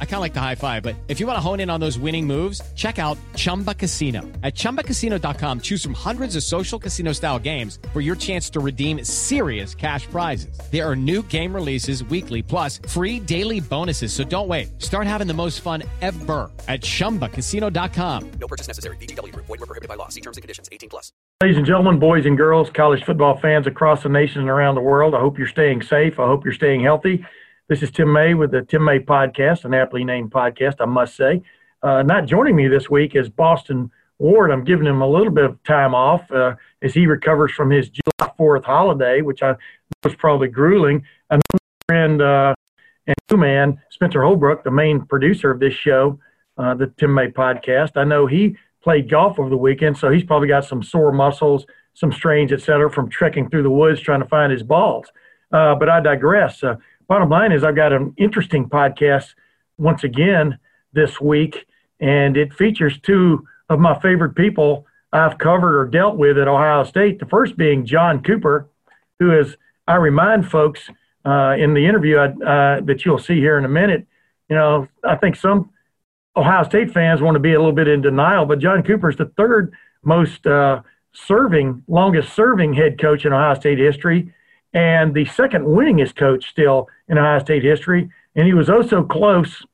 I 0.00 0.04
kind 0.04 0.14
of 0.16 0.20
like 0.20 0.34
the 0.34 0.40
high 0.40 0.54
five, 0.54 0.82
but 0.82 0.94
if 1.08 1.18
you 1.18 1.26
want 1.26 1.36
to 1.36 1.40
hone 1.40 1.58
in 1.58 1.70
on 1.70 1.80
those 1.80 1.98
winning 1.98 2.26
moves, 2.26 2.60
check 2.76 2.98
out 3.00 3.18
Chumba 3.34 3.74
Casino. 3.74 4.22
At 4.42 4.54
ChumbaCasino.com, 4.54 5.60
choose 5.60 5.82
from 5.82 5.94
hundreds 5.94 6.36
of 6.36 6.44
social 6.44 6.78
casino 6.78 7.12
style 7.12 7.40
games 7.40 7.80
for 7.92 8.00
your 8.00 8.14
chance 8.14 8.48
to 8.50 8.60
redeem 8.60 9.02
serious 9.04 9.74
cash 9.74 10.06
prizes. 10.06 10.58
There 10.70 10.88
are 10.88 10.94
new 10.94 11.22
game 11.22 11.52
releases 11.52 12.04
weekly, 12.04 12.40
plus 12.40 12.78
free 12.88 13.18
daily 13.18 13.58
bonuses. 13.60 14.12
So 14.12 14.22
don't 14.24 14.48
wait. 14.48 14.80
Start 14.80 15.06
having 15.06 15.26
the 15.26 15.34
most 15.34 15.60
fun 15.60 15.82
ever 16.00 16.50
at 16.68 16.82
ChumbaCasino.com. 16.82 18.30
No 18.40 18.46
purchase 18.46 18.68
necessary. 18.68 18.96
VGW. 18.98 19.34
Void 19.34 19.48
were 19.48 19.58
prohibited 19.58 19.88
by 19.88 19.96
law. 19.96 20.08
See 20.08 20.20
terms 20.20 20.36
and 20.36 20.42
conditions. 20.42 20.68
18 20.70 20.88
plus. 20.88 21.12
Ladies 21.42 21.56
and 21.56 21.66
gentlemen, 21.66 21.98
boys 21.98 22.26
and 22.26 22.36
girls, 22.36 22.70
college 22.70 23.02
football 23.04 23.36
fans 23.38 23.66
across 23.66 24.02
the 24.02 24.08
nation 24.08 24.40
and 24.40 24.48
around 24.48 24.76
the 24.76 24.80
world, 24.80 25.14
I 25.14 25.20
hope 25.20 25.36
you're 25.36 25.48
staying 25.48 25.82
safe. 25.82 26.18
I 26.18 26.26
hope 26.26 26.44
you're 26.44 26.54
staying 26.54 26.82
healthy. 26.82 27.24
This 27.66 27.82
is 27.82 27.90
Tim 27.90 28.12
May 28.12 28.34
with 28.34 28.50
the 28.50 28.60
Tim 28.60 28.84
May 28.84 28.98
Podcast, 28.98 29.64
an 29.64 29.72
aptly 29.72 30.04
named 30.04 30.30
podcast, 30.30 30.74
I 30.80 30.84
must 30.84 31.16
say. 31.16 31.40
Uh, 31.82 32.02
not 32.02 32.26
joining 32.26 32.54
me 32.54 32.68
this 32.68 32.90
week 32.90 33.16
is 33.16 33.30
Austin 33.38 33.90
Ward. 34.18 34.50
I'm 34.50 34.64
giving 34.64 34.86
him 34.86 35.00
a 35.00 35.08
little 35.08 35.32
bit 35.32 35.46
of 35.46 35.62
time 35.62 35.94
off 35.94 36.30
uh, 36.30 36.56
as 36.82 36.92
he 36.92 37.06
recovers 37.06 37.52
from 37.52 37.70
his 37.70 37.88
July 37.88 38.30
4th 38.38 38.64
holiday, 38.64 39.22
which 39.22 39.42
I 39.42 39.54
was 40.02 40.14
probably 40.14 40.48
grueling. 40.48 41.04
Another 41.30 41.64
friend 41.88 42.20
uh, 42.20 42.54
and 43.06 43.16
new 43.30 43.38
man, 43.38 43.80
Spencer 43.88 44.22
Holbrook, 44.22 44.62
the 44.62 44.70
main 44.70 45.00
producer 45.06 45.50
of 45.50 45.58
this 45.58 45.72
show, 45.72 46.20
uh, 46.58 46.74
the 46.74 46.92
Tim 46.98 47.14
May 47.14 47.28
Podcast. 47.28 47.92
I 47.96 48.04
know 48.04 48.26
he 48.26 48.58
played 48.82 49.08
golf 49.08 49.38
over 49.38 49.48
the 49.48 49.56
weekend, 49.56 49.96
so 49.96 50.10
he's 50.10 50.24
probably 50.24 50.48
got 50.48 50.66
some 50.66 50.82
sore 50.82 51.12
muscles, 51.12 51.64
some 51.94 52.12
strains, 52.12 52.52
et 52.52 52.60
cetera, 52.60 52.92
from 52.92 53.08
trekking 53.08 53.48
through 53.48 53.62
the 53.62 53.70
woods 53.70 54.00
trying 54.00 54.20
to 54.20 54.28
find 54.28 54.52
his 54.52 54.62
balls. 54.62 55.06
Uh, 55.50 55.74
but 55.74 55.88
I 55.88 56.00
digress. 56.00 56.62
Bottom 57.06 57.28
line 57.28 57.52
is 57.52 57.64
I've 57.64 57.76
got 57.76 57.92
an 57.92 58.14
interesting 58.16 58.68
podcast 58.68 59.34
once 59.76 60.04
again 60.04 60.58
this 60.92 61.20
week, 61.20 61.66
and 62.00 62.36
it 62.36 62.54
features 62.54 62.98
two 63.00 63.46
of 63.68 63.78
my 63.78 63.98
favorite 64.00 64.34
people 64.34 64.86
I've 65.12 65.38
covered 65.38 65.78
or 65.78 65.86
dealt 65.86 66.16
with 66.16 66.38
at 66.38 66.48
Ohio 66.48 66.84
State. 66.84 67.18
The 67.18 67.26
first 67.26 67.56
being 67.56 67.84
John 67.84 68.22
Cooper, 68.22 68.68
who 69.18 69.38
is, 69.38 69.56
I 69.86 69.96
remind 69.96 70.50
folks 70.50 70.88
uh, 71.26 71.56
in 71.58 71.74
the 71.74 71.86
interview 71.86 72.18
uh, 72.18 72.80
that 72.80 73.04
you'll 73.04 73.18
see 73.18 73.36
here 73.36 73.58
in 73.58 73.64
a 73.64 73.68
minute, 73.68 74.06
you 74.48 74.56
know, 74.56 74.88
I 75.04 75.16
think 75.16 75.36
some 75.36 75.70
Ohio 76.36 76.64
State 76.64 76.92
fans 76.92 77.20
want 77.20 77.34
to 77.34 77.40
be 77.40 77.52
a 77.52 77.58
little 77.58 77.72
bit 77.72 77.88
in 77.88 78.00
denial, 78.00 78.46
but 78.46 78.58
John 78.58 78.82
Cooper 78.82 79.10
is 79.10 79.16
the 79.16 79.30
third 79.36 79.74
most 80.02 80.46
uh, 80.46 80.80
serving, 81.12 81.82
longest 81.86 82.34
serving 82.34 82.72
head 82.72 82.98
coach 82.98 83.24
in 83.24 83.32
Ohio 83.32 83.54
State 83.54 83.78
history 83.78 84.32
and 84.74 85.14
the 85.14 85.24
second 85.24 85.64
winningest 85.64 86.16
coach 86.16 86.50
still 86.50 86.88
in 87.08 87.16
Ohio 87.16 87.38
State 87.38 87.62
history. 87.62 88.10
And 88.34 88.46
he 88.46 88.52
was 88.52 88.68
also 88.68 89.04
close 89.04 89.64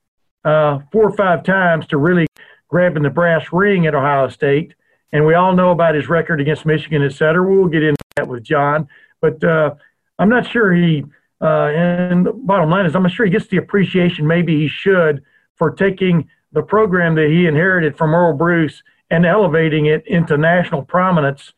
uh, 0.45 0.81
four 0.93 1.09
or 1.09 1.17
five 1.17 1.43
times 1.43 1.87
to 1.89 1.97
really 1.97 2.27
grabbing 2.69 3.03
the 3.03 3.11
brass 3.11 3.47
ring 3.53 3.87
at 3.87 3.95
Ohio 3.95 4.29
State. 4.29 4.75
And 5.13 5.27
we 5.27 5.35
all 5.35 5.57
know 5.57 5.71
about 5.71 5.95
his 5.95 6.09
record 6.09 6.41
against 6.41 6.67
Michigan, 6.67 7.03
et 7.03 7.13
cetera. 7.13 7.43
We'll 7.43 7.67
get 7.69 7.83
into 7.83 7.97
that 8.17 8.29
with 8.29 8.45
John. 8.45 8.87
But 9.21 9.43
uh, 9.43 9.75
I'm 10.19 10.29
not 10.29 10.47
sure 10.47 10.73
he, 10.73 11.05
uh, 11.41 11.69
and 11.69 12.27
the 12.27 12.33
bottom 12.33 12.71
line 12.71 12.87
is, 12.87 12.95
I'm 12.95 13.03
not 13.03 13.13
sure 13.13 13.27
he 13.27 13.33
gets 13.33 13.49
the 13.49 13.57
appreciation 13.57 14.27
maybe 14.27 14.57
he 14.57 14.69
should 14.69 15.23
for 15.57 15.71
taking 15.71 16.29
the 16.53 16.63
program 16.63 17.15
that 17.15 17.29
he 17.29 17.47
inherited 17.47 17.97
from 17.97 18.15
Earle 18.15 18.37
Bruce 18.37 18.83
and 19.11 19.25
elevating 19.25 19.87
it 19.87 20.07
into 20.07 20.37
national 20.37 20.83
prominence 20.83 21.53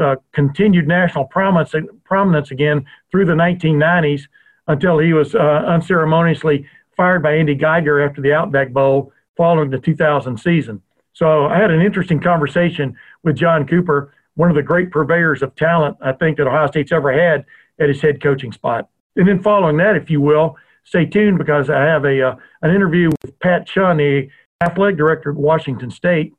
uh, 0.00 0.16
continued 0.32 0.86
national 0.86 1.24
prominence, 1.24 1.74
prominence 2.04 2.50
again 2.50 2.84
through 3.10 3.24
the 3.24 3.32
1990s 3.32 4.22
until 4.66 4.98
he 4.98 5.12
was 5.12 5.34
uh, 5.34 5.38
unceremoniously 5.66 6.66
fired 6.96 7.22
by 7.22 7.34
Andy 7.34 7.54
Geiger 7.54 8.00
after 8.00 8.20
the 8.20 8.32
Outback 8.32 8.70
Bowl 8.72 9.12
following 9.36 9.70
the 9.70 9.78
2000 9.78 10.38
season. 10.38 10.82
So 11.12 11.46
I 11.46 11.58
had 11.58 11.70
an 11.70 11.80
interesting 11.80 12.20
conversation 12.20 12.96
with 13.24 13.36
John 13.36 13.66
Cooper, 13.66 14.14
one 14.34 14.50
of 14.50 14.56
the 14.56 14.62
great 14.62 14.90
purveyors 14.90 15.42
of 15.42 15.54
talent 15.56 15.96
I 16.00 16.12
think 16.12 16.36
that 16.36 16.46
Ohio 16.46 16.66
State's 16.68 16.92
ever 16.92 17.12
had 17.12 17.44
at 17.80 17.88
his 17.88 18.00
head 18.00 18.22
coaching 18.22 18.52
spot. 18.52 18.88
And 19.16 19.26
then 19.26 19.42
following 19.42 19.76
that, 19.78 19.96
if 19.96 20.10
you 20.10 20.20
will, 20.20 20.56
stay 20.84 21.06
tuned 21.06 21.38
because 21.38 21.70
I 21.70 21.82
have 21.82 22.04
a 22.04 22.22
uh, 22.22 22.36
an 22.62 22.74
interview 22.74 23.10
with 23.22 23.38
Pat 23.40 23.66
Chun, 23.66 23.96
the 23.96 24.28
athletic 24.60 24.96
director 24.96 25.30
at 25.30 25.36
Washington 25.36 25.90
State, 25.90 26.34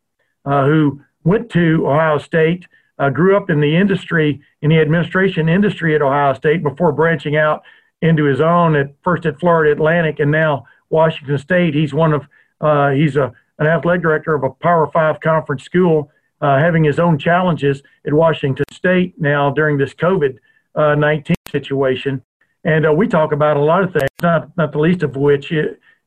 uh, 0.45 0.65
who 0.65 1.01
went 1.23 1.49
to 1.51 1.85
Ohio 1.87 2.17
State 2.17 2.65
uh, 2.99 3.09
grew 3.09 3.35
up 3.35 3.49
in 3.49 3.61
the 3.61 3.75
industry, 3.75 4.41
in 4.61 4.69
the 4.69 4.79
administration 4.79 5.49
industry 5.49 5.95
at 5.95 6.01
Ohio 6.01 6.33
State 6.33 6.61
before 6.61 6.91
branching 6.91 7.37
out 7.37 7.63
into 8.01 8.25
his 8.25 8.41
own 8.41 8.75
at 8.75 8.93
first 9.03 9.25
at 9.25 9.39
Florida 9.39 9.71
Atlantic 9.71 10.19
and 10.19 10.31
now 10.31 10.65
Washington 10.89 11.37
State. 11.37 11.73
He's 11.73 11.93
one 11.93 12.13
of 12.13 12.27
uh, 12.61 12.89
he's 12.91 13.15
a 13.15 13.33
an 13.57 13.67
athletic 13.67 14.01
director 14.01 14.33
of 14.33 14.43
a 14.43 14.49
Power 14.49 14.89
Five 14.91 15.19
conference 15.19 15.63
school, 15.63 16.11
uh, 16.41 16.59
having 16.59 16.83
his 16.83 16.99
own 16.99 17.17
challenges 17.17 17.83
at 18.05 18.13
Washington 18.13 18.65
State 18.71 19.19
now 19.19 19.51
during 19.51 19.77
this 19.77 19.93
COVID 19.93 20.37
uh, 20.75 20.95
nineteen 20.95 21.35
situation. 21.49 22.21
And 22.63 22.85
uh, 22.85 22.93
we 22.93 23.07
talk 23.07 23.31
about 23.31 23.57
a 23.57 23.61
lot 23.61 23.83
of 23.83 23.93
things, 23.93 24.09
not 24.21 24.55
not 24.57 24.71
the 24.71 24.79
least 24.79 25.03
of 25.03 25.15
which 25.15 25.51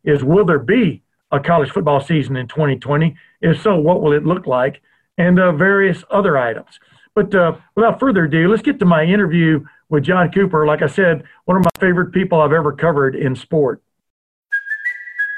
is 0.05 0.25
will 0.25 0.45
there 0.45 0.59
be 0.59 1.03
a 1.31 1.41
college 1.41 1.71
football 1.71 2.01
season 2.01 2.37
in 2.37 2.47
2020? 2.47 3.17
If 3.41 3.63
so, 3.63 3.77
what 3.77 4.03
will 4.03 4.13
it 4.13 4.25
look 4.25 4.47
like? 4.47 4.83
And 5.19 5.39
uh, 5.39 5.53
various 5.53 6.05
other 6.11 6.39
items. 6.39 6.79
But 7.15 7.35
uh, 7.35 7.57
without 7.75 8.01
further 8.01 8.25
ado, 8.25 8.49
let's 8.49 8.63
get 8.63 8.79
to 8.79 8.87
my 8.87 9.05
interview 9.05 9.65
with 9.89 10.05
John 10.05 10.31
Cooper. 10.31 10.67
Like 10.67 10.83
I 10.83 10.87
said, 10.87 11.25
one 11.45 11.57
of 11.57 11.65
my 11.65 11.81
favorite 11.81 12.13
people 12.13 12.41
I've 12.41 12.53
ever 12.53 12.73
covered 12.73 13.15
in 13.15 13.37
sport. 13.37 13.83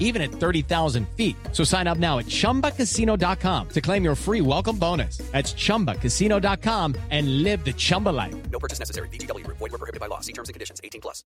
even 0.00 0.22
at 0.22 0.30
30,000 0.30 1.06
feet. 1.10 1.36
So 1.52 1.62
sign 1.62 1.86
up 1.86 1.98
now 1.98 2.18
at 2.18 2.26
chumbacasino.com 2.26 3.68
to 3.68 3.80
claim 3.80 4.02
your 4.02 4.14
free 4.14 4.40
welcome 4.40 4.78
bonus. 4.78 5.18
That's 5.18 5.52
chumbacasino.com 5.52 6.96
and 7.10 7.42
live 7.42 7.64
the 7.64 7.74
Chumba 7.74 8.10
life. 8.10 8.34
No 8.50 8.58
purchase 8.58 8.78
necessary. 8.78 9.08
VGW, 9.10 9.46
void, 9.46 9.60
were 9.60 9.68
prohibited 9.70 10.00
by 10.00 10.06
law. 10.06 10.20
See 10.20 10.32
terms 10.32 10.48
and 10.48 10.54
conditions 10.54 10.80
18 10.82 11.02
plus. 11.02 11.24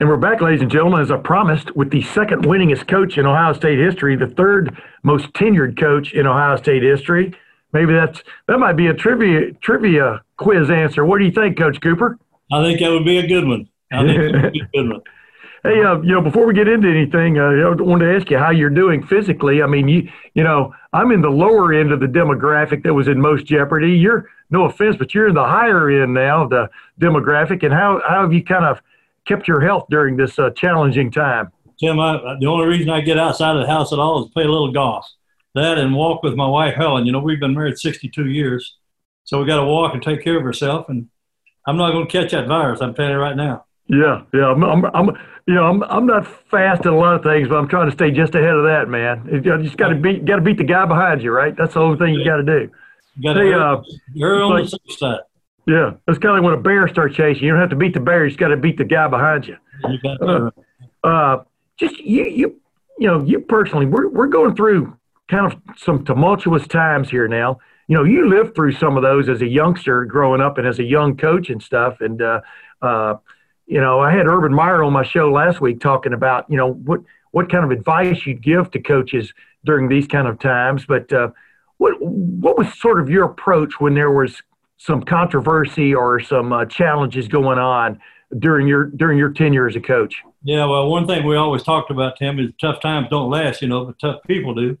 And 0.00 0.08
we're 0.08 0.16
back, 0.16 0.40
ladies 0.40 0.62
and 0.62 0.70
gentlemen, 0.70 1.00
as 1.00 1.12
I 1.12 1.16
promised, 1.18 1.76
with 1.76 1.90
the 1.90 2.02
second 2.02 2.44
winningest 2.44 2.88
coach 2.88 3.18
in 3.18 3.26
Ohio 3.26 3.52
State 3.52 3.78
history, 3.78 4.16
the 4.16 4.26
third 4.26 4.76
most 5.04 5.32
tenured 5.34 5.78
coach 5.78 6.12
in 6.12 6.26
Ohio 6.26 6.56
State 6.56 6.82
history. 6.82 7.32
Maybe 7.72 7.92
that's 7.92 8.22
that 8.48 8.58
might 8.58 8.72
be 8.72 8.88
a 8.88 8.94
trivia 8.94 9.52
trivia 9.62 10.22
quiz 10.38 10.70
answer. 10.70 11.04
What 11.04 11.18
do 11.18 11.24
you 11.24 11.30
think, 11.30 11.56
Coach 11.56 11.80
Cooper? 11.80 12.18
I 12.50 12.62
think 12.64 12.80
that 12.80 12.90
would 12.90 13.04
be 13.04 13.18
a 13.18 13.26
good 13.26 13.46
one. 13.46 13.68
I 13.92 14.04
think 14.04 14.32
that 14.32 14.42
would 14.42 14.52
be 14.52 14.60
a 14.60 14.68
good 14.74 14.88
one. 14.90 15.02
Hey, 15.64 15.80
uh, 15.80 16.00
you 16.00 16.12
know, 16.12 16.20
before 16.20 16.44
we 16.44 16.54
get 16.54 16.66
into 16.66 16.88
anything, 16.88 17.38
uh, 17.38 17.42
I 17.42 17.70
wanted 17.80 18.06
to 18.06 18.16
ask 18.16 18.28
you 18.30 18.36
how 18.36 18.50
you're 18.50 18.68
doing 18.68 19.06
physically. 19.06 19.62
I 19.62 19.66
mean, 19.68 19.86
you, 19.86 20.10
you 20.34 20.42
know, 20.42 20.74
I'm 20.92 21.12
in 21.12 21.22
the 21.22 21.30
lower 21.30 21.72
end 21.72 21.92
of 21.92 22.00
the 22.00 22.06
demographic 22.06 22.82
that 22.82 22.92
was 22.92 23.06
in 23.06 23.20
most 23.20 23.46
jeopardy. 23.46 23.92
You're, 23.92 24.28
no 24.50 24.64
offense, 24.64 24.96
but 24.96 25.14
you're 25.14 25.28
in 25.28 25.36
the 25.36 25.44
higher 25.44 25.88
end 25.88 26.14
now, 26.14 26.48
the 26.48 26.68
demographic. 27.00 27.62
And 27.62 27.72
how, 27.72 28.02
how 28.08 28.22
have 28.22 28.32
you 28.32 28.42
kind 28.42 28.64
of 28.64 28.80
kept 29.24 29.46
your 29.46 29.60
health 29.60 29.86
during 29.88 30.16
this 30.16 30.36
uh, 30.36 30.50
challenging 30.50 31.12
time? 31.12 31.52
Tim, 31.78 32.00
I, 32.00 32.36
the 32.40 32.46
only 32.46 32.66
reason 32.66 32.90
I 32.90 33.00
get 33.00 33.16
outside 33.16 33.54
of 33.54 33.62
the 33.62 33.72
house 33.72 33.92
at 33.92 34.00
all 34.00 34.24
is 34.24 34.32
play 34.32 34.42
a 34.42 34.48
little 34.48 34.72
golf. 34.72 35.08
That 35.54 35.78
and 35.78 35.94
walk 35.94 36.24
with 36.24 36.34
my 36.34 36.46
wife 36.46 36.74
Helen. 36.74 37.06
You 37.06 37.12
know, 37.12 37.20
we've 37.20 37.38
been 37.38 37.54
married 37.54 37.78
62 37.78 38.26
years, 38.26 38.78
so 39.22 39.38
we 39.38 39.46
got 39.46 39.58
to 39.58 39.64
walk 39.64 39.94
and 39.94 40.02
take 40.02 40.24
care 40.24 40.38
of 40.38 40.44
ourselves. 40.44 40.86
And 40.88 41.08
I'm 41.68 41.76
not 41.76 41.92
going 41.92 42.08
to 42.08 42.12
catch 42.12 42.32
that 42.32 42.48
virus. 42.48 42.80
I'm 42.80 42.94
telling 42.94 43.12
you 43.12 43.18
right 43.18 43.36
now. 43.36 43.66
Yeah, 43.88 44.22
yeah. 44.32 44.46
I'm, 44.46 44.62
I'm, 44.64 44.84
I'm, 44.94 45.06
you 45.46 45.54
know, 45.54 45.64
I'm, 45.64 45.82
I'm 45.84 46.06
not 46.06 46.26
fast 46.50 46.84
in 46.86 46.92
a 46.92 46.96
lot 46.96 47.14
of 47.16 47.22
things, 47.22 47.48
but 47.48 47.56
I'm 47.56 47.68
trying 47.68 47.86
to 47.86 47.92
stay 47.92 48.10
just 48.10 48.34
ahead 48.34 48.54
of 48.54 48.64
that, 48.64 48.88
man. 48.88 49.28
You 49.30 49.40
just 49.62 49.76
got 49.76 49.88
to 49.88 49.96
beat, 49.96 50.24
got 50.24 50.36
to 50.36 50.42
beat 50.42 50.56
the 50.58 50.64
guy 50.64 50.86
behind 50.86 51.22
you, 51.22 51.32
right? 51.32 51.54
That's 51.56 51.74
the 51.74 51.80
only 51.80 51.98
thing 51.98 52.14
you 52.14 52.24
got 52.24 52.36
to 52.36 52.42
do. 52.44 52.70
You 53.16 53.22
got 53.22 53.34
to 53.34 53.40
Hey, 53.40 53.52
err, 53.52 53.60
uh, 53.60 53.82
err 54.20 54.42
on 54.42 54.50
like- 54.52 54.64
the 54.64 54.70
safe 54.70 54.98
side. 54.98 55.20
Yeah, 55.64 55.92
it's 56.08 56.18
kind 56.18 56.36
of 56.36 56.42
like 56.42 56.42
when 56.42 56.54
a 56.54 56.60
bear 56.60 56.88
starts 56.88 57.14
chasing. 57.14 57.44
You 57.44 57.52
don't 57.52 57.60
have 57.60 57.70
to 57.70 57.76
beat 57.76 57.94
the 57.94 58.00
bear; 58.00 58.24
you 58.24 58.30
just 58.30 58.40
got 58.40 58.48
to 58.48 58.56
beat 58.56 58.78
the 58.78 58.84
guy 58.84 59.06
behind 59.06 59.46
you. 59.46 59.56
You 59.88 59.98
to, 60.18 60.52
Uh, 61.04 61.44
just 61.78 61.98
you, 62.00 62.24
you, 62.24 62.60
you 62.98 63.06
know, 63.06 63.22
you 63.22 63.38
personally, 63.38 63.86
we're 63.86 64.08
we're 64.08 64.26
going 64.26 64.56
through 64.56 64.96
kind 65.28 65.46
of 65.52 65.56
some 65.76 66.04
tumultuous 66.04 66.66
times 66.66 67.10
here 67.10 67.28
now. 67.28 67.60
You 67.86 67.96
know, 67.96 68.02
you 68.02 68.28
lived 68.28 68.56
through 68.56 68.72
some 68.72 68.96
of 68.96 69.04
those 69.04 69.28
as 69.28 69.40
a 69.40 69.46
youngster 69.46 70.04
growing 70.04 70.40
up 70.40 70.58
and 70.58 70.66
as 70.66 70.80
a 70.80 70.84
young 70.84 71.16
coach 71.16 71.48
and 71.48 71.62
stuff. 71.62 72.00
And 72.00 72.20
uh, 72.20 72.40
uh, 72.80 73.14
you 73.66 73.80
know, 73.80 74.00
I 74.00 74.12
had 74.12 74.26
Urban 74.26 74.52
Meyer 74.52 74.82
on 74.82 74.92
my 74.92 75.04
show 75.04 75.30
last 75.30 75.60
week 75.60 75.80
talking 75.80 76.12
about 76.12 76.46
you 76.48 76.56
know 76.56 76.72
what 76.72 77.00
what 77.30 77.50
kind 77.50 77.64
of 77.64 77.70
advice 77.70 78.26
you'd 78.26 78.42
give 78.42 78.70
to 78.72 78.80
coaches 78.80 79.32
during 79.64 79.88
these 79.88 80.06
kind 80.06 80.28
of 80.28 80.38
times. 80.38 80.84
But 80.86 81.12
uh, 81.12 81.30
what 81.78 81.94
what 82.00 82.58
was 82.58 82.72
sort 82.78 83.00
of 83.00 83.08
your 83.08 83.24
approach 83.24 83.80
when 83.80 83.94
there 83.94 84.10
was 84.10 84.40
some 84.76 85.02
controversy 85.02 85.94
or 85.94 86.20
some 86.20 86.52
uh, 86.52 86.64
challenges 86.66 87.28
going 87.28 87.58
on 87.58 88.00
during 88.38 88.66
your 88.66 88.86
during 88.86 89.18
your 89.18 89.30
tenure 89.30 89.68
as 89.68 89.76
a 89.76 89.80
coach? 89.80 90.22
Yeah, 90.44 90.66
well, 90.66 90.88
one 90.88 91.06
thing 91.06 91.24
we 91.24 91.36
always 91.36 91.62
talked 91.62 91.90
about, 91.90 92.16
Tim, 92.16 92.40
is 92.40 92.50
tough 92.60 92.80
times 92.80 93.08
don't 93.10 93.30
last, 93.30 93.62
you 93.62 93.68
know, 93.68 93.84
but 93.84 93.98
tough 94.00 94.22
people 94.26 94.54
do. 94.54 94.76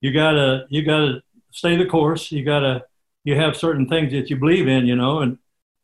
You 0.00 0.12
gotta, 0.12 0.66
you 0.70 0.82
gotta 0.84 1.22
stay 1.50 1.76
the 1.76 1.84
course. 1.84 2.32
You 2.32 2.44
gotta, 2.44 2.86
you 3.22 3.36
have 3.36 3.56
certain 3.56 3.86
things 3.86 4.12
that 4.12 4.30
you 4.30 4.36
believe 4.36 4.68
in, 4.68 4.86
you 4.86 4.96
know. 4.96 5.20
And 5.20 5.36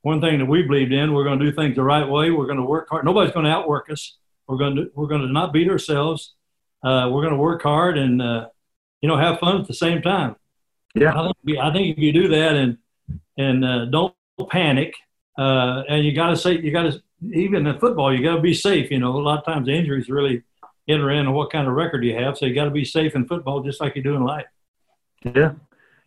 one 0.02 0.20
thing 0.20 0.38
that 0.38 0.46
we 0.46 0.62
believed 0.62 0.92
in, 0.92 1.12
we're 1.12 1.24
going 1.24 1.38
to 1.38 1.44
do 1.44 1.52
things 1.52 1.76
the 1.76 1.82
right 1.82 2.08
way. 2.08 2.30
We're 2.30 2.46
going 2.46 2.58
to 2.58 2.64
work 2.64 2.88
hard. 2.88 3.04
Nobody's 3.04 3.32
going 3.32 3.46
to 3.46 3.50
outwork 3.50 3.90
us. 3.90 4.16
We're 4.46 4.56
going 4.56 4.76
to, 4.76 4.90
we're 4.94 5.08
going 5.08 5.22
to 5.22 5.32
not 5.32 5.52
beat 5.52 5.68
ourselves. 5.68 6.34
Uh, 6.82 7.08
we're 7.10 7.22
going 7.22 7.34
to 7.34 7.38
work 7.38 7.62
hard 7.62 7.98
and, 7.98 8.22
uh, 8.22 8.48
you 9.00 9.08
know, 9.08 9.16
have 9.16 9.40
fun 9.40 9.60
at 9.60 9.66
the 9.66 9.74
same 9.74 10.00
time. 10.02 10.36
Yeah. 10.94 11.12
I 11.18 11.30
think, 11.44 11.58
I 11.58 11.72
think 11.72 11.96
if 11.96 12.02
you 12.02 12.12
do 12.12 12.28
that 12.28 12.56
and 12.56 12.78
and 13.36 13.64
uh, 13.64 13.84
don't 13.86 14.14
panic, 14.48 14.94
uh, 15.36 15.82
and 15.88 16.04
you 16.04 16.12
got 16.12 16.30
to 16.30 16.36
say 16.36 16.58
you 16.58 16.72
got 16.72 16.84
to 16.84 17.02
even 17.32 17.66
in 17.66 17.78
football 17.78 18.12
you 18.12 18.22
got 18.22 18.36
to 18.36 18.40
be 18.40 18.54
safe. 18.54 18.90
You 18.90 18.98
know, 18.98 19.16
a 19.16 19.18
lot 19.18 19.38
of 19.38 19.44
times 19.44 19.68
injuries 19.68 20.08
really 20.08 20.42
enter 20.88 21.10
in 21.10 21.26
on 21.26 21.34
what 21.34 21.52
kind 21.52 21.68
of 21.68 21.74
record 21.74 22.04
you 22.04 22.14
have, 22.14 22.38
so 22.38 22.46
you 22.46 22.54
got 22.54 22.64
to 22.64 22.70
be 22.70 22.84
safe 22.84 23.14
in 23.14 23.26
football 23.26 23.62
just 23.62 23.80
like 23.80 23.94
you 23.94 24.02
do 24.02 24.14
in 24.14 24.24
life. 24.24 24.46
Yeah. 25.22 25.52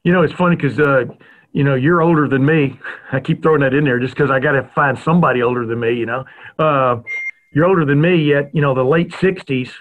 You 0.03 0.11
know, 0.11 0.23
it's 0.23 0.33
funny 0.33 0.55
because, 0.55 0.79
uh, 0.79 1.05
you 1.53 1.63
know, 1.63 1.75
you're 1.75 2.01
older 2.01 2.27
than 2.27 2.45
me. 2.45 2.79
I 3.11 3.19
keep 3.19 3.43
throwing 3.43 3.61
that 3.61 3.73
in 3.73 3.83
there 3.83 3.99
just 3.99 4.15
because 4.15 4.31
I 4.31 4.39
got 4.39 4.53
to 4.53 4.63
find 4.73 4.97
somebody 4.97 5.41
older 5.41 5.65
than 5.65 5.79
me, 5.79 5.93
you 5.93 6.05
know. 6.05 6.25
Uh, 6.57 7.01
you're 7.53 7.65
older 7.65 7.85
than 7.85 7.99
me, 7.99 8.15
yet, 8.15 8.49
you 8.53 8.61
know, 8.61 8.73
the 8.73 8.83
late 8.83 9.11
60s 9.11 9.71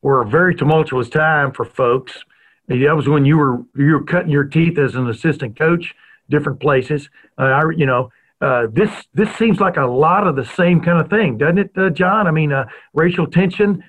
were 0.00 0.22
a 0.22 0.26
very 0.26 0.54
tumultuous 0.54 1.08
time 1.08 1.52
for 1.52 1.64
folks. 1.64 2.24
That 2.68 2.96
was 2.96 3.08
when 3.08 3.24
you 3.24 3.36
were 3.36 3.58
you 3.76 3.92
were 3.92 4.04
cutting 4.04 4.30
your 4.30 4.44
teeth 4.44 4.78
as 4.78 4.94
an 4.94 5.08
assistant 5.08 5.56
coach, 5.58 5.94
different 6.28 6.60
places. 6.60 7.08
Uh, 7.38 7.42
I, 7.42 7.62
you 7.76 7.86
know, 7.86 8.10
uh, 8.40 8.66
this 8.72 8.90
this 9.14 9.32
seems 9.36 9.60
like 9.60 9.76
a 9.76 9.86
lot 9.86 10.26
of 10.26 10.34
the 10.36 10.44
same 10.44 10.80
kind 10.80 10.98
of 10.98 11.08
thing, 11.08 11.38
doesn't 11.38 11.58
it, 11.58 11.70
uh, 11.76 11.90
John? 11.90 12.26
I 12.26 12.32
mean, 12.32 12.52
uh, 12.52 12.66
racial 12.92 13.26
tension, 13.26 13.84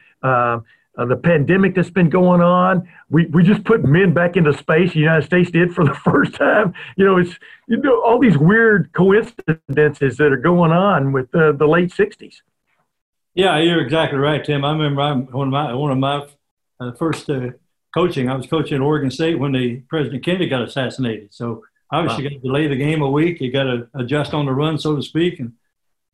uh, 0.98 1.06
the 1.06 1.16
pandemic 1.16 1.76
that's 1.76 1.90
been 1.90 2.10
going 2.10 2.42
on. 2.42 2.88
We 3.10 3.28
we 3.28 3.44
just 3.44 3.64
put 3.64 3.84
men 3.84 4.14
back 4.14 4.36
into 4.36 4.52
space. 4.58 4.94
The 4.94 5.00
United 5.00 5.26
States 5.26 5.52
did 5.52 5.74
for 5.74 5.86
the 5.86 5.94
first 6.04 6.34
time. 6.34 6.74
You 6.96 7.06
know, 7.06 7.18
it's 7.18 7.36
you 7.68 7.78
know 7.78 8.02
all 8.02 8.20
these 8.20 8.38
weird 8.38 8.92
coincidences 8.94 10.18
that 10.18 10.32
are 10.32 10.38
going 10.38 10.72
on 10.72 11.12
with 11.12 11.34
uh, 11.36 11.52
the 11.54 11.68
late 11.68 11.90
'60s. 11.90 12.38
Yeah, 13.36 13.58
you're 13.60 13.82
exactly 13.82 14.18
right, 14.18 14.44
Tim. 14.44 14.66
I 14.66 14.72
remember 14.72 15.02
I, 15.02 15.14
one 15.14 15.48
of 15.48 15.52
my 15.52 15.74
one 15.74 15.92
of 15.92 15.98
my 16.00 16.28
uh, 16.80 16.92
first 16.94 17.30
uh, 17.30 17.52
coaching. 17.94 18.30
I 18.30 18.36
was 18.36 18.48
coaching 18.48 18.76
at 18.76 18.82
Oregon 18.82 19.12
State 19.12 19.38
when 19.38 19.52
the 19.52 19.82
President 19.90 20.26
Kennedy 20.26 20.48
got 20.48 20.64
assassinated. 20.64 21.34
So 21.34 21.64
obviously, 21.92 22.24
you 22.24 22.30
got 22.32 22.36
to 22.38 22.42
delay 22.42 22.68
the 22.68 22.76
game 22.76 23.04
a 23.04 23.10
week. 23.10 23.40
You 23.40 23.52
got 23.52 23.64
to 23.64 23.88
adjust 23.94 24.34
on 24.34 24.48
the 24.48 24.54
run, 24.54 24.80
so 24.80 24.96
to 24.96 25.02
speak, 25.04 25.40
and 25.40 25.54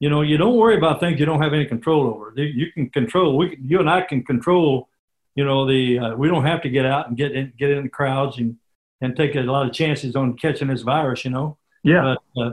you 0.03 0.09
know 0.09 0.21
you 0.21 0.35
don't 0.35 0.57
worry 0.57 0.75
about 0.75 0.99
things 0.99 1.17
you 1.17 1.25
don't 1.25 1.41
have 1.41 1.53
any 1.53 1.65
control 1.65 2.07
over. 2.07 2.33
You- 2.35 2.73
can 2.73 2.89
control. 2.89 3.37
We, 3.37 3.57
you 3.61 3.79
and 3.79 3.89
I 3.89 4.01
can 4.01 4.21
control. 4.21 4.89
You 5.33 5.45
know 5.45 5.65
the 5.65 5.97
uh, 5.97 6.15
we 6.15 6.27
don't 6.27 6.45
have 6.45 6.61
to 6.63 6.69
get 6.69 6.85
out 6.85 7.07
and 7.07 7.15
get 7.15 7.31
in, 7.31 7.53
get 7.57 7.71
in 7.71 7.83
the 7.83 7.89
crowds 7.89 8.37
and 8.37 8.57
and 8.99 9.15
take 9.15 9.35
a 9.35 9.39
lot 9.39 9.65
of 9.65 9.71
chances 9.71 10.17
on 10.17 10.35
catching 10.35 10.67
this 10.67 10.81
virus. 10.81 11.23
You 11.23 11.31
know 11.31 11.57
Yeah, 11.85 12.15
but 12.35 12.41
uh, 12.41 12.51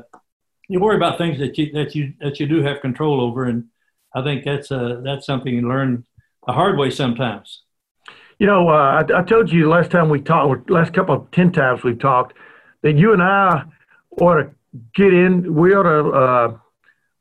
you 0.69 0.79
worry 0.79 0.94
about 0.94 1.19
things 1.19 1.41
that 1.41 1.58
you 1.58 1.73
that 1.73 1.97
you 1.97 2.14
that 2.20 2.38
you 2.38 2.47
do 2.47 2.62
have 2.62 2.81
control 2.81 3.20
over, 3.20 3.47
and 3.47 3.64
I 4.14 4.23
think 4.23 4.44
that's 4.44 4.70
uh, 4.70 5.00
that's 5.03 5.26
something 5.26 5.53
you 5.53 5.69
learn 5.69 6.05
the 6.46 6.53
hard 6.53 6.79
way 6.79 6.91
sometimes. 6.91 7.62
You 8.38 8.46
know, 8.46 8.69
uh, 8.69 9.03
I, 9.03 9.19
I 9.20 9.23
told 9.25 9.50
you 9.50 9.69
last 9.69 9.91
time 9.91 10.08
we 10.08 10.20
talked, 10.20 10.49
or 10.49 10.64
last 10.73 10.94
couple 10.94 11.17
of 11.17 11.29
ten 11.32 11.50
times 11.50 11.82
we've 11.82 11.99
talked, 11.99 12.37
that 12.82 12.96
you 12.96 13.12
and 13.12 13.20
I 13.20 13.64
ought 14.20 14.37
to 14.37 14.50
get 14.94 15.12
in. 15.12 15.53
We 15.53 15.75
ought 15.75 15.82
to, 15.82 16.11
uh, 16.11 16.58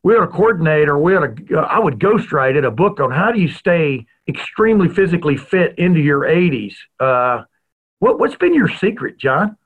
we 0.03 0.13
had 0.13 0.23
a 0.23 0.27
coordinator. 0.27 0.97
we 0.97 1.13
to. 1.13 1.59
Uh, 1.59 1.61
I 1.61 1.79
would 1.79 1.99
ghostwrite 1.99 2.55
it 2.55 2.65
a 2.65 2.71
book 2.71 2.99
on 2.99 3.11
how 3.11 3.31
do 3.31 3.39
you 3.39 3.49
stay 3.49 4.05
extremely 4.27 4.87
physically 4.87 5.35
fit 5.35 5.77
into 5.77 5.99
your 5.99 6.21
80s. 6.21 6.75
Uh, 6.99 7.43
what, 7.99 8.19
what's 8.19 8.35
been 8.35 8.53
your 8.53 8.69
secret, 8.69 9.17
John? 9.17 9.57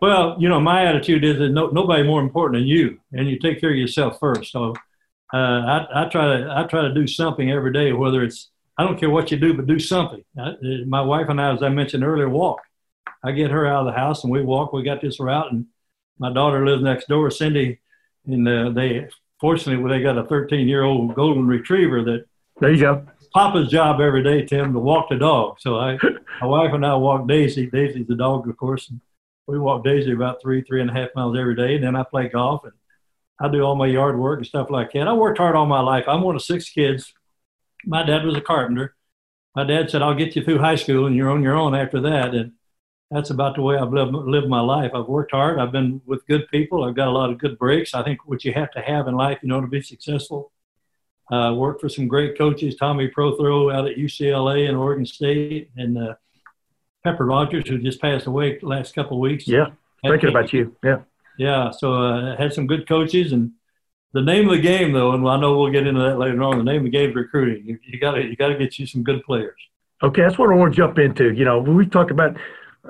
Well, 0.00 0.36
you 0.38 0.48
know, 0.48 0.60
my 0.60 0.86
attitude 0.86 1.24
is 1.24 1.38
that 1.38 1.48
no, 1.48 1.68
nobody 1.68 2.02
more 2.02 2.20
important 2.20 2.60
than 2.60 2.68
you, 2.68 3.00
and 3.12 3.28
you 3.28 3.38
take 3.38 3.60
care 3.60 3.70
of 3.70 3.76
yourself 3.76 4.18
first. 4.20 4.52
So 4.52 4.74
uh, 5.32 5.36
I, 5.36 6.04
I 6.04 6.08
try 6.08 6.36
to 6.36 6.52
I 6.54 6.64
try 6.64 6.82
to 6.82 6.94
do 6.94 7.06
something 7.06 7.50
every 7.50 7.72
day, 7.72 7.92
whether 7.92 8.22
it's 8.22 8.50
I 8.76 8.84
don't 8.84 8.98
care 8.98 9.10
what 9.10 9.30
you 9.30 9.38
do, 9.38 9.54
but 9.54 9.66
do 9.66 9.78
something. 9.80 10.22
I, 10.38 10.52
my 10.86 11.00
wife 11.00 11.28
and 11.28 11.40
I, 11.40 11.52
as 11.52 11.62
I 11.62 11.68
mentioned 11.68 12.04
earlier, 12.04 12.28
walk. 12.28 12.60
I 13.24 13.32
get 13.32 13.50
her 13.50 13.66
out 13.66 13.86
of 13.86 13.92
the 13.92 13.98
house 13.98 14.22
and 14.22 14.32
we 14.32 14.42
walk. 14.42 14.72
We 14.72 14.84
got 14.84 15.00
this 15.00 15.18
route, 15.18 15.50
and 15.50 15.66
my 16.18 16.32
daughter 16.32 16.64
lives 16.64 16.82
next 16.82 17.08
door, 17.08 17.30
Cindy, 17.32 17.80
and 18.26 18.46
uh, 18.46 18.70
they 18.70 19.08
fortunately 19.40 19.88
they 19.88 20.02
got 20.02 20.18
a 20.18 20.24
13 20.24 20.68
year 20.68 20.84
old 20.84 21.14
golden 21.14 21.46
retriever 21.46 22.02
that 22.04 22.24
There 22.60 22.72
you 22.72 22.80
go. 22.80 23.06
Papa's 23.34 23.68
job 23.68 24.00
every 24.00 24.22
day, 24.22 24.44
Tim, 24.44 24.72
to 24.72 24.78
walk 24.78 25.10
the 25.10 25.16
dog. 25.16 25.56
So 25.60 25.76
I, 25.76 25.98
my 26.40 26.46
wife 26.46 26.72
and 26.72 26.84
I 26.84 26.94
walk 26.94 27.28
Daisy. 27.28 27.66
Daisy's 27.66 28.06
the 28.06 28.16
dog, 28.16 28.48
of 28.48 28.56
course. 28.56 28.88
And 28.88 29.00
we 29.46 29.58
walk 29.58 29.84
Daisy 29.84 30.12
about 30.12 30.40
three, 30.40 30.62
three 30.62 30.80
and 30.80 30.90
a 30.90 30.92
half 30.94 31.10
miles 31.14 31.36
every 31.38 31.54
day. 31.54 31.76
And 31.76 31.84
then 31.84 31.96
I 31.96 32.04
play 32.04 32.28
golf 32.28 32.64
and 32.64 32.72
I 33.40 33.48
do 33.48 33.62
all 33.62 33.76
my 33.76 33.86
yard 33.86 34.18
work 34.18 34.38
and 34.38 34.46
stuff 34.46 34.70
like 34.70 34.92
that. 34.92 35.08
I 35.08 35.12
worked 35.12 35.38
hard 35.38 35.56
all 35.56 35.66
my 35.66 35.80
life. 35.80 36.04
I'm 36.08 36.22
one 36.22 36.36
of 36.36 36.42
six 36.42 36.70
kids. 36.70 37.12
My 37.84 38.02
dad 38.02 38.24
was 38.24 38.36
a 38.36 38.40
carpenter. 38.40 38.94
My 39.54 39.64
dad 39.64 39.90
said, 39.90 40.02
I'll 40.02 40.14
get 40.14 40.36
you 40.36 40.42
through 40.42 40.58
high 40.58 40.76
school 40.76 41.06
and 41.06 41.14
you're 41.14 41.30
on 41.30 41.42
your 41.42 41.56
own 41.56 41.74
after 41.74 42.00
that. 42.00 42.34
And 42.34 42.52
that's 43.10 43.30
about 43.30 43.56
the 43.56 43.62
way 43.62 43.76
I've 43.76 43.92
lived, 43.92 44.12
lived 44.12 44.48
my 44.48 44.60
life. 44.60 44.90
I've 44.94 45.06
worked 45.06 45.32
hard. 45.32 45.58
I've 45.58 45.72
been 45.72 46.00
with 46.06 46.26
good 46.26 46.46
people. 46.50 46.84
I've 46.84 46.94
got 46.94 47.08
a 47.08 47.10
lot 47.10 47.30
of 47.30 47.38
good 47.38 47.58
breaks. 47.58 47.94
I 47.94 48.02
think 48.02 48.26
what 48.26 48.44
you 48.44 48.52
have 48.52 48.70
to 48.72 48.80
have 48.80 49.08
in 49.08 49.14
life, 49.14 49.38
you 49.42 49.48
know, 49.48 49.60
to 49.60 49.66
be 49.66 49.80
successful. 49.80 50.52
Uh, 51.32 51.54
worked 51.54 51.80
for 51.80 51.88
some 51.88 52.08
great 52.08 52.36
coaches, 52.38 52.76
Tommy 52.76 53.08
Prothro 53.08 53.74
out 53.74 53.86
at 53.86 53.96
UCLA 53.96 54.68
and 54.68 54.76
Oregon 54.76 55.04
State, 55.04 55.70
and 55.76 55.98
uh, 55.98 56.14
Pepper 57.04 57.26
Rogers, 57.26 57.68
who 57.68 57.78
just 57.78 58.00
passed 58.00 58.26
away 58.26 58.58
the 58.58 58.66
last 58.66 58.94
couple 58.94 59.18
of 59.18 59.20
weeks. 59.20 59.46
Yeah, 59.46 59.66
thinking 60.02 60.30
about 60.30 60.52
you. 60.52 60.74
Yeah. 60.82 61.00
Yeah, 61.38 61.70
so 61.70 61.94
uh, 61.94 62.36
had 62.36 62.52
some 62.52 62.66
good 62.66 62.88
coaches, 62.88 63.32
and 63.32 63.52
the 64.12 64.22
name 64.22 64.48
of 64.48 64.56
the 64.56 64.62
game, 64.62 64.92
though, 64.92 65.12
and 65.12 65.26
I 65.28 65.38
know 65.38 65.58
we'll 65.58 65.70
get 65.70 65.86
into 65.86 66.00
that 66.00 66.18
later 66.18 66.42
on. 66.42 66.58
The 66.58 66.64
name 66.64 66.78
of 66.78 66.84
the 66.84 66.90
game 66.90 67.10
is 67.10 67.16
recruiting. 67.16 67.64
You, 67.64 67.78
you 67.86 68.00
got 68.00 68.12
to 68.12 68.24
you 68.24 68.34
got 68.34 68.48
to 68.48 68.56
get 68.56 68.78
you 68.78 68.86
some 68.86 69.02
good 69.02 69.22
players. 69.22 69.58
Okay, 70.02 70.22
that's 70.22 70.38
what 70.38 70.50
I 70.50 70.54
want 70.54 70.72
to 70.72 70.76
jump 70.76 70.98
into. 70.98 71.32
You 71.32 71.44
know, 71.44 71.60
we 71.60 71.86
talked 71.86 72.10
about. 72.10 72.36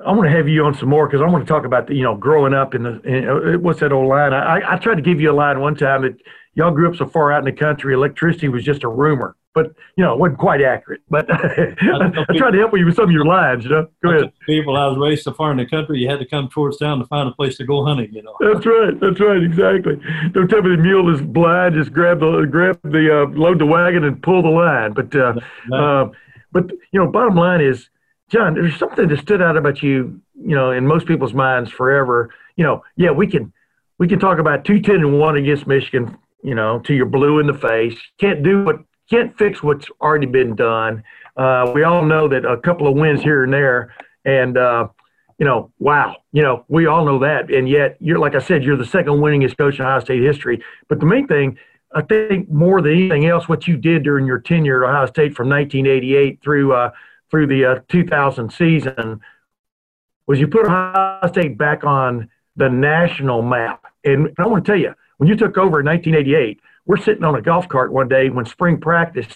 I 0.06 0.12
want 0.12 0.24
to 0.24 0.30
have 0.30 0.48
you 0.48 0.64
on 0.64 0.74
some 0.74 0.88
more 0.88 1.06
because 1.06 1.20
I 1.20 1.26
want 1.26 1.46
to 1.46 1.52
talk 1.52 1.64
about 1.64 1.86
the, 1.86 1.94
you 1.94 2.02
know 2.02 2.14
growing 2.14 2.54
up 2.54 2.74
in 2.74 2.82
the 2.82 3.00
in, 3.02 3.28
uh, 3.28 3.58
what's 3.58 3.80
that 3.80 3.92
old 3.92 4.08
line? 4.08 4.32
I, 4.32 4.74
I 4.74 4.76
tried 4.76 4.96
to 4.96 5.02
give 5.02 5.20
you 5.20 5.30
a 5.30 5.32
line 5.32 5.60
one 5.60 5.74
time 5.74 6.02
that 6.02 6.16
y'all 6.54 6.70
grew 6.70 6.88
up 6.88 6.96
so 6.96 7.06
far 7.06 7.32
out 7.32 7.38
in 7.38 7.44
the 7.44 7.58
country, 7.58 7.94
electricity 7.94 8.48
was 8.48 8.64
just 8.64 8.84
a 8.84 8.88
rumor, 8.88 9.36
but 9.54 9.72
you 9.96 10.04
know 10.04 10.12
it 10.12 10.18
wasn't 10.18 10.38
quite 10.38 10.62
accurate. 10.62 11.00
But 11.08 11.26
I, 11.32 11.74
I 12.28 12.36
tried 12.36 12.52
to 12.52 12.58
help 12.58 12.76
you 12.76 12.84
with 12.84 12.96
some 12.96 13.06
of 13.06 13.10
your 13.10 13.24
lines. 13.24 13.64
You 13.64 13.70
know, 13.70 13.88
go 14.04 14.10
ahead. 14.10 14.32
People, 14.46 14.76
I 14.76 14.86
was 14.86 14.98
raised 14.98 15.24
so 15.24 15.32
far 15.32 15.50
in 15.50 15.56
the 15.56 15.66
country, 15.66 15.98
you 15.98 16.08
had 16.08 16.18
to 16.20 16.26
come 16.26 16.48
towards 16.48 16.78
town 16.78 16.98
to 16.98 17.06
find 17.06 17.28
a 17.28 17.32
place 17.32 17.56
to 17.56 17.64
go 17.64 17.84
hunting. 17.84 18.12
You 18.12 18.22
know. 18.22 18.36
That's 18.40 18.66
right. 18.66 18.98
That's 19.00 19.20
right. 19.20 19.42
Exactly. 19.42 20.00
Don't 20.32 20.48
tell 20.48 20.62
me 20.62 20.76
the 20.76 20.82
mule 20.82 21.12
is 21.12 21.22
blind. 21.22 21.74
Just 21.74 21.92
grab 21.92 22.20
the 22.20 22.46
grab 22.48 22.78
the 22.84 23.22
uh, 23.22 23.38
load 23.38 23.58
the 23.58 23.66
wagon 23.66 24.04
and 24.04 24.22
pull 24.22 24.42
the 24.42 24.48
line. 24.48 24.92
But 24.92 25.14
uh, 25.16 25.34
uh, 25.72 26.10
but 26.52 26.70
you 26.92 27.00
know, 27.00 27.10
bottom 27.10 27.36
line 27.36 27.60
is, 27.60 27.88
John, 28.28 28.54
there's 28.54 28.76
something 28.76 29.08
that 29.08 29.18
stood 29.20 29.42
out 29.42 29.56
about 29.56 29.82
you. 29.82 30.20
You 30.40 30.54
know, 30.54 30.70
in 30.70 30.86
most 30.86 31.06
people's 31.06 31.34
minds 31.34 31.70
forever. 31.70 32.30
You 32.56 32.64
know, 32.64 32.84
yeah, 32.96 33.10
we 33.10 33.26
can 33.26 33.52
we 33.98 34.06
can 34.08 34.18
talk 34.18 34.38
about 34.38 34.64
two 34.64 34.80
ten 34.80 34.96
and 34.96 35.18
one 35.18 35.36
against 35.36 35.66
Michigan. 35.66 36.16
You 36.42 36.54
know, 36.54 36.78
till 36.80 36.96
you're 36.96 37.06
blue 37.06 37.40
in 37.40 37.46
the 37.46 37.54
face. 37.54 37.96
Can't 38.18 38.42
do 38.42 38.64
what 38.64 38.76
can't 39.10 39.36
fix 39.36 39.62
what's 39.62 39.88
already 40.00 40.26
been 40.26 40.54
done. 40.54 41.02
Uh, 41.36 41.70
we 41.74 41.82
all 41.82 42.04
know 42.04 42.28
that 42.28 42.44
a 42.44 42.56
couple 42.58 42.86
of 42.86 42.94
wins 42.94 43.22
here 43.22 43.44
and 43.44 43.52
there, 43.52 43.94
and 44.24 44.58
uh, 44.58 44.88
you 45.38 45.46
know, 45.46 45.72
wow, 45.78 46.16
you 46.32 46.42
know, 46.42 46.64
we 46.68 46.86
all 46.86 47.04
know 47.04 47.18
that. 47.20 47.50
And 47.50 47.68
yet, 47.68 47.96
you're 48.00 48.18
like 48.18 48.34
I 48.34 48.40
said, 48.40 48.64
you're 48.64 48.76
the 48.76 48.84
second 48.84 49.14
winningest 49.14 49.56
coach 49.56 49.78
in 49.78 49.84
Ohio 49.84 50.00
State 50.00 50.22
history. 50.22 50.62
But 50.88 51.00
the 51.00 51.06
main 51.06 51.26
thing, 51.26 51.56
I 51.94 52.02
think 52.02 52.50
more 52.50 52.82
than 52.82 52.92
anything 52.92 53.26
else, 53.26 53.48
what 53.48 53.66
you 53.66 53.76
did 53.76 54.02
during 54.02 54.26
your 54.26 54.40
tenure 54.40 54.84
at 54.84 54.90
Ohio 54.90 55.06
State 55.06 55.34
from 55.34 55.48
1988 55.48 56.42
through 56.42 56.74
uh, 56.74 56.90
through 57.30 57.46
the 57.46 57.64
uh, 57.64 57.80
2000 57.88 58.52
season 58.52 59.20
was 60.26 60.38
you 60.38 60.48
put 60.48 60.66
Ohio 60.66 61.26
State 61.28 61.56
back 61.56 61.84
on 61.84 62.28
the 62.56 62.68
national 62.68 63.42
map. 63.42 63.84
And 64.04 64.34
I 64.38 64.46
want 64.46 64.64
to 64.64 64.70
tell 64.70 64.80
you, 64.80 64.94
when 65.16 65.28
you 65.28 65.36
took 65.36 65.56
over 65.56 65.80
in 65.80 65.86
1988, 65.86 66.60
we're 66.86 66.96
sitting 66.96 67.24
on 67.24 67.34
a 67.34 67.42
golf 67.42 67.68
cart 67.68 67.92
one 67.92 68.08
day 68.08 68.30
when 68.30 68.44
spring 68.46 68.80
practice 68.80 69.26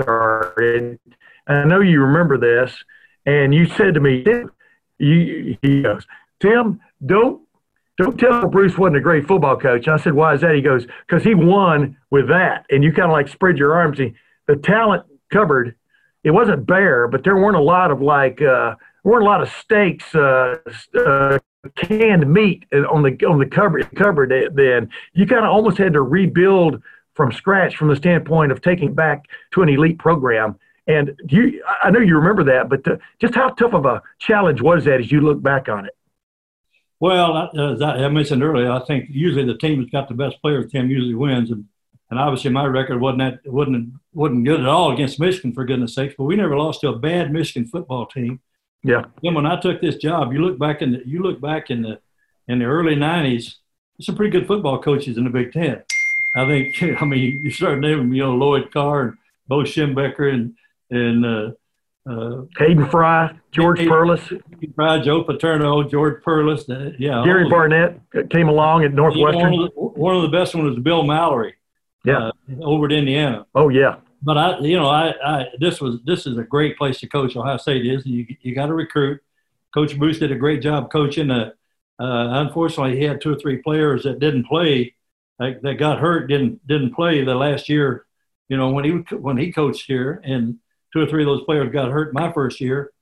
started. 0.00 0.98
And 1.46 1.58
I 1.58 1.64
know 1.64 1.80
you 1.80 2.02
remember 2.02 2.38
this, 2.38 2.84
and 3.26 3.54
you 3.54 3.66
said 3.66 3.94
to 3.94 4.00
me, 4.00 4.22
Tim, 4.24 4.50
you, 4.98 5.56
he 5.62 5.82
goes, 5.82 6.06
Tim, 6.40 6.80
don't 7.04 7.42
don't 7.98 8.18
tell 8.18 8.48
Bruce 8.48 8.78
wasn't 8.78 8.96
a 8.96 9.00
great 9.00 9.26
football 9.26 9.58
coach. 9.58 9.86
And 9.86 9.94
I 9.94 10.02
said, 10.02 10.14
why 10.14 10.32
is 10.32 10.40
that? 10.40 10.54
He 10.54 10.62
goes, 10.62 10.86
because 11.06 11.22
he 11.22 11.34
won 11.34 11.98
with 12.10 12.28
that. 12.28 12.64
And 12.70 12.82
you 12.82 12.92
kind 12.92 13.10
of 13.10 13.12
like 13.12 13.28
spread 13.28 13.58
your 13.58 13.74
arms. 13.74 13.98
He, 13.98 14.14
the 14.46 14.56
talent 14.56 15.04
cupboard, 15.30 15.76
it 16.24 16.30
wasn't 16.30 16.66
bare, 16.66 17.08
but 17.08 17.24
there 17.24 17.36
weren't 17.36 17.56
a 17.56 17.62
lot 17.62 17.90
of 17.90 18.00
like, 18.02 18.42
uh, 18.42 18.74
weren't 19.04 19.22
a 19.22 19.26
lot 19.26 19.42
of 19.42 19.50
steaks, 19.50 20.14
uh, 20.14 20.56
uh, 21.06 21.38
canned 21.76 22.32
meat 22.32 22.64
on 22.72 23.02
the 23.02 23.26
on 23.26 23.38
the 23.38 23.46
cupboard. 23.46 23.88
Cupboard 23.94 24.32
then 24.54 24.88
you 25.12 25.26
kind 25.26 25.44
of 25.44 25.50
almost 25.50 25.76
had 25.76 25.92
to 25.92 26.02
rebuild 26.02 26.82
from 27.14 27.32
scratch 27.32 27.76
from 27.76 27.88
the 27.88 27.96
standpoint 27.96 28.50
of 28.52 28.62
taking 28.62 28.94
back 28.94 29.26
to 29.52 29.62
an 29.62 29.68
elite 29.68 29.98
program. 29.98 30.58
And 30.86 31.12
you, 31.28 31.62
I 31.82 31.90
know 31.90 32.00
you 32.00 32.16
remember 32.16 32.44
that, 32.44 32.68
but 32.68 32.84
the, 32.84 32.98
just 33.20 33.34
how 33.34 33.50
tough 33.50 33.74
of 33.74 33.84
a 33.84 34.02
challenge 34.18 34.62
was 34.62 34.84
that 34.86 35.00
as 35.00 35.12
you 35.12 35.20
look 35.20 35.42
back 35.42 35.68
on 35.68 35.84
it? 35.84 35.94
Well, 36.98 37.50
as 37.56 37.80
I 37.80 38.08
mentioned 38.08 38.42
earlier, 38.42 38.70
I 38.70 38.84
think 38.84 39.06
usually 39.10 39.44
the 39.44 39.56
team 39.56 39.80
that's 39.80 39.90
got 39.90 40.08
the 40.08 40.14
best 40.14 40.40
players, 40.42 40.70
team 40.70 40.90
usually 40.90 41.14
wins, 41.14 41.50
and 41.50 41.64
and 42.10 42.18
obviously 42.18 42.50
my 42.50 42.66
record 42.66 43.00
wasn't 43.00 43.18
that 43.18 43.52
wasn't 43.52 43.94
wasn't 44.12 44.44
good 44.44 44.60
at 44.60 44.66
all 44.66 44.92
against 44.92 45.20
Michigan 45.20 45.52
for 45.52 45.64
goodness 45.64 45.94
sakes. 45.94 46.14
But 46.16 46.24
we 46.24 46.36
never 46.36 46.56
lost 46.56 46.80
to 46.80 46.88
a 46.88 46.98
bad 46.98 47.32
Michigan 47.32 47.68
football 47.68 48.06
team. 48.06 48.40
Yeah. 48.82 49.04
Then 49.22 49.34
when 49.34 49.46
I 49.46 49.60
took 49.60 49.80
this 49.80 49.96
job, 49.96 50.32
you 50.32 50.40
look 50.40 50.58
back 50.58 50.82
in 50.82 50.92
the, 50.92 51.02
you 51.06 51.22
look 51.22 51.40
back 51.40 51.70
in 51.70 51.82
the 51.82 52.00
in 52.48 52.58
the 52.58 52.64
early 52.64 52.96
'90s, 52.96 53.56
some 54.00 54.16
pretty 54.16 54.30
good 54.30 54.46
football 54.46 54.82
coaches 54.82 55.16
in 55.16 55.24
the 55.24 55.30
Big 55.30 55.52
Ten. 55.52 55.82
I 56.34 56.46
think 56.46 56.82
I 57.02 57.04
mean 57.04 57.40
you 57.42 57.50
start 57.50 57.78
naming 57.78 58.12
you 58.12 58.22
know 58.22 58.34
Lloyd 58.34 58.72
Carr 58.72 59.02
and 59.02 59.18
Bo 59.46 59.60
Schembechler 59.60 60.32
and 60.32 60.54
and 60.90 61.24
uh, 61.24 61.50
uh, 62.08 62.42
Hayden 62.58 62.88
Fry, 62.88 63.32
George 63.52 63.78
Hayden, 63.78 63.92
Perles, 63.92 64.32
Fry, 64.74 65.00
Joe 65.00 65.22
Paterno, 65.22 65.84
George 65.84 66.22
Perles, 66.22 66.68
uh, 66.68 66.92
yeah. 66.98 67.22
Gary 67.24 67.48
Barnett 67.48 68.00
came 68.30 68.48
along 68.48 68.84
at 68.84 68.92
Northwestern. 68.92 69.52
one, 69.52 69.62
of 69.62 69.74
the, 69.74 69.80
one, 69.80 70.16
of 70.16 70.22
the, 70.22 70.28
best 70.28 70.54
ones 70.54 70.70
was 70.70 70.82
Bill 70.82 71.04
Mallory. 71.04 71.54
Yeah, 72.04 72.28
uh, 72.28 72.32
over 72.62 72.86
at 72.86 72.92
Indiana. 72.92 73.46
Oh 73.54 73.68
yeah. 73.68 73.96
But 74.22 74.36
I, 74.36 74.58
you 74.58 74.76
know, 74.76 74.88
I, 74.88 75.14
I, 75.24 75.46
this 75.58 75.80
was 75.80 76.00
this 76.04 76.26
is 76.26 76.36
a 76.36 76.42
great 76.42 76.76
place 76.76 77.00
to 77.00 77.08
coach. 77.08 77.36
Ohio 77.36 77.56
State 77.56 77.86
is. 77.86 78.04
You 78.04 78.26
you 78.42 78.54
got 78.54 78.66
to 78.66 78.74
recruit. 78.74 79.20
Coach 79.72 79.98
Bruce 79.98 80.18
did 80.18 80.32
a 80.32 80.36
great 80.36 80.62
job 80.62 80.90
coaching. 80.90 81.30
Uh, 81.30 81.52
uh, 81.98 82.40
unfortunately, 82.46 82.98
he 82.98 83.04
had 83.04 83.20
two 83.20 83.32
or 83.32 83.36
three 83.38 83.58
players 83.58 84.04
that 84.04 84.18
didn't 84.18 84.44
play, 84.44 84.94
that, 85.38 85.60
that 85.62 85.74
got 85.74 85.98
hurt, 85.98 86.28
didn't 86.28 86.66
didn't 86.66 86.94
play 86.94 87.24
the 87.24 87.34
last 87.34 87.68
year. 87.68 88.06
You 88.48 88.56
know, 88.56 88.70
when 88.70 88.84
he 88.84 88.90
when 89.16 89.36
he 89.36 89.52
coached 89.52 89.86
here, 89.86 90.20
and 90.24 90.58
two 90.92 91.00
or 91.00 91.06
three 91.06 91.22
of 91.22 91.26
those 91.26 91.44
players 91.44 91.72
got 91.72 91.90
hurt 91.90 92.14
my 92.14 92.32
first 92.32 92.60
year, 92.60 92.92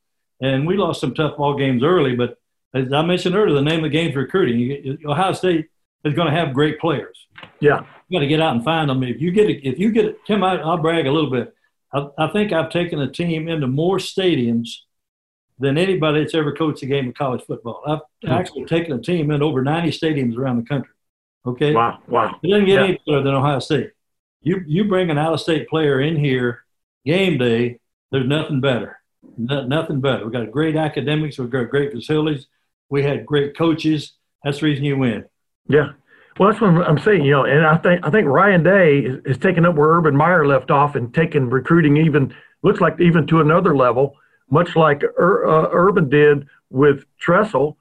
and 0.40 0.67
we 0.67 0.76
lost 0.76 1.00
some 1.00 1.14
tough 1.14 1.37
ball 1.37 1.57
games 1.57 1.83
early. 1.83 2.17
But 2.17 2.38
as 2.75 2.93
I 2.93 3.02
mentioned 3.02 3.35
earlier, 3.35 3.55
the 3.55 3.62
name 3.62 3.78
of 3.78 3.85
the 3.85 3.88
game 3.97 4.11
is 4.11 4.17
recruiting. 4.17 4.59
You, 4.59 4.99
Ohio 5.07 5.33
State 5.33 5.69
is 6.05 6.14
going 6.14 6.28
to 6.28 6.37
have 6.37 6.52
great 6.52 6.81
players. 6.81 7.26
Yeah, 7.61 7.87
got 8.12 8.21
to 8.21 8.27
get 8.27 8.41
out 8.41 8.55
and 8.55 8.65
find 8.65 8.91
them. 8.91 9.03
If 9.03 9.21
you 9.21 9.31
get 9.31 9.50
it, 9.50 9.67
if 9.67 9.79
you 9.79 9.93
get 9.93 10.05
it, 10.07 10.25
Tim, 10.27 10.43
I, 10.43 10.57
I'll 10.61 10.79
brag 10.79 11.07
a 11.07 11.12
little 11.12 11.31
bit. 11.31 11.55
I, 11.93 12.09
I 12.19 12.29
think 12.29 12.53
I've 12.53 12.71
taken 12.71 13.00
a 13.00 13.11
team 13.11 13.49
into 13.49 13.67
more 13.67 13.99
stadiums 13.99 14.69
than 15.59 15.77
anybody 15.77 16.21
that's 16.21 16.35
ever 16.35 16.53
coached 16.53 16.83
a 16.83 16.87
game 16.87 17.09
of 17.09 17.15
college 17.15 17.43
football. 17.47 17.83
I've 17.87 17.99
mm-hmm. 17.99 18.31
actually 18.31 18.65
taken 18.67 18.93
a 18.93 19.00
team 19.00 19.31
in 19.31 19.43
over 19.43 19.62
90 19.62 19.91
stadiums 19.91 20.37
around 20.37 20.57
the 20.57 20.69
country. 20.69 20.93
Okay. 21.47 21.75
Wow. 21.75 21.99
Wow. 22.07 22.38
It 22.43 22.49
doesn't 22.49 22.67
get 22.67 22.81
yeah. 22.81 22.85
any 22.85 23.00
better 23.07 23.23
than 23.23 23.35
Ohio 23.35 23.59
State. 23.59 23.93
You 24.41 24.62
you 24.67 24.85
bring 24.85 25.11
an 25.11 25.19
out 25.19 25.33
of 25.33 25.41
state 25.41 25.69
player 25.69 26.00
in 26.00 26.17
here 26.17 26.65
game 27.05 27.38
day, 27.38 27.81
there's 28.12 28.27
nothing 28.27 28.61
better. 28.61 29.00
No, 29.37 29.65
nothing 29.67 30.00
better. 30.00 30.25
We've 30.25 30.33
got 30.33 30.50
great 30.50 30.77
academics. 30.77 31.38
We've 31.38 31.50
got 31.50 31.71
great 31.71 31.93
facilities. 31.93 32.47
We 32.88 33.03
had 33.03 33.27
great 33.27 33.57
coaches. 33.57 34.12
That's 34.45 34.61
the 34.61 34.67
reason 34.67 34.85
you 34.85 34.99
win. 34.99 35.25
Yeah. 35.69 35.93
Well, 36.38 36.50
that's 36.50 36.61
what 36.61 36.71
I'm 36.71 36.99
saying, 36.99 37.25
you 37.25 37.33
know, 37.33 37.45
and 37.45 37.66
I 37.66 37.76
think 37.78 38.07
I 38.07 38.11
think 38.11 38.28
Ryan 38.28 38.62
Day 38.62 38.99
is, 39.00 39.18
is 39.25 39.38
taking 39.38 39.64
up 39.64 39.75
where 39.75 39.88
Urban 39.88 40.16
Meyer 40.16 40.47
left 40.47 40.71
off 40.71 40.95
and 40.95 41.12
taking 41.12 41.50
recruiting 41.50 41.97
even 41.97 42.33
looks 42.62 42.80
like 42.80 43.00
even 43.00 43.26
to 43.26 43.40
another 43.40 43.76
level, 43.76 44.14
much 44.49 44.76
like 44.76 45.02
Ur, 45.02 45.47
uh, 45.49 45.68
Urban 45.73 46.09
did 46.09 46.47
with 46.71 47.04
Tressel 47.18 47.76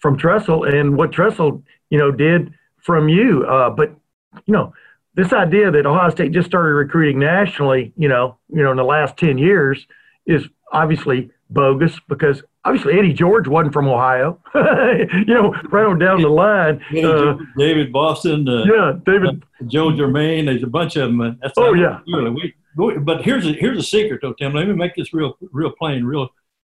from 0.00 0.18
Tressel 0.18 0.64
and 0.64 0.96
what 0.96 1.12
Tressel, 1.12 1.62
you 1.88 1.98
know, 1.98 2.10
did 2.10 2.52
from 2.76 3.08
you. 3.08 3.46
Uh, 3.46 3.70
but 3.70 3.94
you 4.44 4.52
know, 4.52 4.74
this 5.14 5.32
idea 5.32 5.70
that 5.70 5.86
Ohio 5.86 6.10
State 6.10 6.32
just 6.32 6.48
started 6.48 6.74
recruiting 6.74 7.18
nationally, 7.18 7.92
you 7.96 8.08
know, 8.08 8.36
you 8.48 8.62
know, 8.62 8.72
in 8.72 8.76
the 8.76 8.84
last 8.84 9.16
10 9.16 9.38
years 9.38 9.86
is 10.26 10.46
obviously 10.70 11.30
bogus 11.52 11.98
because 12.08 12.42
obviously 12.64 12.98
Eddie 12.98 13.12
George 13.12 13.48
wasn't 13.48 13.72
from 13.72 13.88
Ohio, 13.88 14.40
you 14.54 15.24
know, 15.26 15.54
right 15.70 15.86
on 15.86 15.98
down 15.98 16.22
the 16.22 16.28
line. 16.28 16.82
Uh, 16.92 17.36
David 17.56 17.92
Boston. 17.92 18.48
Uh, 18.48 18.64
yeah, 18.64 18.92
David. 19.04 19.42
Uh, 19.60 19.64
Joe 19.66 19.92
Germaine. 19.92 20.46
There's 20.46 20.62
a 20.62 20.68
bunch 20.68 20.96
of 20.96 21.08
them. 21.08 21.38
That's 21.40 21.54
oh, 21.56 21.74
yeah. 21.74 22.00
We, 22.06 22.54
we, 22.76 22.98
but 22.98 23.22
here's 23.22 23.46
a, 23.46 23.52
here's 23.52 23.78
a 23.78 23.82
secret, 23.82 24.20
though, 24.22 24.32
Tim. 24.32 24.54
Let 24.54 24.66
me 24.66 24.74
make 24.74 24.94
this 24.94 25.12
real, 25.12 25.36
real 25.52 25.70
plain, 25.70 26.04
real 26.04 26.28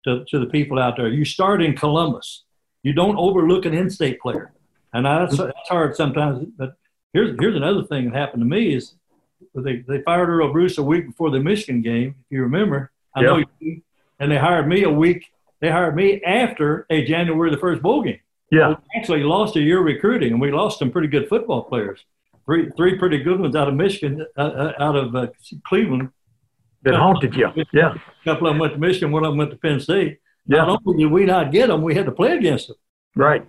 to, 0.04 0.24
to 0.26 0.38
the 0.38 0.46
people 0.46 0.78
out 0.78 0.96
there. 0.96 1.08
You 1.08 1.24
start 1.24 1.62
in 1.62 1.76
Columbus. 1.76 2.44
You 2.82 2.92
don't 2.92 3.16
overlook 3.16 3.64
an 3.64 3.74
in-state 3.74 4.20
player. 4.20 4.52
And 4.92 5.04
that's, 5.04 5.36
that's 5.36 5.68
hard 5.68 5.96
sometimes, 5.96 6.46
but 6.56 6.76
Here's 7.16 7.34
here's 7.40 7.56
another 7.56 7.82
thing 7.82 8.04
that 8.04 8.14
happened 8.14 8.42
to 8.42 8.46
me 8.46 8.74
is 8.74 8.92
they, 9.54 9.76
they 9.88 10.02
fired 10.02 10.28
Earle 10.28 10.52
Bruce 10.52 10.76
a 10.76 10.82
week 10.82 11.06
before 11.06 11.30
the 11.30 11.40
Michigan 11.40 11.80
game, 11.80 12.14
if 12.18 12.26
you 12.28 12.42
remember. 12.42 12.92
I 13.14 13.22
know 13.22 13.42
you, 13.58 13.80
and 14.18 14.30
they 14.30 14.38
hired 14.38 14.68
me 14.68 14.82
a 14.84 14.90
week. 14.90 15.26
They 15.60 15.70
hired 15.70 15.96
me 15.96 16.22
after 16.22 16.86
a 16.90 17.04
January 17.04 17.50
the 17.50 17.58
first 17.58 17.82
bowl 17.82 18.02
game. 18.02 18.20
Yeah, 18.50 18.68
we 18.68 18.76
actually 19.00 19.22
lost 19.22 19.56
a 19.56 19.60
year 19.60 19.80
recruiting, 19.80 20.32
and 20.32 20.40
we 20.40 20.52
lost 20.52 20.78
some 20.78 20.90
pretty 20.90 21.08
good 21.08 21.28
football 21.28 21.64
players. 21.64 22.00
Three 22.44 22.70
three 22.76 22.98
pretty 22.98 23.18
good 23.18 23.40
ones 23.40 23.56
out 23.56 23.68
of 23.68 23.74
Michigan, 23.74 24.24
uh, 24.36 24.40
uh 24.40 24.72
out 24.78 24.96
of 24.96 25.14
uh, 25.16 25.26
Cleveland. 25.66 26.10
That 26.82 26.94
haunted 26.94 27.34
you. 27.34 27.50
Yeah, 27.72 27.94
a 27.94 28.24
couple 28.24 28.46
of 28.46 28.52
them 28.52 28.60
went 28.60 28.74
to 28.74 28.78
Michigan, 28.78 29.10
one 29.10 29.24
of 29.24 29.32
them 29.32 29.38
went 29.38 29.50
to 29.50 29.56
Penn 29.56 29.80
State. 29.80 30.18
Yeah. 30.46 30.58
Not 30.58 30.80
only 30.86 31.02
did 31.02 31.10
we 31.10 31.24
not 31.24 31.50
get 31.50 31.66
them, 31.68 31.82
we 31.82 31.94
had 31.94 32.06
to 32.06 32.12
play 32.12 32.36
against 32.36 32.68
them. 32.68 32.76
Right. 33.16 33.44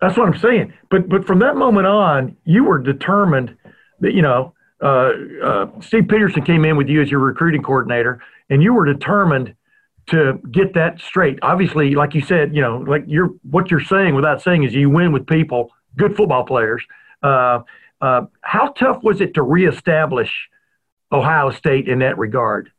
That's 0.00 0.16
what 0.16 0.26
I'm 0.26 0.38
saying. 0.38 0.72
But 0.90 1.08
but 1.08 1.26
from 1.26 1.38
that 1.40 1.56
moment 1.56 1.86
on, 1.86 2.36
you 2.44 2.64
were 2.64 2.78
determined 2.78 3.56
that 4.00 4.14
you 4.14 4.22
know 4.22 4.54
uh, 4.82 5.12
uh, 5.42 5.80
Steve 5.80 6.08
Peterson 6.08 6.42
came 6.42 6.64
in 6.64 6.76
with 6.76 6.88
you 6.88 7.02
as 7.02 7.10
your 7.10 7.20
recruiting 7.20 7.62
coordinator, 7.62 8.20
and 8.50 8.62
you 8.62 8.72
were 8.72 8.84
determined 8.84 9.54
to 10.10 10.38
get 10.50 10.74
that 10.74 11.00
straight. 11.00 11.38
Obviously, 11.42 11.94
like 11.94 12.14
you 12.14 12.20
said, 12.20 12.54
you 12.54 12.60
know, 12.60 12.78
like 12.78 13.04
you're 13.06 13.30
what 13.42 13.70
you're 13.70 13.80
saying 13.80 14.14
without 14.14 14.42
saying 14.42 14.64
is 14.64 14.74
you 14.74 14.90
win 14.90 15.12
with 15.12 15.26
people, 15.26 15.70
good 15.96 16.16
football 16.16 16.44
players. 16.44 16.82
Uh, 17.22 17.60
uh 18.00 18.22
how 18.42 18.68
tough 18.68 19.02
was 19.02 19.20
it 19.20 19.34
to 19.34 19.42
reestablish 19.42 20.48
Ohio 21.12 21.50
State 21.50 21.88
in 21.88 22.00
that 22.00 22.18
regard? 22.18 22.70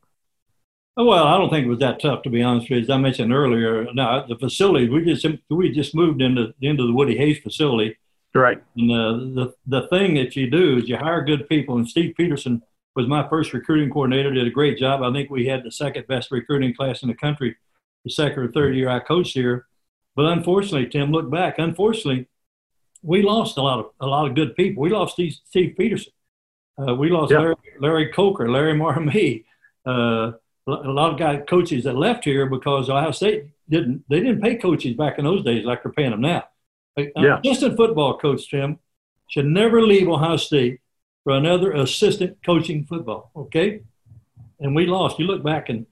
Well, 0.96 1.26
I 1.26 1.38
don't 1.38 1.50
think 1.50 1.66
it 1.66 1.70
was 1.70 1.80
that 1.80 2.02
tough 2.02 2.24
to 2.24 2.30
be 2.30 2.44
honest 2.44 2.70
with 2.70 2.78
you. 2.78 2.84
As 2.84 2.90
I 2.90 2.98
mentioned 2.98 3.34
earlier, 3.34 3.88
now 3.94 4.26
the 4.26 4.36
facility 4.36 4.90
we 4.90 5.06
just 5.06 5.26
we 5.50 5.72
just 5.72 5.96
moved 5.96 6.22
into 6.22 6.54
into 6.62 6.86
the 6.86 6.94
Woody 6.94 7.18
Hayes 7.18 7.40
facility. 7.40 7.98
Right. 8.34 8.62
And 8.76 8.90
the, 8.90 9.54
the 9.68 9.80
the 9.82 9.88
thing 9.88 10.16
that 10.16 10.36
you 10.36 10.50
do 10.50 10.78
is 10.78 10.90
you 10.90 10.98
hire 10.98 11.24
good 11.24 11.48
people. 11.50 11.78
And 11.78 11.88
Steve 11.88 12.16
Peterson 12.16 12.62
was 13.00 13.08
my 13.08 13.28
first 13.30 13.54
recruiting 13.54 13.90
coordinator. 13.90 14.34
Did 14.34 14.46
a 14.46 14.52
great 14.52 14.78
job. 14.78 15.02
I 15.02 15.12
think 15.14 15.30
we 15.30 15.48
had 15.48 15.64
the 15.64 15.72
second 15.72 16.06
best 16.08 16.32
recruiting 16.32 16.74
class 16.74 17.02
in 17.02 17.08
the 17.08 17.16
country. 17.16 17.56
The 18.04 18.12
second 18.12 18.40
or 18.44 18.52
third 18.52 18.76
year 18.76 18.90
I 18.90 19.00
coached 19.00 19.34
here, 19.34 19.68
but 20.16 20.26
unfortunately, 20.26 20.88
Tim, 20.88 21.12
look 21.12 21.30
back. 21.30 21.60
Unfortunately, 21.60 22.28
we 23.02 23.22
lost 23.22 23.58
a 23.58 23.62
lot 23.62 23.80
of 23.80 23.92
a 24.02 24.06
lot 24.06 24.28
of 24.28 24.36
good 24.36 24.56
people. 24.56 24.84
We 24.84 24.90
lost 24.90 25.14
Steve, 25.14 25.76
Peterson. 25.78 26.12
Uh, 26.78 26.96
we 26.96 27.10
lost 27.10 27.32
Larry, 27.32 27.56
Larry 27.80 28.12
Coker, 28.12 28.50
Larry 28.50 28.74
Marmie. 28.74 29.46
Uh, 29.86 30.34
a 30.68 30.92
lot 30.92 31.14
of 31.14 31.18
guy 31.18 31.38
coaches 31.38 31.86
that 31.86 31.96
left 31.96 32.26
here 32.26 32.46
because 32.46 32.90
Ohio 32.90 33.12
State 33.12 33.46
didn't 33.70 34.04
they 34.10 34.20
didn't 34.20 34.42
pay 34.42 34.56
coaches 34.56 34.96
back 34.96 35.20
in 35.20 35.26
those 35.26 35.44
days 35.44 35.66
like 35.66 35.84
they're 35.84 35.92
paying 35.92 36.12
them 36.12 36.22
now. 36.22 36.44
Yeah. 36.98 37.40
Assistant 37.40 37.78
football 37.78 38.18
coach 38.18 38.50
Tim 38.50 38.80
should 39.28 39.46
never 39.46 39.82
leave 39.82 40.08
Ohio 40.10 40.38
State 40.38 40.82
for 41.30 41.36
another 41.36 41.74
assistant 41.74 42.40
coaching 42.44 42.86
football. 42.86 43.30
Okay, 43.36 43.82
and 44.60 44.76
we 44.76 44.88
lost. 44.88 45.20
You 45.20 45.28
look 45.28 45.44
back 45.44 45.70
and, 45.70 45.86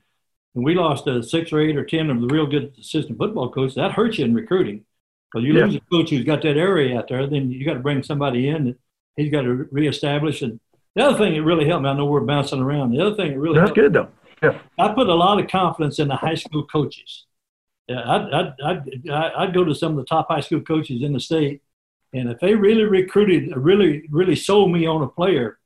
and 0.55 0.65
we 0.65 0.73
lost 0.73 1.07
uh, 1.07 1.21
six 1.21 1.53
or 1.53 1.61
eight 1.61 1.77
or 1.77 1.85
ten 1.85 2.09
of 2.09 2.21
the 2.21 2.27
real 2.27 2.47
good 2.47 2.73
assistant 2.79 3.19
football 3.19 3.51
coaches. 3.51 3.75
That 3.75 3.91
hurts 3.91 4.17
you 4.17 4.25
in 4.25 4.33
recruiting 4.33 4.83
because 5.31 5.45
you 5.45 5.53
yeah. 5.53 5.65
lose 5.65 5.75
a 5.75 5.79
coach 5.91 6.09
who's 6.09 6.25
got 6.25 6.41
that 6.41 6.57
area 6.57 6.97
out 6.97 7.07
there. 7.07 7.27
Then 7.27 7.51
you 7.51 7.63
got 7.63 7.75
to 7.75 7.81
bring 7.81 8.01
somebody 8.01 8.49
in 8.49 8.65
that 8.65 8.77
he's 9.15 9.31
got 9.31 9.43
to 9.43 9.67
reestablish 9.71 10.41
and 10.41 10.59
The 10.97 11.03
other 11.03 11.17
thing 11.19 11.35
that 11.35 11.43
really 11.43 11.67
helped 11.67 11.83
me, 11.83 11.89
I 11.89 11.93
know 11.93 12.07
we're 12.07 12.21
bouncing 12.21 12.59
around. 12.59 12.89
The 12.89 13.05
other 13.05 13.15
thing 13.15 13.33
that 13.33 13.39
really 13.39 13.59
That's 13.59 13.67
helped, 13.67 13.75
good 13.75 13.93
though. 13.93 14.09
Yeah. 14.41 14.59
I 14.79 14.91
put 14.93 15.07
a 15.07 15.13
lot 15.13 15.39
of 15.39 15.47
confidence 15.47 15.99
in 15.99 16.07
the 16.07 16.15
high 16.15 16.33
school 16.33 16.65
coaches. 16.65 17.27
Yeah, 17.87 18.01
I'd, 18.03 18.33
I'd, 18.33 18.53
I'd, 18.65 19.31
I'd 19.37 19.53
go 19.53 19.63
to 19.63 19.75
some 19.75 19.91
of 19.91 19.97
the 19.97 20.05
top 20.05 20.29
high 20.29 20.41
school 20.41 20.61
coaches 20.61 21.03
in 21.03 21.13
the 21.13 21.19
state, 21.19 21.61
and 22.13 22.29
if 22.29 22.39
they 22.39 22.55
really 22.55 22.85
recruited, 22.85 23.55
really, 23.55 24.03
really 24.09 24.35
sold 24.35 24.71
me 24.71 24.85
on 24.85 25.01
a 25.01 25.07
player, 25.07 25.59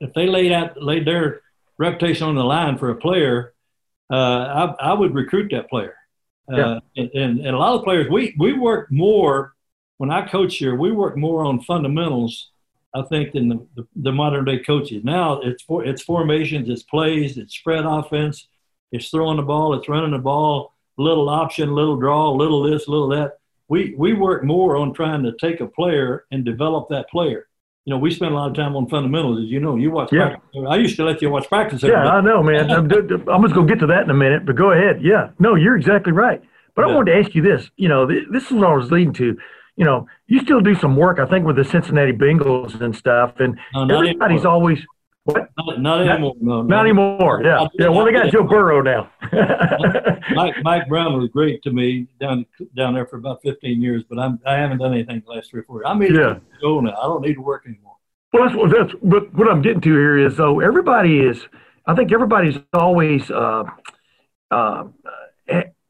if 0.00 0.12
they 0.14 0.26
laid 0.26 0.52
out, 0.52 0.82
laid 0.82 1.06
their 1.06 1.40
reputation 1.78 2.26
on 2.28 2.34
the 2.34 2.44
line 2.44 2.76
for 2.78 2.90
a 2.90 2.96
player, 2.96 3.54
uh, 4.12 4.74
I, 4.80 4.90
I 4.90 4.92
would 4.92 5.14
recruit 5.14 5.50
that 5.52 5.70
player. 5.70 5.94
Uh, 6.52 6.56
Yeah. 6.56 6.78
and, 6.96 7.10
and, 7.14 7.40
and 7.40 7.54
a 7.56 7.58
lot 7.58 7.76
of 7.78 7.84
players, 7.84 8.08
we, 8.10 8.34
we 8.38 8.52
work 8.52 8.88
more, 8.90 9.54
when 9.98 10.10
I 10.10 10.26
coach 10.26 10.56
here, 10.56 10.74
we 10.74 10.92
work 10.92 11.16
more 11.16 11.44
on 11.44 11.60
fundamentals, 11.60 12.50
I 12.94 13.02
think, 13.02 13.32
than 13.32 13.48
the, 13.48 13.66
the, 13.76 13.86
the 13.96 14.12
modern 14.12 14.44
day 14.44 14.58
coaches. 14.58 15.02
Now 15.04 15.40
it's 15.40 15.62
for, 15.62 15.84
it's 15.84 16.02
formations, 16.02 16.68
it's 16.68 16.82
plays, 16.82 17.38
it's 17.38 17.54
spread 17.56 17.84
offense, 17.86 18.48
it's 18.90 19.08
throwing 19.08 19.38
the 19.38 19.44
ball, 19.44 19.72
it's 19.74 19.88
running 19.88 20.10
the 20.10 20.18
ball, 20.18 20.74
little 20.98 21.28
option, 21.30 21.74
little 21.74 21.96
draw, 21.96 22.30
little 22.32 22.62
this, 22.64 22.88
little 22.88 23.08
that. 23.08 23.38
We, 23.72 23.94
we 23.96 24.12
work 24.12 24.44
more 24.44 24.76
on 24.76 24.92
trying 24.92 25.22
to 25.22 25.32
take 25.40 25.60
a 25.60 25.66
player 25.66 26.26
and 26.30 26.44
develop 26.44 26.90
that 26.90 27.08
player. 27.08 27.48
You 27.86 27.90
know, 27.92 27.98
we 27.98 28.10
spend 28.10 28.32
a 28.32 28.36
lot 28.36 28.50
of 28.50 28.54
time 28.54 28.76
on 28.76 28.86
fundamentals, 28.86 29.38
as 29.44 29.46
you 29.46 29.60
know. 29.60 29.76
You 29.76 29.90
watch 29.90 30.12
Yeah. 30.12 30.28
practice. 30.28 30.60
I 30.68 30.76
used 30.76 30.96
to 30.96 31.04
let 31.04 31.22
you 31.22 31.30
watch 31.30 31.48
practice. 31.48 31.82
Yeah. 31.82 32.04
I 32.06 32.20
know, 32.20 32.42
man. 32.42 32.70
I'm, 32.70 32.84
I'm 33.28 33.42
just 33.42 33.54
going 33.54 33.66
to 33.66 33.72
get 33.72 33.80
to 33.80 33.86
that 33.86 34.02
in 34.04 34.10
a 34.10 34.14
minute, 34.14 34.44
but 34.44 34.56
go 34.56 34.72
ahead. 34.72 35.00
Yeah. 35.02 35.30
No, 35.38 35.54
you're 35.54 35.76
exactly 35.78 36.12
right. 36.12 36.42
But 36.74 36.84
I 36.84 36.88
wanted 36.88 37.12
to 37.12 37.18
ask 37.18 37.34
you 37.34 37.40
this. 37.40 37.70
You 37.76 37.88
know, 37.88 38.06
th- 38.06 38.24
this 38.30 38.44
is 38.44 38.52
what 38.52 38.66
I 38.66 38.74
was 38.76 38.90
leading 38.92 39.14
to. 39.14 39.36
You 39.76 39.84
know, 39.86 40.06
you 40.26 40.40
still 40.40 40.60
do 40.60 40.74
some 40.74 40.94
work, 40.94 41.18
I 41.18 41.24
think, 41.24 41.46
with 41.46 41.56
the 41.56 41.64
Cincinnati 41.64 42.12
Bengals 42.12 42.78
and 42.82 42.94
stuff. 42.94 43.40
And 43.40 43.58
No, 43.74 43.84
everybody's 43.96 44.40
anymore. 44.40 44.52
always, 44.52 44.80
what? 45.24 45.50
Not, 45.56 45.80
not 45.80 46.00
anymore. 46.08 46.34
No, 46.40 46.62
no. 46.62 46.62
Not 46.62 46.80
anymore. 46.84 47.42
Yeah. 47.44 47.66
Yeah. 47.74 47.88
Well, 47.88 48.04
they 48.04 48.12
got 48.12 48.30
Joe 48.32 48.42
Burrow 48.42 48.82
now. 48.82 49.10
Mike, 50.34 50.54
Mike 50.62 50.88
Brown 50.88 51.18
was 51.18 51.28
great 51.30 51.62
to 51.62 51.70
me 51.70 52.08
down 52.20 52.44
down 52.76 52.94
there 52.94 53.06
for 53.06 53.16
about 53.16 53.40
15 53.42 53.80
years, 53.80 54.02
but 54.08 54.18
I'm, 54.18 54.40
I 54.44 54.54
haven't 54.56 54.78
done 54.78 54.92
anything 54.92 55.22
the 55.24 55.32
last 55.32 55.50
three 55.50 55.60
or 55.60 55.64
four 55.64 55.76
years. 55.78 55.86
I 55.86 55.94
made 55.94 56.14
Yeah. 56.14 56.38
go 56.60 56.80
now. 56.80 56.96
I 56.96 57.04
don't 57.04 57.22
need 57.22 57.34
to 57.34 57.40
work 57.42 57.64
anymore. 57.66 57.96
Well, 58.32 58.44
that's 58.44 58.56
what 58.56 58.70
that's. 58.70 58.92
But 59.02 59.32
what 59.34 59.48
I'm 59.48 59.62
getting 59.62 59.80
to 59.82 59.90
here 59.90 60.18
is, 60.18 60.36
though, 60.36 60.60
everybody 60.60 61.20
is. 61.20 61.40
I 61.86 61.94
think 61.94 62.12
everybody's 62.12 62.58
always 62.72 63.30
uh, 63.30 63.64
uh, 64.50 64.84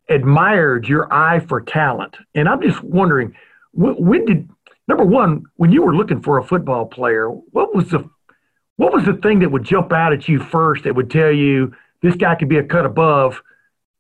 admired 0.09 0.89
your 0.89 1.13
eye 1.13 1.41
for 1.41 1.61
talent, 1.61 2.17
and 2.35 2.49
I'm 2.49 2.61
just 2.63 2.83
wondering, 2.83 3.35
when, 3.73 3.95
when 3.95 4.25
did 4.25 4.49
number 4.89 5.05
one, 5.05 5.45
when 5.57 5.71
you 5.73 5.83
were 5.83 5.95
looking 5.95 6.23
for 6.23 6.39
a 6.39 6.45
football 6.45 6.87
player, 6.87 7.29
what 7.29 7.75
was 7.75 7.91
the 7.91 8.09
what 8.77 8.93
was 8.93 9.05
the 9.05 9.15
thing 9.15 9.41
that 9.41 9.51
would 9.51 9.65
jump 9.65 9.93
out 9.93 10.13
at 10.13 10.29
you 10.29 10.41
first 10.41 10.85
that 10.85 10.95
would 10.95 11.11
tell 11.11 11.31
you 11.31 11.75
this 12.01 12.17
guy 12.17 12.35
could 12.35 12.49
be 12.49 12.59
a 12.59 12.65
cut 12.65 12.87
above? 12.87 13.43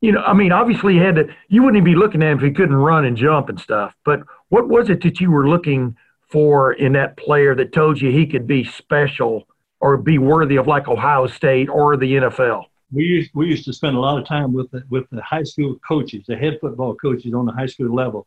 You 0.00 0.12
know, 0.12 0.22
I 0.22 0.32
mean, 0.32 0.50
obviously, 0.50 0.94
you 0.94 1.02
had 1.02 1.14
to. 1.16 1.28
You 1.48 1.62
wouldn't 1.62 1.76
even 1.76 1.92
be 1.92 1.98
looking 1.98 2.22
at 2.22 2.32
him 2.32 2.38
if 2.38 2.44
he 2.44 2.50
couldn't 2.50 2.74
run 2.74 3.04
and 3.04 3.16
jump 3.16 3.48
and 3.48 3.60
stuff. 3.60 3.94
But 4.04 4.22
what 4.48 4.68
was 4.68 4.90
it 4.90 5.02
that 5.02 5.20
you 5.20 5.30
were 5.30 5.48
looking 5.48 5.96
for 6.28 6.72
in 6.72 6.92
that 6.94 7.16
player 7.16 7.54
that 7.54 7.72
told 7.72 8.00
you 8.00 8.10
he 8.10 8.26
could 8.26 8.46
be 8.46 8.64
special 8.64 9.46
or 9.80 9.96
be 9.96 10.18
worthy 10.18 10.56
of 10.56 10.66
like 10.66 10.88
Ohio 10.88 11.26
State 11.26 11.68
or 11.68 11.96
the 11.96 12.14
NFL? 12.14 12.64
We 12.90 13.04
used 13.04 13.30
we 13.34 13.46
used 13.46 13.64
to 13.66 13.72
spend 13.72 13.96
a 13.96 14.00
lot 14.00 14.18
of 14.18 14.26
time 14.26 14.52
with 14.52 14.70
the, 14.70 14.82
with 14.90 15.08
the 15.10 15.22
high 15.22 15.44
school 15.44 15.78
coaches, 15.86 16.24
the 16.26 16.36
head 16.36 16.58
football 16.60 16.94
coaches 16.94 17.32
on 17.34 17.46
the 17.46 17.52
high 17.52 17.66
school 17.66 17.94
level. 17.94 18.26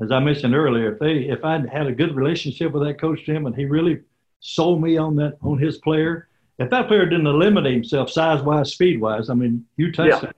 As 0.00 0.10
I 0.10 0.18
mentioned 0.18 0.54
earlier, 0.54 0.92
if 0.92 0.98
they 0.98 1.28
if 1.28 1.44
I 1.44 1.58
had 1.72 1.86
a 1.86 1.92
good 1.92 2.14
relationship 2.14 2.72
with 2.72 2.82
that 2.82 3.00
coach 3.00 3.24
Jim 3.24 3.46
and 3.46 3.54
he 3.54 3.64
really 3.64 4.00
sold 4.44 4.82
me 4.82 4.96
on 4.98 5.16
that 5.16 5.38
on 5.42 5.58
his 5.58 5.78
player, 5.78 6.28
if 6.58 6.68
that 6.70 6.86
player 6.86 7.06
didn't 7.06 7.26
eliminate 7.26 7.72
himself 7.74 8.10
size 8.10 8.42
wise, 8.42 8.72
speed 8.72 9.00
wise, 9.00 9.30
I 9.30 9.34
mean, 9.34 9.64
you 9.76 9.90
touch 9.90 10.08
Yeah. 10.08 10.20
that, 10.20 10.36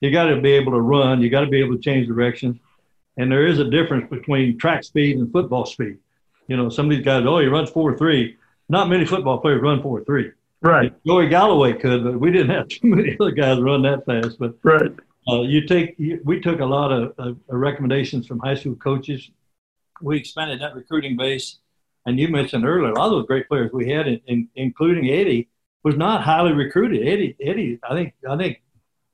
you 0.00 0.10
got 0.10 0.24
to 0.24 0.40
be 0.40 0.52
able 0.52 0.72
to 0.72 0.80
run, 0.80 1.22
you 1.22 1.30
got 1.30 1.40
to 1.40 1.46
be 1.46 1.60
able 1.60 1.76
to 1.76 1.80
change 1.80 2.08
directions, 2.08 2.58
and 3.16 3.30
there 3.30 3.46
is 3.46 3.60
a 3.60 3.70
difference 3.70 4.10
between 4.10 4.58
track 4.58 4.82
speed 4.84 5.16
and 5.18 5.30
football 5.32 5.64
speed. 5.64 5.98
You 6.48 6.56
know, 6.56 6.68
some 6.68 6.86
of 6.86 6.90
these 6.90 7.04
guys, 7.04 7.24
oh, 7.26 7.38
he 7.38 7.46
runs 7.46 7.70
four 7.70 7.96
three. 7.96 8.36
Not 8.68 8.88
many 8.88 9.06
football 9.06 9.38
players 9.38 9.62
run 9.62 9.80
four 9.82 10.04
three. 10.04 10.32
Right, 10.60 10.92
Joey 11.06 11.28
Galloway 11.28 11.74
could, 11.74 12.04
but 12.04 12.18
we 12.18 12.30
didn't 12.32 12.50
have 12.50 12.68
too 12.74 12.88
many 12.88 13.16
other 13.20 13.30
guys 13.30 13.60
run 13.60 13.82
that 13.82 14.04
fast. 14.04 14.38
But 14.38 14.56
right. 14.62 14.90
uh, 15.28 15.42
you 15.42 15.66
take, 15.66 15.94
you, 15.98 16.20
we 16.24 16.40
took 16.40 16.60
a 16.60 16.64
lot 16.64 16.90
of 16.90 17.14
uh, 17.18 17.34
recommendations 17.48 18.26
from 18.26 18.40
high 18.40 18.54
school 18.56 18.74
coaches. 18.74 19.30
We 20.02 20.18
expanded 20.18 20.60
that 20.60 20.74
recruiting 20.74 21.16
base, 21.16 21.58
and 22.06 22.18
you 22.18 22.28
mentioned 22.28 22.64
earlier 22.64 22.90
a 22.90 22.94
lot 22.98 23.06
of 23.06 23.12
those 23.12 23.26
great 23.26 23.48
players 23.48 23.70
we 23.72 23.90
had, 23.90 24.06
in, 24.06 24.20
in, 24.26 24.48
including 24.56 25.08
Eddie, 25.10 25.48
was 25.82 25.96
not 25.96 26.22
highly 26.22 26.52
recruited. 26.52 27.06
Eddie, 27.06 27.36
Eddie, 27.40 27.78
I 27.88 27.94
think, 27.94 28.14
I 28.28 28.36
think, 28.36 28.62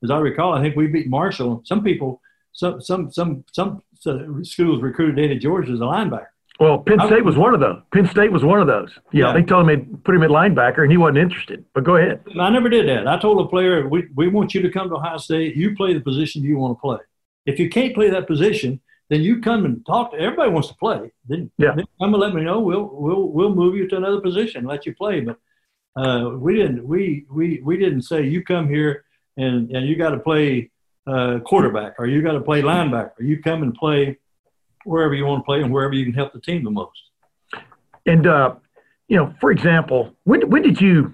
as 0.03 0.09
I 0.11 0.17
recall, 0.19 0.53
I 0.53 0.61
think 0.61 0.75
we 0.75 0.87
beat 0.87 1.07
Marshall. 1.07 1.61
Some 1.65 1.83
people, 1.83 2.21
some, 2.53 2.81
some, 2.81 3.11
some, 3.11 3.43
some 3.51 3.81
uh, 4.05 4.19
schools 4.43 4.81
recruited 4.81 5.19
Eddie 5.23 5.39
George 5.39 5.69
as 5.69 5.79
a 5.79 5.83
linebacker. 5.83 6.27
Well, 6.59 6.77
Penn 6.79 6.99
State 7.07 7.25
was 7.25 7.37
one 7.37 7.55
of 7.55 7.59
those. 7.59 7.81
Penn 7.91 8.05
State 8.07 8.31
was 8.31 8.43
one 8.43 8.61
of 8.61 8.67
those. 8.67 8.91
Yeah, 9.11 9.27
Yeah. 9.27 9.33
they 9.33 9.41
told 9.43 9.67
him 9.67 9.67
they'd 9.67 10.03
put 10.03 10.13
him 10.13 10.21
at 10.21 10.29
linebacker, 10.29 10.83
and 10.83 10.91
he 10.91 10.97
wasn't 10.97 11.17
interested. 11.17 11.65
But 11.73 11.83
go 11.83 11.95
ahead. 11.95 12.21
I 12.39 12.49
never 12.51 12.69
did 12.69 12.87
that. 12.87 13.07
I 13.07 13.17
told 13.19 13.43
a 13.43 13.49
player, 13.49 13.87
we, 13.87 14.07
we 14.15 14.27
want 14.27 14.53
you 14.53 14.61
to 14.61 14.69
come 14.69 14.87
to 14.89 14.95
Ohio 14.95 15.17
State. 15.17 15.55
You 15.55 15.75
play 15.75 15.93
the 15.93 16.01
position 16.01 16.43
you 16.43 16.57
want 16.57 16.77
to 16.77 16.81
play. 16.81 16.97
If 17.47 17.57
you 17.57 17.67
can't 17.69 17.95
play 17.95 18.11
that 18.11 18.27
position, 18.27 18.79
then 19.11 19.21
you 19.21 19.41
come 19.41 19.65
and 19.65 19.85
talk 19.85 20.11
to 20.11 20.17
everybody 20.17 20.49
wants 20.49 20.69
to 20.69 20.75
play. 20.75 21.11
Then, 21.27 21.51
Yeah. 21.57 21.73
then 21.75 21.85
come 21.99 22.13
and 22.13 22.21
let 22.21 22.33
me 22.33 22.43
know. 22.43 22.61
We'll 22.61 22.89
we'll 22.93 23.27
we'll 23.27 23.53
move 23.53 23.75
you 23.75 23.85
to 23.89 23.97
another 23.97 24.21
position, 24.21 24.63
let 24.65 24.85
you 24.85 24.95
play. 24.95 25.19
But 25.19 25.37
uh, 25.97 26.29
we 26.37 26.55
didn't 26.55 26.87
we 26.87 27.25
we 27.29 27.59
we 27.61 27.75
didn't 27.77 28.03
say 28.03 28.25
you 28.25 28.41
come 28.41 28.69
here 28.69 29.03
and 29.35 29.69
and 29.71 29.85
you 29.85 29.97
got 29.97 30.11
to 30.11 30.19
play 30.19 30.71
uh, 31.07 31.39
quarterback 31.39 31.95
or 31.99 32.05
you 32.07 32.21
got 32.21 32.31
to 32.39 32.41
play 32.41 32.61
linebacker. 32.61 33.19
You 33.19 33.41
come 33.41 33.63
and 33.63 33.73
play 33.73 34.17
wherever 34.85 35.13
you 35.13 35.25
want 35.25 35.41
to 35.41 35.45
play 35.45 35.61
and 35.61 35.73
wherever 35.73 35.93
you 35.93 36.05
can 36.05 36.13
help 36.13 36.31
the 36.31 36.39
team 36.39 36.63
the 36.63 36.71
most. 36.71 37.01
And 38.05 38.25
uh, 38.25 38.55
you 39.09 39.17
know, 39.17 39.33
for 39.41 39.51
example, 39.51 40.15
when 40.23 40.49
when 40.49 40.61
did 40.61 40.79
you 40.79 41.13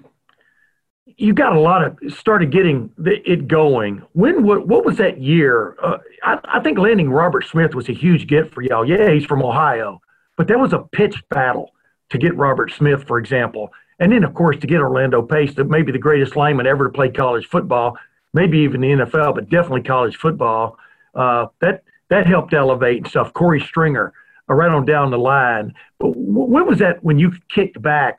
you 1.18 1.34
got 1.34 1.56
a 1.56 1.60
lot 1.60 1.84
of 1.84 1.98
started 2.14 2.52
getting 2.52 2.92
it 3.04 3.48
going? 3.48 4.04
When 4.14 4.44
what 4.44 4.68
what 4.68 4.86
was 4.86 4.98
that 4.98 5.20
year? 5.20 5.76
Uh, 5.82 5.98
I, 6.24 6.40
I 6.44 6.60
think 6.60 6.78
landing 6.78 7.10
Robert 7.10 7.46
Smith 7.46 7.74
was 7.74 7.90
a 7.90 7.94
huge 7.94 8.28
get 8.28 8.54
for 8.54 8.62
y'all. 8.62 8.88
Yeah, 8.88 9.12
he's 9.12 9.26
from 9.26 9.42
Ohio, 9.42 10.00
but 10.38 10.48
that 10.48 10.60
was 10.60 10.74
a 10.74 10.80
pitched 10.80 11.28
battle 11.30 11.72
to 12.12 12.18
get 12.20 12.36
Robert 12.38 12.72
Smith, 12.72 13.04
for 13.06 13.18
example, 13.18 13.72
and 14.00 14.12
then 14.12 14.24
of 14.24 14.36
course 14.36 14.58
to 14.58 14.68
get 14.68 14.80
Orlando 14.80 15.22
Pace, 15.24 15.56
the, 15.56 15.64
maybe 15.64 15.92
the 15.92 15.98
greatest 15.98 16.36
lineman 16.36 16.68
ever 16.68 16.86
to 16.86 16.92
play 16.92 17.10
college 17.10 17.48
football, 17.48 17.98
maybe 18.34 18.60
even 18.60 18.82
the 18.82 18.88
NFL, 18.88 19.34
but 19.34 19.50
definitely 19.50 19.82
college 19.82 20.16
football. 20.16 20.78
Uh, 21.16 21.48
that 21.62 21.84
that 22.10 22.28
helped 22.28 22.54
elevate 22.54 22.98
and 22.98 23.08
stuff. 23.08 23.34
Corey 23.34 23.60
Stringer, 23.60 24.14
uh, 24.50 24.54
right 24.54 24.70
on 24.70 24.86
down 24.86 25.10
the 25.10 25.18
line. 25.18 25.74
But 25.98 26.16
when 26.16 26.68
was 26.68 26.78
that 26.78 27.04
when 27.04 27.18
you 27.18 27.34
kicked 27.50 27.82
back 27.82 28.18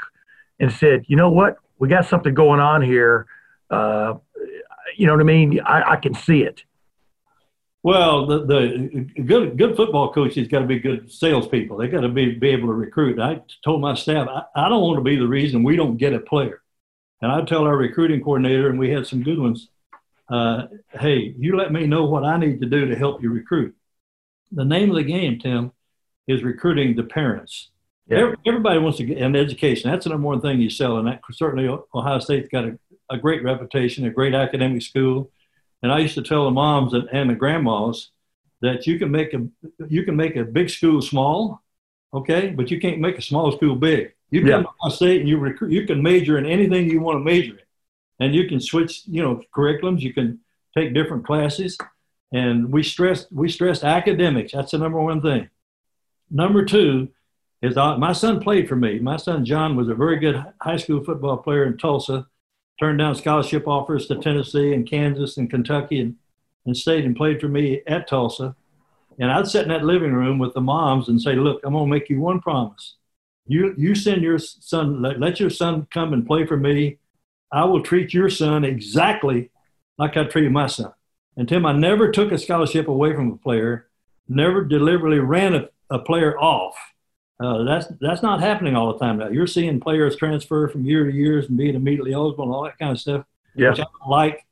and 0.58 0.72
said, 0.72 1.04
you 1.06 1.16
know 1.16 1.30
what, 1.30 1.58
we 1.78 1.88
got 1.88 2.06
something 2.06 2.34
going 2.34 2.60
on 2.60 2.82
here? 2.82 3.26
Uh, 3.70 4.14
you 4.96 5.06
know 5.06 5.12
what 5.12 5.20
I 5.20 5.24
mean? 5.24 5.60
I, 5.60 5.92
I 5.92 5.96
can 5.96 6.14
see 6.14 6.42
it. 6.42 6.62
Well, 7.82 8.26
the, 8.26 8.44
the 8.44 9.22
good 9.22 9.56
good 9.56 9.76
football 9.76 10.12
coaches 10.12 10.48
got 10.48 10.60
to 10.60 10.66
be 10.66 10.80
good 10.80 11.10
salespeople. 11.12 11.76
They 11.76 11.88
got 11.88 12.00
to 12.00 12.08
be 12.08 12.34
be 12.34 12.48
able 12.50 12.68
to 12.68 12.74
recruit. 12.74 13.20
I 13.20 13.40
told 13.64 13.80
my 13.80 13.94
staff, 13.94 14.28
I, 14.28 14.66
I 14.66 14.68
don't 14.68 14.82
want 14.82 14.98
to 14.98 15.04
be 15.04 15.16
the 15.16 15.28
reason 15.28 15.62
we 15.62 15.76
don't 15.76 15.96
get 15.96 16.12
a 16.12 16.18
player. 16.18 16.60
And 17.22 17.30
I 17.30 17.42
tell 17.44 17.64
our 17.64 17.76
recruiting 17.76 18.22
coordinator, 18.22 18.68
and 18.68 18.78
we 18.78 18.90
had 18.90 19.06
some 19.06 19.22
good 19.22 19.38
ones. 19.38 19.68
Uh, 20.28 20.66
hey, 20.90 21.34
you 21.38 21.56
let 21.56 21.72
me 21.72 21.86
know 21.86 22.04
what 22.04 22.24
I 22.24 22.36
need 22.36 22.60
to 22.60 22.66
do 22.66 22.86
to 22.86 22.96
help 22.96 23.22
you 23.22 23.30
recruit. 23.30 23.74
The 24.52 24.64
name 24.64 24.90
of 24.90 24.96
the 24.96 25.02
game, 25.04 25.38
Tim, 25.38 25.72
is 26.26 26.42
recruiting 26.42 26.96
the 26.96 27.04
parents. 27.04 27.70
Yeah. 28.08 28.32
Everybody 28.46 28.78
wants 28.78 28.98
to 28.98 29.04
get 29.04 29.18
an 29.18 29.36
education. 29.36 29.90
That's 29.90 30.04
the 30.04 30.10
number 30.10 30.26
one 30.26 30.40
thing 30.40 30.60
you 30.60 30.70
sell, 30.70 30.96
and 30.96 31.06
that 31.08 31.20
certainly 31.32 31.68
Ohio 31.94 32.18
State's 32.20 32.48
got 32.48 32.64
a, 32.64 32.78
a 33.10 33.18
great 33.18 33.42
reputation, 33.44 34.06
a 34.06 34.10
great 34.10 34.34
academic 34.34 34.82
school. 34.82 35.30
And 35.82 35.92
I 35.92 35.98
used 35.98 36.14
to 36.14 36.22
tell 36.22 36.44
the 36.46 36.50
moms 36.50 36.94
and, 36.94 37.08
and 37.12 37.28
the 37.30 37.34
grandmas 37.34 38.10
that 38.62 38.86
you 38.86 38.98
can 38.98 39.10
make 39.10 39.34
a 39.34 39.46
you 39.88 40.04
can 40.04 40.16
make 40.16 40.36
a 40.36 40.44
big 40.44 40.70
school 40.70 41.02
small, 41.02 41.62
okay, 42.14 42.48
but 42.50 42.70
you 42.70 42.80
can't 42.80 42.98
make 42.98 43.18
a 43.18 43.22
small 43.22 43.52
school 43.52 43.76
big. 43.76 44.14
You 44.30 44.40
Yeah. 44.40 44.52
come 44.52 44.62
to 44.64 44.68
Ohio 44.80 44.94
State 44.94 45.20
and 45.20 45.28
you 45.28 45.38
recruit, 45.38 45.72
you 45.72 45.86
can 45.86 46.02
major 46.02 46.38
in 46.38 46.46
anything 46.46 46.88
you 46.88 47.00
want 47.00 47.16
to 47.16 47.24
major 47.24 47.52
in, 47.52 48.24
and 48.24 48.34
you 48.34 48.48
can 48.48 48.60
switch, 48.60 49.02
you 49.06 49.22
know, 49.22 49.42
curriculums. 49.54 50.00
You 50.00 50.12
can 50.14 50.40
take 50.76 50.94
different 50.94 51.26
classes, 51.26 51.76
and 52.32 52.72
we 52.72 52.82
stress 52.82 53.26
we 53.30 53.50
stress 53.50 53.84
academics. 53.84 54.52
That's 54.52 54.70
the 54.72 54.78
number 54.78 55.00
one 55.00 55.20
thing. 55.20 55.50
Number 56.30 56.64
two 56.64 57.08
is 57.62 57.76
I, 57.76 57.92
uh, 57.92 57.98
my 57.98 58.12
son 58.12 58.40
played 58.40 58.68
for 58.68 58.76
me. 58.76 58.98
My 58.98 59.16
son 59.16 59.44
John 59.44 59.76
was 59.76 59.88
a 59.88 59.94
very 59.94 60.18
good 60.18 60.44
high 60.60 60.76
school 60.76 61.02
football 61.02 61.38
player 61.38 61.64
in 61.64 61.76
Tulsa 61.76 62.26
turned 62.78 62.98
down 62.98 63.14
scholarship 63.14 63.66
offers 63.66 64.06
to 64.06 64.16
Tennessee 64.16 64.72
and 64.72 64.88
Kansas 64.88 65.36
and 65.36 65.50
Kentucky 65.50 66.00
and, 66.00 66.14
and 66.64 66.76
stayed 66.76 67.04
and 67.04 67.16
played 67.16 67.40
for 67.40 67.48
me 67.48 67.82
at 67.86 68.08
Tulsa. 68.08 68.54
And 69.18 69.32
I'd 69.32 69.48
sit 69.48 69.62
in 69.62 69.68
that 69.70 69.84
living 69.84 70.12
room 70.12 70.38
with 70.38 70.54
the 70.54 70.60
moms 70.60 71.08
and 71.08 71.20
say, 71.20 71.34
Look, 71.34 71.60
I'm 71.64 71.72
going 71.72 71.86
to 71.86 71.90
make 71.90 72.08
you 72.08 72.20
one 72.20 72.40
promise. 72.40 72.94
You 73.46 73.74
you 73.76 73.94
send 73.94 74.22
your 74.22 74.38
son, 74.38 75.02
let, 75.02 75.18
let 75.18 75.40
your 75.40 75.50
son 75.50 75.88
come 75.90 76.12
and 76.12 76.26
play 76.26 76.46
for 76.46 76.56
me. 76.56 76.98
I 77.50 77.64
will 77.64 77.82
treat 77.82 78.14
your 78.14 78.28
son 78.28 78.64
exactly 78.64 79.50
like 79.96 80.16
I 80.16 80.24
treated 80.24 80.52
my 80.52 80.66
son. 80.66 80.92
And 81.36 81.48
Tim, 81.48 81.64
I 81.64 81.72
never 81.72 82.10
took 82.10 82.30
a 82.30 82.38
scholarship 82.38 82.88
away 82.88 83.14
from 83.14 83.32
a 83.32 83.36
player, 83.36 83.88
never 84.28 84.64
deliberately 84.64 85.18
ran 85.18 85.54
a, 85.54 85.68
a 85.90 85.98
player 85.98 86.38
off. 86.38 86.76
Uh, 87.40 87.62
that's 87.62 87.86
that's 88.00 88.22
not 88.22 88.40
happening 88.40 88.74
all 88.74 88.92
the 88.92 88.98
time 88.98 89.18
now. 89.18 89.28
You're 89.28 89.46
seeing 89.46 89.78
players 89.78 90.16
transfer 90.16 90.68
from 90.68 90.84
year 90.84 91.04
to 91.04 91.12
years 91.12 91.48
and 91.48 91.56
being 91.56 91.76
immediately 91.76 92.12
eligible 92.12 92.44
and 92.44 92.52
all 92.52 92.64
that 92.64 92.78
kind 92.78 92.90
of 92.90 92.98
stuff. 92.98 93.24
Yeah. 93.54 93.70
Which 93.70 93.80
I 93.80 93.84
don't 93.84 94.10
like. 94.10 94.44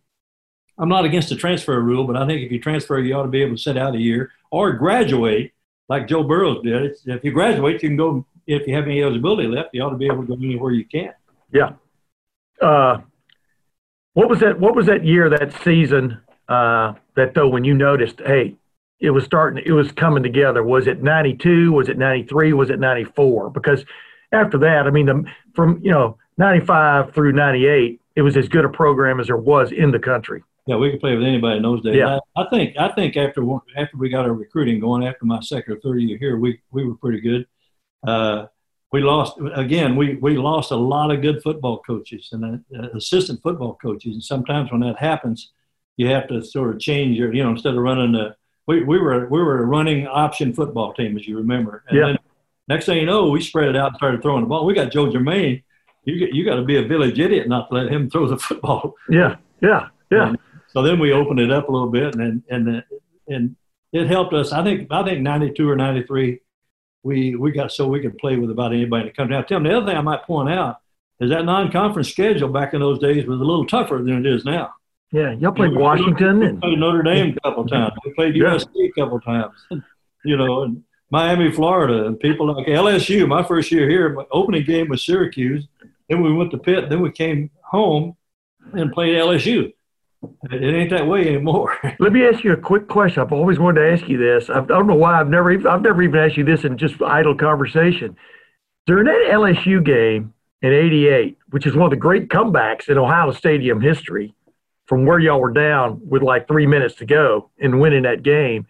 I'm 0.78 0.88
not 0.88 1.04
against 1.04 1.30
the 1.30 1.36
transfer 1.36 1.80
rule, 1.80 2.04
but 2.04 2.16
I 2.16 2.26
think 2.26 2.42
if 2.42 2.52
you 2.52 2.60
transfer, 2.60 2.98
you 2.98 3.14
ought 3.14 3.22
to 3.22 3.28
be 3.28 3.42
able 3.42 3.56
to 3.56 3.62
sit 3.62 3.76
out 3.76 3.94
a 3.94 3.98
year 3.98 4.30
or 4.50 4.72
graduate 4.72 5.52
like 5.88 6.06
Joe 6.06 6.22
Burrows 6.22 6.62
did. 6.62 6.82
It's, 6.82 7.06
if 7.06 7.24
you 7.24 7.32
graduate, 7.32 7.82
you 7.82 7.88
can 7.88 7.96
go. 7.96 8.26
If 8.46 8.68
you 8.68 8.74
have 8.76 8.84
any 8.84 9.02
eligibility 9.02 9.48
left, 9.48 9.70
you 9.72 9.82
ought 9.82 9.90
to 9.90 9.96
be 9.96 10.06
able 10.06 10.22
to 10.22 10.28
go 10.28 10.34
anywhere 10.34 10.70
you 10.70 10.84
can. 10.84 11.12
Yeah. 11.52 11.72
Uh, 12.60 12.98
what 14.12 14.28
was 14.28 14.38
that? 14.40 14.60
What 14.60 14.76
was 14.76 14.86
that 14.86 15.04
year? 15.04 15.28
That 15.28 15.52
season? 15.64 16.18
Uh, 16.48 16.94
that 17.16 17.34
though, 17.34 17.48
when 17.48 17.64
you 17.64 17.74
noticed, 17.74 18.20
hey, 18.24 18.54
it 19.00 19.10
was 19.10 19.24
starting. 19.24 19.62
It 19.64 19.72
was 19.72 19.92
coming 19.92 20.22
together. 20.22 20.62
Was 20.62 20.86
it 20.86 21.02
'92? 21.02 21.72
Was 21.72 21.88
it 21.88 21.98
'93? 21.98 22.52
Was 22.52 22.70
it 22.70 22.78
'94? 22.78 23.50
Because 23.50 23.84
after 24.32 24.58
that, 24.58 24.86
I 24.86 24.90
mean, 24.90 25.06
the, 25.06 25.24
from 25.54 25.80
you 25.82 25.90
know 25.90 26.18
'95 26.38 27.12
through 27.14 27.32
'98, 27.32 28.00
it 28.16 28.22
was 28.22 28.36
as 28.36 28.48
good 28.48 28.64
a 28.64 28.68
program 28.68 29.20
as 29.20 29.26
there 29.26 29.36
was 29.36 29.72
in 29.72 29.90
the 29.90 29.98
country. 29.98 30.42
Yeah, 30.66 30.76
we 30.76 30.90
could 30.90 31.00
play 31.00 31.14
with 31.14 31.24
anybody 31.24 31.58
in 31.58 31.62
those 31.62 31.82
days. 31.82 31.96
Yeah. 31.96 32.18
I, 32.36 32.42
I 32.42 32.50
think 32.50 32.76
I 32.76 32.88
think 32.88 33.16
after 33.16 33.44
after 33.76 33.96
we 33.96 34.08
got 34.08 34.24
our 34.24 34.32
recruiting 34.32 34.80
going 34.80 35.06
after 35.06 35.24
my 35.24 35.40
second 35.40 35.74
or 35.74 35.80
third 35.80 36.00
year 36.00 36.18
here, 36.18 36.38
we 36.38 36.60
we 36.70 36.84
were 36.84 36.96
pretty 36.96 37.20
good. 37.20 37.46
Uh, 38.06 38.46
we 38.92 39.00
lost 39.00 39.38
again. 39.54 39.94
We 39.94 40.16
we 40.16 40.36
lost 40.36 40.72
a 40.72 40.76
lot 40.76 41.12
of 41.12 41.22
good 41.22 41.42
football 41.42 41.82
coaches 41.86 42.30
and 42.32 42.64
uh, 42.76 42.88
assistant 42.94 43.42
football 43.42 43.78
coaches, 43.80 44.14
and 44.14 44.24
sometimes 44.24 44.72
when 44.72 44.80
that 44.80 44.98
happens, 44.98 45.52
you 45.96 46.08
have 46.08 46.26
to 46.28 46.42
sort 46.42 46.74
of 46.74 46.80
change 46.80 47.16
your 47.16 47.32
you 47.32 47.44
know 47.44 47.50
instead 47.50 47.74
of 47.74 47.80
running 47.80 48.12
the 48.12 48.34
we, 48.66 48.82
we 48.82 48.98
were 48.98 49.26
we 49.28 49.40
were 49.42 49.62
a 49.62 49.66
running 49.66 50.06
option 50.06 50.52
football 50.52 50.92
team 50.92 51.16
as 51.16 51.26
you 51.26 51.36
remember. 51.36 51.84
And 51.88 51.98
Yeah. 51.98 52.06
then 52.06 52.18
next 52.68 52.86
thing 52.86 52.98
you 52.98 53.06
know, 53.06 53.28
we 53.30 53.40
spread 53.40 53.68
it 53.68 53.76
out 53.76 53.88
and 53.88 53.96
started 53.96 54.22
throwing 54.22 54.42
the 54.42 54.48
ball. 54.48 54.66
We 54.66 54.74
got 54.74 54.90
Joe 54.90 55.10
Germaine. 55.10 55.62
You 56.04 56.18
get, 56.18 56.34
you 56.34 56.44
got 56.44 56.56
to 56.56 56.62
be 56.64 56.76
a 56.76 56.82
village 56.86 57.18
idiot 57.18 57.48
not 57.48 57.68
to 57.68 57.74
let 57.74 57.88
him 57.92 58.08
throw 58.10 58.26
the 58.28 58.38
football. 58.48 58.94
Yeah, 59.10 59.36
yeah, 59.60 59.88
yeah, 60.12 60.34
So 60.68 60.82
then 60.82 60.98
we 61.00 61.12
opened 61.12 61.40
it 61.40 61.50
up 61.50 61.68
a 61.68 61.72
little 61.72 61.90
bit, 61.90 62.14
and 62.14 62.42
and 62.48 62.82
and 63.28 63.56
it 63.92 64.06
helped 64.06 64.32
us. 64.34 64.52
I 64.52 64.62
think 64.62 64.86
I 64.90 65.02
think 65.04 65.20
ninety 65.20 65.50
two 65.52 65.68
or 65.68 65.74
ninety 65.76 66.04
three, 66.04 66.40
we 67.02 67.34
we 67.34 67.50
got 67.50 67.72
so 67.72 67.88
we 67.88 68.00
could 68.00 68.18
play 68.18 68.36
with 68.36 68.50
about 68.50 68.72
anybody 68.72 69.02
in 69.02 69.06
the 69.08 69.12
country. 69.14 69.34
Now, 69.36 69.42
Tim, 69.42 69.62
the 69.64 69.76
other 69.76 69.86
thing 69.86 69.96
I 69.96 70.00
might 70.00 70.22
point 70.24 70.48
out 70.50 70.76
is 71.20 71.30
that 71.30 71.44
non 71.44 71.72
conference 71.72 72.08
schedule 72.10 72.48
back 72.50 72.72
in 72.74 72.80
those 72.80 72.98
days 73.00 73.26
was 73.26 73.40
a 73.40 73.44
little 73.44 73.66
tougher 73.66 73.98
than 74.02 74.24
it 74.24 74.26
is 74.26 74.44
now. 74.44 74.74
Yeah. 75.12 75.32
Y'all 75.32 75.52
played 75.52 75.74
Washington 75.74 76.40
We 76.40 76.46
and 76.46 76.60
played 76.60 76.78
Notre 76.78 77.02
Dame 77.02 77.36
a 77.36 77.48
couple 77.48 77.66
times. 77.66 77.92
We 78.04 78.12
played 78.14 78.36
Yeah. 78.36 78.54
USC 78.54 78.66
a 78.74 79.00
couple 79.00 79.20
times. 79.20 79.54
You 80.24 80.36
know, 80.36 80.62
and 80.64 80.82
Miami, 81.10 81.52
Florida, 81.52 82.06
and 82.06 82.18
people 82.18 82.52
like 82.52 82.66
LSU. 82.66 83.28
My 83.28 83.42
first 83.42 83.70
year 83.70 83.88
here, 83.88 84.08
my 84.10 84.24
opening 84.32 84.64
game 84.64 84.88
was 84.88 85.04
Syracuse. 85.04 85.66
Then 86.08 86.22
we 86.22 86.32
went 86.32 86.50
to 86.50 86.58
Pitt. 86.58 86.88
Then 86.90 87.00
we 87.00 87.10
came 87.12 87.50
home 87.62 88.16
and 88.72 88.92
played 88.92 89.16
LSU. 89.16 89.72
It 90.50 90.74
ain't 90.74 90.90
that 90.90 91.06
way 91.06 91.28
anymore. 91.28 91.76
Let 92.00 92.12
me 92.12 92.26
ask 92.26 92.42
you 92.42 92.52
a 92.52 92.56
quick 92.56 92.88
question. 92.88 93.22
I've 93.22 93.32
always 93.32 93.58
wanted 93.60 93.80
to 93.82 93.92
ask 93.92 94.08
you 94.08 94.18
this. 94.18 94.50
I 94.50 94.64
don't 94.64 94.86
know 94.88 94.94
why 94.96 95.20
I've 95.20 95.28
never 95.28 95.52
even, 95.52 95.66
I've 95.68 95.82
never 95.82 96.02
even 96.02 96.18
asked 96.18 96.36
you 96.36 96.44
this 96.44 96.64
in 96.64 96.76
just 96.78 97.00
idle 97.00 97.36
conversation. 97.36 98.16
During 98.86 99.06
that 99.06 99.28
LSU 99.30 99.84
game 99.84 100.32
in 100.62 100.72
'88, 100.72 101.38
which 101.50 101.66
is 101.66 101.74
one 101.76 101.84
of 101.84 101.90
the 101.90 101.96
great 101.96 102.28
comebacks 102.28 102.88
in 102.88 102.98
Ohio 102.98 103.30
Stadium 103.30 103.80
history, 103.80 104.34
from 104.86 105.04
where 105.04 105.18
y'all 105.18 105.40
were 105.40 105.52
down 105.52 106.00
with 106.08 106.22
like 106.22 106.46
three 106.48 106.66
minutes 106.66 106.94
to 106.96 107.06
go 107.06 107.50
and 107.60 107.80
winning 107.80 108.02
that 108.02 108.22
game, 108.22 108.66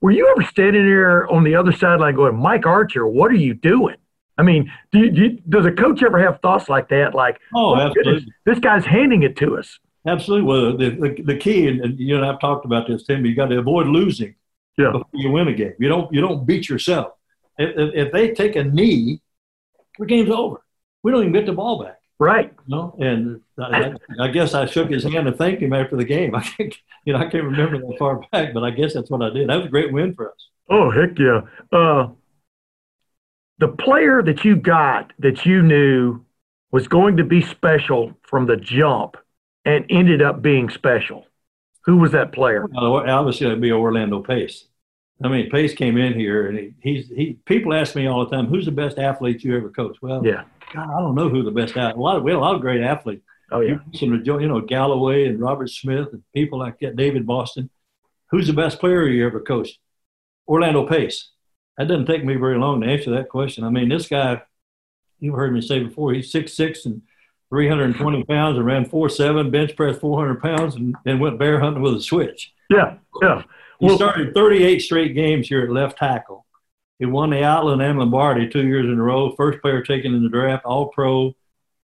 were 0.00 0.10
you 0.10 0.28
ever 0.36 0.42
standing 0.48 0.84
there 0.86 1.30
on 1.32 1.44
the 1.44 1.54
other 1.54 1.72
sideline 1.72 2.14
going, 2.14 2.36
"Mike 2.36 2.66
Archer, 2.66 3.06
what 3.06 3.30
are 3.30 3.34
you 3.36 3.54
doing?" 3.54 3.96
I 4.38 4.42
mean, 4.42 4.72
do 4.90 4.98
you, 4.98 5.10
do 5.10 5.20
you, 5.22 5.30
does 5.48 5.66
a 5.66 5.70
coach 5.72 6.02
ever 6.02 6.18
have 6.18 6.40
thoughts 6.40 6.68
like 6.68 6.88
that? 6.88 7.14
Like, 7.14 7.38
Oh, 7.54 7.72
oh 7.72 7.76
"My 7.76 7.92
goodness, 7.92 8.24
this 8.46 8.58
guy's 8.58 8.84
handing 8.84 9.22
it 9.22 9.36
to 9.36 9.56
us. 9.58 9.78
Absolutely. 10.06 10.46
Well, 10.48 10.76
the, 10.76 10.90
the, 10.90 11.22
the 11.22 11.36
key, 11.36 11.68
and, 11.68 11.80
and 11.80 11.98
you 12.00 12.16
and 12.16 12.24
I've 12.24 12.40
talked 12.40 12.64
about 12.64 12.88
this, 12.88 13.04
Tim, 13.04 13.24
you 13.24 13.36
got 13.36 13.46
to 13.48 13.58
avoid 13.58 13.86
losing 13.86 14.34
Yeah. 14.76 14.90
before 14.90 15.06
you 15.12 15.30
win 15.30 15.46
a 15.46 15.52
game. 15.54 15.74
You 15.78 15.88
don't, 15.88 16.12
you 16.12 16.20
don't 16.20 16.44
beat 16.44 16.68
yourself. 16.68 17.12
If, 17.56 17.78
if, 17.78 18.06
if 18.06 18.12
they 18.12 18.32
take 18.32 18.56
a 18.56 18.64
knee, 18.64 19.20
the 20.00 20.06
game's 20.06 20.30
over. 20.30 20.64
We 21.04 21.12
don't 21.12 21.20
even 21.20 21.32
get 21.32 21.46
the 21.46 21.52
ball 21.52 21.84
back. 21.84 22.00
Right. 22.18 22.52
You 22.66 22.76
know? 22.76 22.96
And 23.00 23.40
I, 23.58 23.94
I 24.20 24.28
guess 24.28 24.54
I 24.54 24.66
shook 24.66 24.90
his 24.90 25.04
hand 25.04 25.26
and 25.26 25.36
thanked 25.36 25.62
him 25.62 25.72
after 25.72 25.96
the 25.96 26.04
game. 26.04 26.34
I 26.36 26.42
can't, 26.42 26.74
you 27.04 27.12
know, 27.12 27.18
I 27.18 27.28
can't 27.28 27.44
remember 27.44 27.78
that 27.78 27.98
far 27.98 28.20
back, 28.30 28.54
but 28.54 28.62
I 28.62 28.70
guess 28.70 28.94
that's 28.94 29.10
what 29.10 29.22
I 29.22 29.30
did. 29.30 29.48
That 29.48 29.56
was 29.56 29.66
a 29.66 29.70
great 29.70 29.92
win 29.92 30.14
for 30.14 30.30
us. 30.30 30.48
Oh 30.70 30.90
heck 30.90 31.18
yeah! 31.18 31.40
Uh, 31.72 32.08
the 33.58 33.68
player 33.68 34.22
that 34.22 34.44
you 34.44 34.56
got 34.56 35.12
that 35.18 35.44
you 35.44 35.62
knew 35.62 36.24
was 36.70 36.88
going 36.88 37.16
to 37.16 37.24
be 37.24 37.42
special 37.42 38.14
from 38.22 38.46
the 38.46 38.56
jump 38.56 39.16
and 39.64 39.84
ended 39.90 40.22
up 40.22 40.40
being 40.40 40.70
special. 40.70 41.26
Who 41.84 41.98
was 41.98 42.12
that 42.12 42.32
player? 42.32 42.66
Obviously, 42.76 43.46
it'd 43.46 43.60
be 43.60 43.72
Orlando 43.72 44.20
Pace. 44.22 44.66
I 45.22 45.28
mean, 45.28 45.50
Pace 45.50 45.74
came 45.74 45.96
in 45.96 46.14
here, 46.14 46.48
and 46.48 46.58
he, 46.58 46.74
he's 46.80 47.08
he. 47.08 47.38
People 47.44 47.74
ask 47.74 47.94
me 47.94 48.06
all 48.06 48.24
the 48.24 48.34
time, 48.34 48.46
"Who's 48.46 48.64
the 48.64 48.72
best 48.72 48.98
athlete 48.98 49.44
you 49.44 49.56
ever 49.56 49.68
coached?" 49.68 50.02
Well, 50.02 50.24
Yeah. 50.24 50.44
God, 50.72 50.88
I 50.88 51.00
don't 51.00 51.14
know 51.14 51.28
who 51.28 51.42
the 51.42 51.50
best 51.50 51.76
athlete. 51.76 51.96
A 51.96 52.00
lot 52.00 52.16
of 52.16 52.22
we 52.22 52.30
had 52.30 52.38
a 52.38 52.40
lot 52.40 52.54
of 52.54 52.60
great 52.60 52.82
athletes. 52.82 53.22
Oh 53.50 53.60
yeah. 53.60 53.78
You 53.92 54.48
know, 54.48 54.60
Galloway 54.60 55.26
and 55.26 55.38
Robert 55.40 55.68
Smith 55.68 56.08
and 56.12 56.22
people 56.34 56.58
like 56.58 56.78
that, 56.80 56.96
David 56.96 57.26
Boston. 57.26 57.70
Who's 58.30 58.46
the 58.46 58.54
best 58.54 58.80
player 58.80 59.06
you 59.06 59.26
ever 59.26 59.40
coached? 59.40 59.78
Orlando 60.48 60.86
Pace. 60.86 61.30
That 61.76 61.88
doesn't 61.88 62.06
take 62.06 62.24
me 62.24 62.36
very 62.36 62.58
long 62.58 62.80
to 62.80 62.86
answer 62.86 63.10
that 63.10 63.28
question. 63.28 63.64
I 63.64 63.70
mean, 63.70 63.88
this 63.88 64.08
guy, 64.08 64.42
you've 65.20 65.34
heard 65.34 65.52
me 65.52 65.60
say 65.60 65.80
before, 65.80 66.14
he's 66.14 66.32
six 66.32 66.54
six 66.54 66.86
and 66.86 67.02
320 67.50 68.24
pounds 68.24 68.56
and 68.56 68.64
ran 68.64 68.86
four 68.86 69.10
seven, 69.10 69.50
bench 69.50 69.76
press 69.76 69.98
400 69.98 70.40
pounds, 70.40 70.74
and 70.74 70.96
then 71.04 71.18
went 71.18 71.38
bear 71.38 71.60
hunting 71.60 71.82
with 71.82 71.94
a 71.94 72.00
switch. 72.00 72.52
Yeah. 72.70 72.96
Yeah. 73.20 73.42
He 73.78 73.94
started 73.96 74.32
38 74.32 74.78
straight 74.78 75.14
games 75.14 75.48
here 75.48 75.62
at 75.62 75.70
left 75.70 75.98
tackle. 75.98 76.41
He 77.02 77.06
won 77.06 77.30
the 77.30 77.42
Outland 77.42 77.82
and 77.82 77.98
Lombardi 77.98 78.48
two 78.48 78.64
years 78.64 78.86
in 78.86 78.96
a 78.96 79.02
row. 79.02 79.34
First 79.34 79.60
player 79.60 79.82
taken 79.82 80.14
in 80.14 80.22
the 80.22 80.28
draft, 80.28 80.64
all 80.64 80.86
pro, 80.86 81.34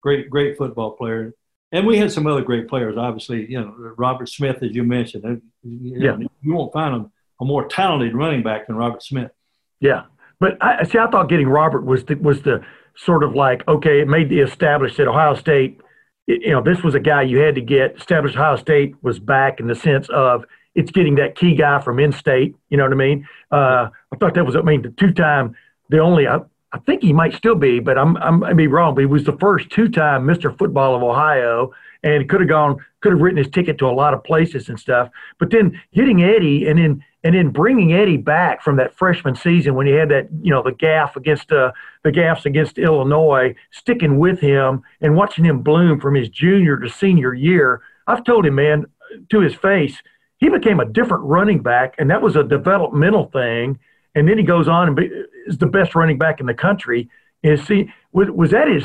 great, 0.01 0.31
great 0.31 0.57
football 0.57 0.93
player. 0.93 1.35
And 1.73 1.85
we 1.89 1.99
had 1.99 2.13
some 2.13 2.29
other 2.29 2.41
great 2.43 2.69
players, 2.69 2.97
obviously. 2.97 3.51
You 3.51 3.61
know, 3.61 3.75
Robert 3.99 4.29
Smith, 4.29 4.63
as 4.63 4.77
you 4.77 4.85
mentioned. 4.85 5.43
You, 5.65 6.01
Yeah. 6.01 6.17
you 6.41 6.55
won't 6.55 6.73
find 6.73 6.95
a, 6.95 7.11
a 7.41 7.45
more 7.45 7.67
talented 7.67 8.15
running 8.15 8.45
back 8.45 8.69
than 8.69 8.77
Robert 8.77 9.03
Smith. 9.03 9.33
Yeah. 9.81 10.05
But 10.39 10.57
I 10.61 10.85
see. 10.85 10.99
I 10.99 11.11
thought 11.11 11.29
getting 11.29 11.49
Robert 11.49 11.85
was 11.85 12.05
the, 12.05 12.15
was 12.15 12.43
the 12.43 12.65
sort 12.95 13.25
of 13.25 13.35
like 13.35 13.67
okay, 13.67 14.01
it 14.01 14.07
made 14.07 14.29
the 14.29 14.39
established 14.39 14.99
that 14.99 15.09
Ohio 15.09 15.35
State. 15.35 15.81
You 16.29 16.53
know, 16.53 16.63
this 16.63 16.85
was 16.85 16.95
a 16.95 17.01
guy 17.01 17.23
you 17.23 17.39
had 17.39 17.57
to 17.57 17.61
get. 17.61 17.97
Established 17.97 18.37
Ohio 18.37 18.55
State 18.55 18.95
was 19.03 19.19
back 19.19 19.59
in 19.59 19.67
the 19.67 19.75
sense 19.75 20.09
of 20.11 20.45
it's 20.79 20.93
getting 20.93 21.17
that 21.17 21.35
key 21.35 21.57
guy 21.57 21.81
from 21.81 21.99
in-state. 21.99 22.55
You 22.71 22.77
know 22.77 22.85
what 22.85 22.93
I 22.93 22.97
mean? 22.97 23.29
Uh, 23.51 23.89
I 24.13 24.17
thought 24.19 24.35
that 24.35 24.47
was. 24.47 24.55
I 24.55 24.63
mean, 24.63 24.83
the 24.83 24.91
two-time, 24.91 25.57
the 25.91 25.99
only. 25.99 26.29
I, 26.29 26.39
I 26.73 26.79
think 26.81 27.03
he 27.03 27.13
might 27.13 27.35
still 27.35 27.57
be, 27.57 27.81
but 27.81 27.99
I'm 27.99 28.17
I'm 28.19 28.45
I 28.45 28.53
may 28.53 28.65
be 28.65 28.67
wrong. 28.69 28.95
But 28.95 29.01
he 29.01 29.07
was 29.07 29.25
the 29.25 29.37
first 29.39 29.71
two-time 29.71 30.25
Mr. 30.25 30.57
Football 30.57 30.95
of 30.95 31.03
Ohio, 31.03 31.73
and 32.05 32.29
could 32.29 32.41
have 32.41 32.49
gone, 32.49 32.77
could 33.01 33.13
have 33.13 33.21
written 33.21 33.39
his 33.39 33.51
ticket 33.51 33.77
to 33.79 33.87
a 33.87 33.91
lot 33.91 34.15
of 34.15 34.23
places 34.23 34.69
and 34.69 34.79
stuff. 34.79 35.09
But 35.41 35.51
then 35.51 35.81
getting 35.93 36.23
Eddie, 36.23 36.69
and 36.69 36.79
then 36.79 37.05
and 37.25 37.35
then 37.35 37.51
bringing 37.51 37.93
Eddie 37.93 38.17
back 38.17 38.63
from 38.63 38.77
that 38.77 38.95
freshman 38.95 39.35
season 39.35 39.75
when 39.75 39.89
he 39.89 39.93
had 39.93 40.09
that, 40.11 40.29
you 40.41 40.53
know, 40.53 40.63
the 40.63 40.73
gaff 40.73 41.17
against 41.17 41.51
uh, 41.51 41.73
the 42.05 42.13
gaffs 42.13 42.47
against 42.47 42.79
Illinois, 42.79 43.53
sticking 43.73 44.19
with 44.19 44.39
him 44.39 44.83
and 45.01 45.17
watching 45.17 45.45
him 45.45 45.63
bloom 45.63 46.01
from 46.01 46.15
his 46.15 46.29
junior 46.29 46.79
to 46.79 46.89
senior 46.89 47.35
year. 47.35 47.83
I've 48.07 48.23
told 48.23 48.47
him, 48.47 48.55
man, 48.55 48.87
to 49.31 49.41
his 49.41 49.55
face, 49.55 50.01
he 50.39 50.49
became 50.49 50.81
a 50.81 50.85
different 50.85 51.25
running 51.25 51.63
back, 51.63 51.95
and 51.99 52.11
that 52.11 52.23
was 52.23 52.37
a 52.37 52.43
developmental 52.43 53.27
thing. 53.27 53.79
And 54.15 54.29
then 54.29 54.39
he 54.39 54.45
goes 54.45 54.67
on 54.69 54.89
and 54.89 54.97
be, 54.97 55.11
is 55.47 55.59
the 55.59 55.67
best 55.67 55.95
running 55.95 56.19
back 56.19 56.41
in 56.41 56.47
the 56.47 56.55
country. 56.55 57.09
Is 57.43 57.65
see 57.67 57.93
was, 58.13 58.29
was 58.31 58.51
that 58.51 58.69
as 58.69 58.85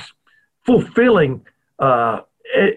fulfilling 0.65 1.45
uh, 1.79 2.21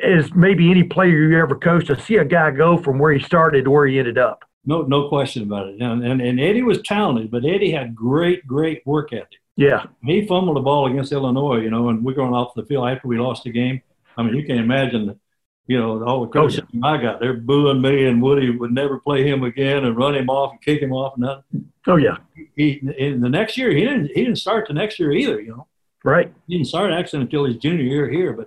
as 0.03 0.33
maybe 0.35 0.71
any 0.71 0.85
player 0.85 1.29
you 1.29 1.39
ever 1.39 1.55
coached 1.55 1.89
to 1.89 2.01
see 2.01 2.17
a 2.17 2.25
guy 2.25 2.51
go 2.51 2.79
from 2.79 2.99
where 2.99 3.13
he 3.13 3.23
started 3.23 3.65
to 3.65 3.71
where 3.71 3.87
he 3.87 3.99
ended 3.99 4.19
up? 4.19 4.45
No, 4.65 4.83
no 4.83 5.09
question 5.09 5.43
about 5.45 5.69
it. 5.69 5.81
And, 5.81 6.05
and, 6.05 6.21
and 6.21 6.41
Eddie 6.41 6.63
was 6.63 6.83
talented, 6.83 7.31
but 7.31 7.45
Eddie 7.45 7.71
had 7.71 7.95
great, 7.95 8.47
great 8.47 8.85
work 8.87 9.13
ethic. 9.13 9.29
Yeah, 9.57 9.87
he 10.03 10.27
fumbled 10.27 10.57
the 10.57 10.61
ball 10.61 10.87
against 10.87 11.13
Illinois, 11.13 11.61
you 11.61 11.71
know, 11.71 11.89
and 11.89 12.05
we're 12.05 12.15
going 12.15 12.35
off 12.35 12.53
the 12.55 12.65
field 12.65 12.89
after 12.89 13.09
we 13.09 13.19
lost 13.19 13.45
the 13.45 13.51
game. 13.51 13.81
I 14.17 14.23
mean, 14.23 14.35
you 14.35 14.45
can 14.45 14.59
imagine, 14.59 15.07
the, 15.07 15.19
you 15.67 15.79
know, 15.79 16.03
all 16.05 16.21
the 16.23 16.29
coaches 16.29 16.61
I 16.83 16.97
got, 16.97 17.21
they're 17.21 17.35
booing 17.35 17.81
me, 17.83 18.07
and 18.07 18.23
Woody 18.23 18.51
would 18.51 18.73
never 18.73 18.99
play 19.01 19.27
him 19.29 19.43
again 19.43 19.85
and 19.85 19.97
run 19.97 20.15
him 20.15 20.29
off 20.29 20.53
and 20.53 20.61
kick 20.63 20.81
him 20.81 20.93
off. 20.93 21.15
And 21.17 21.23
nothing. 21.25 21.73
oh 21.89 21.97
yeah, 21.97 22.19
He, 22.55 22.81
in 22.99 23.21
the 23.21 23.29
next 23.29 23.57
year, 23.59 23.71
he 23.71 23.81
didn't, 23.81 24.07
he 24.09 24.25
didn't 24.25 24.37
start 24.37 24.69
the 24.69 24.75
next 24.75 24.99
year 24.99 25.13
either, 25.13 25.41
you 25.41 25.51
know. 25.51 25.67
Right. 26.05 26.33
He 26.47 26.57
didn't 26.57 26.69
start 26.69 26.93
actually 26.93 27.23
until 27.23 27.45
his 27.47 27.57
junior 27.57 27.83
year 27.83 28.09
here. 28.09 28.33
But 28.33 28.47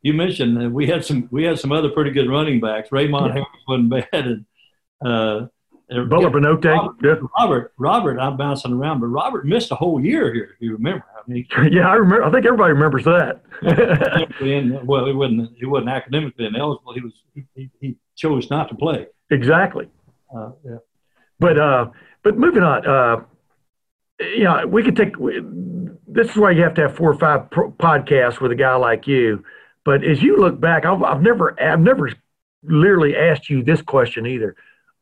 you 0.00 0.14
mentioned 0.14 0.56
that 0.60 0.70
we 0.70 0.86
had 0.86 1.04
some 1.04 1.28
we 1.30 1.44
had 1.44 1.58
some 1.58 1.70
other 1.70 1.90
pretty 1.90 2.12
good 2.12 2.30
running 2.30 2.60
backs. 2.60 2.90
Raymond 2.90 3.26
Yeah. 3.26 3.32
Harris 3.32 3.48
wasn't 3.68 3.90
bad, 4.12 4.26
and 4.26 4.44
uh, 5.04 5.46
Butler 5.88 6.30
By'not'e. 6.30 6.94
Yeah. 7.02 7.14
Robert, 7.38 7.72
Robert, 7.78 8.18
I'm 8.18 8.36
bouncing 8.36 8.72
around, 8.72 9.00
but 9.00 9.06
Robert 9.08 9.46
missed 9.46 9.70
a 9.70 9.74
whole 9.74 10.00
year 10.00 10.32
here. 10.32 10.50
If 10.54 10.60
you 10.60 10.72
remember, 10.72 11.04
I 11.16 11.30
mean, 11.30 11.46
Yeah, 11.70 11.88
I 11.88 11.94
remember. 11.94 12.24
I 12.24 12.30
think 12.30 12.46
everybody 12.46 12.72
remembers 12.72 13.04
that. 13.04 13.42
well, 14.86 15.06
he 15.06 15.12
wasn't 15.12 15.50
he 15.58 15.66
wasn't 15.66 15.90
academically 15.90 16.46
ineligible. 16.46 16.94
He 16.94 17.00
was 17.00 17.12
he, 17.34 17.44
he, 17.54 17.70
he 17.80 17.96
chose 18.16 18.50
not 18.50 18.68
to 18.70 18.74
play. 18.74 19.06
exactly. 19.30 19.88
Uh, 20.34 20.50
yeah. 20.64 20.76
But 21.38 21.58
uh, 21.58 21.90
but 22.22 22.38
moving 22.38 22.62
on. 22.62 22.86
Uh, 22.86 23.24
you 24.20 24.44
know, 24.44 24.66
we 24.66 24.82
could 24.82 24.96
take. 24.96 25.18
we- 25.18 25.40
This 26.06 26.30
is 26.30 26.36
why 26.36 26.52
you 26.52 26.62
have 26.62 26.74
to 26.74 26.82
have 26.82 26.96
four 26.96 27.10
or 27.10 27.18
five 27.18 27.50
pro- 27.50 27.72
podcasts 27.72 28.40
with 28.40 28.52
a 28.52 28.54
guy 28.56 28.74
like 28.76 29.06
you. 29.06 29.44
But 29.84 30.02
as 30.04 30.22
you 30.22 30.36
look 30.38 30.60
back, 30.60 30.84
I've, 30.86 31.02
I've 31.02 31.20
never 31.22 31.60
I've 31.60 31.80
never 31.80 32.10
literally 32.62 33.16
asked 33.16 33.50
you 33.50 33.62
this 33.62 33.82
question 33.82 34.26
either. 34.26 34.54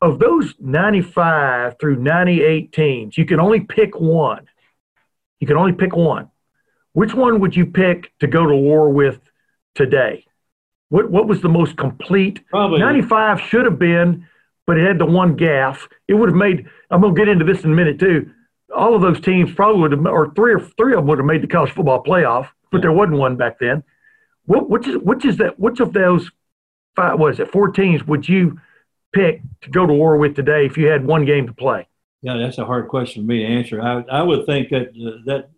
Of 0.02 0.18
those 0.18 0.52
95 0.58 1.76
through 1.78 1.96
98 1.96 2.72
teams, 2.72 3.16
you 3.16 3.24
can 3.24 3.38
only 3.38 3.60
pick 3.60 3.98
one. 4.00 4.48
You 5.38 5.46
can 5.46 5.56
only 5.56 5.72
pick 5.72 5.94
one. 5.94 6.28
Which 6.92 7.14
one 7.14 7.38
would 7.38 7.54
you 7.54 7.66
pick 7.66 8.12
to 8.18 8.26
go 8.26 8.44
to 8.44 8.54
war 8.54 8.90
with 8.90 9.20
today? 9.76 10.26
What 10.88 11.08
what 11.08 11.28
was 11.28 11.40
the 11.40 11.48
most 11.48 11.76
complete 11.76 12.44
Probably 12.50 12.80
95 12.80 13.40
should 13.42 13.64
have 13.64 13.78
been, 13.78 14.26
but 14.66 14.76
it 14.76 14.86
had 14.86 14.98
the 14.98 15.06
one 15.06 15.36
gaff. 15.36 15.88
It 16.08 16.14
would 16.14 16.30
have 16.30 16.36
made. 16.36 16.66
I'm 16.90 17.00
going 17.00 17.14
to 17.14 17.18
get 17.20 17.28
into 17.28 17.44
this 17.44 17.62
in 17.62 17.70
a 17.70 17.74
minute 17.74 18.00
too. 18.00 18.28
All 18.74 18.96
of 18.96 19.02
those 19.02 19.20
teams 19.20 19.54
probably 19.54 19.82
would 19.82 19.92
have, 19.92 20.04
or 20.04 20.34
three 20.34 20.52
or 20.52 20.60
three 20.60 20.94
of 20.94 20.98
them 20.98 21.06
would 21.06 21.18
have 21.18 21.26
made 21.26 21.42
the 21.42 21.46
college 21.46 21.70
football 21.70 22.02
playoff, 22.02 22.48
but 22.72 22.82
there 22.82 22.92
wasn't 22.92 23.18
one 23.18 23.36
back 23.36 23.60
then. 23.60 23.84
What 24.46 24.68
which 24.68 24.88
is 24.88 24.96
which 24.96 25.24
is 25.24 25.36
that? 25.36 25.60
Which 25.60 25.78
of 25.78 25.92
those 25.92 26.28
five? 26.96 27.20
Was 27.20 27.38
it 27.38 27.52
four 27.52 27.68
teams? 27.68 28.04
Would 28.04 28.28
you 28.28 28.58
pick 29.12 29.42
to 29.62 29.70
go 29.70 29.86
to 29.86 29.92
war 29.92 30.16
with 30.16 30.34
today 30.36 30.66
if 30.66 30.76
you 30.76 30.86
had 30.86 31.04
one 31.06 31.24
game 31.24 31.46
to 31.46 31.52
play? 31.52 31.86
Yeah, 32.22 32.36
that's 32.36 32.58
a 32.58 32.64
hard 32.64 32.88
question 32.88 33.22
for 33.22 33.26
me 33.28 33.40
to 33.40 33.46
answer. 33.46 33.80
I 33.82 34.02
I 34.10 34.22
would 34.22 34.46
think 34.46 34.70
that 34.70 34.88
uh, 34.88 35.18
that 35.26 35.50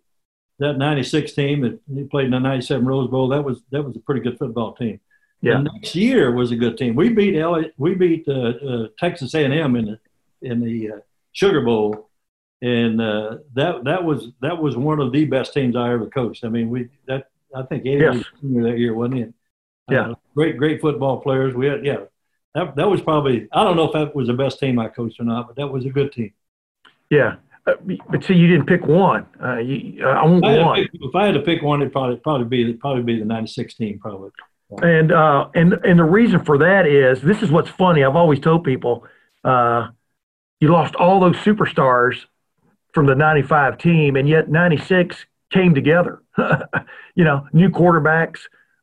that 0.59 0.77
'96 0.77 1.33
team 1.33 1.61
that 1.61 1.79
he 1.93 2.03
played 2.05 2.25
in 2.25 2.31
the 2.31 2.39
'97 2.39 2.85
Rose 2.85 3.09
Bowl 3.09 3.27
that 3.29 3.43
was 3.43 3.61
that 3.71 3.83
was 3.83 3.95
a 3.95 3.99
pretty 3.99 4.21
good 4.21 4.37
football 4.37 4.73
team. 4.73 4.99
Yeah. 5.41 5.57
The 5.57 5.69
next 5.73 5.95
year 5.95 6.31
was 6.31 6.51
a 6.51 6.55
good 6.55 6.77
team. 6.77 6.95
We 6.95 7.09
beat 7.09 7.37
LA, 7.39 7.63
we 7.77 7.93
beat 7.93 8.27
uh, 8.27 8.31
uh, 8.67 8.87
Texas 8.97 9.35
A&M 9.35 9.75
in 9.75 9.85
the 9.85 9.99
in 10.41 10.59
the 10.59 10.91
uh, 10.93 10.99
Sugar 11.33 11.61
Bowl, 11.61 12.09
and 12.61 12.99
uh, 12.99 13.37
that 13.53 13.83
that 13.83 14.03
was 14.03 14.29
that 14.41 14.59
was 14.59 14.75
one 14.75 14.99
of 14.99 15.11
the 15.11 15.25
best 15.25 15.53
teams 15.53 15.75
I 15.75 15.93
ever 15.93 16.07
coached. 16.07 16.45
I 16.45 16.49
mean, 16.49 16.69
we 16.69 16.87
that 17.07 17.29
I 17.55 17.61
think 17.63 17.85
Eddie 17.85 17.97
Yes. 17.99 18.15
was 18.15 18.25
senior 18.41 18.63
that 18.63 18.79
year, 18.79 18.95
wasn't? 18.95 19.35
Yeah. 19.91 20.11
Uh, 20.11 20.15
great 20.33 20.57
great 20.57 20.81
football 20.81 21.19
players. 21.21 21.53
We 21.53 21.67
had 21.67 21.85
yeah. 21.85 22.05
That, 22.55 22.75
that 22.77 22.89
was 22.89 23.01
probably 23.01 23.47
I 23.51 23.63
don't 23.63 23.75
know 23.75 23.83
if 23.83 23.93
that 23.93 24.15
was 24.15 24.27
the 24.27 24.33
best 24.33 24.59
team 24.59 24.79
I 24.79 24.87
coached 24.87 25.19
or 25.19 25.25
not, 25.25 25.47
but 25.47 25.57
that 25.57 25.67
was 25.67 25.85
a 25.85 25.89
good 25.89 26.11
team. 26.13 26.33
Yeah, 27.09 27.35
uh, 27.67 27.73
but 28.09 28.23
see, 28.23 28.33
you 28.33 28.47
didn't 28.47 28.65
pick 28.65 28.85
one. 28.87 29.25
Uh, 29.43 29.57
you, 29.57 30.03
uh, 30.05 30.09
I 30.09 30.25
want 30.25 30.45
If 30.45 30.49
I, 30.49 30.53
had 30.53 30.57
to 30.57 30.65
one. 30.65 30.75
pick, 30.81 30.91
if 30.93 31.15
I 31.15 31.25
had 31.25 31.33
to 31.33 31.41
pick 31.41 31.61
one, 31.61 31.81
it'd 31.81 31.91
probably 31.91 32.15
probably 32.15 32.45
be 32.45 32.73
probably 32.73 33.03
be 33.03 33.19
the 33.19 33.25
'96 33.25 33.75
team, 33.75 33.99
probably. 33.99 34.31
And 34.81 35.11
uh, 35.11 35.49
and 35.53 35.73
and 35.73 35.99
the 35.99 36.05
reason 36.05 36.43
for 36.45 36.57
that 36.59 36.87
is 36.87 37.21
this 37.21 37.43
is 37.43 37.51
what's 37.51 37.69
funny. 37.69 38.03
I've 38.03 38.15
always 38.15 38.39
told 38.39 38.63
people, 38.63 39.05
uh, 39.43 39.89
you 40.61 40.69
lost 40.69 40.95
all 40.95 41.19
those 41.19 41.35
superstars 41.37 42.25
from 42.93 43.05
the 43.05 43.15
'95 43.15 43.77
team, 43.77 44.15
and 44.15 44.29
yet 44.29 44.49
'96 44.49 45.25
came 45.51 45.75
together. 45.75 46.23
you 47.15 47.25
know, 47.25 47.47
new 47.51 47.69
quarterbacks, 47.69 48.39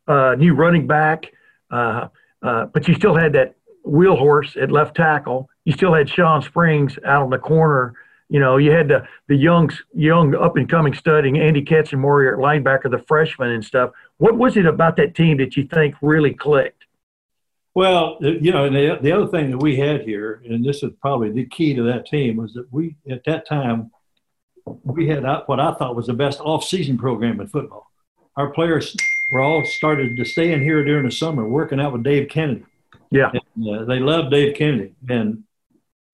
uh, 0.07 0.35
new 0.37 0.55
running 0.55 0.87
back, 0.87 1.33
uh, 1.71 2.09
uh, 2.43 2.67
but 2.67 2.87
you 2.87 2.95
still 2.95 3.17
had 3.17 3.33
that 3.33 3.55
wheel 3.85 4.17
horse 4.17 4.57
at 4.61 4.71
left 4.71 4.97
tackle. 4.97 5.49
You 5.65 5.73
still 5.73 5.95
had 5.95 6.09
Shawn 6.09 6.43
Springs 6.43 6.99
out 7.05 7.23
on 7.23 7.31
the 7.31 7.39
corner. 7.39 7.95
You 8.29 8.41
know, 8.41 8.57
you 8.57 8.73
had 8.73 8.89
the 8.89 9.07
the 9.29 9.37
young 9.37 9.71
young 9.95 10.35
up 10.35 10.57
and 10.57 10.69
coming 10.69 10.95
studying 10.95 11.39
Andy 11.39 11.63
Katzenmoyer 11.63 12.33
at 12.33 12.39
linebacker, 12.39 12.91
the 12.91 13.05
freshman 13.07 13.51
and 13.51 13.65
stuff. 13.65 13.91
What 14.19 14.39
was 14.39 14.57
it 14.57 14.67
about 14.67 14.97
that 14.97 15.15
team 15.15 15.37
that 15.39 15.57
you 15.57 15.65
think 15.65 15.95
really 16.01 16.33
clicked? 16.33 16.85
Well, 17.75 18.19
you 18.21 18.53
know, 18.53 18.67
and 18.67 18.77
the, 18.77 18.99
the 19.01 19.13
other 19.13 19.27
thing 19.27 19.51
that 19.51 19.59
we 19.59 19.77
had 19.77 20.03
here, 20.03 20.43
and 20.45 20.65
this 20.65 20.83
is 20.83 20.91
probably 21.01 21.31
the 21.31 21.47
key 21.47 21.75
to 21.75 21.83
that 21.85 22.07
team, 22.07 22.37
was 22.37 22.53
that 22.55 22.71
we 22.71 22.97
at 23.11 23.25
that 23.25 23.47
time 23.47 23.91
we 24.85 25.09
had 25.09 25.25
uh, 25.25 25.43
what 25.47 25.61
I 25.61 25.73
thought 25.75 25.97
was 25.97 26.07
the 26.07 26.13
best 26.13 26.41
off-season 26.41 26.99
program 26.99 27.41
in 27.41 27.49
football. 27.49 27.91
Our 28.37 28.51
players 28.51 28.97
were 29.31 29.41
all 29.41 29.65
started 29.65 30.17
to 30.17 30.25
stay 30.25 30.53
in 30.53 30.63
here 30.63 30.85
during 30.85 31.05
the 31.05 31.13
summer, 31.13 31.47
working 31.47 31.81
out 31.81 31.93
with 31.93 32.03
Dave 32.03 32.29
Kennedy. 32.29 32.65
Yeah, 33.11 33.31
And, 33.33 33.42
uh, 33.57 33.85
they 33.85 33.99
love 33.99 34.31
Dave 34.31 34.55
Kennedy, 34.57 34.95
and 35.09 35.45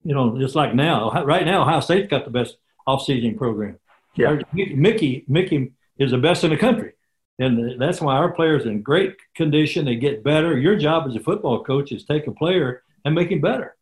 you 0.03 0.13
know, 0.15 0.37
just 0.39 0.55
like 0.55 0.73
now, 0.73 1.11
right 1.23 1.45
now, 1.45 1.61
Ohio 1.63 1.79
State's 1.81 2.09
got 2.09 2.25
the 2.25 2.31
best 2.31 2.57
off-season 2.87 3.37
program. 3.37 3.77
Yeah. 4.15 4.37
Mickey, 4.53 5.23
Mickey 5.27 5.73
is 5.97 6.11
the 6.11 6.17
best 6.17 6.43
in 6.43 6.49
the 6.49 6.57
country, 6.57 6.93
and 7.37 7.79
that's 7.79 8.01
why 8.01 8.15
our 8.15 8.31
players 8.31 8.65
are 8.65 8.71
in 8.71 8.81
great 8.81 9.15
condition. 9.35 9.85
They 9.85 9.95
get 9.95 10.23
better. 10.23 10.57
Your 10.57 10.75
job 10.77 11.07
as 11.07 11.15
a 11.15 11.19
football 11.19 11.63
coach 11.63 11.91
is 11.91 12.03
take 12.05 12.27
a 12.27 12.31
player 12.31 12.83
and 13.05 13.13
make 13.15 13.29
him 13.29 13.41
better. 13.41 13.75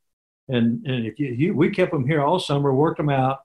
And 0.49 0.85
and 0.85 1.05
if 1.05 1.19
you, 1.19 1.27
you 1.27 1.53
we 1.53 1.69
kept 1.69 1.91
them 1.91 2.07
here 2.07 2.21
all 2.21 2.39
summer, 2.39 2.73
worked 2.73 2.97
them 2.97 3.09
out, 3.09 3.39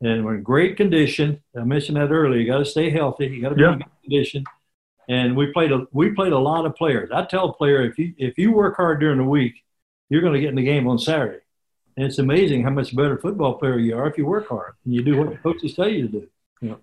and 0.00 0.24
we're 0.24 0.36
in 0.36 0.42
great 0.42 0.76
condition. 0.76 1.42
I 1.58 1.64
mentioned 1.64 1.96
that 1.96 2.10
earlier. 2.10 2.40
You 2.40 2.46
got 2.46 2.58
to 2.58 2.64
stay 2.64 2.90
healthy. 2.90 3.26
You 3.26 3.42
got 3.42 3.50
to 3.50 3.54
be 3.54 3.62
Yeah. 3.62 3.72
in 3.72 3.78
good 3.78 4.02
condition. 4.02 4.44
And 5.08 5.36
we 5.36 5.52
played 5.52 5.72
a 5.72 5.86
we 5.92 6.10
played 6.10 6.32
a 6.32 6.38
lot 6.38 6.66
of 6.66 6.76
players. 6.76 7.10
I 7.12 7.24
tell 7.24 7.48
a 7.48 7.52
player 7.52 7.82
if 7.82 7.98
you 7.98 8.12
if 8.18 8.36
you 8.36 8.52
work 8.52 8.76
hard 8.76 9.00
during 9.00 9.18
the 9.18 9.24
week, 9.24 9.54
you're 10.10 10.20
going 10.20 10.34
to 10.34 10.40
get 10.40 10.50
in 10.50 10.56
the 10.56 10.64
game 10.64 10.86
on 10.86 10.98
Saturday. 10.98 11.40
And 11.96 12.06
it's 12.06 12.18
amazing 12.18 12.62
how 12.62 12.70
much 12.70 12.94
better 12.94 13.18
football 13.18 13.54
player 13.54 13.78
you 13.78 13.96
are 13.96 14.08
if 14.08 14.16
you 14.18 14.26
work 14.26 14.48
hard 14.48 14.74
and 14.84 14.94
you 14.94 15.02
do 15.02 15.16
what 15.16 15.30
the 15.30 15.36
coaches 15.36 15.74
tell 15.74 15.88
you 15.88 16.02
to 16.02 16.08
do. 16.08 16.28
yeah. 16.60 16.74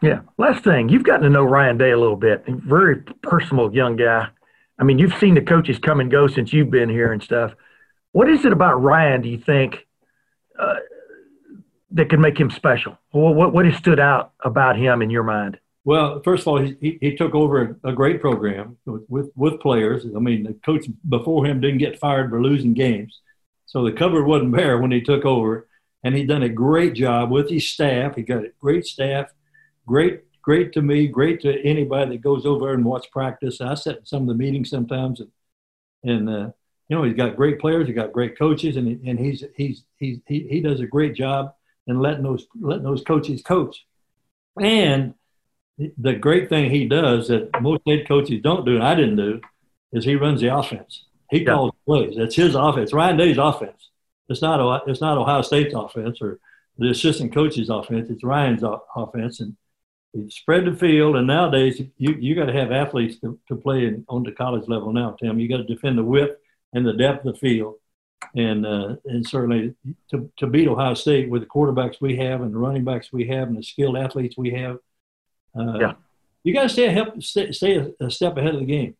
Yeah. 0.00 0.20
Last 0.38 0.64
thing, 0.64 0.88
you've 0.88 1.04
gotten 1.04 1.22
to 1.22 1.30
know 1.30 1.44
Ryan 1.44 1.78
Day 1.78 1.90
a 1.90 1.98
little 1.98 2.16
bit. 2.16 2.44
Very 2.48 3.02
personal 3.22 3.72
young 3.72 3.96
guy. 3.96 4.28
I 4.78 4.84
mean, 4.84 4.98
you've 4.98 5.16
seen 5.18 5.34
the 5.34 5.42
coaches 5.42 5.78
come 5.78 6.00
and 6.00 6.10
go 6.10 6.26
since 6.26 6.52
you've 6.52 6.70
been 6.70 6.88
here 6.88 7.12
and 7.12 7.22
stuff. 7.22 7.52
What 8.12 8.28
is 8.28 8.44
it 8.44 8.52
about 8.52 8.82
Ryan? 8.82 9.22
Do 9.22 9.28
you 9.28 9.38
think 9.38 9.86
uh, 10.58 10.76
that 11.92 12.08
could 12.08 12.18
make 12.18 12.38
him 12.38 12.50
special? 12.50 12.98
What 13.10 13.34
what 13.34 13.52
what 13.52 13.64
has 13.66 13.76
stood 13.76 14.00
out 14.00 14.32
about 14.40 14.76
him 14.76 15.02
in 15.02 15.10
your 15.10 15.22
mind? 15.22 15.58
Well, 15.84 16.22
first 16.22 16.42
of 16.42 16.48
all, 16.48 16.58
he, 16.58 16.98
he, 17.00 17.16
took 17.16 17.34
over 17.34 17.76
a 17.82 17.92
great 17.92 18.20
program 18.20 18.76
with, 18.86 19.02
with, 19.08 19.30
with 19.34 19.60
players. 19.60 20.04
I 20.04 20.20
mean, 20.20 20.44
the 20.44 20.54
coach 20.64 20.86
before 21.08 21.44
him 21.44 21.60
didn't 21.60 21.78
get 21.78 21.98
fired 21.98 22.30
for 22.30 22.40
losing 22.40 22.72
games. 22.72 23.20
So 23.66 23.84
the 23.84 23.92
cupboard 23.92 24.24
wasn't 24.24 24.54
bare 24.54 24.78
when 24.78 24.92
he 24.92 25.00
took 25.00 25.24
over. 25.24 25.66
And 26.04 26.16
he 26.16 26.24
done 26.24 26.42
a 26.42 26.48
great 26.48 26.94
job 26.94 27.30
with 27.30 27.50
his 27.50 27.68
staff. 27.68 28.16
He 28.16 28.22
got 28.22 28.44
a 28.44 28.52
great 28.60 28.86
staff, 28.86 29.30
great, 29.86 30.22
great 30.42 30.72
to 30.72 30.82
me, 30.82 31.06
great 31.06 31.40
to 31.42 31.60
anybody 31.62 32.12
that 32.12 32.22
goes 32.22 32.44
over 32.44 32.72
and 32.72 32.84
watch 32.84 33.10
practice. 33.10 33.60
I 33.60 33.74
sit 33.74 33.98
in 33.98 34.06
some 34.06 34.22
of 34.22 34.28
the 34.28 34.34
meetings 34.34 34.70
sometimes, 34.70 35.20
and, 35.20 35.30
and 36.02 36.28
uh, 36.28 36.50
you 36.88 36.96
know, 36.96 37.04
he's 37.04 37.14
got 37.14 37.36
great 37.36 37.60
players, 37.60 37.86
he's 37.86 37.94
got 37.94 38.12
great 38.12 38.36
coaches, 38.36 38.76
and, 38.76 38.88
he, 38.88 39.08
and 39.08 39.18
he's, 39.18 39.44
he's, 39.56 39.84
he's, 39.96 40.18
he, 40.26 40.46
he 40.48 40.60
does 40.60 40.80
a 40.80 40.86
great 40.86 41.14
job 41.14 41.54
in 41.86 42.00
letting 42.00 42.24
those, 42.24 42.46
letting 42.60 42.84
those 42.84 43.02
coaches 43.02 43.42
coach. 43.42 43.86
And 44.60 45.14
the 45.78 46.14
great 46.14 46.48
thing 46.48 46.70
he 46.70 46.86
does 46.86 47.28
that 47.28 47.50
most 47.60 47.82
head 47.86 48.06
coaches 48.06 48.40
don't 48.42 48.64
do, 48.66 48.74
and 48.74 48.84
I 48.84 48.94
didn't 48.94 49.16
do, 49.16 49.40
is 49.92 50.04
he 50.04 50.16
runs 50.16 50.40
the 50.40 50.54
offense. 50.56 51.04
He 51.30 51.40
Yeah. 51.40 51.54
calls 51.54 51.72
plays. 51.86 52.16
That's 52.16 52.34
his 52.36 52.54
offense. 52.54 52.92
Ryan 52.92 53.16
Day's 53.16 53.38
offense. 53.38 53.90
It's 54.28 54.42
not 54.42 54.60
Ohio- 54.60 54.82
it's 54.86 55.00
not 55.00 55.18
Ohio 55.18 55.42
State's 55.42 55.74
offense 55.74 56.20
or 56.22 56.38
the 56.78 56.90
assistant 56.90 57.32
coach's 57.32 57.68
offense. 57.70 58.08
It's 58.10 58.22
Ryan's 58.24 58.62
offense, 58.96 59.40
and 59.40 59.56
he 60.12 60.28
spread 60.30 60.64
the 60.66 60.74
field. 60.76 61.16
And 61.16 61.26
nowadays, 61.26 61.80
you 61.98 62.14
you 62.14 62.34
got 62.34 62.46
to 62.46 62.52
have 62.52 62.70
athletes 62.70 63.18
to, 63.20 63.38
to 63.48 63.56
play 63.56 63.86
in, 63.86 64.04
on 64.08 64.22
the 64.22 64.32
college 64.32 64.68
level 64.68 64.92
now, 64.92 65.12
Tim. 65.12 65.38
You 65.38 65.48
got 65.48 65.58
to 65.58 65.64
defend 65.64 65.98
the 65.98 66.04
width 66.04 66.38
and 66.72 66.86
the 66.86 66.92
depth 66.94 67.24
of 67.26 67.34
the 67.34 67.38
field, 67.40 67.74
and 68.34 68.64
uh, 68.66 68.96
and 69.06 69.26
certainly 69.26 69.74
to, 70.10 70.30
to 70.38 70.46
beat 70.46 70.68
Ohio 70.68 70.94
State 70.94 71.28
with 71.30 71.42
the 71.42 71.48
quarterbacks 71.48 72.00
we 72.00 72.16
have 72.16 72.40
and 72.42 72.54
the 72.54 72.58
running 72.58 72.84
backs 72.84 73.12
we 73.12 73.26
have 73.28 73.48
and 73.48 73.56
the 73.56 73.62
skilled 73.62 73.96
athletes 73.96 74.36
we 74.38 74.50
have. 74.50 74.78
Uh, 75.56 75.78
Yeah. 75.78 75.92
You 76.44 76.52
got 76.52 76.62
to 76.62 76.68
stay, 76.68 76.86
ahead, 76.86 77.22
stay, 77.22 77.52
stay 77.52 77.76
a, 77.76 78.04
a 78.04 78.10
step 78.10 78.36
ahead 78.36 78.54
of 78.54 78.60
the 78.60 78.66
game. 78.66 78.96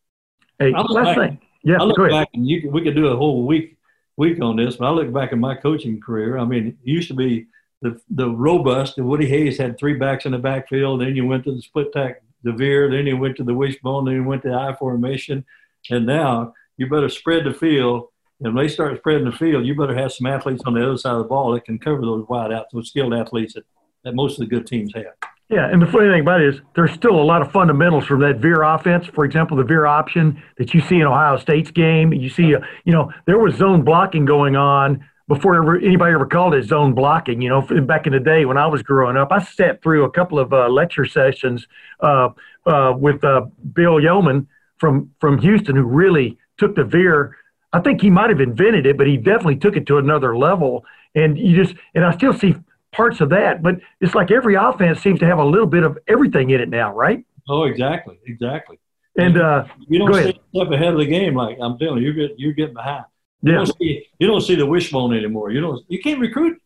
Hey, 0.59 0.71
last 0.71 0.93
back- 0.93 1.17
thing. 1.17 1.39
Yeah, 1.65 1.77
I 1.79 1.83
look 1.83 1.97
back 2.09 2.29
and 2.33 2.47
you, 2.47 2.69
we 2.69 2.81
could 2.83 2.95
do 2.95 3.07
a 3.07 3.15
whole 3.15 3.45
week 3.45 3.77
week 4.17 4.41
on 4.41 4.57
this, 4.57 4.75
but 4.75 4.85
I 4.85 4.91
look 4.91 5.11
back 5.13 5.31
at 5.31 5.37
my 5.37 5.55
coaching 5.55 5.99
career. 5.99 6.37
I 6.37 6.45
mean, 6.45 6.67
it 6.67 6.75
used 6.83 7.07
to 7.07 7.13
be 7.13 7.47
the 7.81 7.99
the 8.09 8.29
robust. 8.29 8.97
And 8.97 9.07
Woody 9.07 9.27
Hayes 9.27 9.57
had 9.57 9.77
three 9.77 9.93
backs 9.93 10.25
in 10.25 10.33
the 10.33 10.37
backfield. 10.37 11.01
Then 11.01 11.15
you 11.15 11.25
went 11.25 11.45
to 11.45 11.55
the 11.55 11.61
split 11.61 11.93
tack, 11.93 12.21
the 12.43 12.51
veer. 12.51 12.89
Then 12.89 13.07
you 13.07 13.17
went 13.17 13.37
to 13.37 13.43
the 13.43 13.53
wishbone. 13.53 14.05
Then 14.05 14.15
you 14.15 14.23
went 14.23 14.41
to 14.43 14.49
the 14.49 14.55
I 14.55 14.75
formation. 14.75 15.45
And 15.89 16.05
now 16.05 16.53
you 16.77 16.87
better 16.89 17.09
spread 17.09 17.45
the 17.45 17.53
field. 17.53 18.09
And 18.41 18.53
when 18.53 18.65
they 18.65 18.69
start 18.69 18.97
spreading 18.97 19.25
the 19.25 19.31
field, 19.31 19.65
you 19.65 19.73
better 19.73 19.95
have 19.95 20.11
some 20.11 20.27
athletes 20.27 20.63
on 20.65 20.73
the 20.73 20.83
other 20.83 20.97
side 20.97 21.13
of 21.13 21.19
the 21.19 21.23
ball 21.29 21.53
that 21.53 21.63
can 21.65 21.79
cover 21.79 22.01
those 22.01 22.27
wide 22.27 22.51
outs, 22.51 22.73
those 22.73 22.89
skilled 22.89 23.13
athletes 23.13 23.53
that, 23.53 23.63
that 24.03 24.15
most 24.15 24.33
of 24.33 24.39
the 24.39 24.53
good 24.53 24.67
teams 24.67 24.93
have. 24.95 25.13
Yeah, 25.53 25.69
and 25.71 25.79
the 25.79 25.85
funny 25.85 26.09
thing 26.09 26.21
about 26.21 26.41
it 26.41 26.55
is 26.55 26.61
there's 26.73 26.93
still 26.93 27.13
a 27.15 27.21
lot 27.21 27.43
of 27.43 27.51
fundamentals 27.51 28.07
from 28.07 28.21
that 28.21 28.37
veer 28.37 28.63
offense. 28.63 29.05
For 29.05 29.23
example, 29.23 29.55
the 29.55 29.63
veer 29.63 29.85
option 29.85 30.41
that 30.57 30.73
you 30.73 30.81
see 30.81 30.95
in 30.95 31.03
Ohio 31.03 31.37
State's 31.37 31.69
game. 31.69 32.11
You 32.11 32.27
see, 32.27 32.55
uh, 32.55 32.61
you 32.85 32.91
know, 32.91 33.11
there 33.27 33.37
was 33.37 33.53
zone 33.53 33.83
blocking 33.83 34.25
going 34.25 34.55
on 34.55 35.07
before 35.27 35.55
ever, 35.55 35.77
anybody 35.77 36.11
ever 36.11 36.25
called 36.25 36.55
it 36.55 36.63
zone 36.63 36.95
blocking. 36.95 37.39
You 37.39 37.49
know, 37.49 37.61
back 37.83 38.07
in 38.07 38.13
the 38.13 38.19
day 38.19 38.45
when 38.45 38.57
I 38.57 38.65
was 38.65 38.81
growing 38.81 39.15
up, 39.15 39.31
I 39.31 39.43
sat 39.43 39.83
through 39.83 40.05
a 40.05 40.09
couple 40.09 40.39
of 40.39 40.51
uh, 40.53 40.69
lecture 40.69 41.05
sessions 41.05 41.67
uh, 41.99 42.29
uh, 42.65 42.95
with 42.97 43.23
uh, 43.23 43.41
Bill 43.73 43.99
Yeoman 43.99 44.47
from 44.77 45.11
from 45.19 45.37
Houston, 45.37 45.75
who 45.75 45.83
really 45.83 46.35
took 46.57 46.75
the 46.75 46.83
veer. 46.83 47.37
I 47.73 47.79
think 47.79 48.01
he 48.01 48.09
might 48.09 48.31
have 48.31 48.41
invented 48.41 48.87
it, 48.87 48.97
but 48.97 49.05
he 49.05 49.17
definitely 49.17 49.57
took 49.57 49.77
it 49.77 49.85
to 49.85 49.99
another 49.99 50.35
level. 50.35 50.83
And 51.13 51.37
you 51.37 51.63
just 51.63 51.75
and 51.93 52.03
I 52.03 52.17
still 52.17 52.33
see 52.33 52.55
parts 52.93 53.21
of 53.21 53.29
that, 53.29 53.61
but 53.61 53.75
it's 53.99 54.15
like 54.15 54.31
every 54.31 54.55
offense 54.55 55.01
seems 55.01 55.19
to 55.19 55.25
have 55.25 55.39
a 55.39 55.45
little 55.45 55.67
bit 55.67 55.83
of 55.83 55.97
everything 56.07 56.51
in 56.51 56.61
it 56.61 56.69
now, 56.69 56.93
right? 56.93 57.25
Oh, 57.49 57.63
exactly, 57.63 58.17
exactly. 58.25 58.79
And 59.17 59.37
uh, 59.37 59.65
you 59.87 59.99
don't 59.99 60.07
go 60.09 60.17
stay 60.17 60.29
ahead. 60.29 60.39
step 60.55 60.71
ahead 60.71 60.93
of 60.93 60.99
the 60.99 61.05
game. 61.05 61.35
Like 61.35 61.57
I'm 61.61 61.77
telling 61.77 62.01
you, 62.01 62.11
you're 62.11 62.27
get, 62.27 62.39
you're 62.39 62.53
getting 62.53 62.73
behind. 62.73 63.05
You 63.41 63.51
yeah, 63.51 63.57
don't 63.57 63.77
see 63.77 64.05
you 64.19 64.27
don't 64.27 64.41
see 64.41 64.55
the 64.55 64.65
wishbone 64.65 65.13
anymore. 65.13 65.51
You 65.51 65.61
don't 65.61 65.83
you 65.87 65.99
can't 66.01 66.19
recruit 66.19 66.59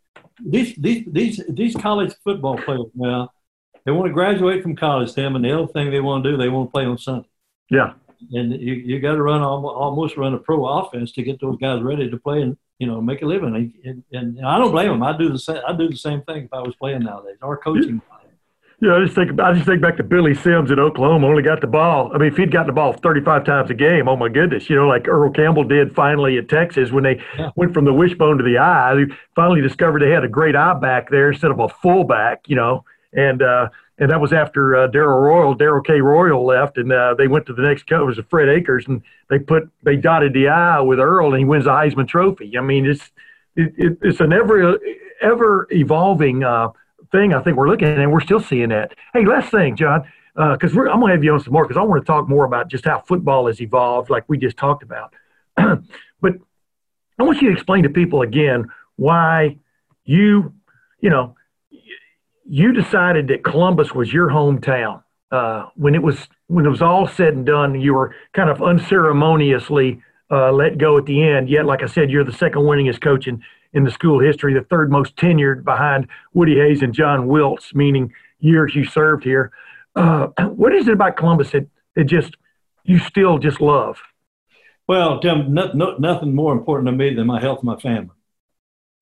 these 0.45 0.75
these 0.75 1.03
these 1.11 1.41
these 1.49 1.75
college 1.75 2.13
football 2.23 2.57
players 2.57 2.85
now. 2.93 3.31
They 3.85 3.91
want 3.91 4.07
to 4.07 4.13
graduate 4.13 4.61
from 4.63 4.75
college, 4.75 5.13
Tim, 5.13 5.35
and 5.35 5.43
the 5.43 5.51
other 5.57 5.71
thing 5.71 5.91
they 5.91 6.01
want 6.01 6.23
to 6.23 6.31
do, 6.31 6.37
they 6.37 6.49
want 6.49 6.69
to 6.69 6.71
play 6.71 6.85
on 6.85 6.97
Sunday. 6.97 7.27
yeah, 7.69 7.93
And 8.33 8.51
you, 8.61 8.73
you 8.73 8.99
got 8.99 9.15
to 9.15 9.23
run 9.23 9.41
almost 9.41 10.17
run 10.17 10.33
a 10.33 10.37
pro 10.37 10.65
offense 10.65 11.13
to 11.13 11.23
get 11.23 11.39
those 11.39 11.57
guys 11.57 11.81
ready 11.81 12.09
to 12.09 12.17
play 12.17 12.41
and 12.41 12.57
you 12.79 12.87
know 12.87 13.01
make 13.01 13.21
a 13.21 13.25
living. 13.25 13.55
And, 13.55 14.03
and, 14.13 14.37
and 14.37 14.45
I 14.45 14.57
don't 14.57 14.71
blame 14.71 14.89
them. 14.89 15.03
I 15.03 15.17
do 15.17 15.29
the 15.29 15.39
same. 15.39 15.61
I 15.67 15.73
do 15.75 15.89
the 15.89 15.95
same 15.97 16.21
thing 16.23 16.45
if 16.45 16.53
I 16.53 16.59
was 16.61 16.75
playing 16.75 16.99
nowadays. 17.03 17.37
Our 17.41 17.57
coaching. 17.57 18.01
yeah. 18.81 18.95
I 18.95 18.99
just 19.03 19.15
think 19.15 19.39
I 19.39 19.53
just 19.53 19.65
think 19.65 19.81
back 19.81 19.97
to 19.97 20.03
Billy 20.03 20.35
Sims 20.35 20.69
at 20.71 20.77
Oklahoma. 20.79 21.27
Only 21.27 21.41
got 21.43 21.61
the 21.61 21.67
ball. 21.67 22.11
I 22.13 22.17
mean, 22.19 22.31
if 22.31 22.37
he'd 22.37 22.51
gotten 22.51 22.67
the 22.67 22.73
ball 22.73 22.93
35 22.93 23.43
times 23.45 23.69
a 23.71 23.73
game, 23.73 24.07
oh 24.07 24.15
my 24.15 24.29
goodness, 24.29 24.69
you 24.69 24.75
know, 24.75 24.87
like 24.87 25.07
Earl 25.07 25.31
Campbell 25.31 25.63
did 25.63 25.95
finally 25.95 26.37
at 26.37 26.47
Texas 26.49 26.91
when 26.91 27.03
they 27.03 27.19
Yeah. 27.37 27.49
went 27.55 27.73
from 27.73 27.85
the 27.85 27.93
wishbone 27.93 28.37
to 28.37 28.43
the 28.43 28.57
eye. 28.59 28.93
They 28.95 29.05
finally 29.35 29.61
discovered 29.61 30.01
they 30.01 30.11
had 30.11 30.23
a 30.23 30.29
great 30.29 30.55
eye 30.55 30.73
back 30.75 31.09
there 31.09 31.31
instead 31.31 31.51
of 31.51 31.59
a 31.59 31.69
fullback, 31.69 32.41
you 32.47 32.55
know, 32.55 32.83
and. 33.13 33.41
uh 33.41 33.69
and 33.99 34.11
that 34.11 34.21
was 34.21 34.31
after 34.31 34.75
uh, 34.75 34.87
Darrell 34.87 35.19
Royal, 35.19 35.53
Darrell 35.55 35.81
K. 35.81 36.01
Royal 36.01 36.45
left, 36.45 36.77
and 36.77 36.91
uh, 36.91 37.15
they 37.17 37.27
went 37.27 37.45
to 37.47 37.53
the 37.53 37.63
next 37.63 37.87
coach. 37.87 38.17
Was 38.17 38.25
Fred 38.29 38.49
Akers, 38.49 38.85
and 38.87 39.01
they 39.29 39.39
put 39.39 39.69
they 39.83 39.95
dotted 39.95 40.33
the 40.33 40.49
I 40.49 40.79
with 40.81 40.99
Earl, 40.99 41.33
and 41.33 41.39
he 41.39 41.45
wins 41.45 41.65
the 41.65 41.71
Heisman 41.71 42.07
Trophy. 42.07 42.57
I 42.57 42.61
mean, 42.61 42.85
it's 42.85 43.11
it, 43.55 43.73
it, 43.77 43.97
it's 44.01 44.19
an 44.19 44.33
ever 44.33 44.79
ever 45.21 45.67
evolving 45.71 46.43
uh, 46.43 46.69
thing. 47.11 47.33
I 47.33 47.41
think 47.41 47.57
we're 47.57 47.69
looking 47.69 47.87
at, 47.87 47.97
and 47.97 48.11
we're 48.11 48.21
still 48.21 48.39
seeing 48.39 48.69
that. 48.69 48.93
Hey, 49.13 49.25
last 49.25 49.49
thing, 49.49 49.75
John, 49.75 50.03
because 50.35 50.75
we're 50.75 50.89
I'm 50.89 50.99
gonna 50.99 51.13
have 51.13 51.23
you 51.23 51.33
on 51.33 51.39
some 51.39 51.53
more 51.53 51.65
because 51.65 51.77
I 51.77 51.81
want 51.81 52.01
to 52.01 52.05
talk 52.05 52.29
more 52.29 52.45
about 52.45 52.69
just 52.69 52.85
how 52.85 53.01
football 53.01 53.47
has 53.47 53.59
evolved, 53.61 54.09
like 54.11 54.25
we 54.27 54.37
just 54.37 54.57
talked 54.57 54.83
about. 54.83 55.13
but 55.55 56.33
I 57.19 57.23
want 57.23 57.41
you 57.41 57.49
to 57.49 57.53
explain 57.53 57.81
to 57.83 57.89
people 57.89 58.21
again 58.21 58.67
why 58.95 59.57
you, 60.05 60.53
you 61.01 61.09
know, 61.09 61.35
you 62.49 62.71
decided 62.71 63.27
that 63.27 63.43
Columbus 63.43 63.93
was 63.93 64.11
your 64.11 64.29
hometown. 64.29 65.03
Uh, 65.29 65.65
when 65.75 65.93
it 65.93 66.01
was 66.01 66.27
when 66.47 66.65
it 66.65 66.69
was 66.69 66.81
all 66.81 67.07
said 67.07 67.33
and 67.33 67.45
done, 67.45 67.79
you 67.79 67.93
were 67.93 68.15
kind 68.33 68.49
of 68.49 68.61
unceremoniously 68.61 70.01
uh, 70.31 70.51
let 70.51 70.77
go 70.77 70.97
at 70.97 71.05
the 71.05 71.21
end. 71.23 71.49
Yet, 71.49 71.65
like 71.65 71.83
I 71.83 71.87
said, 71.87 72.09
you're 72.09 72.23
the 72.23 72.31
second 72.31 72.61
winningest 72.61 73.01
coach 73.01 73.27
in, 73.27 73.43
in 73.73 73.83
the 73.83 73.91
school 73.91 74.19
history, 74.19 74.53
the 74.53 74.61
third 74.61 74.89
most 74.89 75.15
tenured 75.17 75.63
behind 75.63 76.07
Woody 76.33 76.55
Hayes 76.55 76.81
and 76.81 76.93
John 76.93 77.27
Wilce, 77.27 77.73
meaning 77.73 78.13
years 78.39 78.73
you 78.75 78.85
served 78.85 79.23
here. 79.23 79.51
Uh, 79.95 80.27
what 80.47 80.73
is 80.73 80.87
it 80.87 80.93
about 80.93 81.17
Columbus 81.17 81.51
that, 81.51 81.67
that 81.95 82.05
just 82.05 82.37
you 82.83 82.99
still 82.99 83.37
just 83.37 83.59
love? 83.59 83.97
Well, 84.87 85.19
Tim, 85.19 85.53
no, 85.53 85.71
no, 85.73 85.97
nothing 85.97 86.33
more 86.33 86.53
important 86.53 86.87
to 86.87 86.93
me 86.93 87.13
than 87.13 87.27
my 87.27 87.41
health 87.41 87.59
and 87.59 87.65
my 87.65 87.75
family. 87.75 88.15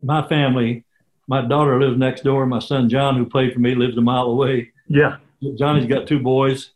My 0.02 0.28
family, 0.28 0.86
my 1.28 1.42
daughter 1.42 1.80
lives 1.80 1.98
next 1.98 2.24
door. 2.24 2.46
My 2.46 2.60
son 2.60 2.90
John, 2.90 3.18
who 3.18 3.26
played 3.26 3.54
for 3.54 3.60
me, 3.60 3.76
lives 3.76 3.98
a 3.98 4.02
mile 4.02 4.26
away. 4.26 4.72
Yeah, 4.88 5.18
Johnny's 5.56 5.88
got 5.88 6.08
two 6.08 6.20
boys, 6.20 6.72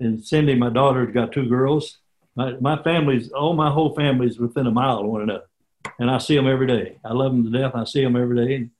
and 0.00 0.24
Cindy, 0.24 0.54
my 0.54 0.70
daughter's 0.70 1.12
got 1.12 1.32
two 1.32 1.48
girls. 1.48 1.98
My, 2.36 2.52
my 2.60 2.82
family's, 2.82 3.30
all 3.30 3.54
my 3.54 3.70
whole 3.70 3.94
family's 3.94 4.38
within 4.38 4.66
a 4.66 4.70
mile 4.70 5.00
of 5.00 5.06
one 5.06 5.22
another, 5.22 5.44
and 5.98 6.10
I 6.10 6.18
see 6.18 6.36
them 6.36 6.48
every 6.48 6.66
day. 6.66 6.98
I 7.04 7.12
love 7.12 7.32
them 7.32 7.50
to 7.50 7.58
death. 7.58 7.72
I 7.74 7.84
see 7.84 8.02
them 8.02 8.16
every 8.16 8.46
day. 8.46 8.70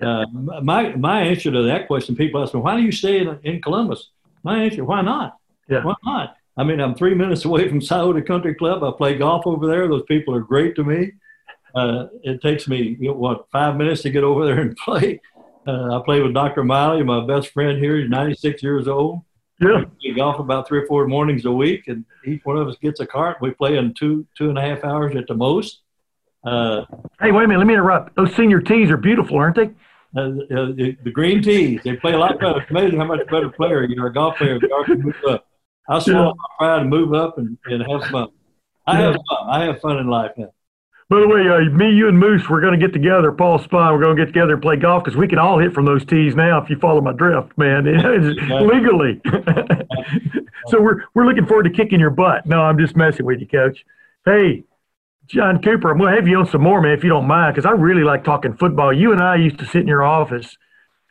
Uh, 0.00 0.26
my 0.32 0.94
my 0.96 1.22
answer 1.22 1.50
to 1.52 1.62
that 1.62 1.86
question, 1.86 2.16
people 2.16 2.42
ask 2.42 2.54
me, 2.54 2.60
why 2.60 2.76
do 2.76 2.82
you 2.82 2.92
stay 2.92 3.18
in, 3.18 3.38
in 3.44 3.60
Columbus? 3.62 4.10
My 4.42 4.64
answer, 4.64 4.84
why 4.84 5.02
not? 5.02 5.36
Yeah. 5.68 5.84
Why 5.84 5.94
not? 6.04 6.36
I 6.56 6.64
mean, 6.64 6.80
I'm 6.80 6.94
three 6.94 7.14
minutes 7.14 7.44
away 7.46 7.68
from 7.68 7.80
Scioto 7.80 8.20
Country 8.22 8.54
Club. 8.54 8.82
I 8.82 8.90
play 8.96 9.16
golf 9.16 9.46
over 9.46 9.66
there. 9.66 9.88
Those 9.88 10.04
people 10.04 10.34
are 10.34 10.40
great 10.40 10.74
to 10.76 10.84
me. 10.84 11.12
Uh, 11.74 12.06
it 12.22 12.40
takes 12.42 12.68
me 12.68 12.96
you 13.00 13.08
know, 13.08 13.14
what 13.14 13.46
five 13.50 13.76
minutes 13.76 14.02
to 14.02 14.10
get 14.10 14.24
over 14.24 14.44
there 14.44 14.60
and 14.60 14.76
play. 14.84 15.20
Uh, 15.66 15.98
I 15.98 16.02
play 16.04 16.20
with 16.20 16.34
Dr. 16.34 16.64
Miley, 16.64 17.02
my 17.04 17.24
best 17.24 17.48
friend 17.50 17.78
here. 17.78 17.96
He's 17.96 18.10
96 18.10 18.62
years 18.62 18.88
old. 18.88 19.20
yeah, 19.60 19.84
We 20.02 20.12
golf 20.14 20.38
about 20.40 20.66
three 20.66 20.80
or 20.80 20.86
four 20.86 21.06
mornings 21.06 21.44
a 21.44 21.52
week, 21.52 21.86
and 21.86 22.04
each 22.26 22.40
one 22.44 22.56
of 22.58 22.66
us 22.68 22.76
gets 22.82 22.98
a 23.00 23.06
cart. 23.06 23.36
We 23.40 23.52
play 23.52 23.76
in 23.76 23.94
two 23.94 24.26
two 24.36 24.48
and 24.48 24.58
a 24.58 24.60
half 24.62 24.82
hours 24.84 25.14
at 25.16 25.26
the 25.28 25.34
most. 25.34 25.82
Uh, 26.44 26.84
Hey, 27.20 27.30
wait 27.30 27.44
a 27.44 27.48
minute. 27.48 27.58
Let 27.58 27.66
me 27.68 27.74
interrupt. 27.74 28.16
Those 28.16 28.34
senior 28.34 28.60
tees 28.60 28.90
are 28.90 28.96
beautiful, 28.96 29.36
aren't 29.38 29.54
they? 29.56 29.70
uh, 30.16 30.20
uh, 30.20 30.72
the, 30.74 30.96
the 31.04 31.10
green 31.10 31.40
tees, 31.42 31.80
they 31.84 31.96
play 31.96 32.12
a 32.12 32.18
lot 32.18 32.38
better. 32.40 32.60
It's 32.60 32.70
amazing 32.70 32.98
how 32.98 33.06
much 33.06 33.24
better 33.30 33.48
player 33.48 33.84
you 33.84 34.02
are, 34.02 34.08
a 34.08 34.12
golf 34.12 34.36
player, 34.36 34.58
you 34.60 34.72
are 34.74 34.84
to 34.84 34.96
move 34.96 35.14
up. 35.28 35.46
I 35.88 35.98
swallow 36.00 36.34
my 36.34 36.44
pride 36.58 36.80
and 36.82 36.90
move 36.90 37.14
up 37.14 37.38
and, 37.38 37.56
and 37.66 37.82
have 37.90 38.10
fun. 38.10 38.28
I 38.86 38.96
have 38.98 39.14
fun. 39.14 39.48
I 39.48 39.64
have 39.64 39.80
fun 39.80 39.98
in 39.98 40.08
life 40.08 40.32
now. 40.36 40.52
By 41.12 41.20
the 41.20 41.28
way, 41.28 41.46
uh, 41.46 41.70
me, 41.76 41.90
you, 41.90 42.08
and 42.08 42.18
Moose, 42.18 42.48
we're 42.48 42.62
going 42.62 42.72
to 42.72 42.78
get 42.78 42.94
together. 42.94 43.32
Paul 43.32 43.58
Spine, 43.58 43.92
we're 43.92 44.02
going 44.02 44.16
to 44.16 44.24
get 44.24 44.32
together 44.32 44.54
and 44.54 44.62
play 44.62 44.76
golf 44.76 45.04
because 45.04 45.14
we 45.14 45.28
can 45.28 45.38
all 45.38 45.58
hit 45.58 45.74
from 45.74 45.84
those 45.84 46.06
tees 46.06 46.34
now. 46.34 46.58
If 46.62 46.70
you 46.70 46.78
follow 46.78 47.02
my 47.02 47.12
drift, 47.12 47.52
man, 47.58 47.84
legally. 48.66 49.20
so 50.68 50.80
we're 50.80 51.02
we're 51.12 51.26
looking 51.26 51.44
forward 51.44 51.64
to 51.64 51.70
kicking 51.70 52.00
your 52.00 52.08
butt. 52.08 52.46
No, 52.46 52.62
I'm 52.62 52.78
just 52.78 52.96
messing 52.96 53.26
with 53.26 53.40
you, 53.40 53.46
Coach. 53.46 53.84
Hey, 54.24 54.64
John 55.26 55.60
Cooper, 55.60 55.90
I'm 55.90 55.98
going 55.98 56.12
to 56.12 56.16
have 56.16 56.26
you 56.26 56.38
on 56.38 56.46
some 56.46 56.62
more, 56.62 56.80
man, 56.80 56.92
if 56.92 57.04
you 57.04 57.10
don't 57.10 57.26
mind, 57.26 57.56
because 57.56 57.66
I 57.66 57.72
really 57.72 58.04
like 58.04 58.24
talking 58.24 58.56
football. 58.56 58.90
You 58.90 59.12
and 59.12 59.20
I 59.20 59.36
used 59.36 59.58
to 59.58 59.66
sit 59.66 59.82
in 59.82 59.88
your 59.88 60.02
office 60.02 60.56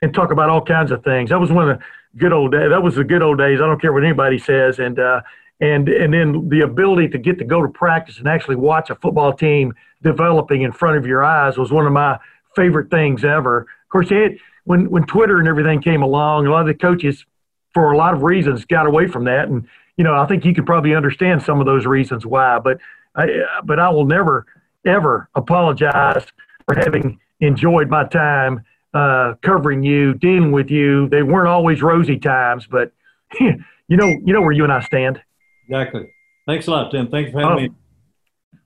and 0.02 0.16
talk 0.16 0.32
about 0.32 0.50
all 0.50 0.66
kinds 0.66 0.90
of 0.90 1.04
things. 1.04 1.30
That 1.30 1.40
was 1.40 1.52
one 1.52 1.70
of 1.70 1.78
the 1.78 1.86
good 2.18 2.34
old 2.34 2.54
days. 2.54 2.72
That 2.72 2.82
was 2.82 2.96
the 2.96 3.04
good 3.04 3.22
old 3.22 3.38
days. 3.38 3.60
I 3.62 3.68
don't 3.68 3.80
care 3.80 3.94
what 3.94 4.04
anybody 4.04 4.40
says, 4.40 4.80
and 4.80 4.98
uh, 4.98 5.22
and 5.62 5.88
and 5.88 6.13
then 6.13 6.50
the 6.50 6.62
ability 6.62 7.08
to 7.10 7.17
get 7.17 7.38
to 7.38 7.45
go 7.45 7.62
to 7.62 7.69
practice 7.69 8.17
and 8.17 8.28
actually 8.28 8.56
watch 8.56 8.89
a 8.89 8.95
football 8.95 9.32
team 9.32 9.74
developing 10.02 10.63
in 10.63 10.71
front 10.71 10.97
of 10.97 11.06
your 11.06 11.24
eyes 11.24 11.58
was 11.58 11.71
one 11.71 11.86
of 11.86 11.93
my 11.93 12.19
favorite 12.56 12.89
things 12.89 13.24
ever. 13.24 13.62
Of 13.62 13.89
course, 13.89 14.10
when 14.65 14.89
when 14.89 15.06
Twitter 15.06 15.38
and 15.39 15.47
everything 15.47 15.82
came 15.82 16.02
along, 16.02 16.47
a 16.47 16.52
lot 16.52 16.62
of 16.62 16.67
the 16.67 16.74
coaches, 16.74 17.26
for 17.74 17.91
a 17.91 17.97
lot 17.97 18.13
of 18.13 18.24
reasons, 18.24 18.65
got 18.65 18.88
away 18.88 19.08
from 19.08 19.26
that, 19.26 19.47
and 19.47 19.67
you 19.97 20.04
know 20.04 20.15
I 20.15 20.26
think 20.26 20.43
you 20.45 20.54
could 20.54 20.65
probably 20.65 20.95
understand 20.95 21.43
some 21.43 21.60
of 21.60 21.65
those 21.67 21.86
reasons 21.86 22.26
why. 22.26 22.60
But 22.60 22.80
I, 23.15 23.28
but 23.63 23.80
I 23.80 23.89
will 23.89 24.06
never 24.06 24.47
ever 24.86 25.30
apologize 25.36 26.26
for 26.65 26.76
having 26.76 27.19
enjoyed 27.39 27.88
my 27.88 28.06
time 28.06 28.63
uh, 28.93 29.36
covering 29.41 29.84
you, 29.84 30.15
dealing 30.15 30.52
with 30.52 30.71
you. 30.71 31.08
They 31.10 31.21
weren't 31.21 31.47
always 31.47 31.82
rosy 31.82 32.17
times, 32.17 32.67
but 32.69 32.91
you 33.39 33.58
know 33.89 34.08
you 34.08 34.34
know 34.34 34.41
where 34.41 34.54
you 34.54 34.63
and 34.63 34.74
I 34.74 34.82
stand. 34.82 35.21
Exactly. 35.67 36.08
Thanks 36.47 36.67
a 36.67 36.71
lot, 36.71 36.91
Tim. 36.91 37.08
Thanks 37.10 37.32
for 37.32 37.39
having 37.39 37.58
Oh. 37.58 37.60
me. 37.62 37.69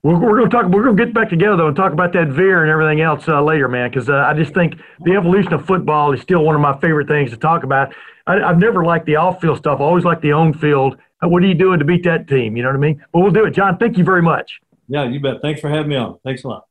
We're, 0.02 0.18
we're 0.18 0.38
going 0.38 0.50
to 0.50 0.56
talk. 0.56 0.66
We're 0.66 0.84
going 0.84 0.96
to 0.96 1.04
get 1.04 1.14
back 1.14 1.28
together 1.30 1.56
though 1.56 1.66
and 1.68 1.76
talk 1.76 1.92
about 1.92 2.12
that 2.12 2.28
veer 2.28 2.62
and 2.62 2.70
everything 2.70 3.00
else 3.00 3.26
uh, 3.28 3.42
later, 3.42 3.68
man. 3.68 3.90
Because 3.90 4.08
uh, 4.08 4.14
I 4.26 4.34
just 4.34 4.54
think 4.54 4.74
the 5.04 5.12
evolution 5.14 5.52
of 5.52 5.66
football 5.66 6.12
is 6.12 6.20
still 6.20 6.44
one 6.44 6.54
of 6.54 6.60
my 6.60 6.78
favorite 6.80 7.08
things 7.08 7.30
to 7.30 7.36
talk 7.36 7.64
about. 7.64 7.94
I, 8.26 8.40
I've 8.40 8.58
never 8.58 8.84
liked 8.84 9.06
the 9.06 9.16
off-field 9.16 9.58
stuff. 9.58 9.80
I 9.80 9.82
always 9.82 10.04
liked 10.04 10.22
the 10.22 10.32
on-field. 10.32 10.96
Uh, 11.22 11.28
What 11.28 11.42
are 11.42 11.46
you 11.46 11.54
doing 11.54 11.78
to 11.80 11.84
beat 11.84 12.04
that 12.04 12.28
team? 12.28 12.56
You 12.56 12.62
know 12.62 12.68
what 12.68 12.76
I 12.76 12.80
mean? 12.80 13.04
But 13.12 13.20
we'll 13.20 13.30
do 13.32 13.44
it, 13.46 13.50
John. 13.52 13.78
Thank 13.78 13.98
you 13.98 14.04
very 14.04 14.22
much. 14.22 14.60
Yeah, 14.88 15.04
you 15.04 15.18
bet. 15.20 15.42
Thanks 15.42 15.60
for 15.60 15.68
having 15.68 15.88
me 15.88 15.96
on. 15.96 16.18
Thanks 16.24 16.44
a 16.44 16.48
lot. 16.48 16.66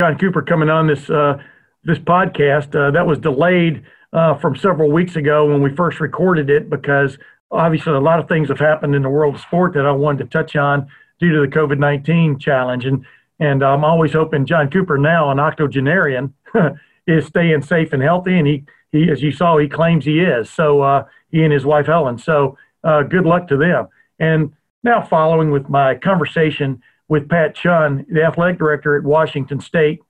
John 0.00 0.18
Cooper 0.18 0.42
coming 0.42 0.68
on 0.68 0.86
this 0.86 1.08
uh, 1.08 1.38
this 1.84 1.98
podcast. 1.98 2.74
Uh, 2.74 2.90
that 2.90 3.06
was 3.06 3.18
delayed 3.18 3.84
uh, 4.12 4.34
from 4.34 4.54
several 4.56 4.90
weeks 4.90 5.16
ago 5.16 5.46
when 5.50 5.62
we 5.62 5.74
first 5.74 6.00
recorded 6.00 6.50
it 6.50 6.68
because 6.68 7.16
obviously 7.50 7.92
a 7.92 8.00
lot 8.00 8.18
of 8.18 8.28
things 8.28 8.48
have 8.48 8.58
happened 8.58 8.94
in 8.94 9.02
the 9.02 9.08
world 9.08 9.34
of 9.34 9.40
sport 9.40 9.74
that 9.74 9.86
I 9.86 9.92
wanted 9.92 10.24
to 10.24 10.30
touch 10.30 10.56
on 10.56 10.88
due 11.18 11.32
to 11.32 11.40
the 11.40 11.56
COVID 11.56 11.78
nineteen 11.78 12.38
challenge. 12.38 12.84
And 12.84 13.04
and 13.38 13.62
I'm 13.62 13.84
always 13.84 14.12
hoping 14.12 14.46
John 14.46 14.70
Cooper 14.70 14.98
now 14.98 15.30
an 15.30 15.38
octogenarian 15.38 16.34
is 17.06 17.26
staying 17.26 17.62
safe 17.62 17.92
and 17.92 18.02
healthy. 18.02 18.38
And 18.38 18.46
he 18.46 18.64
he 18.92 19.10
as 19.10 19.22
you 19.22 19.32
saw 19.32 19.58
he 19.58 19.68
claims 19.68 20.04
he 20.04 20.20
is. 20.20 20.50
So 20.50 20.82
uh, 20.82 21.04
he 21.30 21.42
and 21.42 21.52
his 21.52 21.64
wife 21.64 21.86
Helen. 21.86 22.18
So 22.18 22.56
uh, 22.84 23.02
good 23.02 23.26
luck 23.26 23.48
to 23.48 23.56
them. 23.56 23.88
And 24.18 24.52
now 24.82 25.02
following 25.02 25.50
with 25.50 25.68
my 25.68 25.96
conversation 25.96 26.82
with 27.08 27.28
Pat 27.28 27.54
Chun, 27.54 28.06
the 28.08 28.24
athletic 28.24 28.58
director 28.58 28.96
at 28.96 29.04
Washington 29.04 29.60
State, 29.60 30.00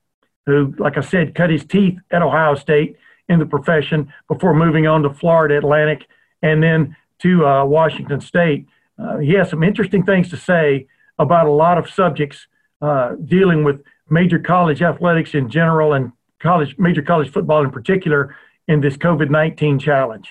who, 0.46 0.74
like 0.78 0.96
I 0.96 1.00
said, 1.00 1.34
cut 1.34 1.50
his 1.50 1.64
teeth 1.64 1.98
at 2.10 2.22
Ohio 2.22 2.54
State 2.54 2.96
in 3.28 3.38
the 3.38 3.46
profession 3.46 4.12
before 4.28 4.54
moving 4.54 4.86
on 4.86 5.02
to 5.02 5.12
Florida 5.12 5.58
Atlantic 5.58 6.06
and 6.42 6.62
then 6.62 6.96
to 7.20 7.46
uh, 7.46 7.64
Washington 7.64 8.20
State. 8.20 8.66
Uh, 8.98 9.18
he 9.18 9.32
has 9.32 9.50
some 9.50 9.62
interesting 9.62 10.04
things 10.04 10.30
to 10.30 10.36
say 10.36 10.86
about 11.18 11.46
a 11.46 11.50
lot 11.50 11.78
of 11.78 11.88
subjects 11.88 12.46
uh, 12.80 13.14
dealing 13.24 13.64
with 13.64 13.82
major 14.10 14.38
college 14.38 14.82
athletics 14.82 15.34
in 15.34 15.48
general 15.48 15.92
and 15.92 16.12
college 16.38 16.76
major 16.78 17.02
college 17.02 17.30
football 17.30 17.64
in 17.64 17.70
particular 17.70 18.36
in 18.68 18.80
this 18.80 18.96
COVID 18.96 19.30
19 19.30 19.78
challenge. 19.78 20.30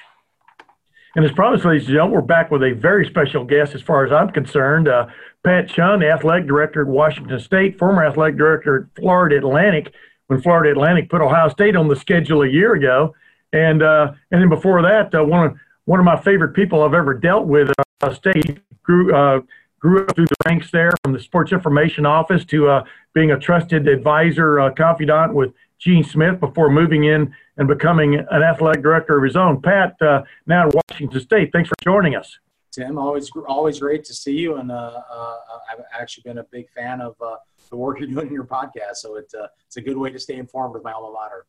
And 1.15 1.23
as 1.23 1.31
promised, 1.31 1.63
ladies 1.63 1.83
and 1.87 1.93
gentlemen, 1.93 2.15
we're 2.15 2.21
back 2.21 2.51
with 2.51 2.61
a 2.61 2.73
very 2.73 3.05
special 3.07 3.45
guest 3.45 3.73
as 3.73 3.81
far 3.81 4.05
as 4.05 4.11
I'm 4.11 4.31
concerned. 4.31 4.89
Uh, 4.89 5.07
Pat 5.45 5.69
Chun, 5.69 6.03
athletic 6.03 6.45
director 6.45 6.81
at 6.81 6.87
Washington 6.87 7.39
State, 7.39 7.79
former 7.79 8.03
athletic 8.03 8.37
director 8.37 8.75
at 8.77 9.01
Florida 9.01 9.37
Atlantic, 9.37 9.93
when 10.27 10.41
Florida 10.41 10.71
Atlantic 10.71 11.09
put 11.09 11.21
Ohio 11.21 11.47
State 11.47 11.77
on 11.77 11.87
the 11.87 11.95
schedule 11.95 12.41
a 12.41 12.47
year 12.47 12.73
ago. 12.73 13.15
And, 13.53 13.81
uh, 13.81 14.11
and 14.31 14.41
then 14.41 14.49
before 14.49 14.81
that, 14.81 15.15
uh, 15.15 15.23
one, 15.23 15.45
of, 15.45 15.57
one 15.85 15.99
of 15.99 16.05
my 16.05 16.19
favorite 16.19 16.53
people 16.53 16.83
I've 16.83 16.93
ever 16.93 17.13
dealt 17.13 17.47
with, 17.47 17.71
uh, 18.01 18.13
State, 18.13 18.59
grew, 18.83 19.15
uh, 19.15 19.41
grew 19.79 20.05
up 20.05 20.15
through 20.15 20.25
the 20.25 20.35
ranks 20.45 20.71
there 20.71 20.91
from 21.03 21.13
the 21.13 21.19
sports 21.19 21.51
information 21.51 22.05
office 22.05 22.43
to 22.45 22.67
uh, 22.67 22.83
being 23.13 23.31
a 23.31 23.39
trusted 23.39 23.87
advisor, 23.87 24.59
uh, 24.59 24.73
confidant 24.73 25.33
with 25.33 25.53
Gene 25.79 26.03
Smith 26.03 26.39
before 26.39 26.69
moving 26.69 27.05
in 27.05 27.33
and 27.57 27.67
becoming 27.67 28.15
an 28.15 28.43
athletic 28.43 28.81
director 28.81 29.17
of 29.17 29.23
his 29.23 29.35
own. 29.35 29.61
Pat, 29.61 29.95
uh, 30.01 30.23
now 30.45 30.67
at 30.67 30.75
Washington 30.89 31.19
State, 31.19 31.51
thanks 31.53 31.69
for 31.69 31.75
joining 31.83 32.15
us. 32.15 32.39
Tim, 32.71 32.97
always 32.97 33.31
always 33.47 33.79
great 33.79 34.03
to 34.03 34.13
see 34.13 34.33
you, 34.33 34.57
and 34.57 34.69
uh, 34.69 35.01
uh, 35.09 35.37
I've 35.71 35.85
actually 35.97 36.23
been 36.23 36.39
a 36.39 36.43
big 36.43 36.69
fan 36.71 36.99
of 36.99 37.15
uh, 37.21 37.37
the 37.69 37.77
work 37.77 37.99
you're 37.99 38.09
doing 38.09 38.27
in 38.27 38.33
your 38.33 38.43
podcast. 38.43 38.95
So 38.95 39.15
it's 39.15 39.33
uh, 39.33 39.47
it's 39.65 39.77
a 39.77 39.81
good 39.81 39.95
way 39.95 40.09
to 40.09 40.19
stay 40.19 40.35
informed 40.35 40.73
with 40.73 40.83
my 40.83 40.91
alma 40.91 41.13
mater. 41.13 41.45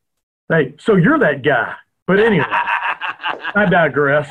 Hey, 0.49 0.75
so 0.79 0.95
you're 0.95 1.19
that 1.19 1.43
guy. 1.43 1.75
But 2.07 2.21
anyway, 2.21 2.47
I 3.55 3.67
digress. 3.71 4.29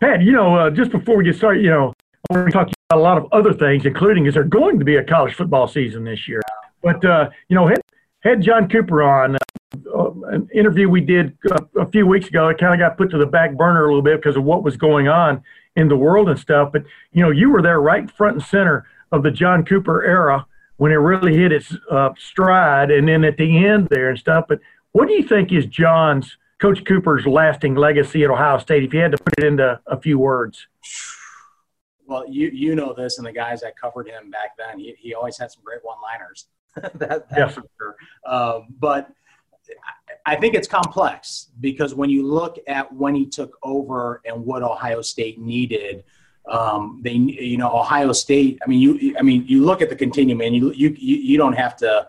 Pat, 0.00 0.22
you 0.22 0.32
know, 0.32 0.56
uh, 0.56 0.70
just 0.70 0.90
before 0.90 1.16
we 1.16 1.24
get 1.24 1.36
started, 1.36 1.62
you 1.62 1.70
know, 1.70 1.92
I 2.30 2.34
want 2.34 2.46
to 2.46 2.52
talk 2.52 2.66
to 2.68 2.70
you 2.70 2.84
about 2.90 3.00
a 3.00 3.02
lot 3.02 3.18
of 3.18 3.26
other 3.32 3.52
things, 3.52 3.86
including 3.86 4.26
is 4.26 4.34
there 4.34 4.44
going 4.44 4.78
to 4.78 4.84
be 4.84 4.96
a 4.96 5.04
college 5.04 5.34
football 5.34 5.66
season 5.66 6.04
this 6.04 6.28
year? 6.28 6.40
But 6.82 7.04
uh, 7.04 7.30
you 7.48 7.56
know, 7.56 7.66
had, 7.66 7.80
had 8.20 8.42
John 8.42 8.68
Cooper 8.68 9.02
on 9.02 9.36
uh, 9.36 10.10
an 10.28 10.48
interview 10.54 10.88
we 10.88 11.00
did 11.00 11.36
a, 11.50 11.80
a 11.80 11.90
few 11.90 12.06
weeks 12.06 12.28
ago. 12.28 12.48
It 12.48 12.58
kind 12.58 12.74
of 12.74 12.78
got 12.78 12.96
put 12.96 13.10
to 13.10 13.18
the 13.18 13.26
back 13.26 13.56
burner 13.56 13.84
a 13.84 13.86
little 13.86 14.02
bit 14.02 14.20
because 14.20 14.36
of 14.36 14.44
what 14.44 14.62
was 14.62 14.76
going 14.76 15.08
on 15.08 15.42
in 15.76 15.88
the 15.88 15.96
world 15.96 16.28
and 16.28 16.38
stuff. 16.38 16.70
But 16.72 16.84
you 17.12 17.22
know, 17.22 17.30
you 17.30 17.50
were 17.50 17.62
there 17.62 17.80
right 17.80 18.10
front 18.10 18.34
and 18.36 18.44
center 18.44 18.86
of 19.12 19.22
the 19.22 19.30
John 19.30 19.64
Cooper 19.64 20.04
era 20.04 20.46
when 20.76 20.92
it 20.92 20.96
really 20.96 21.36
hit 21.36 21.52
its 21.52 21.76
uh, 21.90 22.10
stride, 22.18 22.90
and 22.90 23.08
then 23.08 23.24
at 23.24 23.36
the 23.36 23.66
end 23.66 23.88
there 23.90 24.08
and 24.08 24.18
stuff. 24.18 24.46
But 24.48 24.60
what 24.92 25.08
do 25.08 25.14
you 25.14 25.26
think 25.26 25.52
is 25.52 25.66
John's 25.66 26.36
Coach 26.60 26.84
Cooper's 26.84 27.26
lasting 27.26 27.74
legacy 27.74 28.22
at 28.24 28.30
Ohio 28.30 28.58
State? 28.58 28.84
If 28.84 28.92
you 28.92 29.00
had 29.00 29.12
to 29.12 29.18
put 29.18 29.34
it 29.38 29.44
into 29.44 29.80
a 29.86 30.00
few 30.00 30.18
words. 30.18 30.66
Well, 32.06 32.28
you 32.28 32.50
you 32.52 32.74
know 32.74 32.92
this, 32.92 33.18
and 33.18 33.26
the 33.26 33.32
guys 33.32 33.60
that 33.60 33.76
covered 33.78 34.08
him 34.08 34.30
back 34.30 34.56
then, 34.58 34.78
he, 34.78 34.94
he 34.98 35.14
always 35.14 35.38
had 35.38 35.50
some 35.52 35.62
great 35.64 35.80
one-liners. 35.82 36.46
that, 36.98 36.98
that's 36.98 37.32
Yes. 37.36 37.54
for 37.54 37.62
sure. 37.78 37.96
Um, 38.26 38.74
but 38.78 39.10
I 40.26 40.36
think 40.36 40.54
it's 40.54 40.68
complex 40.68 41.50
because 41.60 41.94
when 41.94 42.10
you 42.10 42.26
look 42.26 42.58
at 42.66 42.92
when 42.92 43.14
he 43.14 43.26
took 43.26 43.56
over 43.62 44.20
and 44.24 44.44
what 44.44 44.62
Ohio 44.62 45.02
State 45.02 45.40
needed, 45.40 46.04
um, 46.48 47.00
they 47.02 47.12
you 47.12 47.56
know 47.56 47.70
Ohio 47.72 48.12
State. 48.12 48.58
I 48.64 48.68
mean 48.68 48.80
you 48.80 49.16
I 49.18 49.22
mean 49.22 49.44
you 49.46 49.64
look 49.64 49.80
at 49.80 49.88
the 49.88 49.96
continuum 49.96 50.40
and 50.40 50.54
you 50.54 50.72
you 50.72 50.90
you 50.90 51.38
don't 51.38 51.54
have 51.54 51.76
to. 51.78 52.08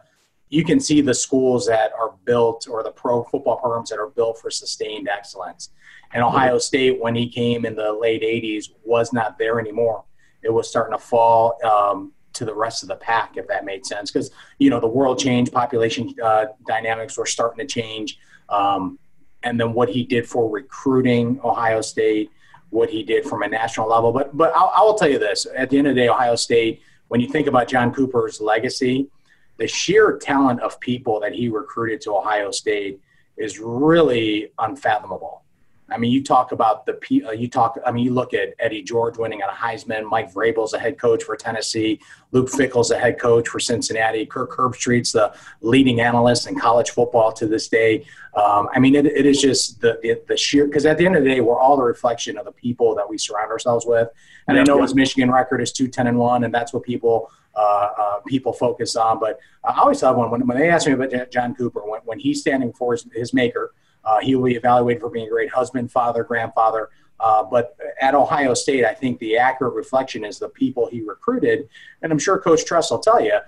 You 0.51 0.65
can 0.65 0.81
see 0.81 0.99
the 0.99 1.13
schools 1.13 1.65
that 1.67 1.93
are 1.97 2.13
built 2.25 2.67
or 2.69 2.83
the 2.83 2.91
pro 2.91 3.23
football 3.23 3.55
programs 3.55 3.89
that 3.89 3.99
are 3.99 4.09
built 4.09 4.37
for 4.37 4.51
sustained 4.51 5.07
excellence. 5.07 5.69
And 6.13 6.21
Ohio 6.21 6.57
State, 6.57 7.01
when 7.01 7.15
he 7.15 7.29
came 7.29 7.65
in 7.65 7.73
the 7.73 7.93
late 7.93 8.21
'80s, 8.21 8.65
was 8.83 9.13
not 9.13 9.37
there 9.37 9.61
anymore. 9.61 10.03
It 10.43 10.51
was 10.53 10.67
starting 10.67 10.91
to 10.91 11.01
fall 11.01 11.57
um, 11.63 12.11
to 12.33 12.43
the 12.43 12.53
rest 12.53 12.83
of 12.83 12.89
the 12.89 12.97
pack, 12.97 13.37
if 13.37 13.47
that 13.47 13.63
made 13.63 13.85
sense. 13.85 14.11
Because 14.11 14.29
you 14.59 14.69
know 14.69 14.81
the 14.81 14.87
world 14.87 15.17
changed, 15.19 15.53
population 15.53 16.13
uh, 16.21 16.47
dynamics 16.67 17.17
were 17.17 17.25
starting 17.25 17.65
to 17.65 17.73
change, 17.73 18.19
um, 18.49 18.99
and 19.43 19.57
then 19.57 19.73
what 19.73 19.87
he 19.87 20.03
did 20.03 20.27
for 20.27 20.49
recruiting 20.49 21.39
Ohio 21.45 21.79
State, 21.79 22.29
what 22.71 22.89
he 22.89 23.03
did 23.03 23.23
from 23.23 23.43
a 23.43 23.47
national 23.47 23.87
level. 23.87 24.11
But 24.11 24.35
but 24.35 24.51
I'll, 24.53 24.73
I 24.75 24.81
will 24.81 24.95
tell 24.95 25.09
you 25.09 25.17
this: 25.17 25.47
at 25.55 25.69
the 25.69 25.77
end 25.77 25.87
of 25.87 25.95
the 25.95 26.01
day, 26.01 26.09
Ohio 26.09 26.35
State, 26.35 26.81
when 27.07 27.21
you 27.21 27.29
think 27.29 27.47
about 27.47 27.69
John 27.69 27.93
Cooper's 27.93 28.41
legacy, 28.41 29.07
the 29.61 29.67
sheer 29.67 30.17
talent 30.17 30.59
of 30.61 30.79
people 30.79 31.19
that 31.19 31.33
he 31.33 31.47
recruited 31.47 32.01
to 32.01 32.15
Ohio 32.15 32.49
State 32.49 32.99
is 33.37 33.59
really 33.59 34.51
unfathomable. 34.57 35.43
I 35.87 35.97
mean, 35.97 36.11
you 36.11 36.23
talk 36.23 36.51
about 36.51 36.87
the 36.87 36.95
uh, 37.27 37.31
you 37.31 37.47
talk. 37.47 37.77
I 37.85 37.91
mean, 37.91 38.03
you 38.05 38.11
look 38.11 38.33
at 38.33 38.55
Eddie 38.57 38.81
George 38.81 39.17
winning 39.17 39.43
on 39.43 39.49
a 39.49 39.53
Heisman. 39.53 40.09
Mike 40.09 40.33
Vrabel's 40.33 40.73
a 40.73 40.79
head 40.79 40.97
coach 40.97 41.23
for 41.23 41.35
Tennessee. 41.35 41.99
Luke 42.31 42.49
Fickell's 42.49 42.89
a 42.89 42.97
head 42.97 43.19
coach 43.19 43.49
for 43.49 43.59
Cincinnati. 43.59 44.25
Kirk 44.25 44.51
Herbstreit's 44.57 45.11
the 45.11 45.31
leading 45.59 46.01
analyst 46.01 46.47
in 46.47 46.57
college 46.57 46.89
football 46.89 47.31
to 47.33 47.45
this 47.45 47.67
day. 47.67 48.05
Um, 48.33 48.67
I 48.73 48.79
mean, 48.79 48.95
it, 48.95 49.05
it 49.05 49.27
is 49.27 49.39
just 49.39 49.79
the 49.81 49.99
the, 50.01 50.19
the 50.27 50.37
sheer 50.37 50.65
because 50.65 50.87
at 50.87 50.97
the 50.97 51.05
end 51.05 51.17
of 51.17 51.23
the 51.23 51.29
day, 51.29 51.41
we're 51.41 51.59
all 51.59 51.77
the 51.77 51.83
reflection 51.83 52.35
of 52.39 52.45
the 52.45 52.53
people 52.53 52.95
that 52.95 53.07
we 53.07 53.19
surround 53.19 53.51
ourselves 53.51 53.85
with. 53.85 54.07
And 54.47 54.57
I 54.57 54.63
know 54.63 54.81
his 54.81 54.95
Michigan 54.95 55.29
record 55.29 55.61
is 55.61 55.71
two 55.71 55.87
ten 55.87 56.07
and 56.07 56.17
one, 56.17 56.45
and 56.45 56.53
that's 56.53 56.73
what 56.73 56.81
people 56.81 57.29
people 58.27 58.53
focus 58.53 58.95
on. 58.95 59.19
But 59.19 59.39
I 59.63 59.79
always 59.79 59.99
thought 59.99 60.17
when, 60.17 60.29
when 60.29 60.47
when 60.47 60.57
they 60.57 60.69
ask 60.69 60.87
me 60.87 60.93
about 60.93 61.31
John 61.31 61.55
Cooper, 61.55 61.81
when, 61.85 62.01
when 62.05 62.19
he's 62.19 62.41
standing 62.41 62.73
for 62.73 62.93
his, 62.93 63.07
his 63.13 63.33
maker. 63.33 63.73
Uh, 64.03 64.19
he 64.19 64.35
will 64.35 64.45
be 64.45 64.55
evaluated 64.55 64.99
for 64.99 65.11
being 65.11 65.27
a 65.27 65.29
great 65.29 65.51
husband, 65.51 65.91
father, 65.91 66.23
grandfather. 66.23 66.89
Uh, 67.19 67.43
but 67.43 67.77
at 68.01 68.15
Ohio 68.15 68.55
State, 68.55 68.83
I 68.83 68.95
think 68.95 69.19
the 69.19 69.37
accurate 69.37 69.75
reflection 69.75 70.25
is 70.25 70.39
the 70.39 70.49
people 70.49 70.87
he 70.87 71.01
recruited, 71.01 71.69
and 72.01 72.11
I'm 72.11 72.17
sure 72.17 72.39
Coach 72.39 72.65
Tress 72.65 72.89
will 72.89 72.97
tell 72.99 73.21
you. 73.21 73.39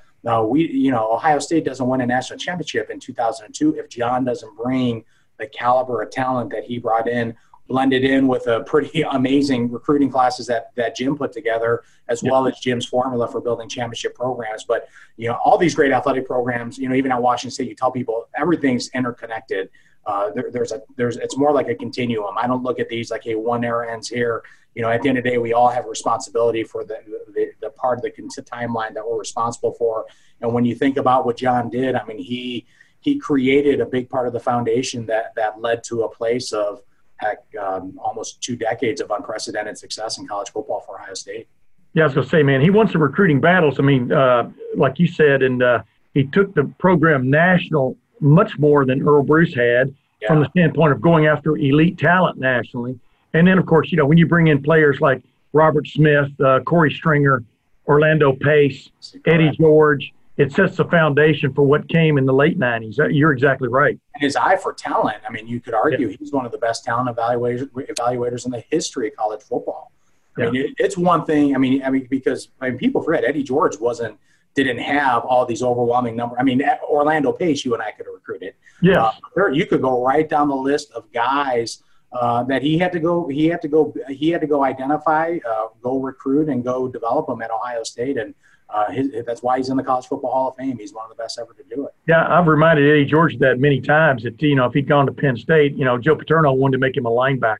We, 0.47 0.71
you 0.71 0.91
know, 0.91 1.11
Ohio 1.11 1.39
State 1.39 1.65
doesn't 1.65 1.85
win 1.85 2.01
a 2.01 2.05
national 2.05 2.37
championship 2.37 2.91
in 2.91 2.99
2002 2.99 3.75
if 3.77 3.89
John 3.89 4.23
doesn't 4.23 4.55
bring 4.55 5.03
the 5.39 5.47
caliber 5.47 6.03
of 6.03 6.11
talent 6.11 6.51
that 6.51 6.63
he 6.63 6.77
brought 6.77 7.09
in, 7.09 7.35
blended 7.67 8.03
in 8.03 8.27
with 8.27 8.45
a 8.47 8.61
pretty 8.61 9.03
amazing 9.03 9.71
recruiting 9.71 10.09
classes 10.09 10.47
that 10.47 10.75
that 10.75 10.95
Jim 10.95 11.17
put 11.17 11.31
together, 11.31 11.83
as 12.07 12.21
well 12.23 12.47
as 12.47 12.59
Jim's 12.59 12.85
formula 12.85 13.27
for 13.27 13.41
building 13.41 13.69
championship 13.69 14.15
programs. 14.15 14.63
But 14.63 14.87
you 15.17 15.29
know, 15.29 15.39
all 15.43 15.57
these 15.57 15.75
great 15.75 15.91
athletic 15.91 16.27
programs, 16.27 16.77
you 16.77 16.89
know, 16.89 16.95
even 16.95 17.11
at 17.11 17.21
Washington 17.21 17.51
State, 17.51 17.69
you 17.69 17.75
tell 17.75 17.91
people 17.91 18.27
everything's 18.35 18.89
interconnected 18.89 19.69
uh, 20.05 20.31
there, 20.31 20.51
there's 20.51 20.71
a 20.71 20.81
there's 20.97 21.17
it's 21.17 21.37
more 21.37 21.53
like 21.53 21.69
a 21.69 21.75
continuum. 21.75 22.37
I 22.37 22.47
don't 22.47 22.63
look 22.63 22.79
at 22.79 22.89
these 22.89 23.11
like 23.11 23.23
hey 23.23 23.35
one 23.35 23.63
era 23.63 23.91
ends 23.91 24.09
here. 24.09 24.43
You 24.75 24.81
know, 24.81 24.89
at 24.89 25.01
the 25.01 25.09
end 25.09 25.17
of 25.19 25.23
the 25.23 25.29
day, 25.29 25.37
we 25.37 25.53
all 25.53 25.69
have 25.69 25.85
responsibility 25.85 26.63
for 26.63 26.83
the 26.83 26.99
the, 27.33 27.51
the 27.61 27.69
part 27.69 27.99
of 27.99 28.03
the 28.03 28.11
timeline 28.11 28.93
that 28.95 29.07
we're 29.07 29.17
responsible 29.17 29.73
for. 29.73 30.05
And 30.41 30.53
when 30.53 30.65
you 30.65 30.75
think 30.75 30.97
about 30.97 31.25
what 31.25 31.37
John 31.37 31.69
did, 31.69 31.95
I 31.95 32.03
mean, 32.05 32.17
he 32.17 32.65
he 32.99 33.17
created 33.17 33.79
a 33.79 33.85
big 33.85 34.09
part 34.09 34.27
of 34.27 34.33
the 34.33 34.39
foundation 34.39 35.05
that 35.05 35.35
that 35.35 35.61
led 35.61 35.83
to 35.85 36.03
a 36.03 36.09
place 36.09 36.51
of 36.51 36.81
heck 37.17 37.37
um, 37.61 37.97
almost 38.03 38.41
two 38.41 38.55
decades 38.55 39.01
of 39.01 39.11
unprecedented 39.11 39.77
success 39.77 40.17
in 40.17 40.27
college 40.27 40.49
football 40.51 40.81
for 40.81 40.99
Ohio 40.99 41.13
State. 41.13 41.47
Yeah, 41.93 42.03
I 42.03 42.05
was 42.07 42.15
to 42.15 42.23
say, 42.27 42.41
man, 42.43 42.61
he 42.61 42.69
won 42.69 42.87
some 42.87 43.01
recruiting 43.03 43.39
battles. 43.39 43.79
I 43.79 43.83
mean, 43.83 44.11
uh, 44.11 44.49
like 44.75 44.97
you 44.99 45.07
said, 45.07 45.43
and 45.43 45.61
uh, 45.61 45.83
he 46.13 46.23
took 46.25 46.53
the 46.55 46.63
program 46.79 47.29
national 47.29 47.95
much 48.19 48.57
more 48.57 48.85
than 48.85 49.07
Earle 49.07 49.23
Bruce 49.23 49.53
had 49.53 49.93
Yeah. 50.21 50.27
from 50.29 50.39
the 50.39 50.49
standpoint 50.49 50.91
of 50.91 51.01
going 51.01 51.27
after 51.27 51.55
elite 51.57 51.97
talent 51.99 52.39
nationally. 52.39 52.99
And 53.33 53.47
then, 53.47 53.57
of 53.57 53.65
course, 53.65 53.91
you 53.91 53.97
know, 53.97 54.05
when 54.05 54.17
you 54.17 54.25
bring 54.27 54.47
in 54.47 54.61
players 54.63 55.01
like 55.01 55.21
Robert 55.53 55.87
Smith, 55.87 56.29
uh, 56.43 56.61
Corey 56.61 56.91
Stringer, 56.91 57.43
Orlando 57.87 58.33
Pace, 58.33 58.89
Eddie 59.25 59.51
George, 59.51 60.13
it 60.37 60.51
sets 60.51 60.77
the 60.77 60.85
foundation 60.85 61.53
for 61.53 61.63
what 61.63 61.87
came 61.87 62.17
in 62.17 62.25
the 62.25 62.33
late 62.33 62.59
90s. 62.59 62.99
Uh, 62.99 63.07
You're 63.07 63.31
exactly 63.31 63.67
right. 63.67 63.99
And 64.15 64.23
his 64.23 64.35
eye 64.35 64.57
for 64.57 64.73
talent. 64.73 65.17
I 65.27 65.31
mean, 65.31 65.47
you 65.47 65.59
could 65.59 65.73
argue 65.73 66.07
he's 66.07 66.31
one 66.31 66.45
of 66.45 66.51
the 66.51 66.57
best 66.57 66.83
talent 66.83 67.15
evaluators, 67.15 67.69
evaluators 67.69 68.45
in 68.45 68.51
the 68.51 68.63
history 68.71 69.09
of 69.09 69.15
college 69.15 69.43
football. 69.43 69.91
I 70.37 70.49
mean, 70.49 70.55
it, 70.55 70.71
it's 70.79 70.97
one 70.97 71.25
thing. 71.25 71.53
I 71.53 71.59
mean, 71.59 71.83
I 71.83 71.91
mean, 71.91 72.07
because 72.09 72.49
I 72.59 72.69
mean, 72.69 72.79
people 72.79 73.03
forget 73.03 73.23
Eddie 73.23 73.43
George 73.43 73.77
wasn't 73.77 74.17
didn't 74.55 74.79
have 74.79 75.23
all 75.25 75.45
these 75.45 75.63
overwhelming 75.63 76.15
number. 76.15 76.39
I 76.39 76.43
mean, 76.43 76.61
Orlando 76.87 77.31
Pace, 77.31 77.65
you 77.65 77.73
and 77.73 77.81
I 77.81 77.91
could 77.91 78.05
have 78.05 78.13
recruited. 78.13 78.53
Yes. 78.81 78.97
Uh, 78.97 79.11
there, 79.35 79.51
you 79.51 79.65
could 79.65 79.81
go 79.81 80.03
right 80.03 80.27
down 80.27 80.47
the 80.47 80.55
list 80.55 80.91
of 80.91 81.11
guys 81.11 81.81
uh, 82.11 82.43
that 82.43 82.61
he 82.61 82.77
had 82.77 82.91
to 82.91 82.99
go. 82.99 83.27
He 83.27 83.47
had 83.47 83.61
to 83.61 83.67
go. 83.67 83.93
He 84.09 84.29
had 84.29 84.41
to 84.41 84.47
go 84.47 84.63
identify, 84.63 85.37
uh, 85.47 85.67
go 85.81 85.99
recruit, 85.99 86.49
and 86.49 86.63
go 86.63 86.87
develop 86.87 87.27
them 87.27 87.41
at 87.41 87.51
Ohio 87.51 87.83
State. 87.83 88.17
And 88.17 88.33
uh, 88.73 88.91
his, 88.91 89.11
that's 89.25 89.43
why 89.43 89.57
he's 89.57 89.69
in 89.69 89.77
the 89.77 89.83
College 89.83 90.07
Football 90.07 90.31
Hall 90.31 90.49
of 90.49 90.55
Fame. 90.55 90.77
He's 90.77 90.93
one 90.93 91.09
of 91.09 91.15
the 91.15 91.21
best 91.21 91.39
ever 91.39 91.53
to 91.53 91.63
do 91.75 91.85
it. 91.85 91.93
Yeah, 92.07 92.25
I've 92.27 92.47
reminded 92.47 92.89
Eddie 92.89 93.05
George 93.05 93.35
of 93.35 93.39
that 93.41 93.59
many 93.59 93.79
times 93.79 94.23
that, 94.23 94.41
you 94.41 94.55
know, 94.55 94.65
if 94.65 94.73
he'd 94.73 94.87
gone 94.87 95.05
to 95.05 95.11
Penn 95.11 95.37
State, 95.37 95.75
you 95.75 95.85
know, 95.85 95.97
Joe 95.97 96.15
Paterno 96.15 96.51
wanted 96.53 96.73
to 96.73 96.77
make 96.79 96.97
him 96.97 97.05
a 97.05 97.11
linebacker. 97.11 97.57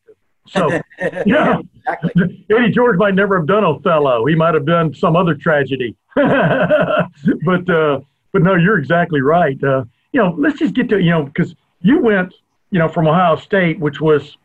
So, 0.48 0.70
yeah. 1.26 1.60
exactly. 1.76 2.46
Eddie 2.52 2.72
George 2.72 2.98
might 2.98 3.16
never 3.16 3.38
have 3.38 3.48
done 3.48 3.64
Othello. 3.64 4.26
He 4.26 4.36
might 4.36 4.54
have 4.54 4.66
done 4.66 4.94
some 4.94 5.16
other 5.16 5.36
tragedy. 5.36 5.96
but 6.16 7.70
uh, 7.70 8.00
but 8.32 8.42
no, 8.42 8.56
you're 8.56 8.78
exactly 8.78 9.22
right. 9.22 9.62
Uh, 9.64 9.86
you 10.12 10.22
know, 10.22 10.36
let's 10.38 10.60
just 10.60 10.74
get 10.74 10.90
to 10.90 11.00
you 11.00 11.10
know 11.10 11.24
because 11.24 11.56
you 11.82 12.00
went 12.00 12.34
you 12.74 12.80
know, 12.80 12.90
from 12.90 13.08
Ohio 13.08 13.36
State, 13.36 13.80
which 13.80 14.02
was, 14.02 14.36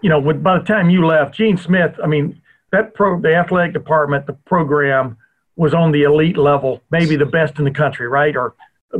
you 0.00 0.08
know, 0.08 0.18
with, 0.18 0.42
by 0.42 0.58
the 0.58 0.64
time 0.64 0.88
you 0.88 1.04
left, 1.04 1.34
Gene 1.34 1.58
Smith, 1.58 1.94
I 2.02 2.06
mean, 2.06 2.40
that 2.72 2.94
pro, 2.94 3.20
the 3.20 3.34
athletic 3.34 3.74
department, 3.74 4.26
the 4.26 4.32
program 4.32 5.18
was 5.56 5.74
on 5.74 5.90
the 5.92 6.02
elite 6.02 6.36
level, 6.36 6.82
maybe 6.90 7.16
the 7.16 7.26
best 7.26 7.58
in 7.58 7.64
the 7.64 7.70
country, 7.70 8.06
right? 8.08 8.36
Or 8.36 8.54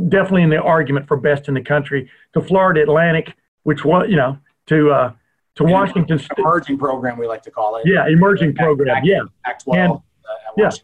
definitely 0.09 0.43
in 0.43 0.49
the 0.49 0.61
argument 0.61 1.07
for 1.07 1.15
best 1.17 1.47
in 1.47 1.53
the 1.53 1.61
country. 1.61 2.09
To 2.33 2.41
Florida 2.41 2.81
Atlantic, 2.81 3.33
which 3.63 3.85
was, 3.85 4.07
you 4.09 4.15
know, 4.15 4.37
to 4.67 4.91
uh, 4.91 5.11
to 5.55 5.63
And 5.63 5.71
Washington 5.71 6.19
emerging 6.37 6.77
program, 6.77 7.17
we 7.17 7.27
like 7.27 7.43
to 7.43 7.51
call 7.51 7.75
it. 7.77 7.83
Yeah, 7.85 8.07
emerging 8.07 8.55
program. 8.55 9.03
Yeah. 9.03 9.21
Pac-12. 9.45 9.77
And- 9.77 9.91
uh, 9.93 9.99
yeah. 10.57 10.65
Yes. 10.65 10.81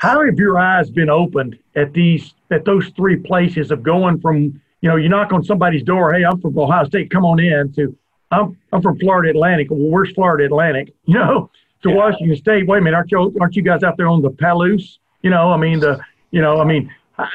How 0.00 0.24
have 0.24 0.36
your 0.38 0.58
eyes 0.58 0.90
been 0.90 1.10
opened 1.10 1.58
at 1.74 1.92
these 1.92 2.34
at 2.52 2.64
those 2.64 2.88
three 2.96 3.16
places 3.16 3.70
of 3.72 3.82
going 3.82 4.20
from 4.20 4.60
you 4.80 4.88
know 4.88 4.94
you 4.96 5.08
knock 5.08 5.32
on 5.32 5.42
somebody's 5.42 5.82
door, 5.82 6.12
hey, 6.14 6.24
I'm 6.24 6.40
from 6.40 6.56
Ohio 6.56 6.84
State, 6.84 7.10
come 7.10 7.24
on 7.24 7.40
in, 7.40 7.72
to 7.74 7.96
I'm 8.30 8.56
I'm 8.72 8.80
from 8.80 8.96
Florida 9.00 9.30
Atlantic. 9.30 9.68
Well, 9.70 9.80
where's 9.90 10.12
Florida 10.12 10.44
Atlantic? 10.44 10.94
You 11.06 11.14
know, 11.14 11.50
to 11.82 11.88
Yeah. 11.90 11.96
Washington 11.96 12.36
State. 12.36 12.66
Wait 12.68 12.78
a 12.78 12.80
minute, 12.80 12.96
aren't 12.96 13.10
you 13.10 13.36
aren't 13.40 13.56
you 13.56 13.62
guys 13.62 13.82
out 13.82 13.96
there 13.96 14.06
on 14.08 14.22
the 14.22 14.30
Palouse? 14.30 14.98
You 15.22 15.30
know, 15.30 15.52
I 15.52 15.56
mean 15.56 15.80
the 15.80 15.98
you 16.30 16.40
know, 16.42 16.60
I 16.60 16.64
mean, 16.64 16.92
how 17.16 17.28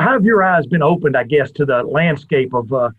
how 0.00 0.12
have 0.12 0.24
your 0.24 0.42
eyes 0.42 0.66
been 0.66 0.82
opened? 0.82 1.16
I 1.16 1.24
guess 1.24 1.50
to 1.52 1.64
the 1.64 1.82
landscape 1.82 2.52
of 2.54 2.72
uh, 2.72 2.90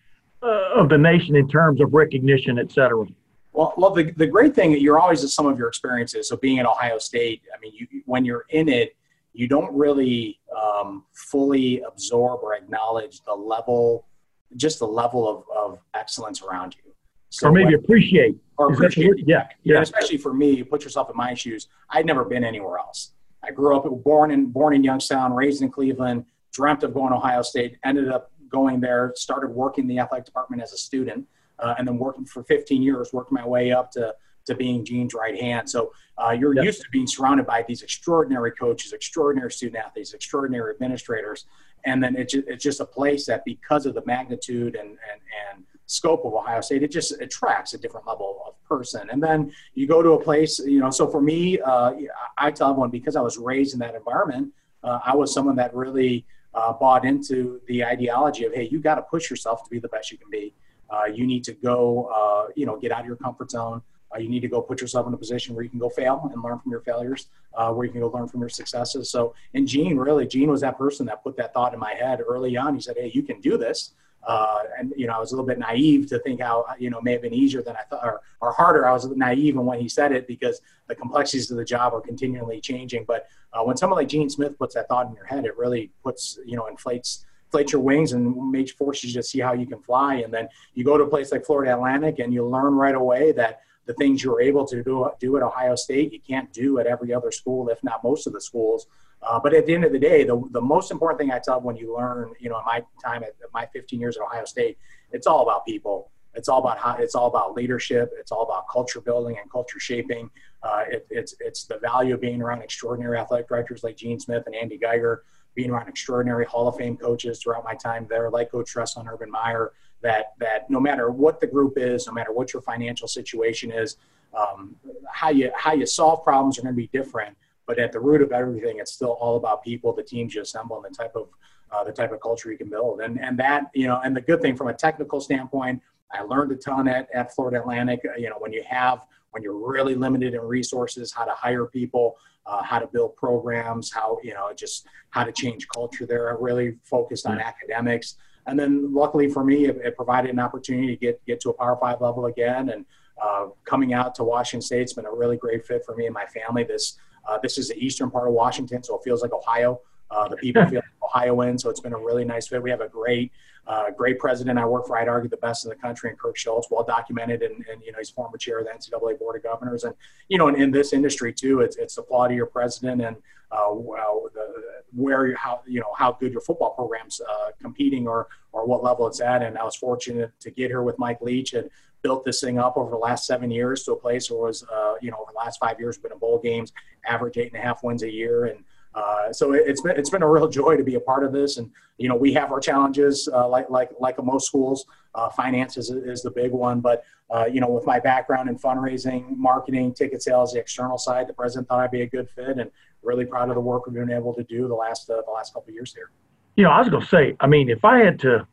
uh, 0.41 0.69
of 0.75 0.89
the 0.89 0.97
nation 0.97 1.35
in 1.35 1.47
terms 1.47 1.81
of 1.81 1.93
recognition, 1.93 2.57
et 2.59 2.71
cetera. 2.71 3.05
Well, 3.53 3.73
well, 3.77 3.91
the, 3.91 4.11
the 4.17 4.25
great 4.25 4.55
thing 4.55 4.71
that 4.71 4.81
you're 4.81 4.97
always 4.99 5.23
at 5.23 5.29
some 5.29 5.45
of 5.45 5.59
your 5.59 5.67
experiences. 5.67 6.27
So 6.27 6.35
being 6.37 6.57
at 6.57 6.65
Ohio 6.65 6.97
State, 6.97 7.43
I 7.55 7.59
mean, 7.61 7.71
you, 7.75 8.01
when 8.07 8.25
you're 8.25 8.45
in 8.49 8.67
it, 8.67 8.95
you 9.33 9.47
don't 9.47 9.71
really 9.75 10.39
um, 10.59 11.03
fully 11.13 11.81
absorb 11.81 12.39
or 12.41 12.55
acknowledge 12.55 13.21
the 13.27 13.33
level, 13.33 14.07
just 14.55 14.79
the 14.79 14.87
level 14.87 15.29
of, 15.29 15.43
of 15.55 15.79
excellence 15.93 16.41
around 16.41 16.75
you. 16.83 16.91
So 17.29 17.47
or 17.49 17.51
maybe 17.51 17.65
when- 17.65 17.73
appreciate. 17.75 18.37
or 18.57 18.69
the 18.69 18.73
appreciate? 18.87 19.19
Yeah, 19.27 19.47
Yeah, 19.61 19.75
yeah. 19.75 19.81
especially 19.81 20.17
for 20.17 20.33
me, 20.33 20.49
you 20.49 20.65
put 20.65 20.83
yourself 20.83 21.11
in 21.11 21.15
my 21.15 21.35
shoes. 21.35 21.67
I'd 21.91 22.07
never 22.07 22.25
been 22.25 22.43
anywhere 22.43 22.79
else. 22.79 23.11
I 23.43 23.51
grew 23.51 23.75
up, 23.75 23.85
born 24.03 24.31
in 24.31 24.47
born 24.47 24.73
in 24.73 24.83
Youngstown, 24.83 25.33
raised 25.33 25.61
in 25.61 25.69
Cleveland, 25.69 26.25
dreamt 26.51 26.83
of 26.83 26.93
going 26.93 27.11
to 27.11 27.17
Ohio 27.17 27.41
State. 27.41 27.77
Ended 27.83 28.09
up 28.09 28.31
going 28.49 28.79
there, 28.79 29.11
started 29.15 29.49
working 29.49 29.83
in 29.83 29.87
the 29.87 29.99
athletic 29.99 30.25
department 30.25 30.61
as 30.61 30.73
a 30.73 30.77
student, 30.77 31.27
uh, 31.59 31.75
and 31.77 31.87
then 31.87 31.97
working 31.97 32.25
for 32.25 32.43
15 32.43 32.81
years, 32.81 33.11
working 33.11 33.35
my 33.35 33.45
way 33.45 33.71
up 33.71 33.91
to 33.91 34.15
to 34.45 34.55
being 34.55 34.83
Gene's 34.83 35.13
right 35.13 35.39
hand. 35.39 35.69
So 35.69 35.93
uh, 36.17 36.31
you're 36.31 36.53
Yeah. 36.53 36.63
used 36.63 36.81
to 36.81 36.89
being 36.91 37.07
surrounded 37.07 37.45
by 37.45 37.63
these 37.65 37.81
extraordinary 37.81 38.51
coaches, 38.51 38.91
extraordinary 38.91 39.49
student 39.51 39.77
athletes, 39.81 40.13
extraordinary 40.13 40.73
administrators, 40.73 41.45
and 41.85 42.03
then 42.03 42.17
it's 42.17 42.33
just, 42.33 42.47
it's 42.49 42.63
just 42.63 42.81
a 42.81 42.85
place 42.85 43.25
that 43.27 43.45
because 43.45 43.85
of 43.85 43.93
the 43.93 44.03
magnitude 44.05 44.75
and 44.75 44.89
and 44.89 45.21
and 45.49 45.63
scope 45.86 46.25
of 46.25 46.34
Ohio 46.34 46.61
State, 46.61 46.84
it 46.84 46.91
just 46.91 47.19
attracts 47.21 47.73
a 47.73 47.77
different 47.77 48.07
level 48.07 48.41
of 48.47 48.53
person. 48.67 49.09
And 49.11 49.21
then 49.21 49.51
you 49.73 49.88
go 49.88 50.01
to 50.01 50.11
a 50.11 50.21
place, 50.21 50.59
you 50.59 50.79
know. 50.79 50.89
So 50.89 51.07
for 51.07 51.21
me, 51.21 51.59
uh, 51.59 51.93
I 52.38 52.51
tell 52.51 52.69
everyone 52.69 52.89
because 52.89 53.15
I 53.15 53.21
was 53.21 53.38
raised 53.38 53.73
in 53.73 53.79
that 53.79 53.95
environment, 53.95 54.51
uh, 54.84 54.99
I 55.05 55.15
was 55.15 55.34
someone 55.34 55.55
that 55.57 55.73
really 55.75 56.25
uh, 56.53 56.73
bought 56.73 57.05
into 57.05 57.61
the 57.67 57.84
ideology 57.84 58.45
of, 58.45 58.53
hey, 58.53 58.67
you 58.71 58.79
got 58.79 58.95
to 58.95 59.01
push 59.01 59.29
yourself 59.29 59.63
to 59.63 59.69
be 59.69 59.79
the 59.79 59.88
best 59.88 60.11
you 60.11 60.17
can 60.17 60.29
be. 60.29 60.53
Uh, 60.89 61.05
you 61.05 61.25
need 61.25 61.43
to 61.43 61.53
go, 61.53 62.05
uh, 62.13 62.51
you 62.55 62.65
know, 62.65 62.77
get 62.77 62.91
out 62.91 63.01
of 63.01 63.05
your 63.05 63.15
comfort 63.15 63.51
zone. 63.51 63.81
Uh, 64.13 64.19
you 64.19 64.29
need 64.29 64.41
to 64.41 64.47
go 64.47 64.61
put 64.61 64.79
yourself 64.79 65.07
in 65.07 65.13
a 65.13 65.17
position 65.17 65.55
where 65.55 65.63
you 65.63 65.69
can 65.69 65.79
go 65.79 65.89
fail 65.89 66.29
and 66.31 66.43
learn 66.43 66.59
from 66.59 66.71
your 66.71 66.81
failures, 66.81 67.29
where 67.73 67.86
you 67.86 67.91
can 67.91 68.01
go 68.01 68.09
learn 68.09 68.27
from 68.27 68.41
your 68.41 68.49
successes. 68.49 69.09
So, 69.09 69.34
and 69.55 69.67
Gene, 69.67 69.97
really, 69.97 70.27
Gene 70.27 70.51
was 70.51 70.61
that 70.61 70.77
person 70.77 71.07
that 71.07 71.23
put 71.23 71.36
that 71.38 71.51
thought 71.51 71.73
in 71.73 71.79
my 71.79 71.93
head 71.93 72.19
early 72.21 72.55
on. 72.55 72.75
He 72.75 72.81
said, 72.81 72.95
"Hey, 72.95 73.09
you 73.11 73.23
can 73.23 73.41
do 73.41 73.57
this." 73.57 73.93
Uh, 74.26 74.63
and 74.78 74.93
you 74.95 75.05
know, 75.07 75.13
I 75.13 75.19
was 75.19 75.32
a 75.32 75.36
little 75.36 75.47
bit 75.47 75.59
naive 75.59 76.07
to 76.09 76.19
think 76.19 76.41
how 76.41 76.65
you 76.80 76.89
know 76.89 77.01
may 77.01 77.11
have 77.11 77.21
been 77.21 77.34
easier 77.34 77.61
than 77.61 77.76
I 77.76 77.84
thought, 77.84 78.05
or, 78.05 78.21
or 78.41 78.53
harder. 78.53 78.88
I 78.88 78.93
was 78.93 79.05
naive 79.09 79.55
in 79.55 79.65
when 79.65 79.80
he 79.80 79.89
said 79.89 80.11
it 80.11 80.28
because 80.28 80.61
the 80.88 80.95
complexities 80.95 81.51
of 81.51 81.57
the 81.57 81.65
job 81.65 81.93
are 81.93 82.01
continually 82.01 82.61
changing. 82.61 83.05
But 83.05 83.28
uh, 83.51 83.63
when 83.63 83.76
someone 83.76 83.97
like 83.97 84.07
Gene 84.07 84.30
Smith 84.30 84.57
puts 84.57 84.76
that 84.76 84.88
thought 84.88 85.07
in 85.07 85.15
your 85.15 85.26
head, 85.26 85.45
it 85.45 85.57
really 85.57 85.91
puts 86.03 86.39
you 86.45 86.55
know 86.55 86.67
inflates 86.67 87.26
inflates 87.47 87.71
your 87.71 87.82
wings 87.82 88.13
and 88.13 88.51
makes 88.51 88.71
forces 88.71 89.13
you 89.13 89.21
to 89.21 89.28
see 89.28 89.39
how 89.39 89.53
you 89.53 89.67
can 89.67 89.80
fly. 89.80 90.15
And 90.15 90.34
then 90.34 90.47
you 90.74 90.84
go 90.84 90.97
to 90.97 91.03
a 91.03 91.07
place 91.07 91.32
like 91.32 91.45
Florida 91.45 91.74
Atlantic, 91.74 92.19
and 92.19 92.34
you 92.34 92.47
learn 92.47 92.76
right 92.76 92.95
away 92.95 93.32
that 93.34 93.61
the 93.86 93.93
things 93.95 94.24
you're 94.24 94.41
able 94.41 94.65
to 94.65 94.84
do, 94.84 95.09
do 95.19 95.38
at 95.38 95.43
Ohio 95.43 95.76
State, 95.76 96.13
you 96.13 96.19
can't 96.19 96.51
do 96.53 96.80
at 96.80 96.88
every 96.88 97.13
other 97.13 97.32
school, 97.32 97.69
if 97.69 97.84
not 97.84 98.03
most 98.03 98.28
of 98.28 98.34
the 98.34 98.41
schools. 98.41 98.88
Uh, 99.26 99.39
but 99.39 99.53
at 99.53 99.65
the 99.65 99.74
end 99.74 99.86
of 99.86 99.91
the 99.91 99.99
day, 99.99 100.24
the, 100.24 100.41
the 100.51 100.61
most 100.61 100.91
important 100.91 101.19
thing 101.19 101.32
I 101.32 101.39
tell 101.39 101.61
when 101.61 101.76
you 101.76 101.95
learn, 101.95 102.34
you 102.39 102.49
know, 102.49 102.59
in 102.59 102.65
my 102.65 102.84
time 103.03 103.24
at 103.24 103.34
my 103.53 103.65
15 103.67 103.99
years 103.99 104.17
at 104.17 104.24
Ohio 104.24 104.45
State, 104.45 104.78
it's 105.11 105.28
all 105.28 105.43
about 105.43 105.65
people. 105.65 106.11
It's 106.36 106.49
all 106.49 106.59
about 106.59 106.80
how. 106.80 106.95
It's 106.95 107.15
all 107.15 107.28
about 107.28 107.53
leadership. 107.53 108.11
It's 108.19 108.32
all 108.32 108.43
about 108.43 108.67
culture 108.67 109.01
building 109.01 109.38
and 109.39 109.51
culture 109.51 109.80
shaping. 109.80 110.30
Uh, 110.63 110.84
it, 110.89 111.07
it's 111.09 111.36
it's 111.39 111.65
the 111.65 111.78
value 111.78 112.15
of 112.15 112.21
being 112.21 112.41
around 112.41 112.61
extraordinary 112.61 113.17
athletic 113.17 113.47
directors 113.47 113.84
like 113.84 113.97
Gene 113.97 114.19
Smith 114.19 114.43
and 114.47 114.55
Andy 114.55 114.78
Geiger, 114.78 115.24
being 115.53 115.69
around 115.69 115.88
extraordinary 115.88 116.45
Hall 116.45 116.67
of 116.67 116.76
Fame 116.76 116.97
coaches 116.97 117.41
throughout 117.41 117.63
my 117.63 117.76
time 117.76 118.07
there, 118.09 118.32
like 118.32 118.51
Coach 118.51 118.71
Tress 118.71 118.97
on 118.97 119.07
Urban 119.07 119.30
Meyer. 119.30 119.74
That 120.01 120.34
that 120.39 120.69
no 120.71 120.80
matter 120.80 121.11
what 121.11 121.39
the 121.39 121.47
group 121.47 121.74
is, 121.78 122.07
no 122.07 122.13
matter 122.13 122.34
what 122.34 122.51
your 122.51 122.63
financial 122.63 123.07
situation 123.07 123.71
is, 123.71 123.97
um, 124.36 124.76
how 125.11 125.30
you 125.30 125.51
how 125.55 125.74
you 125.74 125.86
solve 125.86 126.24
problems 126.24 126.57
are 126.57 126.63
going 126.63 126.74
to 126.74 126.78
be 126.78 126.88
different. 126.88 127.38
But 127.66 127.80
at 127.80 127.91
the 127.91 127.99
root 127.99 128.22
of 128.22 128.32
everything, 128.32 128.80
it's 128.80 128.93
still 128.93 129.11
all 129.22 129.38
about 129.38 129.64
people, 129.64 129.93
the 129.93 130.03
teams 130.03 130.36
you 130.36 130.41
assemble, 130.41 130.76
and 130.84 130.93
the 130.93 130.97
type 130.97 131.16
of 131.16 131.30
uh, 131.72 131.84
the 131.84 131.91
type 131.91 132.11
of 132.11 132.20
culture 132.22 132.51
you 132.51 132.57
can 132.57 132.70
build. 132.70 133.01
And 133.01 133.20
and 133.20 133.38
that 133.39 133.72
you 133.74 133.88
know, 133.88 134.01
and 134.03 134.16
the 134.16 134.22
good 134.22 134.41
thing 134.41 134.55
from 134.55 134.68
a 134.68 134.74
technical 134.74 135.20
standpoint, 135.22 135.82
I 136.11 136.22
learned 136.22 136.51
a 136.51 136.55
ton 136.55 136.88
at, 136.88 137.07
at 137.14 137.34
Florida 137.34 137.59
Atlantic. 137.61 138.01
Uh, 138.05 138.18
You 138.18 138.30
know, 138.30 138.38
when 138.39 138.53
you 138.53 138.64
have 138.68 138.99
when 139.32 139.41
you're 139.43 139.57
really 139.57 139.95
limited 139.95 140.34
in 140.34 140.41
resources, 140.41 141.11
how 141.11 141.26
to 141.26 141.32
hire 141.32 141.66
people, 141.66 142.18
uh, 142.45 142.61
how 142.61 142.80
to 142.80 142.88
build 142.88 143.16
programs, 143.16 143.91
how 143.91 144.18
you 144.24 144.34
know 144.34 144.51
just 144.53 144.86
how 145.09 145.24
to 145.24 145.32
change 145.32 145.68
culture. 145.68 146.05
There, 146.05 146.30
I 146.30 146.36
really 146.39 146.78
focused 146.84 147.26
on 147.26 147.39
academics. 147.39 148.18
And 148.45 148.59
then, 148.59 148.93
luckily 148.93 149.30
for 149.30 149.43
me, 149.43 149.68
it, 149.70 149.78
it 149.78 149.95
provided 149.95 150.30
an 150.32 150.39
opportunity 150.39 150.88
to 150.88 150.97
get 150.97 151.26
get 151.26 151.39
to 151.41 151.49
a 151.49 151.53
Power 151.53 151.78
Five 151.80 152.01
level 152.01 152.26
again. 152.26 152.70
And 152.70 152.86
uh, 153.24 153.47
coming 153.64 153.93
out 153.93 154.16
to 154.16 154.24
Washington 154.24 154.61
State's 154.61 154.93
been 154.93 155.05
a 155.05 155.14
really 155.14 155.38
great 155.38 155.66
fit 155.66 155.86
for 155.86 155.95
me 155.95 156.05
and 156.05 156.14
my 156.14 156.26
family. 156.26 156.64
This 156.64 156.97
uh, 157.26 157.38
this 157.41 157.57
is 157.57 157.69
the 157.69 157.78
eastern 157.78 158.09
part 158.09 158.28
of 158.28 158.34
Washington, 158.34 158.84
so 158.84 158.97
it 158.97 159.01
feels 159.03 159.21
like 159.21 159.34
Ohio. 159.34 159.82
Uh, 160.11 160.28
the 160.28 160.38
people 160.38 160.65
feel 160.69 160.82
like 160.82 161.03
Ohioans, 161.03 161.63
so 161.63 161.69
it's 161.69 161.80
been 161.80 161.93
a 161.93 161.97
really 161.97 162.26
nice 162.26 162.47
fit. 162.47 162.61
We 162.61 162.69
have 162.69 162.82
a 162.82 162.89
great, 162.89 163.32
uh, 163.67 163.91
great 163.91 164.19
president. 164.19 164.59
I 164.59 164.65
work 164.65 164.86
for, 164.86 164.97
I'd 164.97 165.07
argue, 165.07 165.30
the 165.30 165.38
best 165.38 165.65
in 165.65 165.69
the 165.69 165.76
country, 165.76 166.09
and 166.09 166.19
Kirk 166.19 166.38
Schulz, 166.38 166.67
well 166.69 166.84
documented, 166.84 167.41
and, 167.41 167.65
and 167.71 167.82
you 167.84 167.91
know 167.91 167.97
he's 167.97 168.09
former 168.09 168.38
chair 168.38 168.59
of 168.59 168.65
the 168.65 168.71
NCAA 168.71 169.19
Board 169.19 169.36
of 169.36 169.43
Governors, 169.43 169.84
and 169.84 169.93
you 170.30 170.38
know 170.38 170.47
in, 170.47 170.61
in 170.61 170.71
this 170.71 170.93
industry 170.93 171.34
too, 171.34 171.61
it's 171.61 171.78
it's 171.78 171.95
the 171.95 172.03
quality 172.03 172.36
of 172.36 172.38
your 172.38 172.47
president 172.47 173.01
and 173.01 173.15
uh, 173.53 173.71
well, 173.71 174.30
the, 174.34 174.63
where 174.95 175.28
you 175.28 175.36
how 175.36 175.61
you 175.67 175.80
know 175.80 175.93
how 175.97 176.11
good 176.11 176.32
your 176.32 176.41
football 176.41 176.71
program's 176.71 177.21
uh, 177.21 177.51
competing 177.61 178.07
or 178.07 178.28
or 178.51 178.65
what 178.65 178.84
level 178.84 179.07
it's 179.07 179.21
at. 179.21 179.43
And 179.43 179.57
I 179.57 179.63
was 179.63 179.76
fortunate 179.76 180.32
to 180.39 180.51
get 180.51 180.69
here 180.69 180.82
with 180.82 180.97
Mike 180.97 181.21
Leach 181.21 181.53
and 181.53 181.69
built 182.04 182.24
this 182.24 182.41
thing 182.41 182.60
up 182.60 182.78
over 182.78 182.91
the 182.91 182.97
last 182.97 183.26
seven 183.26 183.49
years 183.49 183.84
to 183.84 183.93
a 183.93 183.95
place 183.95 184.30
where 184.30 184.39
it 184.39 184.43
was 184.43 184.64
uh, 184.64 184.93
you 185.01 185.10
know 185.10 185.18
over 185.18 185.32
the 185.32 185.38
last 185.38 185.60
five 185.60 185.80
years 185.80 185.97
been 185.97 186.12
in 186.12 186.20
bowl 186.20 186.39
games, 186.39 186.72
average 187.06 187.38
eight 187.38 187.51
and 187.54 187.62
a 187.62 187.66
half 187.66 187.84
wins 187.84 188.04
a 188.04 188.12
year, 188.12 188.45
and 188.45 188.64
uh, 188.93 189.34
so 189.34 189.54
it, 189.54 189.64
it's 189.66 189.82
been 189.82 189.97
it's 189.97 190.10
been 190.10 190.24
a 190.24 190.30
real 190.30 190.47
joy 190.60 190.78
to 190.78 190.84
be 190.84 190.95
a 190.95 190.99
part 190.99 191.24
of 191.24 191.32
this. 191.32 191.58
And 191.58 191.72
you 191.97 192.10
know 192.10 192.16
we 192.16 192.34
have 192.34 192.51
our 192.51 192.60
challenges 192.60 193.28
uh, 193.34 193.47
like 193.47 193.70
like 193.70 193.89
like 193.99 194.24
most 194.24 194.45
schools. 194.47 194.86
Uh, 195.16 195.30
finance 195.30 195.78
is, 195.78 195.91
is 195.91 196.24
the 196.24 196.32
big 196.32 196.51
one, 196.51 196.80
but 196.80 197.04
uh, 197.30 197.45
you 197.45 197.62
know 197.62 197.70
with 197.70 197.86
my 197.86 197.99
background 197.99 198.49
in 198.49 198.58
fundraising, 198.58 199.36
marketing, 199.38 199.93
ticket 199.93 200.22
sales, 200.22 200.54
the 200.54 200.60
external 200.60 200.97
side, 200.97 201.28
the 201.28 201.34
president 201.34 201.68
thought 201.68 201.80
I'd 201.80 201.91
be 201.91 202.01
a 202.01 202.08
good 202.08 202.30
fit, 202.30 202.58
and 202.58 202.70
really 203.04 203.26
proud 203.26 203.49
of 203.49 203.56
the 203.56 203.62
work 203.62 203.86
we've 203.86 203.95
been 203.95 204.12
able 204.12 204.34
to 204.34 204.43
do 204.43 204.68
the 204.68 204.74
last 204.74 205.10
uh, 205.10 205.22
the 205.26 205.32
last 205.32 205.54
couple 205.54 205.70
of 205.70 205.76
years 205.76 205.93
here. 205.93 206.10
you 206.56 206.64
know, 206.64 206.72
I 206.72 206.80
was 206.80 206.89
going 206.89 207.04
to 207.04 207.08
say, 207.08 207.36
I 207.39 207.47
mean, 207.47 207.70
if 207.70 207.84
I 207.86 207.99
had 207.99 208.20
to, 208.22 208.47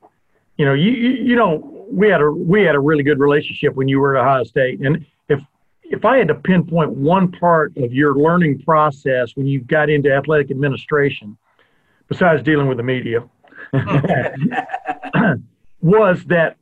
you 0.56 0.64
know, 0.64 0.74
you, 0.74 0.90
you 0.90 1.08
you 1.10 1.36
know, 1.36 1.79
we 1.90 2.08
had 2.08 2.20
a 2.20 2.30
we 2.30 2.62
had 2.62 2.74
a 2.74 2.80
really 2.80 3.02
good 3.02 3.18
relationship 3.18 3.74
when 3.74 3.88
you 3.88 4.00
were 4.00 4.16
at 4.16 4.22
Ohio 4.24 4.44
State, 4.44 4.80
and 4.80 5.04
if 5.28 5.40
if 5.84 6.04
I 6.04 6.18
had 6.18 6.28
to 6.28 6.34
pinpoint 6.34 6.92
one 6.92 7.32
part 7.32 7.76
of 7.76 7.92
your 7.92 8.14
learning 8.14 8.60
process 8.60 9.34
when 9.34 9.46
you 9.46 9.60
got 9.60 9.90
into 9.90 10.12
athletic 10.12 10.50
administration, 10.50 11.36
besides 12.08 12.42
dealing 12.42 12.68
with 12.68 12.76
the 12.76 12.84
media, 12.84 13.28
was 15.80 16.24
that 16.26 16.56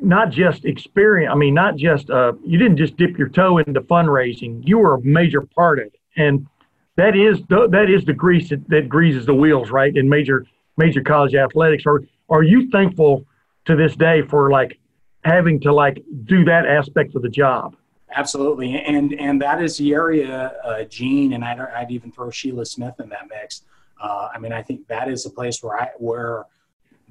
not 0.00 0.30
just 0.30 0.64
experience. 0.64 1.30
I 1.32 1.36
mean, 1.36 1.54
not 1.54 1.76
just 1.76 2.10
uh, 2.10 2.32
you 2.44 2.58
didn't 2.58 2.78
just 2.78 2.96
dip 2.96 3.18
your 3.18 3.28
toe 3.28 3.58
into 3.58 3.80
fundraising. 3.82 4.66
You 4.66 4.78
were 4.78 4.94
a 4.94 5.02
major 5.02 5.42
part 5.42 5.78
of 5.78 5.86
it, 5.86 6.00
and 6.16 6.46
that 6.96 7.14
is 7.14 7.40
the, 7.48 7.68
that 7.68 7.90
is 7.90 8.04
the 8.04 8.12
grease 8.12 8.48
that, 8.50 8.68
that 8.68 8.88
greases 8.88 9.26
the 9.26 9.34
wheels, 9.34 9.70
right? 9.70 9.94
In 9.96 10.08
major 10.08 10.46
major 10.78 11.02
college 11.02 11.34
athletics. 11.34 11.84
or 11.84 12.02
are 12.30 12.42
you 12.42 12.70
thankful 12.70 13.26
to 13.66 13.76
this 13.76 13.94
day 13.96 14.22
for 14.22 14.50
like 14.50 14.78
having 15.24 15.60
to 15.60 15.72
like 15.72 16.02
do 16.24 16.44
that 16.44 16.66
aspect 16.66 17.14
of 17.14 17.22
the 17.22 17.28
job? 17.28 17.76
Absolutely, 18.14 18.78
and 18.78 19.14
and 19.14 19.40
that 19.40 19.62
is 19.62 19.78
the 19.78 19.94
area, 19.94 20.54
uh, 20.64 20.84
Gene, 20.84 21.32
and 21.32 21.44
I'd, 21.44 21.58
I'd 21.60 21.90
even 21.90 22.12
throw 22.12 22.30
Sheila 22.30 22.66
Smith 22.66 22.94
in 23.00 23.08
that 23.08 23.26
mix. 23.30 23.62
Uh, 24.00 24.28
I 24.34 24.38
mean, 24.38 24.52
I 24.52 24.62
think 24.62 24.86
that 24.88 25.08
is 25.08 25.24
a 25.24 25.30
place 25.30 25.62
where 25.62 25.80
I 25.80 25.90
where 25.98 26.44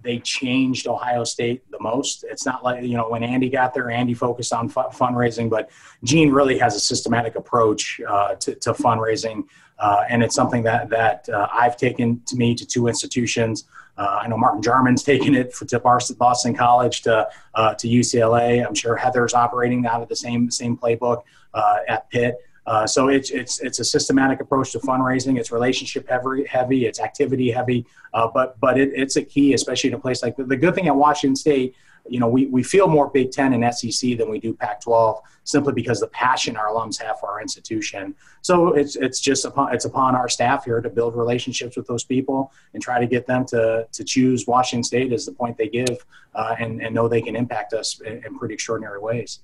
they 0.04 0.20
changed 0.20 0.88
Ohio 0.88 1.24
State 1.24 1.70
the 1.72 1.80
most. 1.80 2.24
It's 2.28 2.46
not 2.46 2.64
like, 2.64 2.84
you 2.84 2.98
know, 2.98 3.10
when 3.10 3.24
Andy 3.24 3.50
got 3.50 3.74
there, 3.74 3.90
Andy 3.90 4.14
focused 4.14 4.54
on 4.54 4.68
fu- 4.68 4.82
fundraising, 4.82 5.50
but 5.50 5.70
Gene 6.04 6.32
really 6.32 6.58
has 6.58 6.76
a 6.76 6.80
systematic 6.80 7.36
approach 7.36 8.02
uh, 8.08 8.36
to, 8.36 8.56
to, 8.56 8.74
fundraising. 8.74 9.44
Uh, 9.80 10.04
and 10.10 10.24
it's 10.24 10.36
something 10.36 10.64
that, 10.64 10.90
that 10.90 11.28
uh, 11.30 11.48
I've 11.52 11.78
taken 11.78 12.22
to 12.28 12.36
me 12.36 12.56
to 12.56 12.66
two 12.66 12.88
institutions. 12.88 13.66
Uh, 13.98 14.22
I 14.24 14.28
know 14.28 14.38
Martin 14.38 14.62
Jarmond's 14.62 15.04
taken 15.04 15.36
it 15.36 15.54
for, 15.54 15.66
to 15.66 15.80
Boston 15.80 16.56
College 16.56 17.02
to, 17.04 17.28
uh, 17.56 17.74
to 17.76 17.88
UCLA. 17.88 18.66
I'm 18.66 18.74
sure 18.74 18.96
Heather's 18.96 19.34
operating 19.34 19.86
out 19.86 20.02
of 20.02 20.10
the 20.10 20.16
same, 20.16 20.50
same 20.50 20.78
playbook 20.78 21.24
uh, 21.54 21.78
at 21.88 22.10
Pitt. 22.10 22.38
Uh, 22.68 22.86
so 22.86 23.08
it's 23.08 23.32
it's 23.32 23.60
it's 23.62 23.80
a 23.80 23.84
systematic 23.84 24.40
approach 24.40 24.72
to 24.72 24.80
fundraising. 24.80 25.40
It's 25.40 25.52
relationship 25.52 26.08
heavy, 26.08 26.46
heavy. 26.46 26.86
It's 26.86 27.00
activity 27.00 27.50
heavy. 27.50 27.86
Uh, 28.14 28.28
but 28.32 28.60
but 28.60 28.80
it, 28.80 28.92
it's 28.94 29.16
a 29.16 29.24
key, 29.24 29.54
especially 29.54 29.90
in 29.90 29.96
a 29.96 30.00
place 30.00 30.22
like 30.22 30.36
the, 30.36 30.44
the 30.44 30.56
good 30.56 30.76
thing 30.76 30.88
at 30.88 30.96
Washington 30.96 31.36
State. 31.36 31.76
You 32.12 32.20
know, 32.20 32.28
we, 32.28 32.48
we 32.48 32.64
feel 32.64 32.88
more 32.88 33.10
Big 33.10 33.32
Ten 33.32 33.54
and 33.54 33.74
SEC 33.74 34.18
than 34.18 34.30
we 34.30 34.40
do 34.40 34.54
Pac-12, 34.54 35.22
simply 35.44 35.74
because 35.74 36.00
the 36.00 36.08
passion 36.08 36.58
our 36.58 36.68
alums 36.68 37.02
have 37.02 37.20
for 37.20 37.30
our 37.30 37.42
institution. 37.42 38.14
So 38.42 38.74
it's 38.74 38.96
it's 38.96 39.20
just 39.20 39.46
upon 39.46 39.74
it's 39.74 39.86
upon 39.86 40.16
our 40.16 40.28
staff 40.28 40.66
here 40.66 40.82
to 40.82 40.90
build 40.90 41.16
relationships 41.16 41.78
with 41.78 41.88
those 41.88 42.04
people 42.04 42.52
and 42.74 42.84
try 42.84 43.00
to 43.00 43.08
get 43.08 43.26
them 43.26 43.46
to 43.48 43.88
to 43.92 44.04
choose 44.04 44.46
Washington 44.48 44.84
State 44.84 45.14
as 45.14 45.26
the 45.26 45.32
point 45.32 45.58
they 45.58 45.70
give, 45.70 46.06
uh, 46.36 46.56
and 46.60 46.82
and 46.82 46.94
know 46.94 47.08
they 47.08 47.22
can 47.22 47.36
impact 47.36 47.74
us 47.74 48.00
in, 48.02 48.24
in 48.26 48.38
pretty 48.38 48.54
extraordinary 48.54 49.00
ways. 49.00 49.40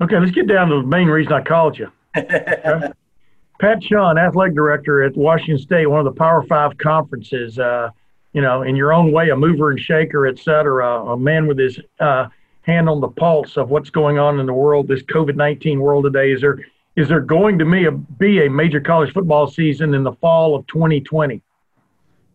Okay, 0.00 0.18
let's 0.18 0.32
get 0.32 0.46
down 0.46 0.68
to 0.68 0.82
the 0.82 0.86
main 0.86 1.08
reason 1.08 1.32
I 1.32 1.42
called 1.42 1.78
you. 1.78 1.90
Pat 2.14 3.80
Chun, 3.80 4.18
athletic 4.18 4.54
director 4.54 5.02
at 5.02 5.16
Washington 5.16 5.58
State, 5.58 5.86
one 5.86 6.00
of 6.00 6.04
the 6.04 6.18
Power 6.18 6.42
Five 6.42 6.76
conferences. 6.78 7.58
Uh, 7.58 7.90
you 8.36 8.42
know, 8.42 8.60
in 8.60 8.76
your 8.76 8.92
own 8.92 9.12
way, 9.12 9.30
a 9.30 9.36
mover 9.36 9.70
and 9.70 9.80
shaker, 9.80 10.26
et 10.26 10.38
cetera, 10.38 11.02
a 11.06 11.16
man 11.16 11.46
with 11.46 11.58
his 11.58 11.80
uh, 12.00 12.28
hand 12.60 12.86
on 12.86 13.00
the 13.00 13.08
pulse 13.08 13.56
of 13.56 13.70
what's 13.70 13.88
going 13.88 14.18
on 14.18 14.38
in 14.38 14.44
the 14.44 14.52
world, 14.52 14.86
this 14.86 15.02
COVID 15.04 15.36
nineteen 15.36 15.80
world 15.80 16.04
today. 16.04 16.32
Is 16.32 16.42
there 16.42 16.58
is 16.96 17.08
there 17.08 17.20
going 17.20 17.58
to 17.58 17.64
be 17.64 17.86
a, 17.86 17.92
be 17.92 18.44
a 18.44 18.50
major 18.50 18.78
college 18.78 19.14
football 19.14 19.46
season 19.46 19.94
in 19.94 20.02
the 20.02 20.12
fall 20.12 20.54
of 20.54 20.66
2020? 20.66 21.40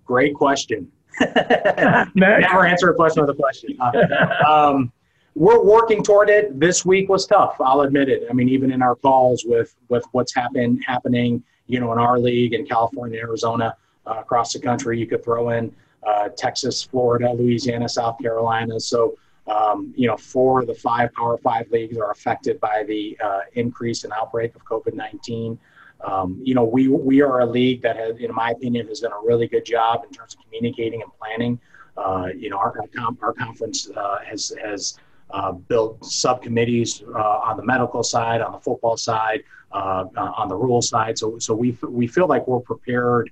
Great 0.04 0.34
question. 0.34 0.92
Never 2.16 2.66
answer 2.66 2.90
a 2.90 2.96
question 2.96 3.22
with 3.22 3.30
a 3.30 3.40
question. 3.40 3.78
Uh, 3.80 4.46
um, 4.48 4.92
we're 5.36 5.64
working 5.64 6.04
toward 6.04 6.32
it. 6.32 6.60
This 6.60 6.84
week 6.84 7.10
was 7.10 7.28
tough. 7.28 7.62
I'll 7.62 7.82
admit 7.82 8.10
it. 8.10 8.24
I 8.28 8.34
mean, 8.34 8.50
even 8.50 8.72
in 8.72 8.82
our 8.82 8.96
calls 8.96 9.46
with 9.46 9.76
with 9.90 10.04
what's 10.14 10.34
happened 10.34 10.84
happening, 10.84 11.44
you 11.68 11.80
know, 11.80 11.92
in 11.94 12.00
our 12.00 12.18
league 12.18 12.56
in 12.56 12.66
California, 12.66 13.20
Arizona, 13.20 13.76
uh, 14.08 14.16
across 14.20 14.52
the 14.54 14.60
country, 14.60 15.00
you 15.00 15.06
could 15.06 15.24
throw 15.24 15.52
in 15.52 15.72
uh, 16.08 16.30
Texas, 16.36 16.84
Florida, 16.84 17.32
Louisiana, 17.34 17.88
South 17.88 18.18
Carolina. 18.20 18.80
So, 18.80 19.18
um, 19.48 19.94
you 19.96 20.08
know, 20.08 20.18
four 20.18 20.62
of 20.62 20.68
the 20.68 20.76
five 20.76 21.14
Power 21.14 21.38
Five 21.38 21.70
leagues 21.72 21.98
are 21.98 22.12
affected 22.12 22.60
by 22.60 22.84
the 22.88 23.18
uh, 23.24 23.42
increase 23.54 24.04
in 24.04 24.12
outbreak 24.12 24.56
of 24.56 24.64
COVID 24.66 24.94
nineteen. 24.94 25.60
Um, 26.04 26.40
you 26.44 26.56
know, 26.56 26.64
we 26.64 26.88
we 26.88 27.22
are 27.22 27.42
a 27.42 27.46
league 27.46 27.82
that 27.84 27.96
has, 27.98 28.18
in 28.18 28.34
my 28.34 28.52
opinion, 28.52 28.88
has 28.88 29.02
done 29.02 29.12
a 29.12 29.26
really 29.26 29.48
good 29.48 29.66
job 29.66 30.04
in 30.06 30.12
terms 30.12 30.34
of 30.36 30.44
communicating 30.44 31.02
and 31.02 31.12
planning. 31.20 31.60
Uh, 31.98 32.28
you 32.36 32.50
know, 32.50 32.58
our 32.58 32.74
our, 33.00 33.14
our 33.22 33.34
conference 33.34 33.90
uh, 33.96 34.18
has 34.26 34.54
has 34.64 34.98
uh, 35.32 35.52
built 35.52 36.04
subcommittees 36.04 37.04
uh, 37.16 37.48
on 37.48 37.58
the 37.58 37.64
medical 37.64 38.04
side, 38.04 38.42
on 38.42 38.52
the 38.52 38.60
football 38.60 38.98
side, 38.98 39.44
uh, 39.72 40.06
on 40.16 40.48
the 40.48 40.56
rule 40.56 40.82
side. 40.82 41.18
So, 41.18 41.40
so 41.40 41.54
we, 41.54 41.78
we 41.88 42.08
feel 42.08 42.28
like 42.28 42.48
we're 42.48 42.60
prepared 42.60 43.32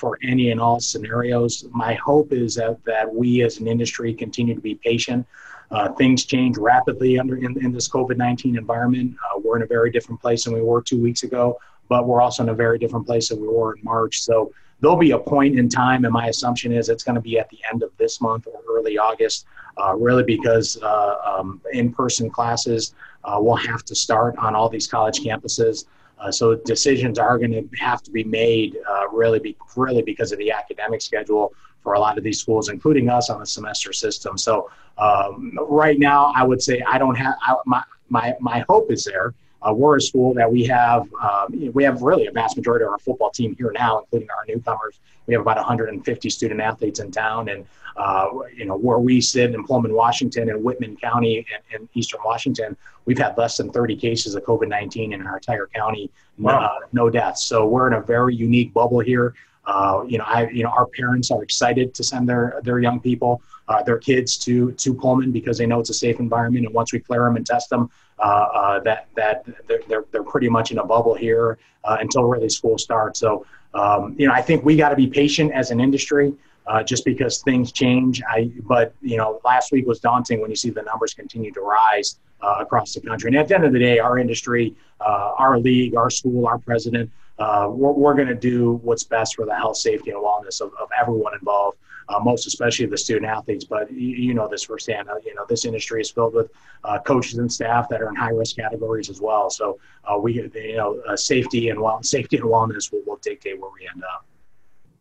for 0.00 0.18
any 0.22 0.50
and 0.50 0.60
all 0.60 0.80
scenarios. 0.80 1.66
My 1.70 1.94
hope 1.94 2.32
is 2.32 2.54
that, 2.54 2.82
that 2.86 3.14
we 3.14 3.42
as 3.42 3.58
an 3.60 3.68
industry 3.68 4.14
continue 4.14 4.54
to 4.54 4.60
be 4.60 4.74
patient. 4.76 5.26
Uh, 5.70 5.92
things 5.92 6.24
change 6.24 6.56
rapidly 6.56 7.18
under 7.18 7.36
in, 7.36 7.62
in 7.62 7.70
this 7.70 7.88
COVID-19 7.88 8.56
environment. 8.56 9.14
Uh, 9.22 9.38
we're 9.38 9.56
in 9.56 9.62
a 9.62 9.66
very 9.66 9.90
different 9.90 10.20
place 10.20 10.44
than 10.44 10.54
we 10.54 10.62
were 10.62 10.82
two 10.82 11.00
weeks 11.00 11.22
ago, 11.22 11.60
but 11.88 12.08
we're 12.08 12.22
also 12.22 12.42
in 12.42 12.48
a 12.48 12.54
very 12.54 12.78
different 12.78 13.06
place 13.06 13.28
than 13.28 13.40
we 13.40 13.46
were 13.46 13.76
in 13.76 13.84
March. 13.84 14.20
So 14.20 14.52
there'll 14.80 14.96
be 14.96 15.12
a 15.12 15.18
point 15.18 15.58
in 15.58 15.68
time, 15.68 16.04
and 16.04 16.12
my 16.12 16.26
assumption 16.28 16.72
is 16.72 16.88
it's 16.88 17.04
going 17.04 17.14
to 17.14 17.20
be 17.20 17.38
at 17.38 17.48
the 17.50 17.58
end 17.70 17.82
of 17.82 17.90
this 17.98 18.20
month 18.20 18.46
or 18.46 18.60
early 18.74 18.98
August, 18.98 19.46
uh, 19.80 19.94
really 19.94 20.24
because 20.24 20.82
uh, 20.82 21.16
um, 21.24 21.60
in-person 21.72 22.30
classes 22.30 22.94
uh, 23.24 23.38
will 23.38 23.56
have 23.56 23.84
to 23.84 23.94
start 23.94 24.36
on 24.38 24.54
all 24.54 24.68
these 24.68 24.86
college 24.86 25.20
campuses. 25.20 25.84
Uh, 26.20 26.30
so 26.30 26.54
decisions 26.54 27.18
are 27.18 27.38
going 27.38 27.52
to 27.52 27.66
have 27.78 28.02
to 28.02 28.10
be 28.10 28.24
made 28.24 28.76
uh, 28.88 29.08
really, 29.08 29.38
be, 29.38 29.56
really 29.76 30.02
because 30.02 30.32
of 30.32 30.38
the 30.38 30.50
academic 30.50 31.00
schedule 31.00 31.52
for 31.82 31.94
a 31.94 31.98
lot 31.98 32.18
of 32.18 32.24
these 32.24 32.38
schools, 32.38 32.68
including 32.68 33.08
us 33.08 33.30
on 33.30 33.40
the 33.40 33.46
semester 33.46 33.92
system. 33.92 34.36
So 34.36 34.70
um, 34.98 35.58
right 35.68 35.98
now, 35.98 36.32
I 36.36 36.44
would 36.44 36.62
say 36.62 36.82
I 36.86 36.98
don't 36.98 37.14
have 37.14 37.34
I, 37.42 37.56
my 37.64 37.82
my 38.10 38.34
my 38.40 38.64
hope 38.68 38.90
is 38.90 39.04
there 39.04 39.34
uh, 39.62 39.72
we're 39.72 39.96
a 39.96 40.00
school 40.00 40.32
that 40.34 40.50
we 40.50 40.64
have 40.64 41.08
um, 41.22 41.70
we 41.72 41.84
have 41.84 42.02
really 42.02 42.26
a 42.26 42.32
vast 42.32 42.56
majority 42.56 42.84
of 42.84 42.90
our 42.90 42.98
football 42.98 43.30
team 43.30 43.54
here 43.56 43.72
now, 43.72 43.98
including 43.98 44.28
our 44.30 44.44
newcomers. 44.48 44.98
We 45.26 45.34
have 45.34 45.42
about 45.42 45.56
150 45.56 46.30
student 46.30 46.60
athletes 46.60 47.00
in 47.00 47.10
town, 47.10 47.48
and 47.48 47.66
uh, 47.96 48.28
you 48.54 48.64
know 48.64 48.76
where 48.76 48.98
we 48.98 49.20
sit 49.20 49.54
in 49.54 49.64
Pullman, 49.64 49.94
Washington, 49.94 50.48
and 50.50 50.64
Whitman 50.64 50.96
County 50.96 51.46
and, 51.72 51.88
Eastern 51.94 52.20
Washington, 52.24 52.76
we've 53.04 53.18
had 53.18 53.36
less 53.36 53.56
than 53.56 53.70
30 53.70 53.96
cases 53.96 54.34
of 54.34 54.44
COVID-19 54.44 55.12
in 55.12 55.26
our 55.26 55.36
entire 55.36 55.66
county, 55.74 56.10
wow. 56.38 56.60
uh, 56.60 56.86
no 56.92 57.10
deaths. 57.10 57.44
So 57.44 57.66
we're 57.66 57.88
in 57.88 57.94
a 57.94 58.00
very 58.00 58.34
unique 58.34 58.72
bubble 58.72 59.00
here. 59.00 59.34
Uh, 59.64 60.04
you 60.06 60.18
know, 60.18 60.24
I, 60.24 60.48
you 60.48 60.62
know, 60.62 60.70
our 60.70 60.86
parents 60.86 61.30
are 61.30 61.42
excited 61.42 61.94
to 61.94 62.04
send 62.04 62.28
their 62.28 62.60
their 62.62 62.78
young 62.78 63.00
people, 63.00 63.42
uh, 63.70 63.82
their 63.84 63.98
kids 63.98 64.36
to 64.36 64.72
to 64.72 64.92
Pullman 64.92 65.30
because 65.30 65.56
they 65.56 65.66
know 65.66 65.78
it's 65.78 65.90
a 65.90 65.94
safe 65.94 66.18
environment. 66.18 66.66
And 66.66 66.74
once 66.74 66.92
we 66.92 66.98
clear 66.98 67.24
them 67.24 67.36
and 67.36 67.46
test 67.46 67.70
them, 67.70 67.88
uh, 68.18 68.22
uh, 68.22 68.80
that 68.80 69.06
that 69.14 69.44
they're, 69.68 70.04
they're, 70.10 70.24
pretty 70.24 70.48
much 70.48 70.72
in 70.72 70.78
a 70.78 70.84
bubble 70.84 71.14
here 71.14 71.58
uh, 71.84 71.96
until 72.00 72.24
really 72.24 72.48
school 72.48 72.78
starts. 72.78 73.20
So, 73.20 73.46
um, 73.74 74.16
you 74.18 74.26
know, 74.26 74.34
I 74.34 74.42
think 74.42 74.64
we 74.64 74.76
got 74.76 74.88
to 74.88 74.96
be 74.96 75.06
patient 75.06 75.52
as 75.52 75.70
an 75.70 75.80
industry. 75.80 76.34
Uh, 76.66 76.84
just 76.84 77.04
because 77.04 77.42
things 77.42 77.72
change. 77.72 78.22
I, 78.28 78.52
but 78.68 78.94
you 79.00 79.16
know, 79.16 79.40
last 79.44 79.72
week 79.72 79.88
was 79.88 79.98
daunting 79.98 80.40
when 80.40 80.50
you 80.50 80.56
see 80.56 80.70
the 80.70 80.82
numbers 80.82 81.14
continue 81.14 81.50
to 81.52 81.62
rise 81.62 82.20
uh, 82.42 82.56
across 82.60 82.92
the 82.94 83.00
country. 83.00 83.28
And 83.28 83.36
at 83.36 83.48
the 83.48 83.56
end 83.56 83.64
of 83.64 83.72
the 83.72 83.78
day, 83.78 83.98
our 83.98 84.18
industry, 84.18 84.76
our 85.00 85.58
league, 85.58 85.96
our 85.96 86.10
school, 86.10 86.46
our 86.46 86.58
president, 86.58 87.10
we're, 87.38 87.92
we're 87.92 88.14
going 88.14 88.28
to 88.28 88.36
do 88.36 88.74
what's 88.84 89.02
best 89.02 89.34
for 89.34 89.46
the 89.46 89.54
health, 89.54 89.78
safety, 89.78 90.10
and 90.10 90.22
wellness 90.22 90.60
of, 90.60 90.70
of 90.80 90.88
everyone 91.00 91.34
involved, 91.34 91.78
uh, 92.08 92.18
most 92.20 92.46
especially 92.46 92.86
the 92.86 92.98
student 92.98 93.26
athletes. 93.26 93.64
But 93.64 93.90
you, 93.92 94.08
you 94.08 94.34
know 94.34 94.48
this 94.48 94.64
firsthand. 94.64 95.08
Uh, 95.08 95.16
you 95.24 95.34
know 95.34 95.44
this 95.48 95.64
industry 95.64 96.00
is 96.00 96.10
filled 96.10 96.34
with 96.34 96.50
uh, 96.84 96.98
coaches 97.00 97.38
and 97.38 97.52
staff 97.52 97.88
that 97.88 98.00
are 98.02 98.08
in 98.08 98.16
high 98.16 98.30
risk 98.30 98.56
categories 98.56 99.10
as 99.10 99.20
well. 99.20 99.50
So 99.50 99.78
uh, 100.04 100.18
we, 100.18 100.34
you 100.34 100.76
know, 100.76 101.00
uh, 101.08 101.16
safety 101.16 101.70
and 101.70 101.80
well, 101.80 102.02
safety 102.02 102.36
and 102.36 102.46
wellness 102.46 102.92
will, 102.92 103.02
will 103.06 103.18
dictate 103.22 103.60
where 103.60 103.70
we 103.78 103.88
end 103.92 104.02
up. 104.04 104.24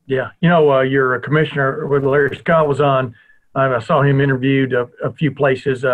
Yeah, 0.05 0.31
you 0.41 0.49
know, 0.49 0.81
your 0.81 1.19
commissioner 1.19 1.87
with 1.87 2.03
Larry 2.03 2.35
Scott 2.35 2.67
was 2.67 2.81
on. 2.81 3.15
I 3.55 3.79
saw 3.79 4.01
him 4.01 4.21
interviewed 4.21 4.73
a, 4.73 4.89
a 5.03 5.11
few 5.11 5.31
places. 5.31 5.85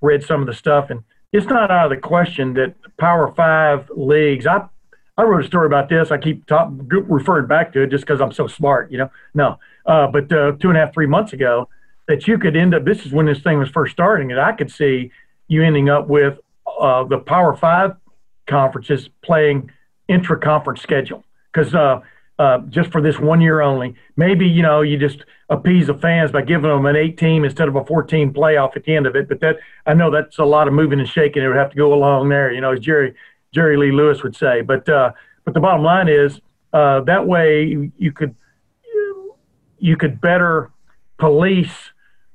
read 0.00 0.22
some 0.22 0.40
of 0.40 0.46
the 0.46 0.54
stuff, 0.54 0.90
and 0.90 1.02
it's 1.32 1.46
not 1.46 1.70
out 1.70 1.86
of 1.86 1.90
the 1.90 2.00
question 2.00 2.54
that 2.54 2.74
Power 2.98 3.32
Five 3.34 3.90
leagues. 3.96 4.46
I 4.46 4.68
I 5.16 5.22
wrote 5.22 5.44
a 5.44 5.46
story 5.46 5.66
about 5.66 5.88
this. 5.88 6.10
I 6.10 6.18
keep 6.18 6.44
talk, 6.46 6.70
referring 6.72 7.46
back 7.46 7.72
to 7.74 7.82
it 7.82 7.90
just 7.90 8.04
because 8.04 8.20
I'm 8.20 8.32
so 8.32 8.46
smart, 8.46 8.90
you 8.90 8.98
know. 8.98 9.10
No, 9.32 9.58
uh, 9.86 10.06
but 10.06 10.32
uh, 10.32 10.52
two 10.60 10.68
and 10.68 10.76
a 10.76 10.80
half, 10.80 10.94
three 10.94 11.06
months 11.06 11.32
ago, 11.32 11.68
that 12.08 12.26
you 12.26 12.38
could 12.38 12.56
end 12.56 12.74
up. 12.74 12.84
This 12.84 13.04
is 13.06 13.12
when 13.12 13.26
this 13.26 13.40
thing 13.40 13.58
was 13.58 13.68
first 13.68 13.92
starting, 13.92 14.30
and 14.30 14.40
I 14.40 14.52
could 14.52 14.70
see 14.70 15.10
you 15.48 15.62
ending 15.62 15.88
up 15.88 16.08
with 16.08 16.38
uh, 16.80 17.04
the 17.04 17.18
Power 17.18 17.56
Five 17.56 17.96
conferences 18.46 19.08
playing 19.22 19.70
intra-conference 20.08 20.82
schedule 20.82 21.24
because 21.52 21.74
uh, 21.74 22.00
uh, 22.38 22.58
just 22.68 22.90
for 22.90 23.00
this 23.00 23.18
one 23.18 23.40
year 23.40 23.60
only. 23.60 23.94
Maybe 24.16 24.46
you 24.46 24.62
know 24.62 24.82
you 24.82 24.98
just 24.98 25.24
appease 25.50 25.86
the 25.86 25.94
fans 25.94 26.32
by 26.32 26.42
giving 26.42 26.70
them 26.70 26.86
an 26.86 26.96
eight 26.96 27.18
team 27.18 27.44
instead 27.44 27.68
of 27.68 27.76
a 27.76 27.84
14 27.84 28.32
playoff 28.32 28.76
at 28.76 28.84
the 28.84 28.94
end 28.96 29.06
of 29.06 29.14
it. 29.16 29.28
But 29.28 29.40
that 29.40 29.56
I 29.86 29.94
know 29.94 30.10
that's 30.10 30.38
a 30.38 30.44
lot 30.44 30.68
of 30.68 30.74
moving 30.74 31.00
and 31.00 31.08
shaking. 31.08 31.42
It 31.42 31.48
would 31.48 31.56
have 31.56 31.70
to 31.70 31.76
go 31.76 31.92
along 31.94 32.28
there. 32.28 32.52
You 32.52 32.60
know, 32.60 32.72
as 32.72 32.80
Jerry 32.80 33.14
Jerry 33.52 33.76
Lee 33.76 33.92
Lewis 33.92 34.22
would 34.22 34.36
say. 34.36 34.62
But 34.62 34.88
uh, 34.88 35.12
but 35.44 35.54
the 35.54 35.60
bottom 35.60 35.82
line 35.82 36.08
is 36.08 36.40
that 36.72 37.26
way 37.26 37.90
you 37.98 38.12
could 38.12 38.34
you 39.84 39.96
could 39.98 40.18
better 40.18 40.70
police. 41.18 41.74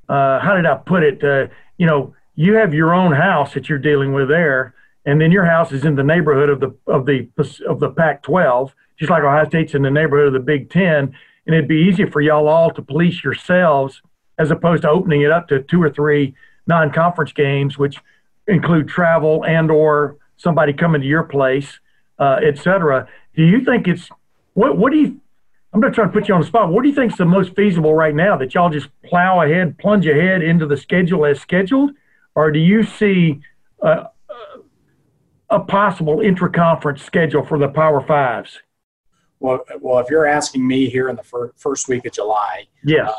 Uh, 0.07 0.39
how 0.39 0.53
did 0.55 0.67
I 0.67 0.75
put 0.75 1.01
it? 1.01 1.23
Uh, 1.23 1.47
you 1.79 1.87
know, 1.87 2.13
you 2.35 2.53
have 2.53 2.75
your 2.75 2.93
own 2.93 3.11
house 3.11 3.55
that 3.55 3.67
you're 3.67 3.85
dealing 3.89 4.13
with 4.13 4.27
there, 4.27 4.75
and 5.05 5.19
then 5.19 5.31
your 5.31 5.45
house 5.45 5.71
is 5.71 5.83
in 5.83 5.95
the 5.95 6.03
neighborhood 6.03 6.49
of 6.49 6.59
the 6.59 6.71
of 6.85 7.07
the 7.07 7.27
of 7.67 7.79
the 7.79 7.89
Pac-12, 7.89 8.71
just 8.99 9.09
like 9.09 9.23
Ohio 9.23 9.47
State's 9.47 9.73
in 9.73 9.81
the 9.81 9.89
neighborhood 9.89 10.27
of 10.27 10.33
the 10.33 10.51
Big 10.53 10.69
Ten, 10.69 11.15
and 11.45 11.55
it'd 11.55 11.67
be 11.67 11.87
easier 11.87 12.05
for 12.05 12.21
y'all 12.21 12.47
all 12.47 12.69
to 12.71 12.83
police 12.83 13.23
yourselves 13.23 14.01
as 14.37 14.51
opposed 14.51 14.83
to 14.83 14.89
opening 14.89 15.21
it 15.21 15.31
up 15.31 15.47
to 15.47 15.63
two 15.63 15.81
or 15.81 15.89
three 15.89 16.35
non-conference 16.67 17.33
games, 17.33 17.79
which 17.79 17.97
include 18.47 18.87
travel 18.87 19.43
and 19.43 19.71
or 19.71 20.17
somebody 20.37 20.71
coming 20.71 21.01
to 21.01 21.07
your 21.07 21.23
place, 21.23 21.79
uh, 22.19 22.37
et 22.43 22.57
cetera. 22.59 23.07
Do 23.35 23.43
you 23.43 23.65
think 23.65 23.87
it's 23.87 24.07
what? 24.53 24.77
What 24.77 24.91
do 24.91 24.99
you? 24.99 25.19
I'm 25.73 25.79
not 25.79 25.93
trying 25.93 26.07
to 26.07 26.13
put 26.13 26.27
you 26.27 26.33
on 26.33 26.41
the 26.41 26.47
spot. 26.47 26.71
What 26.71 26.81
do 26.81 26.89
you 26.89 26.95
think 26.95 27.11
is 27.11 27.17
the 27.17 27.25
most 27.25 27.55
feasible 27.55 27.93
right 27.93 28.15
now? 28.15 28.35
That 28.37 28.53
y'all 28.53 28.69
just 28.69 28.89
plow 29.03 29.41
ahead, 29.41 29.77
plunge 29.77 30.07
ahead 30.07 30.41
into 30.41 30.65
the 30.65 30.77
schedule 30.77 31.25
as 31.25 31.39
scheduled, 31.39 31.91
or 32.35 32.51
do 32.51 32.59
you 32.59 32.83
see 32.83 33.39
uh, 33.83 34.05
a 35.49 35.59
possible 35.59 36.21
intra-conference 36.21 37.03
schedule 37.03 37.45
for 37.45 37.59
the 37.59 37.67
Power 37.67 38.01
Fives? 38.01 38.59
Well, 39.39 39.63
well, 39.79 39.99
if 39.99 40.09
you're 40.09 40.25
asking 40.25 40.67
me 40.67 40.89
here 40.89 41.07
in 41.07 41.15
the 41.15 41.23
fir- 41.23 41.53
first 41.55 41.87
week 41.87 42.05
of 42.05 42.13
July, 42.13 42.67
Yes. 42.83 43.11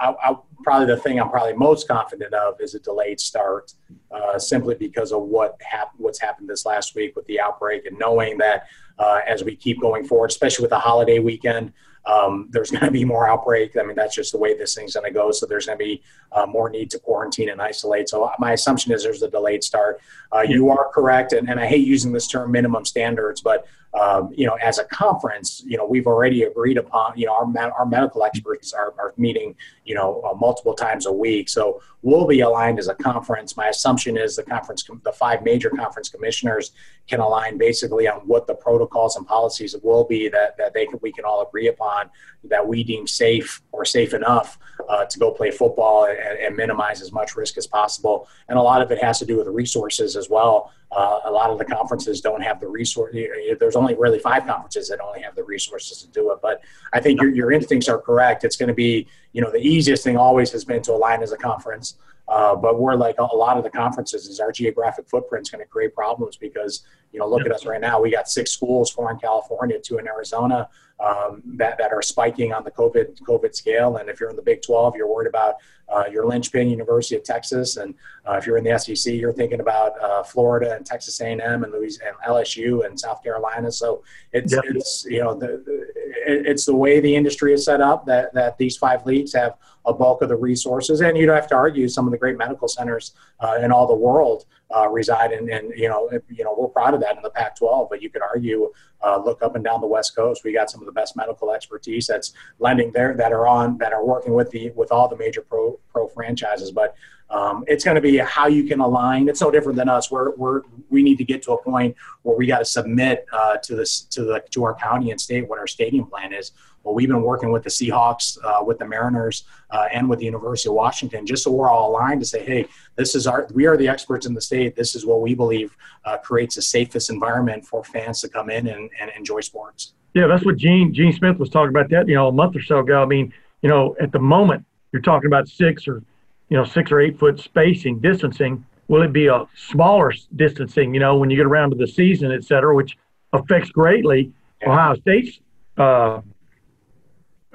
I, 0.00 0.14
I, 0.22 0.36
probably 0.62 0.86
the 0.86 0.96
thing 0.96 1.20
I'm 1.20 1.28
probably 1.28 1.54
most 1.54 1.88
confident 1.88 2.32
of 2.32 2.60
is 2.60 2.74
a 2.74 2.80
delayed 2.80 3.20
start, 3.20 3.72
uh, 4.10 4.38
simply 4.38 4.74
because 4.76 5.12
of 5.12 5.22
what 5.22 5.60
happened, 5.62 6.00
what's 6.00 6.20
happened 6.20 6.48
this 6.48 6.64
last 6.64 6.94
week 6.94 7.14
with 7.16 7.26
the 7.26 7.40
outbreak, 7.40 7.84
and 7.84 7.98
knowing 7.98 8.38
that 8.38 8.66
uh, 8.98 9.20
as 9.26 9.44
we 9.44 9.54
keep 9.54 9.80
going 9.80 10.04
forward, 10.04 10.30
especially 10.30 10.62
with 10.62 10.70
the 10.70 10.78
holiday 10.78 11.18
weekend, 11.18 11.72
um, 12.08 12.48
there's 12.50 12.70
going 12.72 12.84
to 12.84 12.90
be 12.90 13.04
more 13.04 13.28
outbreak. 13.28 13.76
I 13.76 13.82
mean, 13.82 13.94
that's 13.94 14.14
just 14.14 14.32
the 14.32 14.38
way 14.38 14.56
this 14.56 14.74
thing's 14.74 14.94
going 14.94 15.06
to 15.06 15.12
go. 15.12 15.30
So 15.30 15.46
there's 15.46 15.66
going 15.66 15.78
to 15.78 15.84
be 15.84 16.02
uh, 16.32 16.46
more 16.46 16.68
need 16.70 16.90
to 16.90 16.98
quarantine 16.98 17.50
and 17.50 17.60
isolate. 17.60 18.08
So 18.08 18.30
my 18.38 18.52
assumption 18.52 18.92
is 18.92 19.02
there's 19.02 19.22
a 19.22 19.30
delayed 19.30 19.62
start. 19.62 20.00
Uh, 20.34 20.40
you 20.40 20.70
are 20.70 20.90
correct, 20.92 21.32
and, 21.32 21.48
and 21.48 21.60
I 21.60 21.66
hate 21.66 21.86
using 21.86 22.12
this 22.12 22.26
term 22.26 22.50
minimum 22.50 22.84
standards, 22.84 23.40
but 23.40 23.66
um, 23.94 24.30
you 24.34 24.46
know, 24.46 24.54
as 24.62 24.78
a 24.78 24.84
conference, 24.84 25.62
you 25.66 25.76
know, 25.76 25.86
we've 25.86 26.06
already 26.06 26.42
agreed 26.42 26.76
upon, 26.76 27.16
you 27.16 27.26
know, 27.26 27.32
our, 27.32 27.72
our 27.72 27.86
medical 27.86 28.22
experts 28.22 28.72
are, 28.72 28.94
are 28.98 29.14
meeting, 29.16 29.54
you 29.84 29.94
know, 29.94 30.22
uh, 30.22 30.34
multiple 30.34 30.74
times 30.74 31.06
a 31.06 31.12
week. 31.12 31.48
So 31.48 31.80
we'll 32.02 32.26
be 32.26 32.40
aligned 32.40 32.78
as 32.78 32.88
a 32.88 32.94
conference. 32.94 33.56
My 33.56 33.68
assumption 33.68 34.16
is 34.18 34.36
the 34.36 34.42
conference, 34.42 34.88
the 35.04 35.12
five 35.12 35.42
major 35.42 35.70
conference 35.70 36.10
commissioners 36.10 36.72
can 37.08 37.20
align 37.20 37.56
basically 37.56 38.06
on 38.06 38.20
what 38.20 38.46
the 38.46 38.54
protocols 38.54 39.16
and 39.16 39.26
policies 39.26 39.74
will 39.82 40.04
be 40.04 40.28
that, 40.28 40.56
that 40.58 40.74
they 40.74 40.84
can, 40.84 40.98
we 41.02 41.10
can 41.10 41.24
all 41.24 41.46
agree 41.46 41.68
upon 41.68 42.10
that 42.44 42.66
we 42.66 42.84
deem 42.84 43.06
safe 43.06 43.62
or 43.72 43.84
safe 43.84 44.14
enough 44.14 44.58
uh, 44.88 45.04
to 45.06 45.18
go 45.18 45.30
play 45.30 45.50
football 45.50 46.06
and, 46.06 46.38
and, 46.38 46.56
minimize 46.56 47.00
as 47.00 47.12
much 47.12 47.36
risk 47.36 47.56
as 47.56 47.66
possible. 47.66 48.28
And 48.48 48.58
a 48.58 48.62
lot 48.62 48.82
of 48.82 48.90
it 48.90 49.02
has 49.02 49.18
to 49.20 49.26
do 49.26 49.36
with 49.36 49.46
resources 49.48 50.16
as 50.16 50.28
well. 50.28 50.72
Uh, 50.90 51.20
a 51.24 51.30
lot 51.30 51.50
of 51.50 51.58
the 51.58 51.64
conferences 51.64 52.20
don't 52.20 52.40
have 52.40 52.60
the 52.60 52.66
resource. 52.66 53.14
There's 53.60 53.76
only 53.76 53.94
really 53.94 54.18
five 54.18 54.46
conferences 54.46 54.88
that 54.88 55.00
only 55.00 55.20
have 55.20 55.34
the 55.34 55.44
resources 55.44 56.02
to 56.02 56.08
do 56.08 56.32
it. 56.32 56.38
But 56.40 56.62
I 56.92 57.00
think 57.00 57.20
your, 57.20 57.30
your 57.30 57.52
instincts 57.52 57.88
are 57.88 57.98
correct. 57.98 58.44
It's 58.44 58.56
going 58.56 58.68
to 58.68 58.74
be, 58.74 59.06
you 59.32 59.42
know, 59.42 59.50
the 59.50 59.58
easiest 59.58 60.02
thing 60.02 60.16
always 60.16 60.50
has 60.52 60.64
been 60.64 60.82
to 60.82 60.92
align 60.92 61.22
as 61.22 61.32
a 61.32 61.36
conference. 61.36 61.96
Uh, 62.28 62.54
but 62.54 62.78
we're 62.78 62.94
like 62.94 63.16
a 63.18 63.22
lot 63.22 63.56
of 63.56 63.64
the 63.64 63.70
conferences 63.70 64.26
is 64.26 64.38
our 64.38 64.52
geographic 64.52 65.08
footprint 65.08 65.46
is 65.46 65.50
going 65.50 65.64
to 65.64 65.68
create 65.68 65.94
problems 65.94 66.36
because 66.36 66.84
you 67.10 67.18
know 67.18 67.26
look 67.26 67.46
at 67.46 67.52
us 67.52 67.64
right 67.64 67.80
now 67.80 67.98
we 67.98 68.10
got 68.10 68.28
six 68.28 68.50
schools 68.50 68.90
four 68.90 69.10
in 69.10 69.18
california 69.18 69.78
two 69.80 69.96
in 69.96 70.06
arizona 70.06 70.68
um, 71.00 71.42
that, 71.44 71.78
that 71.78 71.92
are 71.92 72.02
spiking 72.02 72.52
on 72.52 72.64
the 72.64 72.70
covid 72.70 73.20
covid 73.22 73.54
scale 73.54 73.96
and 73.96 74.08
if 74.08 74.20
you're 74.20 74.30
in 74.30 74.36
the 74.36 74.42
big 74.42 74.62
12 74.62 74.96
you're 74.96 75.12
worried 75.12 75.28
about 75.28 75.56
uh, 75.88 76.04
your 76.10 76.26
linchpin 76.26 76.68
university 76.68 77.16
of 77.16 77.22
texas 77.22 77.76
and 77.76 77.94
uh, 78.28 78.34
if 78.34 78.46
you're 78.46 78.56
in 78.56 78.64
the 78.64 78.78
sec 78.78 79.14
you're 79.14 79.32
thinking 79.32 79.60
about 79.60 80.00
uh, 80.02 80.22
florida 80.22 80.74
and 80.74 80.84
texas 80.84 81.20
a&m 81.20 81.40
and 81.64 81.72
louisiana 81.72 82.12
and 82.24 82.34
lsu 82.34 82.84
and 82.84 82.98
south 82.98 83.22
carolina 83.22 83.70
so 83.70 84.02
it's, 84.32 84.52
yep. 84.52 84.64
it's 84.66 85.04
you 85.08 85.20
know 85.20 85.34
the, 85.34 85.62
the, 85.64 85.86
it's 86.26 86.66
the 86.66 86.74
way 86.74 87.00
the 87.00 87.14
industry 87.14 87.52
is 87.52 87.64
set 87.64 87.80
up 87.80 88.04
that, 88.06 88.32
that 88.34 88.58
these 88.58 88.76
five 88.76 89.04
leagues 89.06 89.32
have 89.32 89.56
a 89.86 89.92
bulk 89.92 90.22
of 90.22 90.28
the 90.28 90.36
resources. 90.36 91.00
And 91.00 91.16
you 91.16 91.26
don't 91.26 91.34
have 91.34 91.48
to 91.48 91.54
argue 91.54 91.88
some 91.88 92.06
of 92.06 92.12
the 92.12 92.18
great 92.18 92.36
medical 92.36 92.68
centers 92.68 93.14
uh, 93.40 93.58
in 93.62 93.72
all 93.72 93.86
the 93.86 93.94
world 93.94 94.44
uh, 94.74 94.88
reside 94.88 95.32
in, 95.32 95.50
and 95.50 95.72
you 95.76 95.88
know, 95.88 96.10
you 96.28 96.44
know, 96.44 96.54
we're 96.56 96.68
proud 96.68 96.94
of 96.94 97.00
that 97.00 97.16
in 97.16 97.22
the 97.22 97.30
Pac-12. 97.30 97.88
But 97.88 98.02
you 98.02 98.10
could 98.10 98.22
argue, 98.22 98.72
uh, 99.02 99.20
look 99.24 99.42
up 99.42 99.54
and 99.54 99.64
down 99.64 99.80
the 99.80 99.86
West 99.86 100.14
Coast, 100.14 100.44
we 100.44 100.52
got 100.52 100.70
some 100.70 100.80
of 100.80 100.86
the 100.86 100.92
best 100.92 101.16
medical 101.16 101.52
expertise 101.52 102.06
that's 102.06 102.32
lending 102.58 102.92
there 102.92 103.14
that 103.16 103.32
are 103.32 103.46
on 103.46 103.78
that 103.78 103.92
are 103.92 104.04
working 104.04 104.34
with 104.34 104.50
the 104.50 104.70
with 104.70 104.92
all 104.92 105.08
the 105.08 105.16
major 105.16 105.40
pro 105.40 105.78
pro 105.92 106.08
franchises. 106.08 106.70
But 106.70 106.94
um, 107.30 107.64
it's 107.66 107.84
going 107.84 107.94
to 107.94 108.00
be 108.00 108.16
how 108.18 108.46
you 108.46 108.64
can 108.64 108.80
align. 108.80 109.28
It's 109.28 109.40
no 109.40 109.50
different 109.50 109.76
than 109.76 109.88
us. 109.88 110.10
We're, 110.10 110.34
we're 110.36 110.62
we 110.88 111.02
need 111.02 111.18
to 111.18 111.24
get 111.24 111.42
to 111.42 111.52
a 111.52 111.62
point 111.62 111.94
where 112.22 112.36
we 112.36 112.46
got 112.46 112.58
to 112.58 112.64
submit 112.64 113.26
uh, 113.32 113.58
to 113.58 113.76
this 113.76 114.02
to 114.02 114.24
the 114.24 114.42
to 114.50 114.64
our 114.64 114.74
county 114.74 115.10
and 115.10 115.20
state 115.20 115.48
what 115.48 115.58
our 115.58 115.66
stadium 115.66 116.06
plan 116.06 116.32
is. 116.32 116.52
Well, 116.88 116.94
we've 116.94 117.08
been 117.08 117.20
working 117.20 117.52
with 117.52 117.64
the 117.64 117.68
Seahawks, 117.68 118.38
uh, 118.42 118.64
with 118.64 118.78
the 118.78 118.86
Mariners, 118.86 119.44
uh, 119.68 119.88
and 119.92 120.08
with 120.08 120.20
the 120.20 120.24
University 120.24 120.70
of 120.70 120.74
Washington, 120.74 121.26
just 121.26 121.44
so 121.44 121.50
we're 121.50 121.68
all 121.68 121.90
aligned 121.90 122.20
to 122.22 122.26
say, 122.26 122.42
hey, 122.42 122.66
this 122.96 123.14
is 123.14 123.26
our 123.26 123.46
we 123.52 123.66
are 123.66 123.76
the 123.76 123.86
experts 123.86 124.24
in 124.24 124.32
the 124.32 124.40
state. 124.40 124.74
This 124.74 124.94
is 124.94 125.04
what 125.04 125.20
we 125.20 125.34
believe 125.34 125.76
uh, 126.06 126.16
creates 126.16 126.54
the 126.54 126.62
safest 126.62 127.10
environment 127.10 127.66
for 127.66 127.84
fans 127.84 128.22
to 128.22 128.28
come 128.30 128.48
in 128.48 128.68
and, 128.68 128.88
and 128.98 129.10
enjoy 129.14 129.40
sports. 129.40 129.92
Yeah, 130.14 130.28
that's 130.28 130.46
what 130.46 130.56
Gene 130.56 130.94
Gene 130.94 131.12
Smith 131.12 131.36
was 131.36 131.50
talking 131.50 131.68
about 131.68 131.90
that 131.90 132.08
you 132.08 132.14
know 132.14 132.28
a 132.28 132.32
month 132.32 132.56
or 132.56 132.62
so 132.62 132.78
ago. 132.78 133.02
I 133.02 133.06
mean, 133.06 133.34
you 133.60 133.68
know, 133.68 133.94
at 134.00 134.10
the 134.10 134.18
moment 134.18 134.64
you're 134.92 135.02
talking 135.02 135.26
about 135.26 135.46
six 135.46 135.86
or 135.86 136.02
you 136.48 136.56
know, 136.56 136.64
six 136.64 136.90
or 136.90 137.00
eight 137.00 137.18
foot 137.18 137.40
spacing, 137.40 138.00
distancing? 138.00 138.64
Will 138.88 139.02
it 139.02 139.12
be 139.12 139.26
a 139.26 139.46
smaller 139.54 140.12
distancing, 140.36 140.94
you 140.94 141.00
know, 141.00 141.16
when 141.16 141.28
you 141.28 141.36
get 141.36 141.44
around 141.46 141.70
to 141.70 141.76
the 141.76 141.86
season, 141.86 142.32
et 142.32 142.42
cetera, 142.44 142.74
which 142.74 142.96
affects 143.32 143.70
greatly 143.70 144.32
Ohio 144.66 144.94
State's 144.94 145.40
uh, 145.76 146.20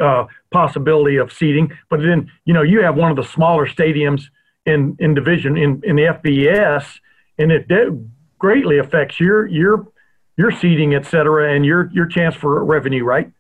uh, 0.04 0.26
possibility 0.52 1.18
of 1.18 1.32
seating? 1.32 1.72
But 1.90 2.02
then, 2.02 2.32
you 2.46 2.54
know, 2.54 2.62
you 2.62 2.82
have 2.82 2.96
one 2.96 3.12
of 3.12 3.18
the 3.18 3.24
smaller 3.24 3.68
stadiums 3.68 4.24
in, 4.66 4.96
in 5.00 5.14
division 5.14 5.58
in, 5.58 5.82
in 5.84 5.96
the 5.96 6.04
FBS, 6.04 6.86
and 7.38 7.52
it 7.52 7.70
greatly 8.38 8.78
affects 8.78 9.20
your 9.20 9.48
your 9.48 9.88
your 10.36 10.52
seating, 10.52 10.96
et 10.96 11.06
cetera, 11.06 11.54
and 11.54 11.66
your 11.66 11.90
your 11.94 12.06
chance 12.06 12.36
for 12.36 12.64
revenue, 12.64 13.04
right? 13.04 13.32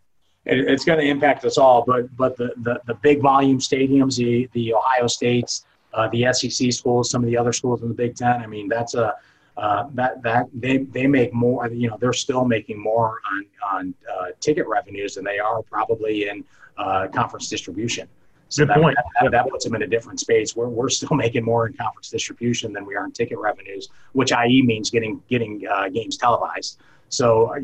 it, 0.46 0.60
it's 0.60 0.86
going 0.86 1.00
to 1.00 1.06
impact 1.06 1.46
us 1.46 1.58
all. 1.58 1.84
But 1.86 2.16
but 2.16 2.38
the, 2.38 2.54
the, 2.58 2.82
the 2.86 2.96
big 2.96 3.22
volume 3.22 3.60
stadiums, 3.60 4.18
the 4.18 4.50
the 4.54 4.74
Ohio 4.74 5.08
States, 5.08 5.66
uh, 5.94 6.10
the 6.10 6.28
SEC 6.34 6.72
schools, 6.72 7.10
some 7.10 7.24
of 7.24 7.30
the 7.30 7.38
other 7.38 7.54
schools 7.54 7.82
in 7.82 7.88
the 7.88 7.94
Big 7.94 8.16
Ten. 8.16 8.42
I 8.42 8.48
mean, 8.48 8.68
that's 8.68 8.94
a 8.94 9.16
uh, 9.58 9.86
that 9.94 10.22
that 10.24 10.48
they 10.54 10.78
they 10.78 11.08
make 11.08 11.34
more. 11.34 11.68
You 11.68 11.90
know, 11.90 11.98
they're 12.00 12.14
still 12.14 12.46
making 12.46 12.80
more 12.80 13.20
on 13.32 13.46
on 13.72 13.94
uh, 14.12 14.26
ticket 14.40 14.68
revenues 14.68 15.16
than 15.16 15.24
they 15.24 15.40
are 15.40 15.62
probably 15.62 16.28
in 16.28 16.44
uh, 16.78 17.08
conference 17.14 17.50
distribution. 17.50 18.08
So 18.50 18.66
that, 18.66 18.78
that, 18.78 19.06
that, 19.20 19.32
that, 19.32 19.50
puts 19.50 19.66
them 19.66 19.74
in 19.74 19.82
a 19.82 19.88
different 19.88 20.20
space. 20.20 20.56
We're, 20.56 20.68
we're 20.68 20.90
still 20.90 21.18
making 21.18 21.44
more 21.44 21.66
in 21.66 21.74
conference 21.74 22.10
distribution 22.10 22.72
than 22.72 22.86
we 22.86 22.96
are 22.96 23.04
in 23.04 23.12
ticket 23.12 23.40
revenues, 23.40 23.90
which 24.12 24.32
IE 24.32 24.62
means 24.62 24.92
getting 24.92 25.22
getting 25.28 25.64
uh, 25.68 25.90
games 25.90 26.18
televised. 26.18 26.80
So 27.10 27.56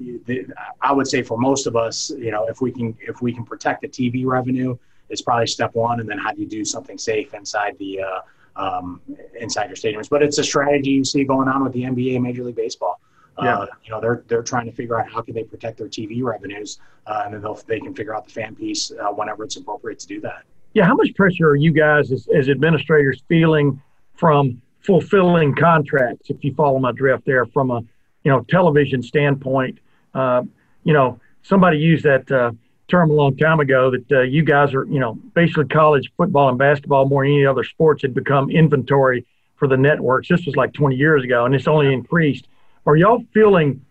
I 0.81 0.91
would 0.91 1.07
say 1.07 1.23
for 1.23 1.37
most 1.37 1.65
of 1.65 1.75
us, 1.75 2.11
you 2.11 2.31
know, 2.31 2.45
if 2.47 2.61
we 2.61 2.71
can 2.71 2.95
if 3.01 3.21
we 3.21 3.33
can 3.33 3.45
protect 3.45 3.81
the 3.81 3.87
TV 3.87 4.25
revenue, 4.25 4.77
it's 5.09 5.21
probably 5.21 5.47
step 5.47 5.73
one, 5.73 5.99
and 5.99 6.09
then 6.09 6.19
how 6.19 6.31
do 6.33 6.41
you 6.41 6.47
do 6.47 6.63
something 6.63 6.97
safe 6.97 7.33
inside 7.33 7.75
the 7.79 8.01
uh, 8.01 8.21
um, 8.59 9.01
inside 9.39 9.67
your 9.67 9.75
stadiums? 9.75 10.09
But 10.09 10.21
it's 10.21 10.37
a 10.37 10.43
strategy 10.43 10.91
you 10.91 11.03
see 11.03 11.23
going 11.23 11.47
on 11.47 11.63
with 11.63 11.73
the 11.73 11.83
NBA, 11.83 12.21
Major 12.21 12.43
League 12.43 12.55
Baseball. 12.55 12.99
Uh, 13.37 13.43
yeah. 13.43 13.57
Uh, 13.57 13.65
you 13.85 13.91
know, 13.91 14.01
they're 14.01 14.23
they're 14.27 14.43
trying 14.43 14.65
to 14.65 14.71
figure 14.71 14.99
out 14.99 15.09
how 15.09 15.21
can 15.21 15.33
they 15.33 15.43
protect 15.43 15.77
their 15.77 15.87
TV 15.87 16.21
revenues, 16.21 16.79
uh, 17.07 17.23
and 17.25 17.33
then 17.33 17.41
they'll, 17.41 17.59
they 17.67 17.79
can 17.79 17.93
figure 17.95 18.15
out 18.15 18.25
the 18.25 18.31
fan 18.31 18.55
piece 18.55 18.91
uh, 18.91 19.09
whenever 19.11 19.43
it's 19.43 19.55
appropriate 19.55 19.99
to 19.99 20.07
do 20.07 20.19
that. 20.21 20.43
Yeah, 20.73 20.85
how 20.85 20.95
much 20.95 21.15
pressure 21.15 21.49
are 21.49 21.55
you 21.55 21.71
guys 21.71 22.11
as, 22.11 22.27
as 22.35 22.49
administrators 22.49 23.23
feeling 23.27 23.81
from 24.13 24.61
fulfilling 24.81 25.55
contracts? 25.55 26.29
If 26.29 26.43
you 26.43 26.53
follow 26.53 26.79
my 26.79 26.91
drift 26.91 27.25
there, 27.25 27.45
from 27.45 27.71
a 27.71 27.81
you 28.23 28.31
know, 28.31 28.41
television 28.49 29.01
standpoint, 29.01 29.79
uh, 30.13 30.43
you 30.83 30.93
know, 30.93 31.19
somebody 31.43 31.77
used 31.77 32.03
that 32.03 32.29
uh, 32.31 32.51
term 32.89 33.11
a 33.11 33.13
long 33.13 33.37
time 33.37 33.59
ago 33.59 33.91
that 33.91 34.11
uh, 34.11 34.21
you 34.21 34.43
guys 34.43 34.73
are, 34.73 34.85
you 34.85 34.99
know, 34.99 35.13
basically 35.33 35.65
college 35.65 36.11
football 36.17 36.49
and 36.49 36.57
basketball 36.57 37.07
more 37.07 37.23
than 37.23 37.33
any 37.33 37.45
other 37.45 37.63
sports 37.63 38.01
had 38.01 38.13
become 38.13 38.49
inventory 38.49 39.25
for 39.55 39.67
the 39.67 39.77
networks. 39.77 40.27
This 40.27 40.45
was 40.45 40.55
like 40.55 40.73
20 40.73 40.95
years 40.95 41.23
ago, 41.23 41.45
and 41.45 41.53
it's 41.53 41.67
only 41.67 41.93
increased. 41.93 42.47
Are 42.85 42.95
y'all 42.95 43.23
feeling 43.33 43.85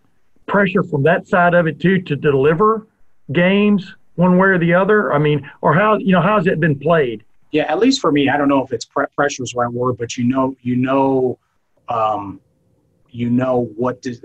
pressure 0.47 0.83
from 0.83 1.03
that 1.05 1.29
side 1.29 1.55
of 1.55 1.67
it 1.67 1.81
too 1.81 2.01
to 2.03 2.17
deliver 2.17 2.87
games 3.33 3.95
one 4.17 4.39
way 4.39 4.49
or 4.49 4.59
the 4.59 4.75
other? 4.75 5.13
I 5.13 5.19
mean, 5.19 5.49
or 5.61 5.75
how 5.75 5.97
you 5.97 6.13
know 6.13 6.21
how's 6.21 6.47
it 6.47 6.59
been 6.59 6.79
played? 6.79 7.25
Yeah, 7.51 7.71
at 7.71 7.79
least 7.79 8.01
for 8.01 8.13
me, 8.13 8.29
I 8.29 8.37
don't 8.37 8.49
know 8.49 8.65
if 8.65 8.73
it's 8.73 8.85
pre- 8.85 9.07
pressure 9.15 9.43
is 9.43 9.53
the 9.53 9.61
right 9.61 9.73
word, 9.73 9.97
but 9.97 10.17
you 10.17 10.25
know, 10.25 10.55
you 10.63 10.77
know, 10.77 11.39
um, 11.89 12.41
you 13.11 13.31
know 13.31 13.71
what 13.77 14.03
does, 14.03 14.21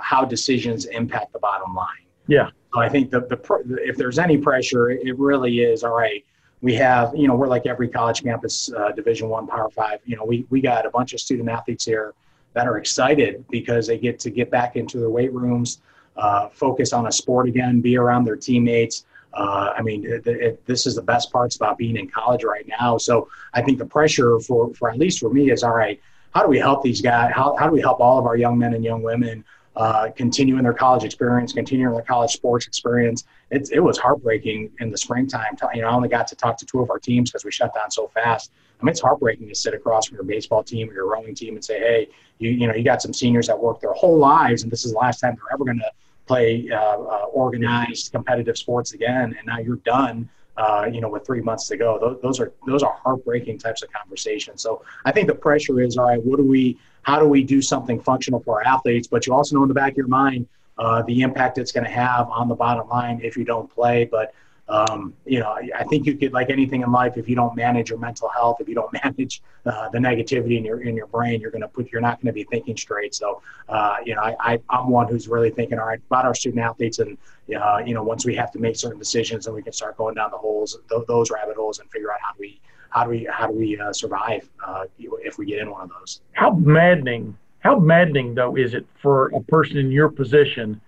how 0.00 0.24
decisions 0.24 0.86
impact 0.86 1.32
the 1.32 1.38
bottom 1.38 1.74
line. 1.74 1.88
Yeah. 2.26 2.50
So 2.74 2.80
I 2.80 2.88
think 2.88 3.10
the, 3.10 3.20
the 3.20 3.78
if 3.84 3.96
there's 3.96 4.18
any 4.18 4.36
pressure, 4.36 4.90
it 4.90 5.16
really 5.16 5.60
is 5.60 5.84
all 5.84 5.94
right. 5.94 6.24
We 6.60 6.74
have 6.74 7.14
you 7.14 7.28
know 7.28 7.36
we're 7.36 7.46
like 7.46 7.66
every 7.66 7.88
college 7.88 8.22
campus, 8.22 8.72
uh, 8.72 8.90
Division 8.90 9.28
One, 9.28 9.46
Power 9.46 9.70
Five. 9.70 10.00
You 10.04 10.16
know 10.16 10.24
we 10.24 10.44
we 10.50 10.60
got 10.60 10.84
a 10.84 10.90
bunch 10.90 11.14
of 11.14 11.20
student 11.20 11.48
athletes 11.48 11.84
here 11.84 12.14
that 12.54 12.66
are 12.66 12.78
excited 12.78 13.44
because 13.48 13.86
they 13.86 13.98
get 13.98 14.18
to 14.20 14.30
get 14.30 14.50
back 14.50 14.74
into 14.76 14.98
their 14.98 15.10
weight 15.10 15.32
rooms, 15.32 15.80
uh, 16.16 16.48
focus 16.48 16.92
on 16.92 17.06
a 17.06 17.12
sport 17.12 17.48
again, 17.48 17.80
be 17.80 17.96
around 17.96 18.24
their 18.24 18.36
teammates. 18.36 19.04
Uh, 19.32 19.72
I 19.76 19.82
mean, 19.82 20.04
it, 20.04 20.26
it, 20.26 20.66
this 20.66 20.86
is 20.86 20.94
the 20.94 21.02
best 21.02 21.32
parts 21.32 21.56
about 21.56 21.76
being 21.76 21.96
in 21.96 22.08
college 22.08 22.44
right 22.44 22.66
now. 22.68 22.96
So 22.98 23.28
I 23.52 23.62
think 23.62 23.78
the 23.78 23.86
pressure 23.86 24.38
for, 24.38 24.72
for 24.74 24.88
at 24.88 24.96
least 24.96 25.18
for 25.18 25.28
me 25.28 25.50
is 25.50 25.64
all 25.64 25.74
right 25.74 26.00
how 26.34 26.42
do 26.42 26.48
we 26.48 26.58
help 26.58 26.82
these 26.82 27.00
guys? 27.00 27.32
How, 27.32 27.54
how 27.56 27.66
do 27.66 27.72
we 27.72 27.80
help 27.80 28.00
all 28.00 28.18
of 28.18 28.26
our 28.26 28.36
young 28.36 28.58
men 28.58 28.74
and 28.74 28.84
young 28.84 29.02
women 29.02 29.44
uh, 29.76 30.08
continuing 30.16 30.62
their 30.62 30.72
college 30.72 31.04
experience, 31.04 31.52
continuing 31.52 31.92
their 31.94 32.02
college 32.02 32.30
sports 32.32 32.66
experience. 32.66 33.24
It, 33.50 33.70
it 33.72 33.80
was 33.80 33.98
heartbreaking 33.98 34.70
in 34.80 34.90
the 34.90 34.98
springtime. 34.98 35.56
You 35.74 35.82
know, 35.82 35.88
I 35.88 35.94
only 35.94 36.08
got 36.08 36.26
to 36.28 36.36
talk 36.36 36.56
to 36.58 36.66
two 36.66 36.80
of 36.80 36.90
our 36.90 36.98
teams 36.98 37.30
because 37.30 37.44
we 37.44 37.50
shut 37.50 37.74
down 37.74 37.90
so 37.90 38.08
fast. 38.08 38.52
I 38.80 38.84
mean, 38.84 38.90
it's 38.90 39.00
heartbreaking 39.00 39.48
to 39.48 39.54
sit 39.54 39.74
across 39.74 40.06
from 40.06 40.16
your 40.16 40.24
baseball 40.24 40.62
team 40.62 40.90
or 40.90 40.94
your 40.94 41.08
rowing 41.08 41.34
team 41.34 41.54
and 41.54 41.64
say, 41.64 41.78
hey, 41.78 42.08
you, 42.38 42.50
you 42.50 42.66
know, 42.66 42.74
you 42.74 42.84
got 42.84 43.02
some 43.02 43.12
seniors 43.12 43.46
that 43.46 43.58
worked 43.58 43.80
their 43.80 43.92
whole 43.92 44.18
lives, 44.18 44.62
and 44.62 44.70
this 44.70 44.84
is 44.84 44.92
the 44.92 44.98
last 44.98 45.20
time 45.20 45.36
they're 45.36 45.54
ever 45.54 45.64
going 45.64 45.78
to 45.78 45.90
play 46.26 46.68
uh, 46.70 46.76
uh, 46.76 47.24
organized 47.32 48.12
competitive 48.12 48.56
sports 48.56 48.92
again, 48.92 49.34
and 49.38 49.46
now 49.46 49.58
you're 49.58 49.76
done. 49.76 50.28
Uh, 50.56 50.88
you 50.92 51.00
know, 51.00 51.08
with 51.08 51.26
three 51.26 51.40
months 51.40 51.66
to 51.66 51.76
go, 51.76 51.98
those, 51.98 52.20
those 52.22 52.38
are 52.38 52.52
those 52.64 52.84
are 52.84 52.92
heartbreaking 53.02 53.58
types 53.58 53.82
of 53.82 53.92
conversations. 53.92 54.62
So 54.62 54.84
I 55.04 55.10
think 55.10 55.26
the 55.26 55.34
pressure 55.34 55.80
is, 55.80 55.98
all 55.98 56.06
right, 56.06 56.22
what 56.22 56.36
do 56.36 56.44
we 56.44 56.78
how 57.04 57.18
do 57.18 57.26
we 57.26 57.42
do 57.42 57.62
something 57.62 58.00
functional 58.00 58.40
for 58.40 58.60
our 58.60 58.66
athletes? 58.66 59.06
But 59.06 59.26
you 59.26 59.34
also 59.34 59.56
know 59.56 59.62
in 59.62 59.68
the 59.68 59.74
back 59.74 59.92
of 59.92 59.96
your 59.96 60.08
mind 60.08 60.48
uh, 60.78 61.02
the 61.02 61.22
impact 61.22 61.58
it's 61.58 61.72
going 61.72 61.84
to 61.84 61.90
have 61.90 62.28
on 62.30 62.48
the 62.48 62.54
bottom 62.54 62.88
line 62.88 63.20
if 63.22 63.36
you 63.36 63.44
don't 63.44 63.70
play. 63.70 64.04
But 64.04 64.34
um, 64.66 65.12
you 65.26 65.40
know, 65.40 65.58
I 65.76 65.84
think 65.84 66.06
you 66.06 66.16
could 66.16 66.32
like 66.32 66.48
anything 66.48 66.80
in 66.80 66.90
life. 66.90 67.18
If 67.18 67.28
you 67.28 67.36
don't 67.36 67.54
manage 67.54 67.90
your 67.90 67.98
mental 67.98 68.30
health, 68.30 68.60
if 68.60 68.68
you 68.68 68.74
don't 68.74 68.92
manage 69.04 69.42
uh, 69.66 69.90
the 69.90 69.98
negativity 69.98 70.56
in 70.56 70.64
your 70.64 70.80
in 70.80 70.96
your 70.96 71.06
brain, 71.06 71.40
you're 71.40 71.50
going 71.50 71.62
to 71.62 71.68
put. 71.68 71.92
You're 71.92 72.00
not 72.00 72.18
going 72.20 72.28
to 72.28 72.32
be 72.32 72.44
thinking 72.44 72.76
straight. 72.76 73.14
So, 73.14 73.42
uh, 73.68 73.96
you 74.06 74.14
know, 74.14 74.22
I, 74.22 74.34
I 74.40 74.78
am 74.78 74.88
one 74.88 75.06
who's 75.08 75.28
really 75.28 75.50
thinking, 75.50 75.78
all 75.78 75.86
right, 75.86 76.00
about 76.08 76.24
our 76.24 76.34
student 76.34 76.64
athletes, 76.64 76.98
and 76.98 77.18
uh, 77.54 77.82
you 77.84 77.92
know, 77.92 78.02
once 78.02 78.24
we 78.24 78.34
have 78.36 78.50
to 78.52 78.58
make 78.58 78.76
certain 78.76 78.98
decisions, 78.98 79.46
and 79.46 79.54
we 79.54 79.62
can 79.62 79.74
start 79.74 79.98
going 79.98 80.14
down 80.14 80.30
the 80.30 80.38
holes, 80.38 80.78
th- 80.88 81.02
those 81.08 81.30
rabbit 81.30 81.56
holes, 81.56 81.78
and 81.78 81.90
figure 81.90 82.10
out 82.10 82.20
how 82.22 82.32
do 82.32 82.38
we 82.40 82.58
how 82.94 83.02
do 83.02 83.10
we 83.10 83.28
how 83.30 83.48
do 83.48 83.54
we 83.54 83.78
uh, 83.78 83.92
survive 83.92 84.48
uh, 84.64 84.84
if 84.98 85.36
we 85.36 85.46
get 85.46 85.58
in 85.58 85.70
one 85.70 85.82
of 85.82 85.90
those? 85.98 86.20
How 86.32 86.52
maddening! 86.52 87.36
How 87.58 87.78
maddening 87.78 88.34
though 88.34 88.56
is 88.56 88.72
it 88.72 88.86
for 89.02 89.28
a 89.34 89.40
person 89.40 89.78
in 89.78 89.90
your 89.90 90.08
position 90.08 90.80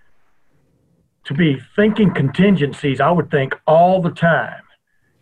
to 1.25 1.33
be 1.33 1.59
thinking 1.75 2.13
contingencies? 2.13 3.01
I 3.01 3.11
would 3.11 3.29
think 3.29 3.55
all 3.67 4.01
the 4.01 4.11
time, 4.11 4.61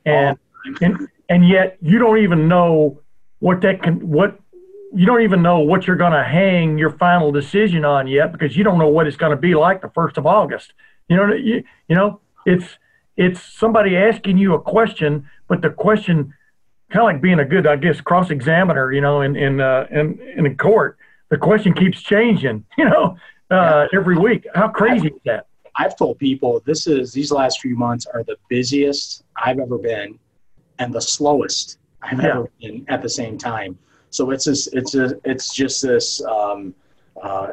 and 0.06 0.38
and 0.80 1.08
and 1.28 1.50
yet 1.50 1.78
you 1.82 1.98
don't 1.98 2.20
even 2.20 2.48
know 2.48 3.02
what 3.40 3.62
that 3.62 3.82
can 3.82 4.08
what 4.08 4.40
you 4.94 5.08
don't 5.08 5.24
even 5.24 5.42
know 5.42 5.60
what 5.60 5.88
you're 5.88 5.96
going 5.96 6.14
to 6.14 6.24
hang 6.24 6.78
your 6.78 6.92
final 6.92 7.32
decision 7.32 7.84
on 7.84 8.06
yet 8.06 8.32
because 8.32 8.56
you 8.56 8.64
don't 8.64 8.78
know 8.78 8.90
what 8.90 9.08
it's 9.08 9.18
going 9.18 9.32
to 9.32 9.38
be 9.38 9.56
like 9.56 9.82
the 9.82 9.90
first 9.90 10.18
of 10.20 10.28
August. 10.28 10.74
You 11.10 11.18
know, 11.18 11.34
you, 11.34 11.64
you 11.88 11.96
know, 11.96 12.22
it's 12.46 12.78
it's 13.18 13.42
somebody 13.42 13.98
asking 13.98 14.38
you 14.38 14.54
a 14.54 14.62
question, 14.62 15.28
but 15.48 15.64
the 15.64 15.72
question 15.72 16.32
kind 16.96 17.10
of 17.10 17.14
like 17.14 17.22
being 17.22 17.40
a 17.40 17.46
good, 17.46 17.68
I 17.68 17.76
guess, 17.76 18.00
cross 18.00 18.30
examiner, 18.30 18.94
you 18.94 19.02
know, 19.02 19.22
in 19.22 19.36
in 19.36 19.60
uh, 19.60 19.86
in 19.92 20.20
in 20.38 20.46
a 20.46 20.56
court. 20.56 20.98
The 21.30 21.38
question 21.38 21.74
keeps 21.74 22.02
changing, 22.02 22.64
you 22.78 22.86
know, 22.86 23.18
uh, 23.52 23.88
yeah. 23.92 24.00
every 24.00 24.18
week. 24.18 24.48
How 24.56 24.70
crazy 24.70 25.08
I've, 25.08 25.14
is 25.14 25.20
that? 25.26 25.48
I've 25.76 25.98
told 25.98 26.18
people 26.20 26.62
this 26.66 26.88
is 26.88 27.12
these 27.12 27.32
last 27.32 27.60
few 27.60 27.76
months 27.76 28.06
are 28.06 28.24
the 28.24 28.38
busiest 28.50 29.24
I've 29.36 29.60
ever 29.60 29.78
been, 29.78 30.18
and 30.80 30.94
the 30.94 31.02
slowest 31.02 31.80
I've 32.02 32.22
yeah. 32.22 32.30
ever 32.30 32.50
been 32.62 32.86
at 32.88 33.02
the 33.02 33.10
same 33.10 33.38
time. 33.38 33.78
So 34.12 34.32
it's 34.32 34.46
just 34.46 34.74
it's 34.74 34.96
a, 34.96 35.20
it's 35.26 35.54
just 35.54 35.82
this 35.82 36.24
um, 36.24 36.74
uh, 37.22 37.48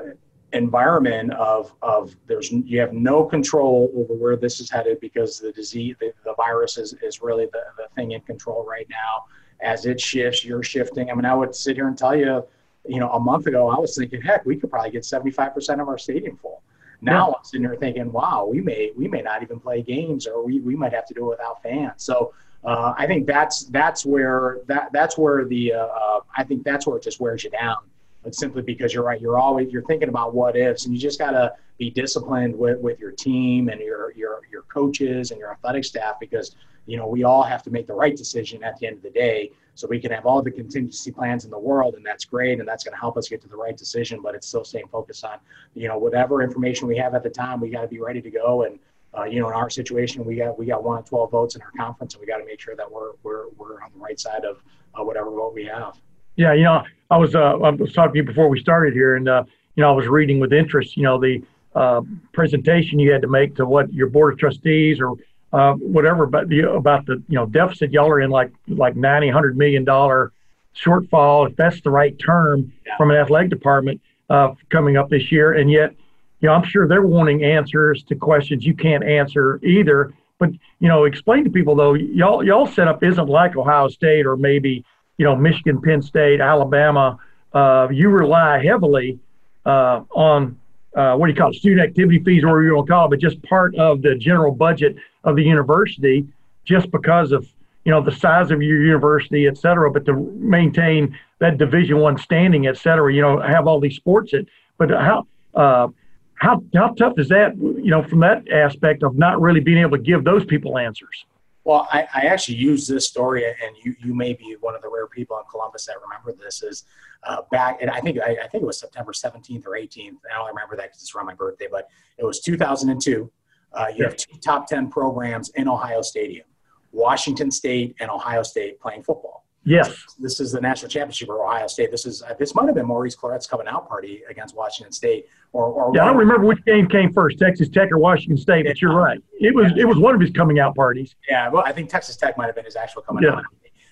environment 0.53 1.33
of 1.33 1.75
of 1.83 2.15
there's 2.27 2.53
you 2.53 2.79
have 2.81 2.93
no 2.93 3.25
control 3.25 3.91
over 3.97 4.15
where 4.15 4.37
this 4.37 4.61
is 4.61 4.71
headed 4.71 5.01
because 5.01 5.39
the 5.39 5.53
disease 5.53 5.97
the, 6.01 6.13
the 6.25 6.35
virus 6.35 6.77
is, 6.79 6.95
is 7.03 7.23
really 7.23 7.47
the, 7.47 7.63
the 7.77 7.89
thing 7.95 8.13
in 8.13 8.21
control 8.23 8.65
right 8.69 8.87
now. 8.91 9.25
As 9.63 9.87
it 9.87 10.01
shifts 10.01 10.45
you're 10.45 10.63
shifting. 10.63 11.11
I 11.11 11.15
mean 11.15 11.25
i 11.25 11.35
would 11.35 11.55
sit 11.55 11.77
here 11.77 11.89
and 11.89 11.97
tell 11.97 12.17
you 12.17 12.45
you 12.87 13.01
know 13.01 13.11
a 13.11 13.21
month 13.21 13.47
ago 13.47 13.69
i 13.69 13.79
was 13.79 13.97
thinking 13.97 14.21
heck 14.21 14.45
we 14.45 14.57
could 14.57 14.71
probably 14.71 14.91
get 14.91 15.03
75% 15.03 15.81
of 15.81 15.89
our 15.89 15.99
stadium 15.99 16.37
full. 16.37 16.63
Now 17.01 17.29
yeah. 17.29 17.35
i'm 17.35 17.45
sitting 17.45 17.67
here 17.67 17.77
thinking 17.77 18.13
wow 18.13 18.49
we 18.51 18.61
may 18.61 18.91
we 18.97 19.09
may 19.09 19.23
not 19.23 19.43
even 19.43 19.59
play 19.59 19.83
games 19.83 20.27
or 20.27 20.45
we, 20.45 20.61
we 20.61 20.77
might 20.77 20.93
have 20.93 21.07
to 21.07 21.15
do 21.15 21.27
it 21.27 21.31
without 21.31 21.63
fans. 21.63 22.03
So 22.03 22.35
uh, 22.65 22.95
I 22.97 23.07
think 23.07 23.27
that's 23.27 23.65
that's 23.65 24.05
where 24.07 24.61
that 24.67 24.93
that's 24.93 25.19
where 25.19 25.45
the 25.45 25.73
uh, 25.73 25.87
uh, 25.87 26.21
I 26.37 26.45
think 26.45 26.63
that's 26.63 26.87
where 26.87 26.97
it 26.97 27.03
just 27.03 27.21
wears 27.21 27.43
you 27.43 27.51
down 27.51 27.79
but 28.23 28.35
simply 28.35 28.63
because 28.63 28.95
you're 28.95 29.05
right. 29.05 29.21
You're 29.21 29.39
always 29.39 29.73
you're 29.73 29.83
thinking 29.83 30.09
about 30.09 30.35
what 30.35 30.57
ifs, 30.57 30.85
and 30.85 30.95
you 30.95 31.01
just 31.01 31.19
gotta 31.19 31.55
be 31.79 31.91
disciplined 31.91 32.57
with, 32.57 32.79
with 32.79 32.99
your 33.01 33.11
team 33.11 33.69
and 33.69 33.81
your 33.81 34.13
your 34.13 34.41
your 34.51 34.63
coaches 34.63 35.31
and 35.31 35.41
your 35.41 35.51
athletic 35.51 35.85
staff 35.85 36.21
because 36.21 36.55
you 36.87 36.97
know 36.97 37.07
we 37.07 37.25
all 37.25 37.43
have 37.43 37.63
to 37.65 37.71
make 37.71 37.87
the 37.87 37.95
right 37.95 38.17
decision 38.17 38.63
at 38.63 38.79
the 38.79 38.87
end 38.87 38.97
of 38.97 39.03
the 39.03 39.11
day. 39.11 39.51
So 39.75 39.89
we 39.89 39.99
can 39.99 40.13
have 40.13 40.27
all 40.27 40.43
the 40.43 40.51
contingency 40.51 41.11
plans 41.11 41.47
in 41.47 41.51
the 41.51 41.59
world, 41.59 41.95
and 41.95 42.05
that's 42.05 42.27
great, 42.27 42.59
and 42.59 42.69
that's 42.69 42.85
going 42.85 42.93
to 42.93 43.01
help 43.01 43.17
us 43.17 43.27
get 43.29 43.41
to 43.41 43.49
the 43.49 43.57
right 43.57 43.77
decision. 43.77 44.21
But 44.23 44.35
it's 44.35 44.47
still 44.47 44.65
staying 44.65 44.89
focused 44.89 45.25
on 45.25 45.39
you 45.75 45.89
know 45.89 45.99
whatever 45.99 46.43
information 46.43 46.87
we 46.87 46.97
have 46.99 47.15
at 47.15 47.23
the 47.23 47.31
time. 47.31 47.61
We 47.61 47.71
got 47.71 47.83
to 47.83 47.89
be 47.89 48.01
ready 48.01 48.21
to 48.23 48.31
go 48.31 48.63
and. 48.63 48.79
Uh, 49.15 49.25
you 49.25 49.41
know, 49.41 49.49
in 49.49 49.53
our 49.53 49.69
situation, 49.69 50.25
we 50.25 50.37
got 50.37 50.59
we 50.59 50.65
got 50.65 50.83
one 50.83 50.97
of 50.97 51.05
twelve 51.05 51.31
votes 51.31 51.55
in 51.55 51.61
our 51.61 51.71
conference, 51.77 52.15
and 52.15 52.21
we 52.23 52.27
got 52.27 52.39
to 52.39 52.47
make 52.47 52.59
sure 52.59 52.75
that 52.75 52.91
we're 52.91 53.11
we're 53.23 53.51
we're 53.59 53.83
on 53.83 53.91
the 53.93 53.99
right 53.99 54.19
side 54.19 54.43
of 54.47 54.63
uh, 54.95 55.05
whatever 55.05 55.29
vote 55.31 55.53
we 55.53 55.67
have. 55.67 56.01
Yeah, 56.37 56.55
you 56.55 56.65
know, 56.65 56.83
I 57.11 57.17
was 57.19 57.35
uh, 57.35 57.59
I 57.59 57.71
was 57.71 57.93
talking 57.93 58.13
to 58.13 58.19
you 58.19 58.25
before 58.25 58.49
we 58.49 58.59
started 58.59 58.95
here, 58.95 59.17
and 59.17 59.29
uh, 59.29 59.45
you 59.77 59.83
know, 59.83 59.91
I 59.91 59.93
was 59.93 60.07
reading 60.07 60.41
with 60.41 60.53
interest, 60.53 60.97
you 60.97 61.03
know, 61.03 61.21
the 61.21 61.43
uh, 61.75 62.03
presentation 62.33 62.99
you 62.99 63.13
had 63.13 63.23
to 63.23 63.29
make 63.29 63.57
to 63.57 63.67
what 63.67 63.93
your 63.93 64.09
board 64.09 64.35
of 64.35 64.39
trustees 64.39 65.01
or 65.01 65.17
uh, 65.53 65.75
whatever, 65.75 66.27
but 66.27 66.49
the, 66.49 66.71
about 66.71 67.07
the 67.07 67.23
you 67.29 67.35
know 67.35 67.47
deficit. 67.47 67.93
Y'all 67.93 68.09
are 68.09 68.21
in 68.21 68.31
like 68.31 68.51
like 68.69 68.97
ninety, 68.97 69.29
hundred 69.29 69.57
million 69.57 69.85
dollar 69.85 70.33
shortfall, 70.75 71.51
if 71.51 71.57
that's 71.57 71.81
the 71.83 71.91
right 71.91 72.19
term, 72.19 72.73
yeah. 72.87 72.97
from 72.97 73.11
an 73.11 73.17
athletic 73.17 73.51
department 73.51 74.01
uh, 74.31 74.55
coming 74.71 74.97
up 74.97 75.11
this 75.11 75.31
year, 75.31 75.53
and 75.53 75.71
yet, 75.71 75.95
you 76.41 76.49
know, 76.49 76.55
I'm 76.55 76.65
sure 76.65 76.89
they're 76.89 77.03
wanting 77.03 77.45
answers 77.45 78.03
to 78.05 78.15
questions 78.15 78.65
you 78.65 78.75
can't 78.75 79.05
answer 79.05 79.61
either. 79.63 80.15
But 80.39 80.51
you 80.81 80.89
know, 80.89 81.05
explain 81.05 81.45
to 81.45 81.51
people 81.51 81.77
though, 81.77 81.95
y'all 81.95 82.43
y'all 82.43 82.67
setup 82.67 83.05
isn't 83.05 83.29
like 83.29 83.55
Ohio 83.55 83.89
State 83.89 84.27
or 84.27 84.37
maybe 84.37 84.85
you 85.19 85.25
know, 85.25 85.37
Michigan, 85.37 85.81
Penn 85.81 86.03
State, 86.03 86.41
Alabama, 86.41 87.19
uh, 87.53 87.89
you 87.91 88.09
rely 88.09 88.65
heavily 88.65 89.19
uh, 89.67 90.03
on 90.15 90.59
uh, 90.95 91.15
what 91.17 91.27
do 91.27 91.33
you 91.33 91.39
call 91.39 91.51
it, 91.51 91.55
student 91.55 91.81
activity 91.81 92.23
fees, 92.23 92.45
or 92.45 92.63
you 92.63 92.75
want 92.75 92.87
to 92.87 92.93
call 92.93 93.07
it, 93.07 93.11
but 93.11 93.19
just 93.19 93.43
part 93.43 93.75
of 93.77 94.03
the 94.03 94.15
general 94.15 94.53
budget 94.53 94.97
of 95.25 95.37
the 95.37 95.43
university, 95.43 96.27
just 96.65 96.91
because 96.91 97.33
of 97.33 97.49
you 97.85 97.91
know 97.91 98.03
the 98.03 98.13
size 98.13 98.51
of 98.51 98.63
your 98.63 98.83
university, 98.83 99.47
et 99.47 99.57
cetera. 99.57 99.91
But 99.91 100.05
to 100.07 100.15
maintain 100.39 101.19
that 101.39 101.59
Division 101.59 101.99
One 101.99 102.19
standing, 102.19 102.67
et 102.67 102.77
cetera, 102.77 103.13
you 103.13 103.23
know, 103.23 103.41
have 103.41 103.67
all 103.67 103.81
these 103.81 103.97
sports. 103.97 104.33
It, 104.35 104.49
but 104.77 104.91
how 104.91 105.27
uh, 105.55 105.89
how 106.35 106.63
how 106.75 106.89
tough 106.89 107.19
is 107.19 107.29
that? 107.29 107.57
You 107.57 107.91
know, 107.91 108.03
from 108.03 108.21
that 108.21 108.51
aspect 108.51 109.03
of 109.03 109.17
not 109.17 109.41
really 109.41 109.61
being 109.61 109.79
able 109.79 109.97
to 109.97 110.03
give 110.03 110.25
those 110.25 110.45
people 110.45 110.79
answers. 110.79 111.25
Well, 111.65 111.87
I, 111.93 112.09
I, 112.13 112.21
actually 112.27 112.57
use 112.57 112.89
this 112.89 113.07
story, 113.07 113.47
and 113.47 113.77
you, 113.85 113.95
you 114.03 114.15
may 114.15 114.33
be 114.33 114.57
one 114.61 114.75
of 114.75 114.83
the 114.83 114.89
rare 114.89 115.07
people 115.07 115.37
in 115.39 115.45
Columbus 115.49 115.87
that 115.87 115.95
remember 116.03 116.33
this. 116.33 116.63
Is 116.63 116.85
uh, 117.23 117.43
back, 117.53 117.79
and 117.81 117.89
I 117.89 118.01
think 118.01 118.19
I, 118.19 118.37
I, 118.43 118.49
think 118.49 118.63
it 118.63 118.67
was 118.67 118.81
September 118.81 119.13
17th 119.13 119.65
or 119.67 119.71
18th. 119.71 120.17
I 120.29 120.39
don't 120.39 120.49
remember 120.49 120.77
that 120.77 120.87
because 120.87 121.03
it's 121.03 121.15
around 121.15 121.27
my 121.27 121.35
birthday, 121.35 121.69
but 121.71 121.89
it 122.19 122.25
was 122.25 122.41
2002. 122.41 123.31
Uh, 123.73 123.87
you 123.97 124.05
have 124.05 124.17
two 124.17 124.37
top 124.39 124.67
10 124.67 124.91
programs 124.91 125.51
in 125.51 125.69
Ohio 125.69 126.03
Stadium, 126.03 126.47
Washington 126.91 127.51
State 127.51 127.95
and 128.01 128.11
Ohio 128.11 128.43
State 128.43 128.81
playing 128.81 129.03
football. 129.03 129.42
Yes. 129.65 130.05
This 130.19 130.41
is 130.41 130.53
the 130.53 130.61
national 130.61 130.89
championship 130.91 131.29
for 131.29 131.45
Ohio 131.45 131.67
State. 131.67 131.91
This 131.91 132.05
is 132.05 132.23
uh, 132.23 132.35
this 132.39 132.55
might 132.55 132.67
have 132.67 132.75
been 132.75 132.87
Maurice 132.87 133.15
Clarett's 133.15 133.47
coming 133.47 133.69
out 133.69 133.89
party 133.89 134.23
against 134.29 134.57
Washington 134.57 134.93
State. 134.93 135.27
Or, 135.53 135.67
or 135.67 135.93
yeah, 135.95 136.03
I 136.03 136.07
don't 136.07 136.17
remember 136.17 136.47
which 136.47 136.65
game 136.65 136.89
came 136.89 137.13
first, 137.13 137.39
Texas 137.39 137.69
Tech 137.69 137.93
or 137.93 137.99
Washington 137.99 138.37
State. 138.37 138.67
But 138.67 138.81
you're 138.81 138.95
right. 138.95 139.23
It 139.39 139.55
was 139.55 139.73
yeah. 139.77 139.83
it 139.83 139.85
was 139.87 139.99
one 139.99 140.15
of 140.15 140.21
his 140.21 140.31
coming 140.31 140.59
out 140.59 140.75
parties. 140.75 141.15
Yeah, 141.29 141.49
well, 141.49 141.63
I 141.65 141.73
think 141.73 141.91
Texas 141.91 142.17
Tech 142.17 142.37
might 142.37 142.47
have 142.47 142.55
been 142.55 142.65
his 142.65 142.77
actual 142.77 143.03
coming 143.03 143.23
yeah. 143.23 143.37
out. 143.37 143.45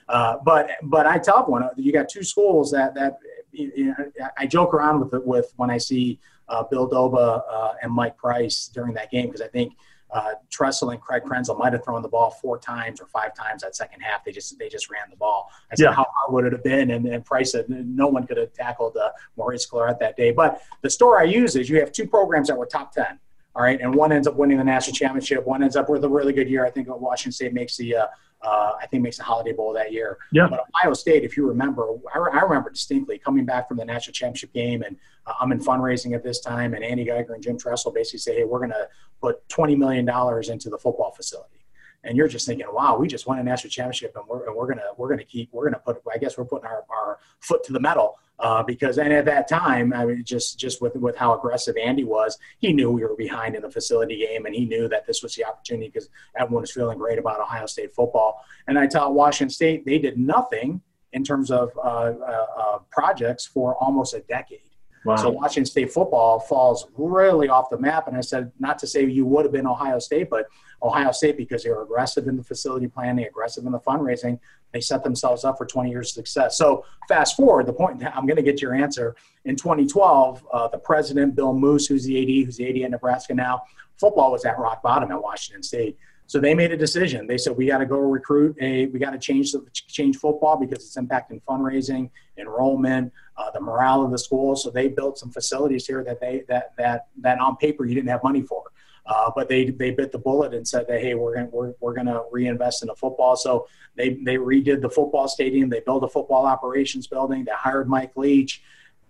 Uh, 0.08 0.36
but 0.44 0.70
but 0.82 1.06
I 1.06 1.18
tell 1.18 1.44
one, 1.44 1.68
you 1.76 1.92
got 1.92 2.08
two 2.08 2.24
schools 2.24 2.72
that 2.72 2.94
that 2.94 3.18
you 3.52 3.86
know, 3.86 4.28
I 4.36 4.46
joke 4.46 4.74
around 4.74 5.00
with 5.00 5.14
it 5.14 5.24
with 5.24 5.52
when 5.56 5.70
I 5.70 5.78
see 5.78 6.18
uh, 6.48 6.64
Bill 6.64 6.88
Doba 6.88 7.42
uh, 7.48 7.72
and 7.82 7.92
Mike 7.92 8.16
Price 8.16 8.68
during 8.74 8.94
that 8.94 9.10
game 9.10 9.26
because 9.26 9.40
I 9.40 9.48
think 9.48 9.74
uh, 10.12 10.32
Tressel 10.50 10.90
and 10.90 11.00
Craig 11.00 11.22
Krenzel 11.24 11.58
might 11.58 11.72
have 11.72 11.84
thrown 11.84 12.02
the 12.02 12.08
ball 12.08 12.30
four 12.30 12.58
times 12.58 13.00
or 13.00 13.06
five 13.06 13.34
times 13.34 13.62
that 13.62 13.76
second 13.76 14.00
half. 14.00 14.24
They 14.24 14.32
just 14.32 14.58
they 14.58 14.68
just 14.68 14.90
ran 14.90 15.04
the 15.10 15.16
ball. 15.16 15.50
I 15.70 15.76
said, 15.76 15.84
yeah. 15.84 15.92
how 15.92 16.06
hard 16.14 16.32
would 16.32 16.44
it 16.46 16.52
have 16.52 16.64
been? 16.64 16.90
And, 16.90 17.06
and 17.06 17.24
Price 17.24 17.52
said 17.52 17.66
no 17.68 18.06
one 18.08 18.26
could 18.26 18.36
have 18.36 18.52
tackled 18.52 18.96
uh, 18.96 19.10
Maurice 19.36 19.66
Clarett 19.66 19.98
that 20.00 20.16
day. 20.16 20.30
But 20.32 20.62
the 20.82 20.90
story 20.90 21.20
I 21.20 21.30
use 21.30 21.56
is 21.56 21.68
you 21.68 21.78
have 21.80 21.92
two 21.92 22.06
programs 22.06 22.48
that 22.48 22.56
were 22.56 22.66
top 22.66 22.92
ten. 22.92 23.18
All 23.56 23.62
right, 23.64 23.80
and 23.80 23.92
one 23.92 24.12
ends 24.12 24.28
up 24.28 24.36
winning 24.36 24.58
the 24.58 24.64
national 24.64 24.94
championship. 24.94 25.44
One 25.44 25.62
ends 25.62 25.74
up 25.74 25.88
with 25.88 26.04
a 26.04 26.08
really 26.08 26.32
good 26.32 26.48
year. 26.48 26.64
I 26.64 26.70
think 26.70 26.86
Washington 26.88 27.32
State 27.32 27.52
makes 27.52 27.76
the 27.76 27.96
uh, 27.96 28.06
uh, 28.42 28.72
I 28.80 28.86
think 28.86 29.02
makes 29.02 29.18
the 29.18 29.24
Holiday 29.24 29.52
Bowl 29.52 29.72
that 29.74 29.92
year. 29.92 30.18
Yeah. 30.32 30.46
But 30.48 30.60
Ohio 30.74 30.94
State, 30.94 31.24
if 31.24 31.36
you 31.36 31.46
remember, 31.46 31.88
I, 32.14 32.18
re- 32.18 32.30
I 32.32 32.40
remember 32.40 32.70
distinctly 32.70 33.18
coming 33.18 33.44
back 33.44 33.68
from 33.68 33.76
the 33.76 33.84
national 33.84 34.14
championship 34.14 34.52
game, 34.52 34.82
and 34.82 34.96
uh, 35.26 35.34
I'm 35.40 35.52
in 35.52 35.60
fundraising 35.60 36.14
at 36.14 36.22
this 36.22 36.40
time, 36.40 36.74
and 36.74 36.82
Andy 36.82 37.04
Geiger 37.04 37.34
and 37.34 37.42
Jim 37.42 37.58
Tressel 37.58 37.92
basically 37.92 38.20
say, 38.20 38.36
"Hey, 38.36 38.44
we're 38.44 38.58
going 38.58 38.70
to 38.70 38.88
put 39.20 39.46
20 39.48 39.76
million 39.76 40.04
dollars 40.04 40.48
into 40.48 40.70
the 40.70 40.78
football 40.78 41.12
facility." 41.12 41.66
And 42.02 42.16
you're 42.16 42.28
just 42.28 42.46
thinking, 42.46 42.66
"Wow, 42.72 42.96
we 42.98 43.08
just 43.08 43.26
won 43.26 43.38
a 43.38 43.42
national 43.42 43.70
championship, 43.70 44.16
and 44.16 44.24
we're 44.26 44.46
and 44.46 44.56
we're 44.56 44.68
gonna 44.68 44.88
we're 44.96 45.10
gonna 45.10 45.24
keep 45.24 45.50
we're 45.52 45.64
gonna 45.64 45.82
put 45.84 46.00
I 46.12 46.16
guess 46.16 46.38
we're 46.38 46.46
putting 46.46 46.66
our, 46.66 46.84
our 46.88 47.18
foot 47.40 47.62
to 47.64 47.72
the 47.72 47.80
metal 47.80 48.18
Uh, 48.40 48.62
because 48.62 48.96
and 48.96 49.12
at 49.12 49.26
that 49.26 49.48
time, 49.48 49.92
I 49.92 50.06
mean, 50.06 50.24
just 50.24 50.58
just 50.58 50.80
with 50.80 50.96
with 50.96 51.16
how 51.16 51.36
aggressive 51.36 51.76
Andy 51.76 52.04
was, 52.04 52.38
he 52.58 52.72
knew 52.72 52.90
we 52.90 53.02
were 53.02 53.14
behind 53.14 53.54
in 53.54 53.62
the 53.62 53.70
facility 53.70 54.16
game, 54.16 54.46
and 54.46 54.54
he 54.54 54.64
knew 54.64 54.88
that 54.88 55.06
this 55.06 55.22
was 55.22 55.34
the 55.34 55.44
opportunity 55.44 55.90
because 55.92 56.08
everyone 56.36 56.62
was 56.62 56.72
feeling 56.72 56.96
great 56.96 57.18
about 57.18 57.40
Ohio 57.40 57.66
State 57.66 57.94
football. 57.94 58.42
And 58.66 58.78
I 58.78 58.86
taught 58.86 59.12
Washington 59.12 59.50
State; 59.50 59.84
they 59.84 59.98
did 59.98 60.18
nothing 60.18 60.80
in 61.12 61.22
terms 61.22 61.50
of 61.50 61.70
uh, 61.76 61.80
uh, 61.80 62.46
uh 62.56 62.78
projects 62.90 63.44
for 63.44 63.74
almost 63.76 64.14
a 64.14 64.20
decade. 64.20 64.60
Wow. 65.04 65.16
So 65.16 65.30
Washington 65.30 65.66
State 65.66 65.92
football 65.92 66.40
falls 66.40 66.86
really 66.96 67.48
off 67.48 67.70
the 67.70 67.78
map. 67.78 68.06
And 68.06 68.16
I 68.16 68.20
said, 68.20 68.52
not 68.58 68.78
to 68.80 68.86
say 68.86 69.04
you 69.06 69.24
would 69.24 69.44
have 69.44 69.52
been 69.52 69.66
Ohio 69.66 69.98
State, 69.98 70.28
but 70.28 70.46
Ohio 70.82 71.10
State, 71.10 71.36
because 71.36 71.62
they 71.62 71.70
were 71.70 71.82
aggressive 71.82 72.28
in 72.28 72.36
the 72.36 72.44
facility 72.44 72.86
planning, 72.86 73.24
aggressive 73.24 73.64
in 73.64 73.72
the 73.72 73.80
fundraising, 73.80 74.38
they 74.72 74.80
set 74.80 75.02
themselves 75.02 75.44
up 75.44 75.58
for 75.58 75.66
20 75.66 75.90
years 75.90 76.10
of 76.10 76.14
success. 76.14 76.56
So 76.56 76.84
fast 77.08 77.36
forward, 77.36 77.66
the 77.66 77.72
point, 77.72 78.02
I'm 78.04 78.26
going 78.26 78.36
to 78.36 78.42
get 78.42 78.62
your 78.62 78.74
answer. 78.74 79.16
In 79.44 79.56
2012, 79.56 80.46
uh, 80.52 80.68
the 80.68 80.78
president, 80.78 81.34
Bill 81.34 81.52
Moos, 81.52 81.86
who's 81.86 82.04
the 82.04 82.20
AD, 82.20 82.46
who's 82.46 82.56
the 82.56 82.68
AD 82.68 82.76
in 82.76 82.90
Nebraska 82.90 83.34
now, 83.34 83.62
football 83.98 84.32
was 84.32 84.44
at 84.44 84.58
rock 84.58 84.82
bottom 84.82 85.10
at 85.10 85.22
Washington 85.22 85.62
State. 85.62 85.98
So 86.30 86.38
they 86.38 86.54
made 86.54 86.70
a 86.70 86.76
decision. 86.76 87.26
They 87.26 87.38
said 87.38 87.56
we 87.56 87.66
got 87.66 87.78
to 87.78 87.86
go 87.86 87.98
recruit 87.98 88.56
a, 88.60 88.86
we 88.86 89.00
got 89.00 89.10
to 89.10 89.18
change 89.18 89.50
the 89.50 89.66
change 89.72 90.16
football 90.16 90.56
because 90.56 90.84
it's 90.84 90.96
impacting 90.96 91.42
fundraising, 91.42 92.08
enrollment, 92.38 93.12
uh, 93.36 93.50
the 93.50 93.60
morale 93.60 94.04
of 94.04 94.12
the 94.12 94.18
school. 94.18 94.54
So 94.54 94.70
they 94.70 94.86
built 94.86 95.18
some 95.18 95.32
facilities 95.32 95.88
here 95.88 96.04
that 96.04 96.20
they 96.20 96.44
that 96.46 96.76
that 96.76 97.08
that 97.20 97.40
on 97.40 97.56
paper 97.56 97.84
you 97.84 97.96
didn't 97.96 98.10
have 98.10 98.22
money 98.22 98.42
for. 98.42 98.62
Uh, 99.06 99.30
but 99.34 99.48
they 99.48 99.70
they 99.70 99.90
bit 99.90 100.12
the 100.12 100.18
bullet 100.18 100.54
and 100.54 100.66
said 100.66 100.86
that 100.88 101.00
hey 101.00 101.14
we're 101.14 101.34
gonna 101.34 101.48
we're, 101.50 101.72
we're 101.80 101.94
gonna 101.94 102.20
reinvest 102.30 102.82
in 102.82 102.88
the 102.88 102.94
football. 102.94 103.36
So 103.36 103.66
they 103.96 104.10
they 104.24 104.36
redid 104.36 104.80
the 104.80 104.90
football 104.90 105.28
stadium. 105.28 105.68
They 105.68 105.80
built 105.80 106.04
a 106.04 106.08
football 106.08 106.46
operations 106.46 107.06
building. 107.06 107.44
They 107.44 107.52
hired 107.52 107.88
Mike 107.88 108.16
Leach, 108.16 108.62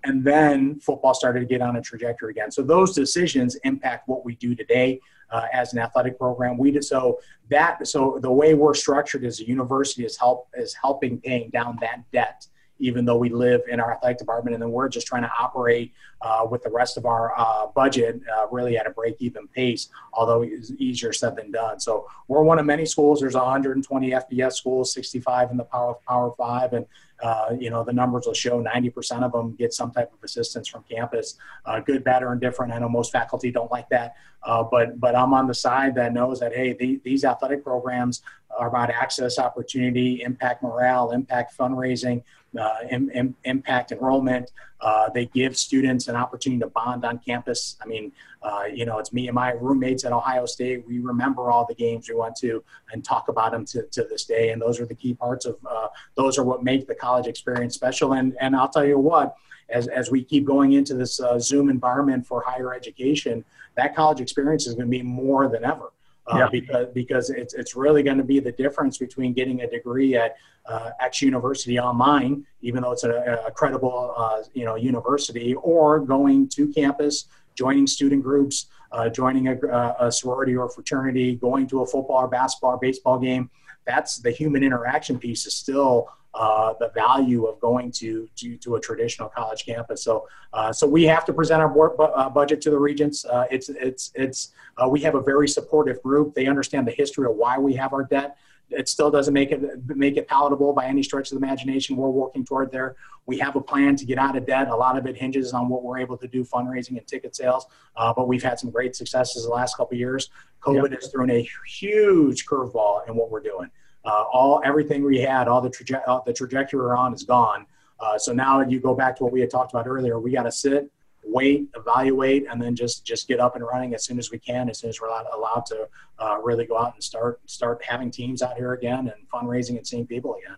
and 0.05 0.24
then 0.24 0.78
football 0.80 1.14
started 1.14 1.41
to 1.41 1.47
get 1.47 1.61
on 1.61 1.76
a 1.76 1.82
trajectory 1.82 2.30
again. 2.30 2.51
So 2.51 2.62
those 2.62 2.95
decisions 2.95 3.57
impact 3.64 4.09
what 4.09 4.24
we 4.24 4.36
do 4.36 4.55
today 4.55 5.01
uh, 5.30 5.47
as 5.53 5.72
an 5.72 5.78
athletic 5.78 6.18
program. 6.18 6.57
We 6.57 6.70
did, 6.70 6.84
so 6.84 7.20
that 7.49 7.86
so 7.86 8.18
the 8.20 8.32
way 8.32 8.55
we're 8.55 8.74
structured 8.74 9.24
as 9.24 9.41
a 9.41 9.47
university 9.47 10.05
is 10.05 10.16
help 10.16 10.49
is 10.55 10.74
helping 10.74 11.20
paying 11.20 11.51
down 11.51 11.78
that 11.80 12.11
debt 12.12 12.47
even 12.80 13.04
though 13.04 13.16
we 13.16 13.28
live 13.28 13.60
in 13.70 13.80
our 13.80 13.92
athletic 13.92 14.18
department 14.18 14.54
and 14.54 14.62
then 14.62 14.70
we're 14.70 14.88
just 14.88 15.06
trying 15.06 15.22
to 15.22 15.30
operate 15.38 15.92
uh, 16.22 16.46
with 16.50 16.62
the 16.62 16.70
rest 16.70 16.96
of 16.96 17.06
our 17.06 17.32
uh, 17.38 17.66
budget 17.68 18.20
uh, 18.36 18.46
really 18.50 18.76
at 18.76 18.86
a 18.86 18.90
break 18.90 19.16
even 19.20 19.46
pace 19.48 19.88
although 20.12 20.42
it's 20.42 20.70
easier 20.78 21.12
said 21.12 21.36
than 21.36 21.50
done. 21.50 21.78
So 21.80 22.06
we're 22.28 22.42
one 22.42 22.58
of 22.58 22.66
many 22.66 22.84
schools. 22.84 23.20
There's 23.20 23.34
120 23.34 24.10
fbs 24.10 24.52
schools 24.54 24.92
65 24.92 25.50
in 25.50 25.56
the 25.56 25.64
power 25.64 25.94
power 26.06 26.32
five 26.36 26.72
and 26.72 26.86
uh, 27.22 27.54
you 27.58 27.70
know 27.70 27.84
the 27.84 27.92
numbers 27.92 28.26
will 28.26 28.34
show 28.34 28.62
90% 28.62 29.22
of 29.22 29.32
them 29.32 29.54
get 29.56 29.72
some 29.72 29.90
type 29.90 30.12
of 30.12 30.22
assistance 30.22 30.68
from 30.68 30.84
campus 30.90 31.36
uh, 31.66 31.80
good 31.80 32.02
bad 32.02 32.22
or 32.22 32.32
indifferent 32.32 32.72
i 32.72 32.78
know 32.78 32.88
most 32.88 33.12
faculty 33.12 33.50
don't 33.50 33.70
like 33.70 33.88
that 33.90 34.14
uh, 34.44 34.62
but 34.62 34.98
but 34.98 35.14
i'm 35.14 35.34
on 35.34 35.46
the 35.46 35.54
side 35.54 35.94
that 35.94 36.12
knows 36.12 36.40
that 36.40 36.54
hey 36.54 36.72
the, 36.72 37.00
these 37.04 37.24
athletic 37.24 37.62
programs 37.62 38.22
are 38.58 38.68
about 38.68 38.90
access 38.90 39.38
opportunity 39.38 40.22
impact 40.22 40.62
morale 40.62 41.10
impact 41.10 41.56
fundraising 41.56 42.22
uh, 42.59 42.76
Im- 42.90 43.11
Im- 43.11 43.36
impact 43.44 43.92
enrollment. 43.92 44.51
Uh, 44.80 45.11
they 45.11 45.26
give 45.26 45.57
students 45.57 46.09
an 46.09 46.16
opportunity 46.16 46.61
to 46.61 46.68
bond 46.68 47.05
on 47.05 47.18
campus. 47.18 47.76
I 47.82 47.86
mean, 47.86 48.12
uh, 48.42 48.64
you 48.72 48.86
know, 48.86 48.98
it's 48.98 49.12
me 49.12 49.28
and 49.28 49.34
my 49.34 49.53
roommates 49.53 50.05
at 50.05 50.12
Ohio 50.12 50.46
State. 50.46 50.86
We 50.86 50.98
remember 50.98 51.51
all 51.51 51.66
the 51.66 51.74
games 51.74 52.09
we 52.09 52.14
went 52.14 52.36
to 52.36 52.64
and 52.92 53.05
talk 53.05 53.28
about 53.28 53.53
them 53.53 53.64
to, 53.66 53.82
to 53.82 54.05
this 54.05 54.24
day. 54.24 54.51
And 54.51 54.61
those 54.61 54.80
are 54.80 54.86
the 54.86 54.94
key 54.94 55.14
parts 55.14 55.44
of 55.44 55.57
uh, 55.68 55.88
those 56.14 56.38
are 56.38 56.44
what 56.44 56.62
make 56.62 56.86
the 56.86 56.94
college 56.94 57.26
experience 57.26 57.74
special. 57.74 58.14
And 58.14 58.36
and 58.40 58.57
I'll 58.57 58.70
tell 58.70 58.86
you 58.86 58.98
what, 58.98 59.36
as 59.68 59.88
as 59.88 60.11
we 60.11 60.24
keep 60.24 60.44
going 60.46 60.72
into 60.72 60.94
this 60.94 61.20
uh, 61.20 61.38
Zoom 61.38 61.68
environment 61.68 62.26
for 62.26 62.42
higher 62.42 62.74
education, 62.74 63.44
that 63.76 63.94
college 63.94 64.20
experience 64.20 64.66
is 64.66 64.74
going 64.74 64.86
to 64.86 64.90
be 64.90 65.03
more 65.03 65.48
than 65.48 65.64
ever 65.64 65.92
uh, 66.32 66.38
yeah. 66.38 66.48
because 66.50 66.86
because 66.94 67.30
it's 67.30 67.54
it's 67.54 67.74
really 67.74 68.02
going 68.02 68.18
to 68.18 68.24
be 68.24 68.40
the 68.40 68.52
difference 68.52 68.98
between 68.98 69.32
getting 69.32 69.62
a 69.62 69.70
degree 69.70 70.16
at 70.16 70.36
uh, 70.66 70.90
X 71.00 71.22
university 71.22 71.78
online, 71.78 72.44
even 72.62 72.82
though 72.82 72.92
it's 72.92 73.04
a, 73.04 73.42
a 73.46 73.50
credible 73.50 74.14
uh, 74.16 74.42
you 74.54 74.64
know 74.64 74.76
university, 74.76 75.54
or 75.54 76.00
going 76.00 76.48
to 76.48 76.68
campus, 76.68 77.26
joining 77.54 77.86
student 77.86 78.22
groups, 78.22 78.66
uh, 78.92 79.08
joining 79.08 79.48
a, 79.48 79.56
a, 80.00 80.12
sorority 80.12 80.56
or 80.56 80.68
fraternity, 80.68 81.36
going 81.36 81.66
to 81.66 81.82
a 81.82 81.86
football 81.86 82.18
or 82.18 82.28
basketball 82.28 82.72
or 82.72 82.78
baseball 82.78 83.18
game. 83.18 83.50
That's 83.86 84.18
the 84.18 84.30
human 84.30 84.62
interaction 84.62 85.18
piece 85.18 85.46
is 85.46 85.54
still 85.54 86.08
uh, 86.34 86.74
the 86.78 86.90
value 86.94 87.46
of 87.46 87.58
going 87.60 87.90
to, 87.90 88.28
to, 88.36 88.56
to 88.58 88.76
a 88.76 88.80
traditional 88.80 89.28
college 89.28 89.64
campus. 89.64 90.04
So 90.04 90.28
uh, 90.52 90.72
so 90.72 90.86
we 90.86 91.04
have 91.04 91.24
to 91.24 91.32
present 91.32 91.60
our 91.60 91.68
board 91.68 91.96
bu- 91.96 92.04
uh, 92.04 92.28
budget 92.28 92.60
to 92.62 92.70
the 92.70 92.78
regents. 92.78 93.24
Uh, 93.24 93.46
it's 93.50 93.68
it's 93.68 94.12
it's 94.14 94.52
uh, 94.76 94.88
we 94.88 95.00
have 95.00 95.14
a 95.14 95.20
very 95.20 95.48
supportive 95.48 96.02
group. 96.02 96.34
They 96.34 96.46
understand 96.46 96.86
the 96.86 96.92
history 96.92 97.26
of 97.26 97.36
why 97.36 97.58
we 97.58 97.74
have 97.74 97.92
our 97.92 98.04
debt. 98.04 98.36
It 98.70 98.88
still 98.88 99.10
doesn't 99.10 99.34
make 99.34 99.50
it 99.50 99.60
make 99.96 100.16
it 100.16 100.28
palatable 100.28 100.72
by 100.72 100.86
any 100.86 101.02
stretch 101.02 101.32
of 101.32 101.40
the 101.40 101.44
imagination. 101.44 101.96
We're 101.96 102.10
working 102.10 102.44
toward 102.44 102.70
there. 102.70 102.94
We 103.26 103.38
have 103.38 103.56
a 103.56 103.60
plan 103.60 103.96
to 103.96 104.04
get 104.04 104.18
out 104.18 104.36
of 104.36 104.46
debt. 104.46 104.68
A 104.68 104.76
lot 104.76 104.96
of 104.96 105.06
it 105.06 105.16
hinges 105.16 105.52
on 105.52 105.68
what 105.68 105.82
we're 105.82 105.98
able 105.98 106.16
to 106.18 106.28
do 106.28 106.44
fundraising 106.44 106.96
and 106.96 107.06
ticket 107.06 107.34
sales. 107.34 107.66
Uh, 107.96 108.12
but 108.14 108.28
we've 108.28 108.42
had 108.42 108.58
some 108.58 108.70
great 108.70 108.94
successes 108.94 109.44
the 109.44 109.50
last 109.50 109.76
couple 109.76 109.96
years. 109.96 110.30
COVID 110.62 110.90
yep. 110.90 111.02
has 111.02 111.10
thrown 111.10 111.30
a 111.30 111.48
huge 111.66 112.46
curveball 112.46 113.08
in 113.08 113.16
what 113.16 113.30
we're 113.30 113.40
doing. 113.40 113.70
Uh, 114.05 114.24
all 114.32 114.61
everything 114.64 115.05
we 115.05 115.18
had, 115.20 115.46
all 115.46 115.61
the, 115.61 115.68
traje- 115.68 116.03
uh, 116.07 116.20
the 116.24 116.32
trajectory 116.32 116.80
we're 116.80 116.96
on 116.96 117.12
is 117.12 117.22
gone. 117.22 117.66
Uh, 118.01 118.18
so 118.18 118.32
now 118.32 118.61
you 118.62 118.80
go 118.80 118.94
back 118.94 119.14
to 119.16 119.24
what 119.24 119.32
we 119.32 119.40
had 119.40 119.51
talked 119.51 119.72
about 119.72 119.86
earlier. 119.86 120.18
We 120.18 120.32
got 120.32 120.44
to 120.44 120.53
sit, 120.53 120.90
wait, 121.22 121.68
evaluate, 121.76 122.46
and 122.51 122.61
then 122.61 122.74
just 122.74 123.05
just 123.05 123.28
get 123.28 123.40
up 123.40 123.57
and 123.57 123.64
running 123.64 123.94
as 123.94 124.05
soon 124.05 124.18
as 124.18 124.30
we 124.30 124.38
can, 124.38 124.70
as 124.70 124.78
soon 124.78 124.88
as 124.88 125.01
we're 125.01 125.09
allowed, 125.09 125.26
allowed 125.34 125.66
to 125.66 125.88
uh, 126.18 126.38
really 126.42 126.64
go 126.64 126.78
out 126.78 126.94
and 126.94 127.05
start 127.05 127.40
start 127.44 127.82
having 127.84 128.11
teams 128.11 128.40
out 128.40 128.57
here 128.57 128.72
again 128.72 129.09
and 129.09 129.28
fundraising 129.32 129.76
and 129.76 129.86
seeing 129.86 130.07
people 130.07 130.36
again. 130.36 130.57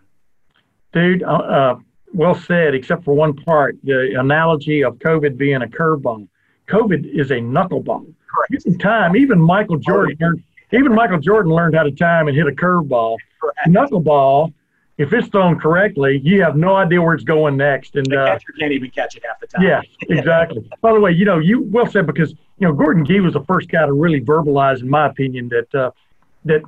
Dude, 0.93 1.23
uh, 1.23 1.27
uh, 1.27 1.79
well 2.13 2.35
said. 2.35 2.75
Except 2.75 3.03
for 3.03 3.13
one 3.13 3.33
part, 3.33 3.75
the 3.83 4.17
analogy 4.17 4.83
of 4.83 4.95
COVID 4.99 5.35
being 5.37 5.63
a 5.63 5.67
curveball. 5.67 6.27
COVID 6.69 7.13
is 7.13 7.31
a 7.31 7.35
knuckleball. 7.35 8.13
Correct. 8.33 8.79
Time, 8.79 9.17
even 9.17 9.39
Michael 9.39 9.77
Jordan 9.77 10.15
learned 10.19 10.43
even 10.73 10.93
Michael 10.93 11.19
Jordan 11.19 11.53
learned 11.53 11.75
how 11.75 11.83
to 11.83 11.91
time 11.91 12.27
and 12.27 12.35
hit 12.35 12.47
a 12.47 12.51
curveball. 12.51 13.17
Knuckleball, 13.67 14.53
if 14.97 15.13
it's 15.13 15.27
thrown 15.27 15.59
correctly, 15.59 16.19
you 16.23 16.41
have 16.41 16.55
no 16.55 16.75
idea 16.75 17.01
where 17.01 17.13
it's 17.13 17.23
going 17.23 17.57
next. 17.57 17.95
And 17.95 18.05
the 18.05 18.21
uh, 18.21 18.25
catcher 18.27 18.53
can't 18.59 18.71
even 18.71 18.89
catch 18.89 19.15
it 19.15 19.23
half 19.25 19.39
the 19.39 19.47
time. 19.47 19.63
Yeah, 19.67 19.81
exactly. 20.09 20.67
By 20.81 20.93
the 20.93 20.99
way, 20.99 21.11
you 21.11 21.25
know, 21.25 21.39
you 21.39 21.63
well 21.63 21.85
said 21.85 22.07
because 22.07 22.31
you 22.31 22.67
know 22.67 22.73
Gordon 22.73 23.05
Gee 23.05 23.19
was 23.19 23.33
the 23.33 23.43
first 23.43 23.69
guy 23.69 23.85
to 23.85 23.93
really 23.93 24.21
verbalize, 24.21 24.81
in 24.81 24.89
my 24.89 25.07
opinion, 25.07 25.49
that 25.49 25.75
uh, 25.75 25.91
that 26.45 26.61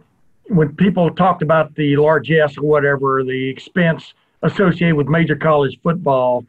when 0.47 0.75
people 0.75 1.09
talked 1.11 1.41
about 1.41 1.75
the 1.75 1.95
largesse 1.97 2.57
or 2.57 2.63
whatever, 2.63 3.23
the 3.23 3.49
expense 3.49 4.13
associated 4.43 4.95
with 4.95 5.07
major 5.07 5.35
college 5.35 5.79
football, 5.81 6.45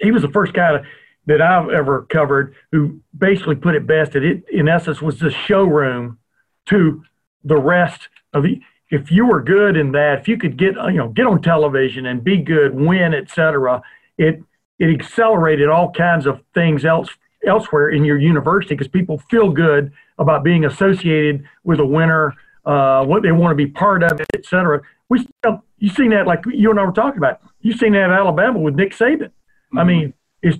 he 0.00 0.12
was 0.12 0.22
the 0.22 0.28
first 0.28 0.52
guy 0.52 0.72
to, 0.72 0.82
that 1.26 1.40
I've 1.40 1.70
ever 1.70 2.02
covered 2.02 2.54
who 2.70 3.00
basically 3.16 3.56
put 3.56 3.74
it 3.74 3.86
best. 3.86 4.12
That 4.12 4.22
it, 4.22 4.44
in 4.50 4.68
essence, 4.68 5.02
was 5.02 5.18
the 5.18 5.30
showroom 5.30 6.18
to 6.66 7.02
the 7.44 7.56
rest 7.56 8.08
of 8.32 8.42
the 8.44 8.60
if 8.90 9.10
you 9.10 9.26
were 9.26 9.42
good 9.42 9.76
in 9.76 9.92
that 9.92 10.20
if 10.20 10.28
you 10.28 10.36
could 10.36 10.56
get 10.56 10.74
you 10.74 10.98
know 10.98 11.08
get 11.08 11.26
on 11.26 11.42
television 11.42 12.06
and 12.06 12.22
be 12.22 12.36
good 12.36 12.74
win 12.74 13.14
etc 13.14 13.82
it 14.18 14.42
it 14.78 14.94
accelerated 14.94 15.68
all 15.68 15.90
kinds 15.90 16.26
of 16.26 16.40
things 16.54 16.84
else 16.84 17.08
elsewhere 17.46 17.88
in 17.88 18.04
your 18.04 18.18
university 18.18 18.74
because 18.74 18.88
people 18.88 19.18
feel 19.30 19.50
good 19.50 19.92
about 20.18 20.44
being 20.44 20.64
associated 20.64 21.44
with 21.64 21.80
a 21.80 21.86
winner 21.86 22.34
uh, 22.64 23.04
what 23.04 23.22
they 23.22 23.32
want 23.32 23.50
to 23.50 23.56
be 23.56 23.66
part 23.66 24.02
of 24.04 24.20
etc 24.34 24.80
we 25.08 25.26
still 25.38 25.64
you 25.78 25.88
seen 25.90 26.10
that 26.10 26.26
like 26.26 26.44
you 26.46 26.70
and 26.70 26.78
I 26.78 26.84
were 26.84 26.92
talking 26.92 27.18
about 27.18 27.40
you 27.60 27.72
seen 27.72 27.92
that 27.92 28.10
at 28.10 28.10
Alabama 28.10 28.58
with 28.58 28.74
Nick 28.74 28.92
Saban. 28.92 29.22
Mm-hmm. 29.22 29.78
I 29.78 29.84
mean 29.84 30.14
it's 30.42 30.58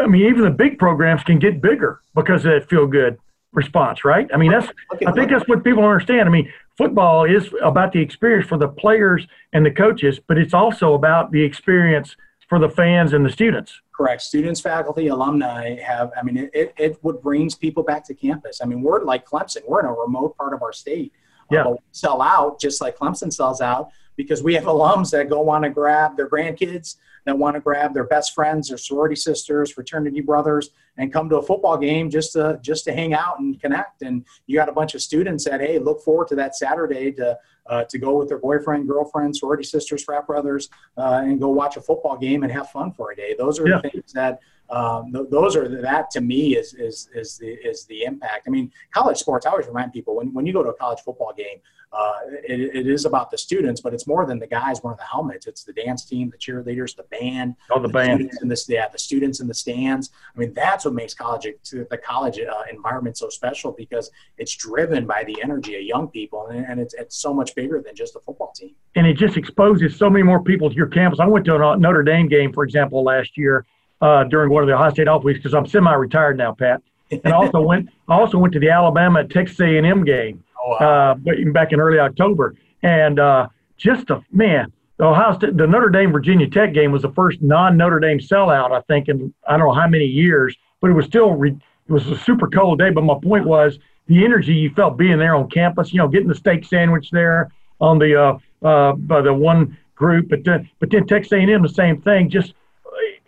I 0.00 0.06
mean 0.06 0.26
even 0.26 0.42
the 0.42 0.50
big 0.50 0.78
programs 0.78 1.22
can 1.24 1.38
get 1.38 1.60
bigger 1.60 2.00
because 2.14 2.42
they 2.42 2.60
feel 2.60 2.86
good 2.86 3.18
response, 3.52 4.04
right? 4.04 4.28
I 4.32 4.36
mean, 4.36 4.50
that's 4.50 4.68
I 5.06 5.12
think 5.12 5.30
that's 5.30 5.46
what 5.46 5.62
people 5.62 5.84
understand. 5.84 6.28
I 6.28 6.32
mean, 6.32 6.52
football 6.76 7.24
is 7.24 7.52
about 7.62 7.92
the 7.92 8.00
experience 8.00 8.46
for 8.46 8.58
the 8.58 8.68
players 8.68 9.26
and 9.52 9.64
the 9.64 9.70
coaches, 9.70 10.20
but 10.26 10.38
it's 10.38 10.54
also 10.54 10.94
about 10.94 11.30
the 11.30 11.42
experience 11.42 12.16
for 12.48 12.58
the 12.58 12.68
fans 12.68 13.12
and 13.12 13.24
the 13.24 13.30
students. 13.30 13.80
Correct. 13.94 14.22
Students, 14.22 14.60
faculty, 14.60 15.08
alumni 15.08 15.76
have. 15.80 16.10
I 16.16 16.22
mean, 16.22 16.50
it 16.52 16.74
it 16.76 16.98
what 17.02 17.22
brings 17.22 17.54
people 17.54 17.82
back 17.82 18.04
to 18.06 18.14
campus. 18.14 18.60
I 18.62 18.66
mean, 18.66 18.82
we're 18.82 19.02
like 19.04 19.26
Clemson. 19.26 19.62
We're 19.66 19.80
in 19.80 19.86
a 19.86 19.92
remote 19.92 20.36
part 20.36 20.54
of 20.54 20.62
our 20.62 20.72
state. 20.72 21.12
Yeah. 21.50 21.64
Uh, 21.64 21.74
sell 21.92 22.22
out 22.22 22.58
just 22.60 22.80
like 22.80 22.96
Clemson 22.96 23.32
sells 23.32 23.60
out 23.60 23.90
because 24.16 24.42
we 24.42 24.54
have 24.54 24.64
alums 24.74 25.10
that 25.10 25.28
go 25.28 25.40
want 25.40 25.64
to 25.64 25.70
grab 25.70 26.16
their 26.16 26.28
grandkids, 26.28 26.96
that 27.26 27.38
want 27.38 27.54
to 27.54 27.60
grab 27.60 27.92
their 27.92 28.04
best 28.04 28.34
friends, 28.34 28.68
their 28.68 28.78
sorority 28.78 29.16
sisters, 29.16 29.70
fraternity 29.70 30.20
brothers, 30.20 30.70
and 30.98 31.12
come 31.12 31.28
to 31.30 31.36
a 31.36 31.42
football 31.42 31.76
game 31.78 32.10
just 32.10 32.32
to 32.32 32.58
just 32.62 32.84
to 32.84 32.92
hang 32.92 33.14
out 33.14 33.38
and 33.40 33.60
connect. 33.60 34.02
And 34.02 34.24
you 34.46 34.56
got 34.56 34.68
a 34.68 34.72
bunch 34.72 34.94
of 34.94 35.02
students 35.02 35.44
that 35.44 35.60
hey, 35.60 35.78
look 35.78 36.02
forward 36.02 36.28
to 36.28 36.34
that 36.36 36.54
Saturday 36.56 37.12
to 37.12 37.38
uh, 37.66 37.84
to 37.84 37.98
go 37.98 38.18
with 38.18 38.28
their 38.28 38.38
boyfriend, 38.38 38.88
girlfriend, 38.88 39.36
sorority 39.36 39.64
sisters, 39.64 40.02
frat 40.04 40.26
brothers, 40.26 40.68
uh, 40.98 41.22
and 41.24 41.40
go 41.40 41.48
watch 41.48 41.76
a 41.76 41.80
football 41.80 42.16
game 42.16 42.42
and 42.42 42.52
have 42.52 42.68
fun 42.70 42.92
for 42.92 43.12
a 43.12 43.16
day. 43.16 43.34
Those 43.38 43.58
are 43.60 43.68
Yeah. 43.68 43.80
the 43.82 43.90
things 43.90 44.12
that 44.12 44.40
um, 44.70 45.12
th- 45.12 45.26
those 45.30 45.54
are 45.54 45.68
that 45.82 46.10
to 46.10 46.20
me 46.20 46.56
is 46.56 46.74
is 46.74 47.08
is 47.14 47.38
the 47.38 47.48
is 47.48 47.84
the 47.86 48.04
impact. 48.04 48.44
I 48.46 48.50
mean, 48.50 48.70
college 48.92 49.18
sports. 49.18 49.46
I 49.46 49.50
always 49.50 49.66
remind 49.66 49.92
people 49.92 50.16
when 50.16 50.32
when 50.34 50.46
you 50.46 50.52
go 50.52 50.62
to 50.62 50.70
a 50.70 50.74
college 50.74 51.00
football 51.00 51.32
game, 51.36 51.58
uh, 51.92 52.12
it, 52.48 52.60
it 52.74 52.86
is 52.86 53.04
about 53.04 53.30
the 53.30 53.36
students, 53.36 53.80
but 53.80 53.92
it's 53.92 54.06
more 54.06 54.24
than 54.24 54.38
the 54.38 54.46
guys 54.46 54.82
wearing 54.82 54.96
the 54.98 55.04
helmets. 55.04 55.46
It's 55.46 55.62
the 55.64 55.72
dance 55.74 56.04
team, 56.06 56.30
the 56.30 56.38
cheerleaders, 56.38 56.96
the 56.96 57.02
band, 57.04 57.54
Oh, 57.70 57.78
the 57.80 57.88
band. 57.88 58.20
students 58.20 58.42
in 58.42 58.48
the 58.48 58.64
yeah, 58.68 58.88
the 58.88 58.98
students 58.98 59.40
in 59.40 59.46
the 59.48 59.54
stands. 59.54 60.10
I 60.34 60.38
mean, 60.38 60.54
that's 60.54 60.84
what 60.86 60.94
makes 60.94 61.12
college 61.14 61.46
the 61.70 61.98
college 62.02 62.38
uh, 62.40 62.62
environment 62.72 63.18
so 63.18 63.28
special 63.28 63.72
because 63.72 64.10
it's 64.38 64.54
driven 64.56 65.06
by 65.06 65.24
the 65.24 65.36
energy 65.42 65.76
of 65.76 65.82
young 65.82 66.08
people, 66.08 66.46
and, 66.46 66.64
and 66.66 66.80
it's 66.80 66.94
it's 66.94 67.16
so 67.18 67.34
much 67.34 67.54
bigger 67.54 67.82
than 67.84 67.94
just 67.94 68.16
a 68.16 68.20
football 68.20 68.52
team. 68.56 68.74
and 68.96 69.06
it 69.06 69.14
just 69.18 69.36
exposes 69.36 69.96
so 69.96 70.08
many 70.08 70.22
more 70.22 70.42
people 70.42 70.70
to 70.70 70.76
your 70.76 70.86
campus. 70.86 71.20
I 71.20 71.26
went 71.26 71.44
to 71.46 71.56
a 71.56 71.76
Notre 71.76 72.02
Dame 72.02 72.28
game, 72.28 72.52
for 72.52 72.64
example, 72.64 73.04
last 73.04 73.36
year 73.36 73.66
uh, 74.00 74.24
during 74.24 74.50
one 74.50 74.62
of 74.62 74.66
the 74.68 74.74
Ohio 74.74 74.90
State 74.90 75.08
off 75.08 75.24
weeks 75.24 75.38
because 75.40 75.54
I'm 75.54 75.66
semi-retired 75.66 76.38
now, 76.38 76.52
Pat. 76.52 76.80
And 77.10 77.26
I 77.26 77.36
also 77.36 77.60
went. 77.70 77.90
I 78.08 78.14
also 78.18 78.38
went 78.38 78.54
to 78.54 78.58
the 78.60 78.70
Alabama 78.70 79.24
Texas 79.28 79.60
A&M 79.60 80.04
game 80.04 80.42
Oh, 80.64 80.72
uh, 80.72 81.14
back 81.52 81.72
in 81.72 81.80
early 81.80 81.98
October, 81.98 82.54
and 82.82 83.18
uh, 83.18 83.48
just 83.76 84.10
a 84.10 84.22
man. 84.30 84.72
The 84.98 85.06
Ohio 85.06 85.34
State, 85.34 85.56
the 85.56 85.66
Notre 85.66 85.88
Dame 85.88 86.12
Virginia 86.12 86.48
Tech 86.48 86.72
game 86.72 86.92
was 86.92 87.02
the 87.02 87.12
first 87.12 87.42
non-Notre 87.42 87.98
Dame 87.98 88.18
sellout, 88.18 88.70
I 88.70 88.80
think, 88.82 89.08
in 89.08 89.34
I 89.48 89.56
don't 89.56 89.66
know 89.66 89.74
how 89.74 89.88
many 89.88 90.04
years, 90.04 90.56
but 90.80 90.90
it 90.90 90.94
was 90.94 91.06
still 91.06 91.32
re- 91.32 91.58
it 91.88 91.92
was 91.92 92.06
a 92.08 92.18
super 92.18 92.46
cold 92.46 92.78
day. 92.78 92.90
But 92.90 93.02
my 93.02 93.16
point 93.20 93.46
was 93.46 93.78
the 94.06 94.24
energy 94.24 94.54
you 94.54 94.70
felt 94.70 94.96
being 94.96 95.18
there 95.18 95.34
on 95.34 95.48
campus. 95.50 95.92
You 95.92 95.98
know, 95.98 96.08
getting 96.08 96.28
the 96.28 96.34
steak 96.34 96.64
sandwich 96.64 97.10
there 97.10 97.50
on 97.80 97.98
the 97.98 98.20
uh, 98.20 98.66
uh, 98.66 98.92
by 98.92 99.22
the 99.22 99.34
one 99.34 99.76
group, 99.96 100.28
but 100.28 100.44
then 100.44 100.68
but 100.78 100.90
then 100.90 101.06
Texas 101.06 101.32
A&M 101.32 101.62
the 101.62 101.68
same 101.68 102.00
thing. 102.02 102.30
Just 102.30 102.54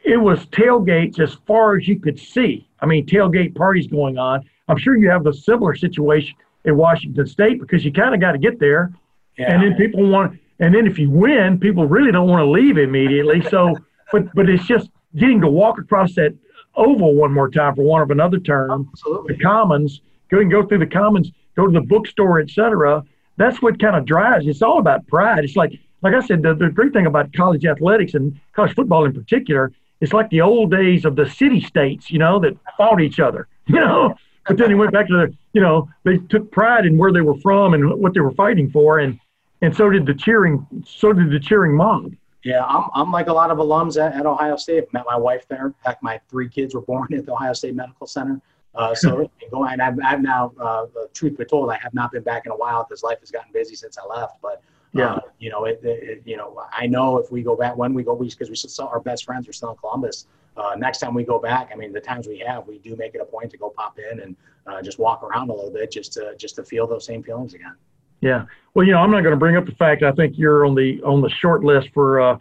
it 0.04 0.18
was 0.18 0.46
tailgates 0.46 1.18
as 1.18 1.34
far 1.46 1.76
as 1.76 1.88
you 1.88 1.98
could 1.98 2.18
see. 2.18 2.68
I 2.80 2.86
mean, 2.86 3.06
tailgate 3.06 3.54
parties 3.54 3.86
going 3.86 4.18
on. 4.18 4.48
I'm 4.68 4.76
sure 4.76 4.96
you 4.96 5.08
have 5.10 5.24
the 5.24 5.32
similar 5.32 5.74
situation 5.74 6.36
at 6.66 6.74
Washington 6.74 7.26
State 7.26 7.60
because 7.60 7.84
you 7.84 7.92
kind 7.92 8.14
of 8.14 8.20
got 8.20 8.32
to 8.32 8.38
get 8.38 8.58
there, 8.58 8.92
yeah. 9.38 9.52
and 9.52 9.62
then 9.62 9.74
people 9.76 10.08
want. 10.08 10.38
And 10.60 10.72
then 10.74 10.86
if 10.86 10.98
you 10.98 11.10
win, 11.10 11.58
people 11.58 11.86
really 11.86 12.12
don't 12.12 12.28
want 12.28 12.40
to 12.40 12.50
leave 12.50 12.78
immediately. 12.78 13.42
So, 13.50 13.76
but 14.12 14.32
but 14.34 14.48
it's 14.48 14.66
just 14.66 14.88
getting 15.16 15.40
to 15.40 15.48
walk 15.48 15.78
across 15.78 16.14
that 16.14 16.34
oval 16.76 17.14
one 17.14 17.32
more 17.32 17.50
time 17.50 17.74
for 17.74 17.82
one 17.82 18.02
of 18.02 18.10
another 18.10 18.38
term 18.38 18.88
absolutely. 18.92 19.36
the 19.36 19.42
commons, 19.42 20.00
go 20.30 20.38
and 20.38 20.50
go 20.50 20.66
through 20.66 20.78
the 20.78 20.86
commons, 20.86 21.30
go 21.56 21.66
to 21.66 21.72
the 21.72 21.80
bookstore, 21.80 22.40
etc. 22.40 23.04
That's 23.36 23.60
what 23.62 23.80
kind 23.80 23.96
of 23.96 24.04
drives. 24.04 24.46
It's 24.46 24.62
all 24.62 24.78
about 24.78 25.06
pride. 25.06 25.44
It's 25.44 25.56
like, 25.56 25.78
like 26.02 26.14
I 26.14 26.24
said, 26.24 26.42
the, 26.42 26.54
the 26.54 26.68
great 26.68 26.92
thing 26.92 27.06
about 27.06 27.32
college 27.32 27.64
athletics 27.64 28.14
and 28.14 28.38
college 28.52 28.74
football 28.74 29.04
in 29.04 29.12
particular, 29.12 29.72
it's 30.00 30.12
like 30.12 30.30
the 30.30 30.40
old 30.40 30.70
days 30.70 31.04
of 31.04 31.16
the 31.16 31.28
city 31.28 31.60
states, 31.60 32.10
you 32.10 32.18
know, 32.18 32.38
that 32.40 32.56
fought 32.76 33.00
each 33.00 33.20
other, 33.20 33.48
you 33.66 33.76
know. 33.76 34.14
But 34.46 34.58
then 34.58 34.68
they 34.68 34.74
went 34.74 34.92
back 34.92 35.08
to 35.08 35.14
the, 35.14 35.34
you 35.52 35.60
know, 35.60 35.88
they 36.04 36.18
took 36.18 36.50
pride 36.50 36.84
in 36.86 36.98
where 36.98 37.12
they 37.12 37.22
were 37.22 37.38
from 37.38 37.74
and 37.74 37.94
what 37.98 38.14
they 38.14 38.20
were 38.20 38.32
fighting 38.32 38.70
for, 38.70 38.98
and 38.98 39.18
and 39.62 39.74
so 39.74 39.88
did 39.88 40.04
the 40.04 40.14
cheering, 40.14 40.66
so 40.86 41.12
did 41.12 41.30
the 41.30 41.40
cheering 41.40 41.74
mob. 41.74 42.12
Yeah, 42.42 42.62
I'm, 42.64 42.90
I'm 42.92 43.10
like 43.10 43.28
a 43.28 43.32
lot 43.32 43.50
of 43.50 43.56
alums 43.56 43.96
at, 43.98 44.14
at 44.14 44.26
Ohio 44.26 44.56
State. 44.56 44.92
Met 44.92 45.04
my 45.06 45.16
wife 45.16 45.48
there. 45.48 45.72
Heck, 45.82 46.02
my 46.02 46.20
three 46.28 46.50
kids 46.50 46.74
were 46.74 46.82
born 46.82 47.14
at 47.14 47.24
the 47.24 47.32
Ohio 47.32 47.54
State 47.54 47.74
Medical 47.74 48.06
Center. 48.06 48.38
Uh, 48.74 48.94
so 48.94 49.30
going, 49.50 49.80
I've, 49.80 49.98
I've 50.04 50.20
now, 50.20 50.52
uh, 50.60 50.84
truth 51.14 51.38
be 51.38 51.46
told, 51.46 51.70
I 51.70 51.78
have 51.78 51.94
not 51.94 52.12
been 52.12 52.22
back 52.22 52.44
in 52.44 52.52
a 52.52 52.56
while 52.56 52.84
because 52.84 53.02
life 53.02 53.20
has 53.20 53.30
gotten 53.30 53.50
busy 53.52 53.74
since 53.74 53.96
I 53.96 54.04
left. 54.06 54.42
But 54.42 54.62
Yeah. 54.92 55.14
uh, 55.14 55.20
you 55.38 55.48
know, 55.48 55.64
it, 55.64 55.80
it, 55.82 56.22
you 56.26 56.36
know, 56.36 56.62
I 56.70 56.86
know 56.86 57.16
if 57.16 57.32
we 57.32 57.42
go 57.42 57.56
back 57.56 57.78
when 57.78 57.94
we 57.94 58.02
go, 58.02 58.14
because 58.14 58.50
we 58.50 58.56
still 58.56 58.88
our 58.88 59.00
best 59.00 59.24
friends 59.24 59.48
are 59.48 59.52
still 59.54 59.70
in 59.70 59.76
Columbus. 59.76 60.26
Uh, 60.56 60.74
next 60.76 60.98
time 60.98 61.14
we 61.14 61.24
go 61.24 61.38
back, 61.38 61.70
I 61.72 61.76
mean, 61.76 61.92
the 61.92 62.00
times 62.00 62.28
we 62.28 62.38
have, 62.46 62.66
we 62.66 62.78
do 62.78 62.94
make 62.96 63.14
it 63.14 63.20
a 63.20 63.24
point 63.24 63.50
to 63.50 63.56
go 63.56 63.70
pop 63.70 63.98
in 63.98 64.20
and 64.20 64.36
uh, 64.66 64.82
just 64.82 64.98
walk 64.98 65.22
around 65.22 65.50
a 65.50 65.52
little 65.52 65.70
bit, 65.70 65.90
just 65.90 66.12
to 66.14 66.34
just 66.38 66.56
to 66.56 66.64
feel 66.64 66.86
those 66.86 67.04
same 67.04 67.22
feelings 67.22 67.54
again. 67.54 67.74
Yeah. 68.20 68.46
Well, 68.72 68.86
you 68.86 68.92
know, 68.92 68.98
I'm 68.98 69.10
not 69.10 69.20
going 69.22 69.32
to 69.32 69.38
bring 69.38 69.56
up 69.56 69.66
the 69.66 69.72
fact 69.72 70.02
I 70.02 70.12
think 70.12 70.38
you're 70.38 70.64
on 70.64 70.74
the 70.74 71.02
on 71.02 71.20
the 71.20 71.28
short 71.28 71.64
list 71.64 71.90
for 71.92 72.20
uh, 72.20 72.38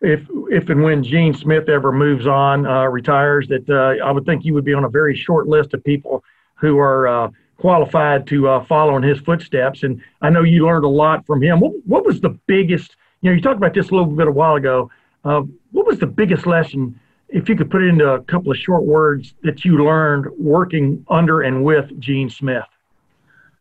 if 0.00 0.20
if 0.50 0.68
and 0.68 0.82
when 0.82 1.02
Gene 1.02 1.34
Smith 1.34 1.68
ever 1.68 1.92
moves 1.92 2.26
on, 2.26 2.66
uh, 2.66 2.84
retires. 2.84 3.48
That 3.48 3.68
uh, 3.68 4.02
I 4.02 4.10
would 4.12 4.24
think 4.24 4.44
you 4.44 4.54
would 4.54 4.64
be 4.64 4.72
on 4.72 4.84
a 4.84 4.88
very 4.88 5.16
short 5.16 5.48
list 5.48 5.74
of 5.74 5.84
people 5.84 6.24
who 6.54 6.78
are 6.78 7.06
uh, 7.06 7.30
qualified 7.58 8.26
to 8.28 8.64
follow 8.66 8.96
in 8.96 9.02
his 9.02 9.18
footsteps. 9.18 9.82
And 9.82 10.00
I 10.22 10.30
know 10.30 10.42
you 10.42 10.64
learned 10.64 10.84
a 10.84 10.88
lot 10.88 11.26
from 11.26 11.42
him. 11.42 11.60
What 11.60 11.72
what 11.84 12.06
was 12.06 12.20
the 12.20 12.38
biggest? 12.46 12.96
You 13.20 13.30
know, 13.30 13.36
you 13.36 13.42
talked 13.42 13.56
about 13.56 13.74
this 13.74 13.90
a 13.90 13.94
little 13.94 14.06
bit 14.06 14.28
a 14.28 14.32
while 14.32 14.54
ago. 14.54 14.90
What 15.22 15.86
was 15.86 15.98
the 15.98 16.06
biggest 16.06 16.46
lesson? 16.46 16.98
If 17.28 17.48
you 17.48 17.56
could 17.56 17.70
put 17.70 17.82
it 17.82 17.88
into 17.88 18.08
a 18.08 18.22
couple 18.22 18.52
of 18.52 18.58
short 18.58 18.84
words 18.84 19.34
that 19.42 19.64
you 19.64 19.84
learned 19.84 20.26
working 20.38 21.04
under 21.08 21.42
and 21.42 21.64
with 21.64 21.98
Gene 22.00 22.30
Smith. 22.30 22.64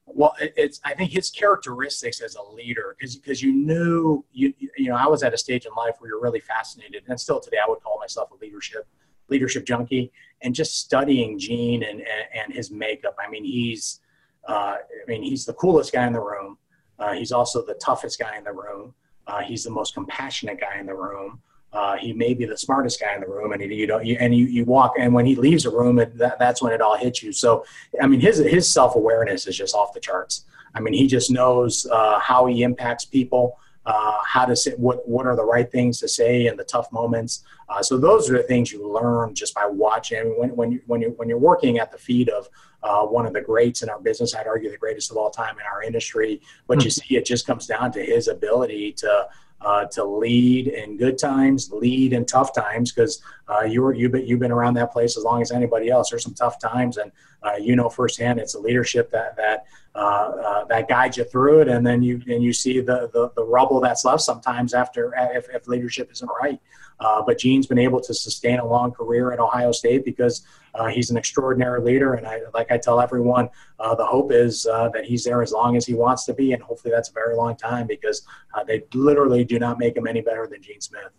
Well, 0.06 0.34
it's 0.40 0.80
I 0.86 0.94
think 0.94 1.12
his 1.12 1.30
characteristics 1.30 2.22
as 2.22 2.36
a 2.36 2.42
leader, 2.42 2.96
because 2.98 3.18
because 3.18 3.42
you 3.42 3.52
knew 3.52 4.24
you 4.32 4.54
you 4.78 4.88
know 4.88 4.96
I 4.96 5.08
was 5.08 5.24
at 5.24 5.34
a 5.34 5.38
stage 5.38 5.66
in 5.66 5.74
life 5.76 5.96
where 6.00 6.10
you're 6.10 6.22
really 6.22 6.40
fascinated, 6.40 7.04
and 7.08 7.20
still 7.20 7.40
today 7.40 7.58
I 7.62 7.70
would 7.70 7.82
call 7.82 8.00
myself 8.00 8.32
a 8.32 8.36
leadership 8.36 8.88
leadership 9.28 9.66
junkie, 9.66 10.14
and 10.42 10.56
just 10.56 10.80
studying 10.80 11.38
Gene 11.38 11.84
and 11.84 12.00
and, 12.00 12.26
and 12.34 12.54
his 12.54 12.72
makeup. 12.72 13.16
I 13.20 13.30
mean, 13.30 13.44
he's 13.44 14.00
uh, 14.48 14.76
I 14.78 15.06
mean 15.08 15.22
he's 15.22 15.44
the 15.44 15.54
coolest 15.54 15.92
guy 15.92 16.08
in 16.08 16.14
the 16.14 16.22
room. 16.22 16.60
Uh, 16.98 17.12
he's 17.14 17.34
also 17.34 17.66
the 17.66 17.74
toughest 17.74 18.18
guy 18.18 18.38
in 18.38 18.46
the 18.46 18.54
room. 18.54 18.94
Uh, 19.28 19.42
he's 19.42 19.66
the 19.66 19.70
most 19.72 19.94
compassionate 19.96 20.62
guy 20.62 20.80
in 20.80 20.86
the 20.86 20.96
room. 20.96 21.42
Uh, 21.76 21.98
he 21.98 22.14
may 22.14 22.34
be 22.34 22.46
the 22.46 22.58
smartest 22.58 23.02
guy 23.02 23.14
in 23.14 23.20
the 23.20 23.28
room, 23.28 23.52
and 23.52 23.62
he, 23.62 23.74
you 23.74 23.86
don't. 23.86 24.06
You, 24.06 24.16
and 24.22 24.34
you, 24.34 24.46
you 24.46 24.64
walk, 24.64 24.94
and 24.98 25.14
when 25.14 25.26
he 25.26 25.36
leaves 25.36 25.66
a 25.66 25.70
room, 25.70 26.00
it, 26.00 26.18
that, 26.18 26.40
that's 26.40 26.62
when 26.62 26.72
it 26.72 26.80
all 26.80 26.96
hits 26.96 27.22
you. 27.22 27.34
So, 27.34 27.66
I 28.02 28.08
mean, 28.08 28.22
his 28.22 28.38
his 28.38 28.72
self 28.72 28.96
awareness 28.96 29.46
is 29.46 29.58
just 29.58 29.76
off 29.76 29.94
the 29.94 30.00
charts. 30.00 30.46
I 30.74 30.80
mean, 30.80 30.94
he 30.94 31.06
just 31.06 31.30
knows 31.30 31.86
uh, 31.92 32.20
how 32.20 32.46
he 32.46 32.64
impacts 32.64 33.04
people, 33.04 33.60
uh, 33.86 34.20
how 34.26 34.46
to 34.46 34.56
say 34.56 34.72
what 34.78 35.06
what 35.06 35.26
are 35.26 35.36
the 35.36 35.44
right 35.44 35.70
things 35.70 36.00
to 36.00 36.08
say 36.08 36.48
in 36.48 36.56
the 36.56 36.64
tough 36.64 36.90
moments. 36.94 37.44
Uh, 37.68 37.84
so 37.84 37.98
those 37.98 38.30
are 38.30 38.38
the 38.38 38.44
things 38.44 38.72
you 38.72 38.90
learn 38.90 39.36
just 39.36 39.54
by 39.54 39.66
watching. 39.66 40.20
I 40.20 40.24
mean, 40.24 40.38
when 40.38 40.50
when 40.56 40.72
you 40.72 40.82
when 40.88 41.02
you 41.02 41.14
when 41.18 41.28
you're 41.28 41.38
working 41.38 41.80
at 41.80 41.92
the 41.92 41.98
feet 41.98 42.30
of 42.30 42.48
uh, 42.84 43.04
one 43.06 43.26
of 43.26 43.34
the 43.34 43.42
greats 43.42 43.84
in 43.84 43.90
our 43.90 44.00
business, 44.00 44.34
I'd 44.34 44.48
argue 44.48 44.72
the 44.72 44.78
greatest 44.78 45.12
of 45.12 45.18
all 45.18 45.30
time 45.30 45.60
in 45.60 45.66
our 45.66 45.84
industry. 45.84 46.42
But 46.68 46.86
you 46.86 46.90
see, 46.90 47.18
it 47.18 47.26
just 47.26 47.46
comes 47.46 47.68
down 47.68 47.92
to 47.94 48.02
his 48.02 48.30
ability 48.30 48.94
to 48.94 49.28
uh, 49.62 49.86
to 49.86 50.04
lead 50.04 50.68
in 50.68 50.98
good 50.98 51.18
times, 51.18 51.72
lead 51.72 52.14
in 52.14 52.26
tough 52.26 52.54
times, 52.54 52.92
because 52.92 53.22
uh, 53.48 53.62
you 53.62 53.82
were 53.82 53.94
you've 53.94 54.12
been, 54.12 54.26
you've 54.26 54.40
been 54.40 54.52
around 54.52 54.76
that 54.76 54.92
place 54.92 55.18
as 55.18 55.24
long 55.24 55.42
as 55.42 55.52
anybody 55.52 55.90
else. 55.90 56.10
There's 56.10 56.24
some 56.24 56.34
tough 56.34 56.60
times, 56.60 56.98
and 56.98 57.12
uh, 57.44 57.56
you 57.60 57.76
know 57.76 57.90
firsthand 57.90 58.40
it's 58.40 58.56
a 58.56 58.60
leadership 58.60 59.10
that 59.12 59.36
that 59.38 59.66
uh, 59.96 59.98
uh, 59.98 60.66
that 60.66 60.88
guides 60.88 61.18
you 61.18 61.24
through 61.24 61.62
it, 61.62 61.68
and 61.68 61.86
then 61.86 62.04
you 62.04 62.22
and 62.28 62.44
you 62.44 62.54
see 62.54 62.80
the 62.80 63.10
the, 63.14 63.32
the 63.36 63.44
rubble 63.44 63.80
that's 63.80 64.06
left 64.06 64.22
sometimes 64.22 64.74
after 64.74 65.14
if, 65.34 65.48
if 65.54 65.68
leadership 65.68 66.12
isn't 66.12 66.30
right. 66.42 66.60
Uh, 67.00 67.22
but 67.26 67.38
Gene's 67.38 67.68
been 67.68 67.78
able 67.78 68.00
to 68.00 68.14
sustain 68.14 68.60
a 68.60 68.66
long 68.66 68.92
career 68.92 69.32
at 69.32 69.40
Ohio 69.40 69.72
State 69.72 70.06
because 70.06 70.46
uh, 70.74 70.88
he's 70.88 71.10
an 71.10 71.18
extraordinary 71.18 71.82
leader, 71.82 72.14
and 72.14 72.28
I 72.28 72.42
like 72.54 72.72
I 72.72 72.78
tell 72.78 73.00
everyone, 73.00 73.50
uh, 73.80 73.96
the 73.96 74.06
hope 74.06 74.32
is 74.32 74.66
uh, 74.66 74.90
that 74.90 75.06
he's 75.06 75.24
there 75.24 75.42
as 75.42 75.52
long 75.52 75.76
as 75.76 75.86
he 75.86 75.94
wants 75.94 76.26
to 76.26 76.34
be, 76.34 76.54
and 76.54 76.62
hopefully 76.62 76.92
that's 76.94 77.10
a 77.10 77.14
very 77.14 77.36
long 77.36 77.56
time 77.56 77.88
because 77.88 78.26
uh, 78.54 78.64
they 78.64 78.84
literally 78.94 79.44
do 79.44 79.60
not 79.60 79.80
make 79.80 79.96
him 79.96 80.08
any 80.08 80.22
better 80.22 80.48
than 80.48 80.62
Gene 80.62 80.82
Smith. 80.82 81.12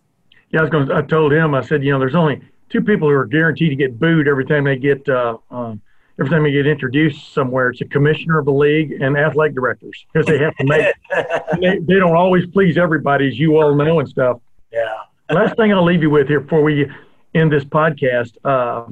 Yeah, 0.51 0.59
I 0.59 0.63
was 0.63 0.71
going. 0.71 0.87
to 0.87 0.95
I 0.95 1.01
told 1.01 1.33
him. 1.33 1.53
I 1.53 1.61
said, 1.61 1.83
you 1.83 1.91
know, 1.91 1.99
there's 1.99 2.15
only 2.15 2.41
two 2.69 2.81
people 2.81 3.07
who 3.07 3.15
are 3.15 3.25
guaranteed 3.25 3.69
to 3.69 3.75
get 3.75 3.99
booed 3.99 4.27
every 4.27 4.45
time 4.45 4.63
they 4.63 4.77
get 4.77 5.07
uh, 5.09 5.37
um, 5.51 5.81
every 6.19 6.29
time 6.29 6.43
they 6.43 6.51
get 6.51 6.67
introduced 6.67 7.33
somewhere. 7.33 7.69
It's 7.69 7.81
a 7.81 7.85
commissioner 7.85 8.39
of 8.39 8.45
the 8.45 8.53
league 8.53 8.93
and 9.01 9.17
athletic 9.17 9.55
directors 9.55 10.05
because 10.11 10.27
they 10.27 10.37
have 10.39 10.55
to 10.57 10.65
make. 10.65 10.95
they, 11.61 11.79
they 11.79 11.99
don't 11.99 12.15
always 12.15 12.45
please 12.47 12.77
everybody, 12.77 13.27
as 13.27 13.39
you 13.39 13.57
all 13.57 13.75
know 13.75 13.99
and 13.99 14.07
stuff. 14.07 14.39
yeah. 14.71 14.93
Last 15.29 15.57
thing 15.57 15.73
I'll 15.73 15.83
leave 15.83 16.01
you 16.01 16.09
with 16.09 16.27
here 16.29 16.39
before 16.39 16.63
we 16.63 16.89
end 17.35 17.51
this 17.51 17.65
podcast. 17.65 18.37
Uh, 18.45 18.85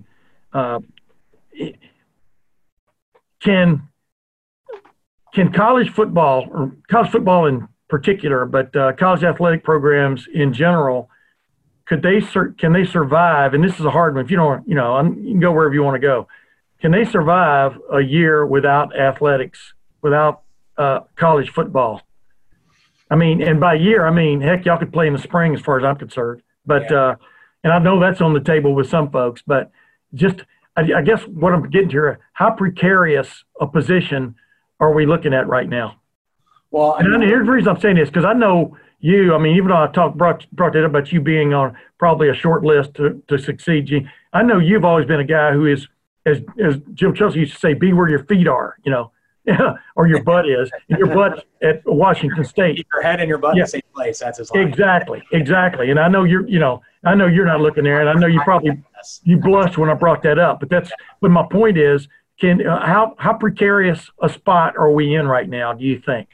uh, 0.52 0.80
can 3.42 3.88
can 5.34 5.52
college 5.54 5.90
football 5.92 6.48
or 6.52 6.72
college 6.90 7.12
football 7.12 7.46
in 7.46 7.68
particular, 7.88 8.46
but 8.46 8.76
uh, 8.76 8.94
college 8.94 9.24
athletic 9.24 9.64
programs 9.64 10.28
in 10.34 10.54
general, 10.54 11.10
could 11.86 12.02
they 12.02 12.20
sur- 12.20 12.54
can 12.58 12.74
they 12.74 12.84
survive? 12.84 13.54
And 13.54 13.64
this 13.64 13.80
is 13.80 13.86
a 13.86 13.92
hard 13.92 14.16
one. 14.16 14.26
If 14.26 14.32
you 14.32 14.38
don't, 14.38 14.68
you 14.68 14.76
know, 14.76 15.02
you 15.02 15.32
can 15.32 15.40
go 15.40 15.54
wherever 15.54 15.74
you 15.74 15.84
want 15.84 15.96
to 15.96 16.06
go. 16.06 16.28
Can 16.82 16.92
they 16.92 17.06
survive 17.06 17.78
a 17.92 18.02
year 18.02 18.46
without 18.46 18.98
athletics, 18.98 19.74
without 20.02 20.42
uh, 20.78 21.02
college 21.16 21.50
football? 21.50 22.02
I 23.10 23.16
mean, 23.16 23.42
and 23.42 23.60
by 23.60 23.76
year, 23.76 24.06
I 24.08 24.12
mean, 24.12 24.42
heck, 24.42 24.66
y'all 24.66 24.78
could 24.78 24.92
play 24.92 25.08
in 25.08 25.14
the 25.14 25.20
spring 25.20 25.54
as 25.54 25.62
far 25.62 25.78
as 25.78 25.84
I'm 25.86 25.96
concerned. 25.96 26.42
But, 26.66 26.90
Yeah. 26.90 26.98
uh, 26.98 27.16
and 27.64 27.74
I 27.74 27.80
know 27.80 28.00
that's 28.00 28.22
on 28.22 28.34
the 28.34 28.40
table 28.40 28.74
with 28.76 28.90
some 28.90 29.10
folks, 29.12 29.42
but 29.46 29.72
just, 30.14 30.44
I, 30.76 30.82
I 30.98 31.02
guess 31.02 31.22
what 31.24 31.54
I'm 31.54 31.70
getting 31.70 31.90
to 31.90 31.94
here, 31.94 32.20
how 32.34 32.52
precarious 32.52 33.44
a 33.60 33.68
position 33.68 34.36
are 34.80 34.94
we 34.94 35.06
looking 35.06 35.34
at 35.34 35.48
right 35.48 35.68
now? 35.68 35.96
Well, 36.72 36.94
I 36.94 37.00
And 37.02 37.12
mean, 37.12 37.22
here's 37.22 37.46
the 37.46 37.52
reason 37.52 37.70
I'm 37.70 37.80
saying 37.80 37.96
this 37.96 38.10
because 38.10 38.26
I 38.26 38.34
know 38.34 38.78
you. 39.00 39.34
I 39.34 39.38
mean, 39.38 39.56
even 39.56 39.70
though 39.70 39.82
I 39.82 39.88
talked 39.88 40.18
brought 40.18 40.50
brought 40.52 40.76
it 40.76 40.84
up 40.84 40.90
about 40.92 41.12
you 41.12 41.22
being 41.22 41.54
on 41.54 41.78
probably 41.98 42.28
a 42.30 42.34
short 42.34 42.64
list 42.64 42.96
to, 42.96 43.22
to 43.30 43.38
succeed, 43.38 43.86
Gene. 43.86 44.12
I 44.34 44.44
know 44.44 44.60
you've 44.60 44.84
always 44.84 45.06
been 45.06 45.20
a 45.22 45.26
guy 45.26 45.54
who 45.54 45.66
is, 45.66 45.88
as 46.26 46.42
as 46.62 46.78
Jim 46.94 47.14
Chelsea 47.16 47.40
used 47.40 47.54
to 47.54 47.60
say, 47.60 47.74
be 47.74 47.94
where 47.94 48.10
your 48.10 48.26
feet 48.26 48.48
are. 48.48 48.76
You 48.84 48.92
know, 48.92 49.12
or 49.96 50.08
your 50.08 50.24
butt 50.24 50.50
is. 50.50 50.72
Your 50.88 51.08
butt 51.08 51.46
at 51.62 51.82
Washington 51.86 52.44
State. 52.44 52.78
keep 52.78 52.88
your 52.94 53.04
head 53.04 53.20
and 53.20 53.30
your 53.30 53.38
butt 53.38 53.54
in 53.54 53.62
the 53.62 53.68
same 53.68 53.82
place. 53.94 54.20
That's 54.20 54.40
his 54.40 54.52
line. 54.52 54.68
Exactly, 54.68 55.24
exactly. 55.32 55.92
And 55.92 56.00
I 56.00 56.08
know 56.08 56.24
you're. 56.24 56.48
You 56.48 56.60
know, 56.60 56.82
I 57.04 57.16
know 57.16 57.28
you're 57.28 57.46
not 57.46 57.62
looking 57.62 57.84
there, 57.84 58.02
and 58.02 58.10
I 58.10 58.14
know 58.14 58.28
you 58.28 58.42
probably 58.42 58.82
you 59.24 59.38
blushed 59.38 59.78
when 59.78 59.90
I 59.90 59.94
brought 59.94 60.24
that 60.24 60.40
up. 60.40 60.60
But 60.60 60.70
that's. 60.70 60.92
But 61.22 61.32
my 61.32 61.46
point 61.52 61.78
is, 61.78 62.08
can 62.40 62.66
uh, 62.66 62.86
how 62.86 63.16
how 63.18 63.34
precarious 63.34 64.10
a 64.22 64.30
spot 64.30 64.76
are 64.78 64.92
we 64.92 65.16
in 65.16 65.28
right 65.28 65.48
now? 65.48 65.74
Do 65.74 65.86
you 65.86 66.02
think? 66.06 66.30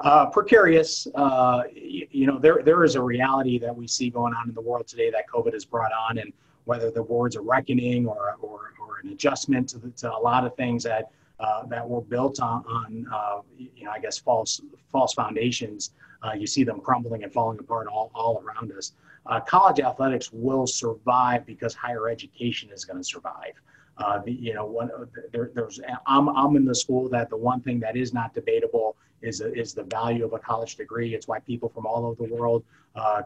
Uh, 0.00 0.26
precarious. 0.26 1.06
Uh, 1.14 1.62
you, 1.72 2.06
you 2.10 2.26
know, 2.26 2.38
there 2.38 2.62
there 2.64 2.84
is 2.84 2.94
a 2.94 3.02
reality 3.02 3.58
that 3.58 3.74
we 3.74 3.86
see 3.86 4.10
going 4.10 4.34
on 4.34 4.48
in 4.48 4.54
the 4.54 4.60
world 4.60 4.86
today 4.86 5.10
that 5.10 5.24
COVID 5.32 5.52
has 5.52 5.64
brought 5.64 5.92
on, 6.08 6.18
and 6.18 6.32
whether 6.64 6.90
the 6.90 7.02
words 7.02 7.36
a 7.36 7.40
reckoning 7.40 8.06
or 8.06 8.36
or, 8.40 8.72
or 8.80 8.98
an 9.02 9.10
adjustment 9.10 9.68
to, 9.68 9.78
the, 9.78 9.90
to 9.90 10.12
a 10.12 10.18
lot 10.18 10.44
of 10.44 10.54
things 10.56 10.82
that 10.82 11.10
uh, 11.40 11.64
that 11.66 11.88
were 11.88 12.02
built 12.02 12.40
on 12.40 12.62
on 12.66 13.06
uh, 13.12 13.40
you 13.56 13.84
know 13.84 13.90
I 13.90 13.98
guess 13.98 14.18
false 14.18 14.60
false 14.92 15.14
foundations. 15.14 15.92
Uh, 16.22 16.32
you 16.34 16.46
see 16.46 16.64
them 16.64 16.80
crumbling 16.80 17.22
and 17.24 17.32
falling 17.32 17.58
apart 17.58 17.86
all, 17.86 18.10
all 18.14 18.42
around 18.44 18.70
us. 18.72 18.92
Uh, 19.24 19.40
college 19.40 19.80
athletics 19.80 20.30
will 20.32 20.66
survive 20.66 21.46
because 21.46 21.74
higher 21.74 22.10
education 22.10 22.68
is 22.70 22.84
going 22.84 22.98
to 22.98 23.04
survive. 23.04 23.54
Uh, 23.96 24.18
the, 24.18 24.32
you 24.32 24.52
know, 24.52 24.66
one, 24.66 24.90
there, 25.32 25.50
there's 25.54 25.80
I'm, 26.06 26.28
I'm 26.28 26.56
in 26.56 26.66
the 26.66 26.74
school 26.74 27.08
that 27.08 27.30
the 27.30 27.38
one 27.38 27.62
thing 27.62 27.80
that 27.80 27.96
is 27.96 28.12
not 28.12 28.34
debatable 28.34 28.96
is 29.22 29.40
is 29.40 29.72
the 29.72 29.84
value 29.84 30.26
of 30.26 30.34
a 30.34 30.38
college 30.38 30.76
degree. 30.76 31.14
It's 31.14 31.26
why 31.26 31.38
people 31.40 31.70
from 31.70 31.86
all 31.86 32.04
over 32.04 32.26
the 32.26 32.34
world 32.34 32.64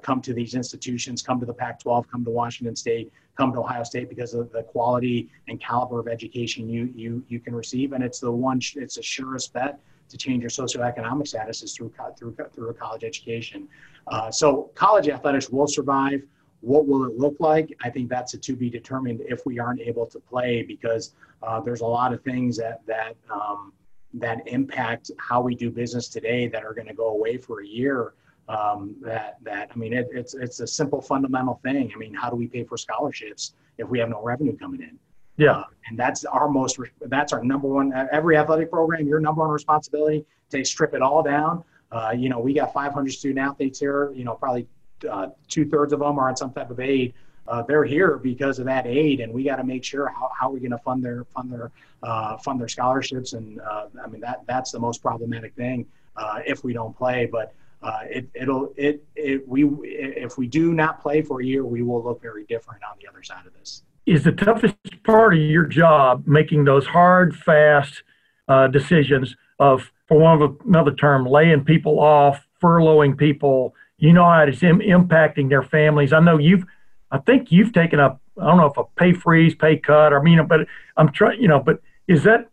come 0.02 0.20
to 0.22 0.32
these 0.32 0.54
institutions, 0.54 1.20
come 1.20 1.40
to 1.40 1.46
the 1.46 1.54
Pac-12, 1.54 2.08
come 2.08 2.24
to 2.24 2.30
Washington 2.30 2.76
State, 2.76 3.12
come 3.36 3.52
to 3.52 3.60
Ohio 3.60 3.82
State 3.82 4.08
because 4.08 4.34
of 4.34 4.50
the 4.52 4.62
quality 4.62 5.28
and 5.48 5.60
caliber 5.60 6.00
of 6.00 6.08
education 6.08 6.68
you 6.68 6.92
you 6.94 7.24
you 7.28 7.40
can 7.40 7.54
receive, 7.54 7.92
and 7.92 8.02
it's 8.02 8.20
the 8.20 8.30
one 8.30 8.60
it's 8.76 8.96
the 8.96 9.02
surest 9.02 9.52
bet 9.52 9.80
to 10.08 10.16
change 10.16 10.42
your 10.42 10.50
socioeconomic 10.50 11.26
status 11.26 11.62
is 11.62 11.74
through 11.74 11.92
through 12.18 12.36
through 12.54 12.70
a 12.70 12.74
college 12.74 13.04
education. 13.04 13.68
Uh, 14.06 14.30
so 14.30 14.70
college 14.74 15.08
athletics 15.08 15.50
will 15.50 15.66
survive. 15.66 16.22
What 16.60 16.86
will 16.86 17.04
it 17.04 17.18
look 17.18 17.36
like? 17.40 17.76
I 17.82 17.90
think 17.90 18.08
that's 18.08 18.32
a 18.34 18.38
to 18.38 18.56
be 18.56 18.70
determined 18.70 19.20
if 19.26 19.44
we 19.44 19.58
aren't 19.58 19.80
able 19.80 20.06
to 20.06 20.18
play 20.18 20.62
because 20.62 21.14
uh, 21.42 21.60
there's 21.60 21.82
a 21.82 21.86
lot 21.86 22.12
of 22.12 22.22
things 22.22 22.56
that 22.56 22.80
that 22.86 23.16
um, 23.30 23.72
that 24.14 24.46
impact 24.46 25.10
how 25.18 25.40
we 25.40 25.54
do 25.54 25.70
business 25.70 26.08
today 26.08 26.46
that 26.48 26.64
are 26.64 26.72
going 26.72 26.86
to 26.86 26.94
go 26.94 27.08
away 27.08 27.36
for 27.36 27.62
a 27.62 27.66
year. 27.66 28.14
Um, 28.48 28.96
that 29.00 29.38
that 29.42 29.70
I 29.74 29.78
mean, 29.78 29.92
it, 29.92 30.08
it's 30.12 30.34
it's 30.34 30.60
a 30.60 30.66
simple 30.66 31.00
fundamental 31.00 31.60
thing. 31.62 31.90
I 31.94 31.98
mean, 31.98 32.12
how 32.14 32.28
do 32.28 32.36
we 32.36 32.46
pay 32.46 32.64
for 32.64 32.76
scholarships 32.76 33.54
if 33.78 33.88
we 33.88 33.98
have 33.98 34.10
no 34.10 34.22
revenue 34.22 34.56
coming 34.56 34.82
in? 34.82 34.98
Yeah. 35.36 35.52
Uh, 35.52 35.64
and 35.88 35.98
that's 35.98 36.24
our 36.24 36.48
most 36.48 36.78
that's 37.02 37.32
our 37.32 37.42
number 37.42 37.68
one 37.68 37.92
every 38.12 38.36
athletic 38.36 38.70
program 38.70 39.06
your 39.06 39.20
number 39.20 39.42
one 39.42 39.50
responsibility 39.50 40.24
to 40.50 40.64
strip 40.64 40.94
it 40.94 41.02
all 41.02 41.22
down 41.22 41.64
uh, 41.92 42.12
you 42.16 42.28
know 42.28 42.38
we 42.38 42.54
got 42.54 42.72
500 42.72 43.12
student 43.12 43.38
athletes 43.38 43.78
here 43.78 44.12
you 44.12 44.24
know 44.24 44.34
probably 44.34 44.66
uh, 45.10 45.28
two-thirds 45.48 45.92
of 45.92 46.00
them 46.00 46.18
are 46.18 46.28
on 46.28 46.36
some 46.36 46.52
type 46.52 46.70
of 46.70 46.80
aid 46.80 47.14
uh, 47.46 47.62
they're 47.62 47.84
here 47.84 48.16
because 48.16 48.58
of 48.58 48.64
that 48.64 48.86
aid 48.86 49.20
and 49.20 49.32
we 49.32 49.44
got 49.44 49.56
to 49.56 49.64
make 49.64 49.84
sure 49.84 50.08
how, 50.08 50.30
how 50.38 50.48
are 50.48 50.52
we 50.52 50.60
going 50.60 50.70
to 50.70 50.78
fund 50.78 51.04
their 51.04 51.24
fund 51.24 51.52
their 51.52 51.70
uh, 52.02 52.36
fund 52.38 52.60
their 52.60 52.68
scholarships 52.68 53.32
and 53.32 53.60
uh, 53.60 53.86
i 54.02 54.06
mean 54.06 54.20
that 54.20 54.42
that's 54.46 54.70
the 54.70 54.80
most 54.80 55.02
problematic 55.02 55.54
thing 55.54 55.86
uh, 56.16 56.38
if 56.46 56.64
we 56.64 56.72
don't 56.72 56.96
play 56.96 57.26
but 57.26 57.52
uh, 57.84 58.00
it, 58.08 58.28
it'll 58.34 58.72
it, 58.76 59.04
it 59.14 59.46
we 59.46 59.64
if 59.82 60.36
we 60.38 60.46
do 60.46 60.72
not 60.72 61.00
play 61.00 61.22
for 61.22 61.40
a 61.40 61.44
year 61.44 61.64
we 61.64 61.82
will 61.82 62.02
look 62.02 62.20
very 62.20 62.44
different 62.44 62.82
on 62.82 62.96
the 63.00 63.06
other 63.06 63.22
side 63.22 63.46
of 63.46 63.52
this 63.54 63.84
is 64.06 64.24
the 64.24 64.32
toughest 64.32 64.76
part 65.02 65.34
of 65.34 65.40
your 65.40 65.64
job 65.64 66.26
making 66.26 66.64
those 66.64 66.86
hard, 66.86 67.34
fast 67.34 68.02
uh, 68.48 68.66
decisions 68.66 69.34
of, 69.58 69.90
for 70.06 70.18
one 70.18 70.42
of 70.42 70.56
another 70.66 70.94
term, 70.94 71.24
laying 71.24 71.64
people 71.64 71.98
off, 71.98 72.46
furloughing 72.62 73.16
people. 73.16 73.74
You 73.98 74.12
know 74.12 74.24
how 74.24 74.42
it's 74.42 74.62
Im- 74.62 74.80
impacting 74.80 75.48
their 75.48 75.62
families. 75.62 76.12
I 76.12 76.20
know 76.20 76.38
you've, 76.38 76.64
I 77.10 77.18
think 77.18 77.50
you've 77.50 77.72
taken 77.72 77.98
a, 77.98 78.18
I 78.38 78.46
don't 78.46 78.58
know 78.58 78.66
if 78.66 78.76
a 78.76 78.84
pay 78.96 79.12
freeze, 79.12 79.54
pay 79.54 79.78
cut, 79.78 80.12
I 80.12 80.20
mean, 80.20 80.46
but 80.46 80.66
I'm 80.96 81.10
trying, 81.10 81.40
you 81.40 81.48
know, 81.48 81.60
but 81.60 81.80
is 82.06 82.24
that, 82.24 82.50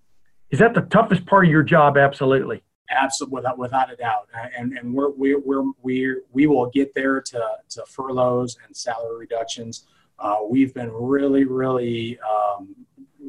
is 0.52 0.60
that 0.60 0.74
the 0.74 0.82
toughest 0.82 1.26
part 1.26 1.46
of 1.46 1.52
your 1.52 1.64
job? 1.64 1.98
Absolutely. 1.98 2.64
Absolutely, 2.92 3.36
without, 3.36 3.58
without 3.58 3.92
a 3.92 3.96
doubt, 3.96 4.28
and 4.58 4.78
and 4.78 4.94
we're 4.94 5.10
we're 5.12 5.40
we're, 5.40 5.72
we're 5.82 6.24
we 6.34 6.46
will 6.46 6.70
get 6.70 6.94
there 6.94 7.22
to 7.22 7.42
to 7.70 7.86
furloughs 7.86 8.58
and 8.66 8.76
salary 8.76 9.18
reductions. 9.20 9.88
Uh, 10.20 10.38
we've 10.48 10.74
been 10.74 10.92
really 10.92 11.46
really 11.46 12.20
um, 12.20 12.76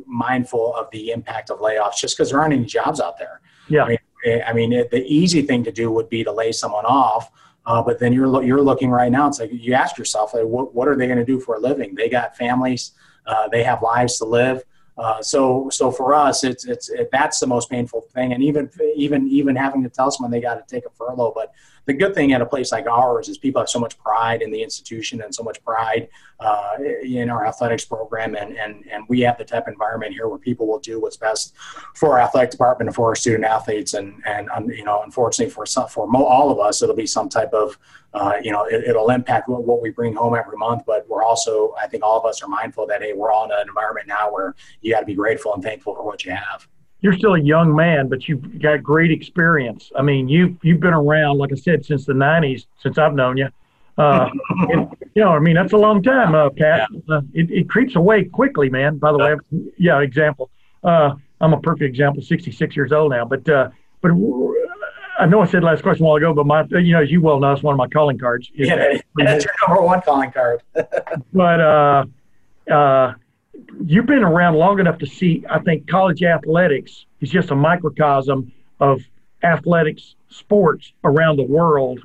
mindful 0.06 0.74
of 0.74 0.90
the 0.90 1.10
impact 1.10 1.51
of 1.51 1.60
layoffs, 1.60 1.97
just 1.97 2.16
because 2.16 2.30
there 2.30 2.40
aren't 2.40 2.55
any 2.55 2.64
jobs 2.64 3.01
out 3.01 3.18
there. 3.18 3.40
Yeah. 3.68 3.84
I 3.84 3.89
mean, 3.89 3.98
eh, 4.26 4.40
I 4.47 4.52
mean 4.52 4.72
it, 4.72 4.90
the 4.90 5.05
easy 5.05 5.43
thing 5.43 5.64
to 5.64 5.72
do 5.72 5.90
would 5.90 6.09
be 6.09 6.24
to 6.24 6.32
lay 6.32 6.52
someone 6.52 6.84
off. 6.84 7.30
Uh, 7.64 7.80
but 7.80 8.01
then 8.01 8.12
you're 8.12 8.26
lo- 8.26 8.40
you're 8.40 8.60
looking 8.60 8.90
right 8.90 9.12
now. 9.12 9.28
It's 9.28 9.39
like 9.39 9.51
you 9.52 9.72
ask 9.74 9.97
yourself, 9.97 10.34
like, 10.34 10.44
what 10.44 10.74
what 10.74 10.89
are 10.89 10.97
they 10.97 11.06
going 11.06 11.18
to 11.18 11.24
do 11.24 11.39
for 11.39 11.55
a 11.55 11.60
living? 11.60 11.94
They 11.94 12.09
got 12.09 12.36
families, 12.36 12.93
uh, 13.26 13.48
they 13.48 13.62
have 13.62 13.82
lives 13.82 14.18
to 14.18 14.24
live. 14.24 14.64
Uh, 14.98 15.23
so 15.23 15.69
so 15.70 15.90
for 15.90 16.14
us, 16.14 16.44
it's 16.44 16.66
it's 16.66 16.90
it, 16.90 17.09
that's 17.10 17.40
the 17.40 17.47
most 17.47 17.70
painful 17.70 18.02
thing, 18.12 18.32
and 18.32 18.43
even 18.43 18.70
even 18.94 19.27
even 19.28 19.56
having 19.56 19.82
to 19.82 19.89
tell 19.89 20.10
someone 20.10 20.31
they 20.31 20.40
got 20.40 20.66
to 20.66 20.74
take 20.74 20.85
a 20.85 20.90
furlough. 20.90 21.32
But 21.35 21.52
the 21.84 21.92
good 21.92 22.14
thing 22.14 22.32
at 22.32 22.40
a 22.40 22.46
place 22.46 22.72
like 22.72 22.86
ours 22.86 23.28
is 23.28 23.38
people 23.38 23.60
have 23.60 23.68
so 23.68 23.78
much 23.78 23.98
pride 23.98 24.42
in 24.42 24.50
the 24.50 24.62
institution 24.62 25.22
and 25.22 25.34
so 25.34 25.42
much 25.42 25.62
pride 25.64 26.09
uh, 26.40 26.76
in 27.02 27.30
our 27.30 27.46
athletics 27.46 27.84
program, 27.84 28.34
and 28.34 28.56
and 28.56 28.84
and 28.90 29.04
we 29.09 29.20
have 29.20 29.38
the 29.38 29.44
type 29.44 29.66
of 29.66 29.72
environment 29.72 30.12
here 30.12 30.28
where 30.28 30.38
people 30.38 30.66
will 30.66 30.78
do 30.78 31.00
what's 31.00 31.16
best 31.16 31.54
for 31.94 32.12
our 32.12 32.20
athletic 32.20 32.50
department 32.50 32.88
and 32.88 32.94
for 32.94 33.09
our 33.09 33.14
student 33.14 33.44
athletes, 33.44 33.94
and 33.94 34.22
and 34.26 34.48
um, 34.50 34.70
you 34.70 34.84
know, 34.84 35.02
unfortunately 35.02 35.52
for 35.52 35.66
some 35.66 35.88
for 35.88 36.06
mo- 36.06 36.24
all 36.24 36.50
of 36.50 36.59
us, 36.59 36.82
it'll 36.82 36.96
be 36.96 37.06
some 37.06 37.28
type 37.28 37.52
of 37.52 37.78
uh, 38.14 38.34
you 38.42 38.52
know, 38.52 38.64
it, 38.64 38.84
it'll 38.84 39.10
impact 39.10 39.48
what, 39.48 39.64
what 39.64 39.80
we 39.80 39.90
bring 39.90 40.14
home 40.14 40.34
every 40.36 40.56
month. 40.56 40.82
But 40.86 41.09
we're 41.09 41.24
also, 41.24 41.74
I 41.80 41.86
think, 41.86 42.02
all 42.02 42.18
of 42.18 42.26
us 42.26 42.42
are 42.42 42.48
mindful 42.48 42.86
that 42.88 43.02
hey, 43.02 43.12
we're 43.12 43.32
all 43.32 43.44
in 43.44 43.50
an 43.52 43.68
environment 43.68 44.06
now 44.06 44.32
where 44.32 44.54
you 44.80 44.92
got 44.92 45.00
to 45.00 45.06
be 45.06 45.14
grateful 45.14 45.54
and 45.54 45.62
thankful 45.62 45.94
for 45.94 46.04
what 46.04 46.24
you 46.24 46.32
have. 46.32 46.68
You're 47.03 47.12
still 47.15 47.35
a 47.35 47.41
young 47.41 47.74
man, 47.74 48.09
but 48.09 48.29
you've 48.29 48.61
got 48.61 48.83
great 48.83 49.11
experience. 49.11 49.91
I 49.97 50.03
mean, 50.03 50.29
you 50.29 50.57
you've 50.62 50.81
been 50.81 50.95
around, 50.95 51.39
like 51.39 51.53
I 51.53 51.57
said, 51.57 51.85
since 51.85 52.07
the 52.07 52.12
'90s, 52.12 52.66
since 52.79 52.97
I've 52.97 53.15
known 53.15 53.37
you. 53.37 53.49
Uh, 53.99 54.31
and, 54.70 54.89
you 55.15 55.23
know, 55.23 55.31
I 55.31 55.39
mean, 55.41 55.55
that's 55.55 55.73
a 55.73 55.77
long 55.77 56.03
time, 56.03 56.35
uh, 56.35 56.49
Pat. 56.51 56.89
Uh, 57.09 57.20
it, 57.35 57.51
it 57.51 57.69
creeps 57.69 57.97
away 57.97 58.24
quickly, 58.24 58.70
man. 58.70 58.99
By 58.99 59.12
the 59.12 59.19
way, 59.19 59.37
yeah, 59.79 60.01
example. 60.01 60.51
Uh, 60.83 61.15
I'm 61.41 61.53
a 61.53 61.61
perfect 61.61 61.83
example. 61.83 62.23
66 62.23 62.77
years 62.77 62.93
old 62.93 63.11
now, 63.11 63.24
but 63.24 63.49
uh, 63.49 63.69
but 64.01 64.12
I 65.19 65.27
know 65.27 65.41
I 65.41 65.47
said 65.47 65.62
last 65.62 65.83
question 65.83 66.05
a 66.05 66.09
while 66.09 66.16
ago, 66.16 66.33
but 66.33 66.47
my, 66.47 66.65
you 66.70 66.93
know, 66.93 67.03
as 67.03 67.11
you 67.11 67.20
well 67.20 67.39
know, 67.39 67.53
it's 67.53 67.62
one 67.62 67.74
of 67.74 67.79
my 67.79 67.89
calling 67.89 68.19
cards. 68.19 68.51
Yeah, 68.55 68.99
that's 69.16 69.45
your 69.45 69.55
number 69.66 69.83
one 69.83 70.01
calling 70.03 70.33
card. 70.33 70.62
but 71.33 71.61
uh, 71.61 72.05
uh, 72.70 73.15
you've 73.85 74.07
been 74.07 74.24
around 74.24 74.55
long 74.55 74.81
enough 74.81 74.99
to 74.99 75.07
see. 75.07 75.44
I 75.49 75.59
think 75.61 75.89
college 75.89 76.23
athletics 76.23 77.07
is 77.20 77.31
just 77.31 77.51
a 77.51 77.55
microcosm 77.55 78.53
of 78.81 79.01
athletics 79.43 80.15
sports 80.28 80.93
around 81.05 81.36
the 81.36 81.44
world. 81.44 82.01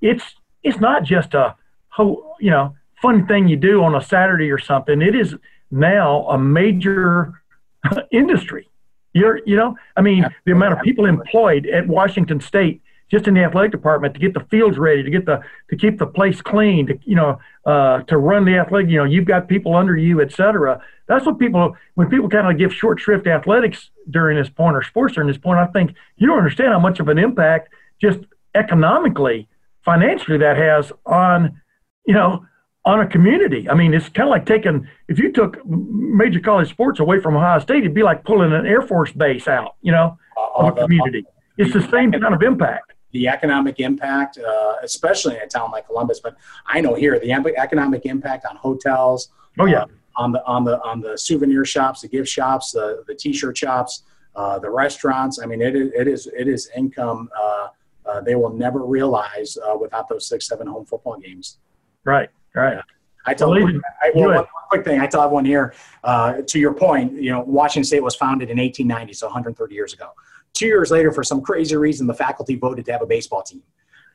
It's 0.00 0.24
it's 0.62 0.80
not 0.80 1.04
just 1.04 1.34
a 1.34 1.56
whole 1.88 2.36
you 2.40 2.50
know 2.50 2.76
fun 3.00 3.26
thing 3.26 3.48
you 3.48 3.56
do 3.56 3.82
on 3.82 3.94
a 3.94 4.02
Saturday 4.02 4.50
or 4.50 4.58
something. 4.58 5.02
It 5.02 5.14
is 5.14 5.34
now 5.70 6.26
a 6.28 6.38
major 6.38 7.42
industry. 8.12 8.68
You're 9.12 9.40
you 9.46 9.56
know 9.56 9.76
I 9.96 10.02
mean 10.02 10.26
the 10.44 10.52
amount 10.52 10.74
of 10.74 10.80
people 10.80 11.06
employed 11.06 11.66
at 11.66 11.86
Washington 11.86 12.40
State 12.40 12.82
just 13.10 13.28
in 13.28 13.34
the 13.34 13.44
athletic 13.44 13.70
department 13.70 14.14
to 14.14 14.20
get 14.20 14.34
the 14.34 14.40
fields 14.50 14.78
ready, 14.78 15.02
to 15.02 15.10
get 15.10 15.26
the 15.26 15.40
to 15.70 15.76
keep 15.76 15.98
the 15.98 16.06
place 16.06 16.40
clean, 16.40 16.86
to 16.86 16.98
you 17.04 17.14
know, 17.14 17.38
uh, 17.66 18.00
to 18.02 18.18
run 18.18 18.44
the 18.44 18.56
athletic. 18.56 18.90
You 18.90 18.98
know, 18.98 19.04
you've 19.04 19.26
got 19.26 19.48
people 19.48 19.74
under 19.74 19.96
you, 19.96 20.20
et 20.20 20.32
cetera. 20.32 20.80
That's 21.06 21.26
what 21.26 21.38
people 21.38 21.76
when 21.94 22.08
people 22.08 22.28
kind 22.28 22.50
of 22.50 22.58
give 22.58 22.72
short 22.72 23.00
shrift 23.00 23.24
to 23.24 23.32
athletics 23.32 23.90
during 24.10 24.38
this 24.38 24.48
point 24.48 24.76
or 24.76 24.82
sports 24.82 25.14
during 25.14 25.28
this 25.28 25.38
point. 25.38 25.58
I 25.58 25.66
think 25.66 25.94
you 26.16 26.26
don't 26.26 26.38
understand 26.38 26.72
how 26.72 26.80
much 26.80 27.00
of 27.00 27.08
an 27.08 27.18
impact 27.18 27.68
just 28.00 28.20
economically, 28.54 29.48
financially 29.84 30.38
that 30.38 30.56
has 30.56 30.92
on 31.06 31.60
you 32.06 32.14
know 32.14 32.46
on 32.86 33.00
a 33.00 33.06
community. 33.06 33.68
I 33.68 33.74
mean, 33.74 33.94
it's 33.94 34.08
kind 34.08 34.28
of 34.28 34.30
like 34.30 34.46
taking 34.46 34.88
if 35.08 35.18
you 35.18 35.30
took 35.30 35.64
major 35.66 36.40
college 36.40 36.70
sports 36.70 37.00
away 37.00 37.20
from 37.20 37.36
Ohio 37.36 37.58
State, 37.58 37.78
it'd 37.78 37.94
be 37.94 38.02
like 38.02 38.24
pulling 38.24 38.52
an 38.52 38.66
Air 38.66 38.82
Force 38.82 39.12
base 39.12 39.46
out. 39.46 39.76
You 39.82 39.92
know, 39.92 40.18
uh, 40.36 40.50
of 40.56 40.64
a 40.64 40.68
uh, 40.68 40.70
uh, 40.70 40.86
community. 40.86 41.24
It's 41.56 41.72
the 41.72 41.86
same 41.90 42.12
kind 42.12 42.34
of 42.34 42.42
impact. 42.42 42.93
The 43.14 43.28
economic 43.28 43.80
impact, 43.80 44.38
uh, 44.38 44.74
especially 44.82 45.36
in 45.36 45.42
a 45.42 45.46
town 45.46 45.70
like 45.70 45.86
Columbus, 45.86 46.20
but 46.20 46.36
I 46.66 46.80
know 46.80 46.94
here 46.94 47.18
the 47.18 47.32
economic 47.32 48.04
impact 48.04 48.44
on 48.44 48.56
hotels. 48.56 49.30
Oh 49.58 49.66
yeah. 49.66 49.82
uh, 49.82 49.86
on 50.16 50.30
the 50.32 50.44
on 50.44 50.64
the 50.64 50.80
on 50.82 51.00
the 51.00 51.16
souvenir 51.16 51.64
shops, 51.64 52.02
the 52.02 52.08
gift 52.08 52.28
shops, 52.28 52.72
the 52.72 53.04
the 53.08 53.14
t-shirt 53.14 53.56
shops, 53.56 54.02
uh, 54.36 54.58
the 54.58 54.70
restaurants. 54.70 55.40
I 55.42 55.46
mean, 55.46 55.62
it 55.62 55.74
is 55.74 55.90
it 55.94 56.06
is 56.08 56.26
it 56.36 56.48
is 56.48 56.70
income 56.76 57.30
uh, 57.40 57.68
uh, 58.06 58.20
they 58.20 58.34
will 58.34 58.52
never 58.52 58.84
realize 58.84 59.56
uh, 59.56 59.76
without 59.76 60.08
those 60.08 60.28
six 60.28 60.46
seven 60.46 60.66
home 60.66 60.84
football 60.84 61.18
games. 61.18 61.58
Right. 62.04 62.28
Right. 62.54 62.78
I 63.26 63.34
tell 63.34 63.50
Well, 63.50 63.80
I, 64.02 64.10
well, 64.14 64.34
one 64.34 64.46
quick 64.68 64.84
thing. 64.84 65.00
I 65.00 65.06
tell 65.06 65.22
everyone 65.22 65.46
here. 65.46 65.74
Uh, 66.02 66.42
to 66.46 66.58
your 66.58 66.74
point, 66.74 67.14
you 67.14 67.30
know, 67.30 67.40
Washington 67.40 67.84
State 67.84 68.02
was 68.02 68.14
founded 68.14 68.50
in 68.50 68.58
1890, 68.58 69.14
so 69.14 69.26
130 69.26 69.74
years 69.74 69.94
ago. 69.94 70.10
Two 70.54 70.66
years 70.66 70.90
later, 70.90 71.12
for 71.12 71.24
some 71.24 71.42
crazy 71.42 71.76
reason, 71.76 72.06
the 72.06 72.14
faculty 72.14 72.56
voted 72.56 72.86
to 72.86 72.92
have 72.92 73.02
a 73.02 73.06
baseball 73.06 73.42
team. 73.42 73.62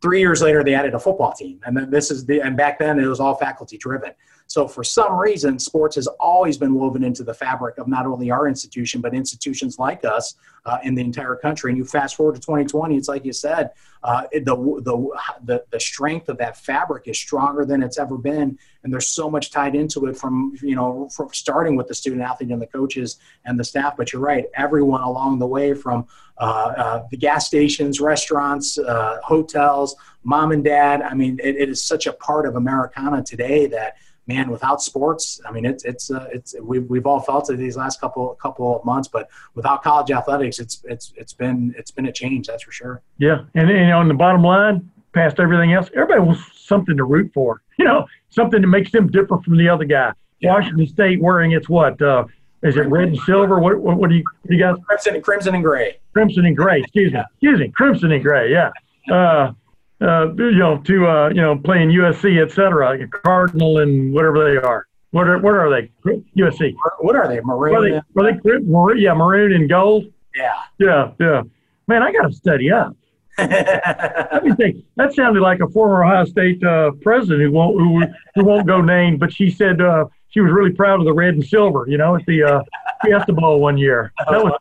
Three 0.02 0.22
years 0.22 0.42
later, 0.42 0.64
they 0.64 0.74
added 0.74 0.94
a 0.94 1.00
football 1.00 1.34
team, 1.34 1.60
and 1.66 1.76
then 1.76 1.90
this 1.90 2.10
is 2.10 2.26
the 2.26 2.40
and 2.40 2.56
back 2.56 2.80
then 2.80 2.98
it 3.00 3.06
was 3.06 3.20
all 3.20 3.36
faculty 3.36 3.78
driven. 3.78 4.12
So 4.50 4.68
for 4.68 4.84
some 4.84 5.16
reason, 5.16 5.60
sports 5.60 5.96
has 5.96 6.08
always 6.20 6.58
been 6.58 6.74
woven 6.74 7.04
into 7.04 7.24
the 7.24 7.36
fabric 7.36 7.78
of 7.78 7.88
not 7.88 8.08
only 8.08 8.32
our 8.32 8.48
institution 8.48 9.00
but 9.00 9.14
institutions 9.14 9.78
like 9.78 10.04
us 10.04 10.34
uh, 10.66 10.80
in 10.82 10.96
the 10.96 11.04
entire 11.04 11.36
country. 11.36 11.70
And 11.70 11.78
you 11.78 11.86
fast 11.86 12.16
forward 12.16 12.34
to 12.34 12.42
2020, 12.42 12.98
it's 12.98 13.08
like 13.08 13.26
you 13.26 13.32
said, 13.32 13.70
uh, 14.02 14.24
the, 14.32 14.42
the 14.42 15.20
the 15.44 15.64
the 15.70 15.80
strength 15.80 16.30
of 16.30 16.38
that 16.38 16.58
fabric 16.58 17.08
is 17.08 17.20
stronger 17.20 17.64
than 17.64 17.84
it's 17.84 18.00
ever 18.00 18.18
been, 18.18 18.58
and 18.84 18.94
there's 18.94 19.08
so 19.08 19.30
much 19.30 19.52
tied 19.52 19.76
into 19.76 20.06
it 20.06 20.18
from 20.18 20.56
you 20.62 20.76
know 20.76 21.10
from 21.10 21.30
starting 21.34 21.76
with 21.76 21.88
the 21.88 21.94
student 21.94 22.22
athlete 22.22 22.50
and 22.50 22.62
the 22.62 22.68
coaches 22.68 23.18
and 23.46 23.60
the 23.60 23.64
staff. 23.64 23.98
But 23.98 24.14
you're 24.14 24.22
right, 24.22 24.46
everyone 24.56 25.02
along 25.02 25.40
the 25.40 25.48
way 25.48 25.74
from 25.74 26.08
uh, 26.38 26.74
uh, 26.78 27.08
the 27.12 27.18
gas 27.18 27.46
stations, 27.46 28.00
restaurants, 28.00 28.78
uh, 28.78 29.20
hotels, 29.22 29.98
mom 30.24 30.54
and 30.54 30.64
dad. 30.64 31.02
I 31.02 31.14
mean, 31.14 31.38
it, 31.44 31.58
it 31.58 31.70
is 31.70 31.84
such 31.84 32.08
a 32.08 32.14
part 32.14 32.48
of 32.48 32.56
Americana 32.56 33.22
today 33.22 33.68
that 33.68 33.98
man, 34.30 34.50
without 34.50 34.82
sports, 34.82 35.42
I 35.46 35.52
mean, 35.52 35.66
it's 35.66 35.84
it's 35.84 36.12
uh, 36.12 36.28
it's 36.32 36.56
we've, 36.62 36.88
we've 36.90 37.06
all 37.06 37.20
felt 37.20 37.50
it 37.50 37.58
these 37.58 37.76
last 37.76 38.00
couple 38.00 38.38
couple 38.42 38.78
of 38.78 38.86
months, 38.86 39.10
but 39.10 39.28
without 39.56 39.84
college 39.84 40.12
athletics, 40.12 40.60
it's 40.60 40.82
it's 40.86 41.12
it's 41.18 41.34
been 41.34 41.74
it's 41.78 41.92
been 41.92 42.06
a 42.06 42.12
change, 42.12 42.48
that's 42.48 42.64
for 42.64 42.72
sure. 42.72 43.02
Yeah, 43.18 43.40
and, 43.56 43.70
and 43.70 43.92
on 43.92 44.08
the 44.08 44.14
bottom 44.14 44.44
line, 44.44 44.90
past 45.14 45.40
everything 45.40 45.74
else, 45.74 45.90
everybody 45.96 46.22
wants 46.22 46.44
something 46.56 46.96
to 46.96 47.04
root 47.04 47.32
for. 47.34 47.62
You 47.80 47.86
know, 47.86 48.06
something 48.28 48.60
that 48.60 48.68
makes 48.68 48.92
them 48.92 49.08
different 49.08 49.46
from 49.46 49.56
the 49.58 49.70
other 49.70 49.86
guy. 49.86 50.12
Yeah. 50.42 50.52
Washington 50.52 50.86
State 50.86 51.22
wearing 51.22 51.54
its 51.54 51.70
what? 51.70 52.02
Uh, 52.02 52.26
is 52.62 52.76
it 52.76 52.90
red 52.90 53.08
and 53.08 53.18
silver? 53.20 53.58
What, 53.58 53.80
what, 53.80 53.96
what 53.96 54.10
do 54.10 54.18
you 54.18 54.24
what 54.42 54.50
do 54.50 54.58
you 54.58 54.62
guys? 54.62 54.76
Crimson 54.86 55.16
and 55.16 55.24
crimson 55.24 55.56
and 55.56 55.64
gray. 55.64 55.98
Crimson 56.12 56.46
and 56.46 56.58
gray. 56.58 56.82
Excuse 56.82 57.14
me. 57.14 57.22
Excuse 57.36 57.60
me. 57.62 57.70
Crimson 57.70 58.12
and 58.12 58.22
gray. 58.22 58.52
Yeah. 58.52 58.72
Uh, 59.10 59.54
uh, 60.02 60.34
you 60.36 60.58
know, 60.58 60.78
to 60.78 61.08
uh, 61.08 61.30
you 61.30 61.42
know, 61.42 61.58
playing 61.58 61.90
USC, 61.90 62.42
et 62.42 62.52
cetera, 62.52 62.98
Cardinal 63.24 63.80
and 63.80 64.14
whatever 64.14 64.44
they 64.44 64.58
are. 64.58 64.88
What 65.12 65.28
are 65.28 65.40
what 65.40 65.56
are 65.56 65.70
they? 65.70 65.92
USC. 66.38 66.76
What 67.00 67.16
are 67.16 67.28
they? 67.28 67.40
Maroon. 67.42 67.76
Are 67.76 67.82
they? 67.82 67.96
Are 67.96 68.34
they 68.44 68.60
maroon, 68.66 69.00
yeah, 69.00 69.14
maroon 69.14 69.54
and 69.54 69.68
gold. 69.68 70.06
yeah. 70.36 70.54
Yeah, 70.78 71.12
yeah. 71.20 71.42
Man, 71.88 72.04
I 72.04 72.12
got 72.12 72.28
to 72.28 72.34
study 72.34 72.72
up. 72.72 72.96
Let 73.40 74.44
me 74.44 74.54
think. 74.56 74.86
That 74.98 75.14
sounded 75.14 75.42
like 75.42 75.62
a 75.62 75.68
former 75.70 76.04
Ohio 76.04 76.26
State 76.26 76.64
uh, 76.64 76.92
president 77.02 77.42
who 77.42 77.52
won't 77.52 77.80
who, 77.80 78.04
who 78.36 78.46
won't 78.46 78.68
go 78.68 78.82
named, 78.82 79.20
but 79.20 79.34
she 79.34 79.50
said 79.50 79.82
uh, 79.82 80.06
she 80.30 80.42
was 80.42 80.52
really 80.52 80.72
proud 80.72 81.00
of 81.00 81.06
the 81.06 81.14
red 81.14 81.34
and 81.34 81.44
silver. 81.44 81.86
You 81.88 81.98
know, 81.98 82.16
at 82.16 82.26
the 82.26 82.44
uh, 82.44 82.62
Fiesta 83.04 83.34
Bowl 83.34 83.60
one 83.60 83.78
year. 83.78 84.14
That 84.30 84.44
was 84.44 84.60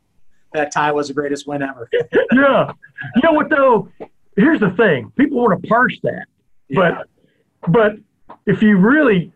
that 0.54 0.72
tie 0.72 0.92
was 0.92 1.08
the 1.08 1.14
greatest 1.14 1.46
win 1.46 1.62
ever. 1.62 1.90
yeah. 2.32 2.72
You 3.16 3.22
know 3.22 3.32
what 3.32 3.50
though? 3.50 3.88
Here's 4.38 4.60
the 4.60 4.70
thing. 4.70 5.12
People 5.16 5.38
want 5.38 5.60
to 5.60 5.68
parse 5.68 5.98
that, 6.02 6.26
Yeah. 6.68 7.02
but 7.64 7.70
but 7.72 7.92
if 8.46 8.62
you 8.62 8.76
really, 8.78 9.32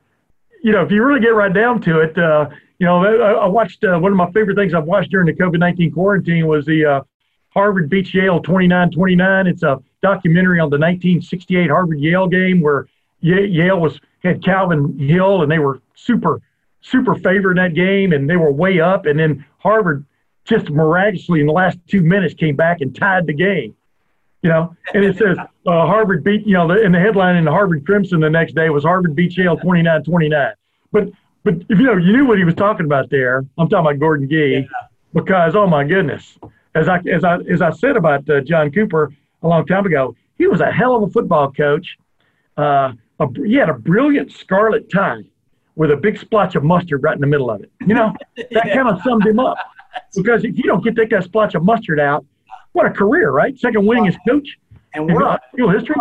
you 0.62 0.72
know, 0.72 0.82
if 0.82 0.90
you 0.90 1.02
really 1.04 1.20
get 1.20 1.34
right 1.34 1.52
down 1.52 1.80
to 1.82 2.00
it, 2.00 2.16
uh, 2.16 2.48
you 2.78 2.86
know, 2.86 3.04
I, 3.04 3.32
I 3.32 3.46
watched 3.46 3.84
uh, 3.84 3.98
one 3.98 4.12
of 4.12 4.16
my 4.16 4.30
favorite 4.30 4.54
things 4.56 4.74
I've 4.74 4.84
watched 4.84 5.10
during 5.10 5.26
the 5.26 5.34
COVID 5.34 5.58
nineteen 5.58 5.92
quarantine 5.92 6.46
was 6.46 6.64
the 6.66 6.84
uh, 6.84 7.00
Harvard 7.50 7.90
beats 7.90 8.14
Yale 8.14 8.40
29-29. 8.42 9.46
It's 9.48 9.62
a 9.62 9.78
documentary 10.02 10.58
on 10.58 10.70
the 10.70 10.78
1968 10.78 11.68
Harvard 11.68 12.00
Yale 12.00 12.26
game 12.26 12.60
where 12.62 12.86
Yale 13.20 13.78
was 13.78 14.00
had 14.22 14.42
Calvin 14.42 14.98
Hill 14.98 15.42
and 15.42 15.50
they 15.52 15.58
were 15.58 15.80
super 15.94 16.40
super 16.80 17.14
favored 17.14 17.52
in 17.58 17.62
that 17.62 17.74
game 17.74 18.12
and 18.12 18.28
they 18.28 18.36
were 18.36 18.50
way 18.50 18.80
up 18.80 19.06
and 19.06 19.18
then 19.18 19.44
Harvard 19.58 20.04
just 20.44 20.70
miraculously 20.70 21.40
in 21.40 21.46
the 21.46 21.52
last 21.52 21.78
two 21.86 22.00
minutes 22.02 22.34
came 22.34 22.56
back 22.56 22.80
and 22.80 22.96
tied 22.96 23.26
the 23.26 23.32
game. 23.34 23.74
You 24.42 24.50
know, 24.50 24.76
and 24.92 25.04
it 25.04 25.16
says 25.16 25.38
uh, 25.38 25.86
Harvard 25.86 26.24
beat, 26.24 26.44
you 26.44 26.54
know, 26.54 26.66
the, 26.66 26.82
and 26.84 26.92
the 26.92 26.98
headline 26.98 27.36
in 27.36 27.44
the 27.44 27.50
Harvard 27.52 27.86
Crimson 27.86 28.20
the 28.20 28.28
next 28.28 28.54
day 28.54 28.70
was 28.70 28.82
Harvard 28.82 29.14
beat 29.14 29.36
Yale 29.36 29.56
29 29.56 30.02
29. 30.02 30.52
But, 30.90 31.08
but 31.44 31.54
if 31.54 31.78
you 31.78 31.84
know, 31.84 31.96
you 31.96 32.12
knew 32.12 32.26
what 32.26 32.38
he 32.38 32.44
was 32.44 32.54
talking 32.54 32.84
about 32.84 33.08
there. 33.08 33.38
I'm 33.56 33.68
talking 33.68 33.86
about 33.86 34.00
Gordon 34.00 34.28
Gee 34.28 34.66
because, 35.14 35.54
oh 35.54 35.68
my 35.68 35.84
goodness, 35.84 36.38
as 36.74 36.88
I, 36.88 36.98
as 37.12 37.22
I, 37.22 37.36
as 37.50 37.62
I 37.62 37.70
said 37.70 37.96
about 37.96 38.28
uh, 38.28 38.40
John 38.40 38.72
Cooper 38.72 39.12
a 39.42 39.48
long 39.48 39.64
time 39.64 39.86
ago, 39.86 40.16
he 40.38 40.48
was 40.48 40.60
a 40.60 40.72
hell 40.72 40.96
of 40.96 41.04
a 41.04 41.08
football 41.08 41.52
coach. 41.52 41.96
Uh, 42.56 42.94
a, 43.20 43.28
he 43.46 43.54
had 43.54 43.68
a 43.68 43.74
brilliant 43.74 44.32
scarlet 44.32 44.90
tie 44.90 45.22
with 45.76 45.90
a 45.90 45.96
big 45.96 46.18
splotch 46.18 46.56
of 46.56 46.64
mustard 46.64 47.02
right 47.02 47.14
in 47.14 47.20
the 47.20 47.26
middle 47.26 47.50
of 47.50 47.62
it. 47.62 47.70
You 47.86 47.94
know, 47.94 48.12
that 48.36 48.72
kind 48.72 48.88
of 48.88 49.00
summed 49.02 49.26
him 49.26 49.38
up. 49.38 49.56
Because 50.16 50.42
if 50.42 50.56
you 50.56 50.64
don't 50.64 50.82
get 50.82 50.94
that 50.96 51.10
guy 51.10 51.20
splotch 51.20 51.54
of 51.54 51.64
mustard 51.64 52.00
out, 52.00 52.24
what 52.72 52.86
a 52.86 52.90
career, 52.90 53.30
right? 53.30 53.58
Second 53.58 53.82
winningest 53.84 54.16
coach 54.28 54.48
And 54.94 55.06
we're 55.06 55.22
on, 55.24 55.38
history. 55.72 55.96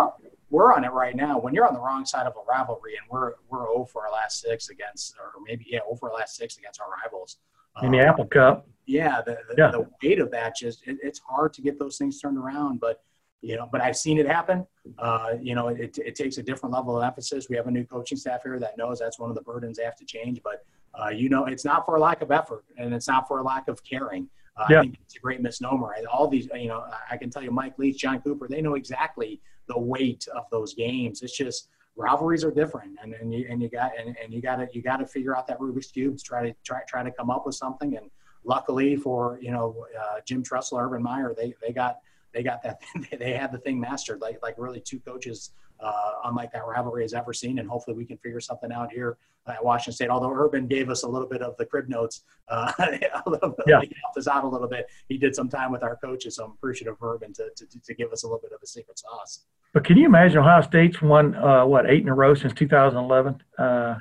we're 0.50 0.72
on 0.74 0.84
it 0.84 0.92
right 0.92 1.14
now. 1.14 1.38
When 1.38 1.54
you're 1.54 1.66
on 1.66 1.74
the 1.74 1.80
wrong 1.80 2.04
side 2.04 2.26
of 2.26 2.34
a 2.36 2.40
rivalry, 2.48 2.96
and 2.96 3.06
we're 3.10 3.32
we're 3.48 3.66
0 3.66 3.86
for 3.90 4.06
our 4.06 4.12
last 4.12 4.40
six 4.40 4.68
against, 4.70 5.16
or 5.18 5.32
maybe 5.46 5.66
yeah, 5.68 5.80
0 5.84 5.96
for 5.96 6.10
our 6.10 6.16
last 6.18 6.36
six 6.36 6.56
against 6.58 6.80
our 6.80 6.88
rivals. 7.02 7.38
in 7.82 7.90
the 7.92 8.00
Um, 8.00 8.06
Apple 8.08 8.26
Cup. 8.26 8.66
yeah, 8.86 9.20
the, 9.22 9.38
the, 9.48 9.54
Yeah. 9.58 9.70
the 9.70 9.86
weight 10.02 10.18
of 10.20 10.30
that 10.32 10.56
just 10.56 10.86
it, 10.86 10.98
it's 11.02 11.18
hard 11.20 11.52
to 11.54 11.62
get 11.62 11.78
those 11.78 11.96
things 11.98 12.20
turned 12.20 12.38
around. 12.38 12.80
But 12.80 13.02
you 13.44 13.56
know, 13.56 13.68
but 13.72 13.80
I've 13.80 13.96
seen 13.96 14.18
it 14.18 14.26
happen. 14.26 14.64
Uh, 14.98 15.34
you 15.40 15.56
know, 15.56 15.66
it, 15.68 15.98
it 15.98 16.14
takes 16.14 16.38
a 16.38 16.42
different 16.44 16.72
level 16.72 16.96
of 16.96 17.02
emphasis. 17.02 17.48
We 17.50 17.56
have 17.56 17.66
a 17.66 17.72
new 17.72 17.84
coaching 17.84 18.16
staff 18.16 18.42
here 18.44 18.60
that 18.60 18.78
knows 18.78 19.00
that's 19.00 19.18
one 19.18 19.30
of 19.30 19.34
the 19.36 19.42
burdens 19.42 19.78
they 19.78 19.84
have 19.84 19.96
to 19.96 20.04
change. 20.04 20.40
But 20.44 20.64
uh, 20.94 21.08
you 21.08 21.28
know, 21.28 21.46
it's 21.46 21.64
not 21.64 21.84
for 21.86 21.96
a 21.96 22.00
lack 22.00 22.22
of 22.22 22.30
effort, 22.30 22.64
and 22.78 22.92
it's 22.94 23.08
not 23.08 23.26
for 23.26 23.38
a 23.38 23.42
lack 23.42 23.66
of 23.68 23.82
caring. 23.82 24.28
Uh, 24.56 24.66
Yeah. 24.68 24.78
I 24.80 24.82
think 24.82 24.98
it's 25.02 25.16
a 25.16 25.20
great 25.20 25.40
misnomer. 25.40 25.94
All 26.12 26.28
these, 26.28 26.48
you 26.54 26.68
know, 26.68 26.84
I 27.10 27.16
can 27.16 27.30
tell 27.30 27.42
you, 27.42 27.50
Mike 27.50 27.78
Leach, 27.78 27.98
John 27.98 28.20
Cooper, 28.20 28.48
they 28.48 28.60
know 28.60 28.74
exactly 28.74 29.40
the 29.66 29.78
weight 29.78 30.26
of 30.34 30.44
those 30.50 30.74
games. 30.74 31.22
It's 31.22 31.36
just 31.36 31.68
rivalries 31.96 32.44
are 32.44 32.50
different, 32.50 32.98
and, 33.02 33.14
and 33.14 33.32
you 33.32 33.46
and 33.48 33.62
you 33.62 33.68
got 33.68 33.92
and, 33.98 34.16
and 34.22 34.32
you 34.32 34.40
got 34.40 34.56
to 34.56 34.68
you 34.72 34.82
got 34.82 34.96
to 34.98 35.06
figure 35.06 35.36
out 35.36 35.46
that 35.46 35.58
Rubik's 35.58 35.90
cube. 35.90 36.18
Try 36.22 36.48
to 36.48 36.54
try 36.64 36.80
try 36.88 37.02
to 37.02 37.10
come 37.10 37.30
up 37.30 37.46
with 37.46 37.54
something. 37.54 37.96
And 37.96 38.10
luckily 38.44 38.96
for 38.96 39.38
you 39.40 39.50
know 39.52 39.86
uh, 39.98 40.20
Jim 40.26 40.42
Tressel, 40.42 40.78
Urban 40.78 41.02
Meyer, 41.02 41.34
they 41.36 41.54
they 41.64 41.72
got 41.72 41.98
they 42.32 42.42
got 42.42 42.62
that 42.62 42.80
they 43.18 43.32
had 43.32 43.52
the 43.52 43.58
thing 43.58 43.80
mastered. 43.80 44.20
Like 44.20 44.38
like 44.42 44.54
really 44.58 44.80
two 44.80 45.00
coaches, 45.00 45.50
uh, 45.82 46.12
unlike 46.24 46.52
that 46.52 46.64
rivalry 46.66 47.02
has 47.02 47.12
ever 47.14 47.32
seen. 47.32 47.58
And 47.58 47.68
hopefully 47.68 47.96
we 47.96 48.04
can 48.04 48.16
figure 48.18 48.40
something 48.40 48.72
out 48.72 48.92
here 48.92 49.18
at 49.48 49.62
Washington 49.64 49.92
State. 49.94 50.08
Although 50.10 50.32
Urban 50.32 50.66
gave 50.66 50.88
us 50.90 51.02
a 51.02 51.08
little 51.08 51.28
bit 51.28 51.42
of 51.42 51.56
the 51.56 51.66
crib 51.66 51.88
notes, 51.88 52.22
uh, 52.48 52.72
a 52.78 53.28
little 53.28 53.50
bit, 53.50 53.66
Yeah. 53.66 53.80
he 53.80 53.92
helped 54.02 54.16
us 54.18 54.28
out 54.28 54.44
a 54.44 54.48
little 54.48 54.68
bit. 54.68 54.86
He 55.08 55.18
did 55.18 55.34
some 55.34 55.48
time 55.48 55.72
with 55.72 55.82
our 55.82 55.96
coaches, 55.96 56.36
so 56.36 56.44
I'm 56.44 56.52
appreciative 56.52 56.94
of 56.94 57.02
Urban 57.02 57.32
to, 57.34 57.50
to, 57.56 57.80
to 57.80 57.94
give 57.94 58.12
us 58.12 58.22
a 58.22 58.26
little 58.26 58.40
bit 58.40 58.52
of 58.52 58.60
a 58.62 58.66
secret 58.66 58.98
sauce. 58.98 59.44
But 59.74 59.84
can 59.84 59.96
you 59.96 60.06
imagine 60.06 60.38
Ohio 60.38 60.60
State's 60.62 61.02
won 61.02 61.34
uh, 61.34 61.64
what 61.66 61.90
eight 61.90 62.02
in 62.02 62.08
a 62.08 62.14
row 62.14 62.34
since 62.34 62.52
2011? 62.52 63.42
Uh, 63.58 63.94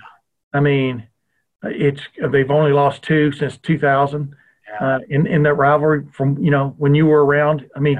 I 0.53 0.60
mean, 0.60 1.08
it's 1.64 2.02
they've 2.32 2.52
only 2.52 2.74
lost 2.74 3.02
two 3.03 3.32
since 3.32 3.58
2000 3.58 4.36
Yeah. 4.70 4.86
uh, 4.95 4.99
in 5.10 5.26
in 5.28 5.44
that 5.44 5.53
rivalry 5.53 6.06
from 6.12 6.38
you 6.40 6.52
know 6.52 6.76
when 6.78 6.94
you 6.94 7.06
were 7.06 7.24
around. 7.26 7.68
I 7.76 7.80
mean, 7.80 7.99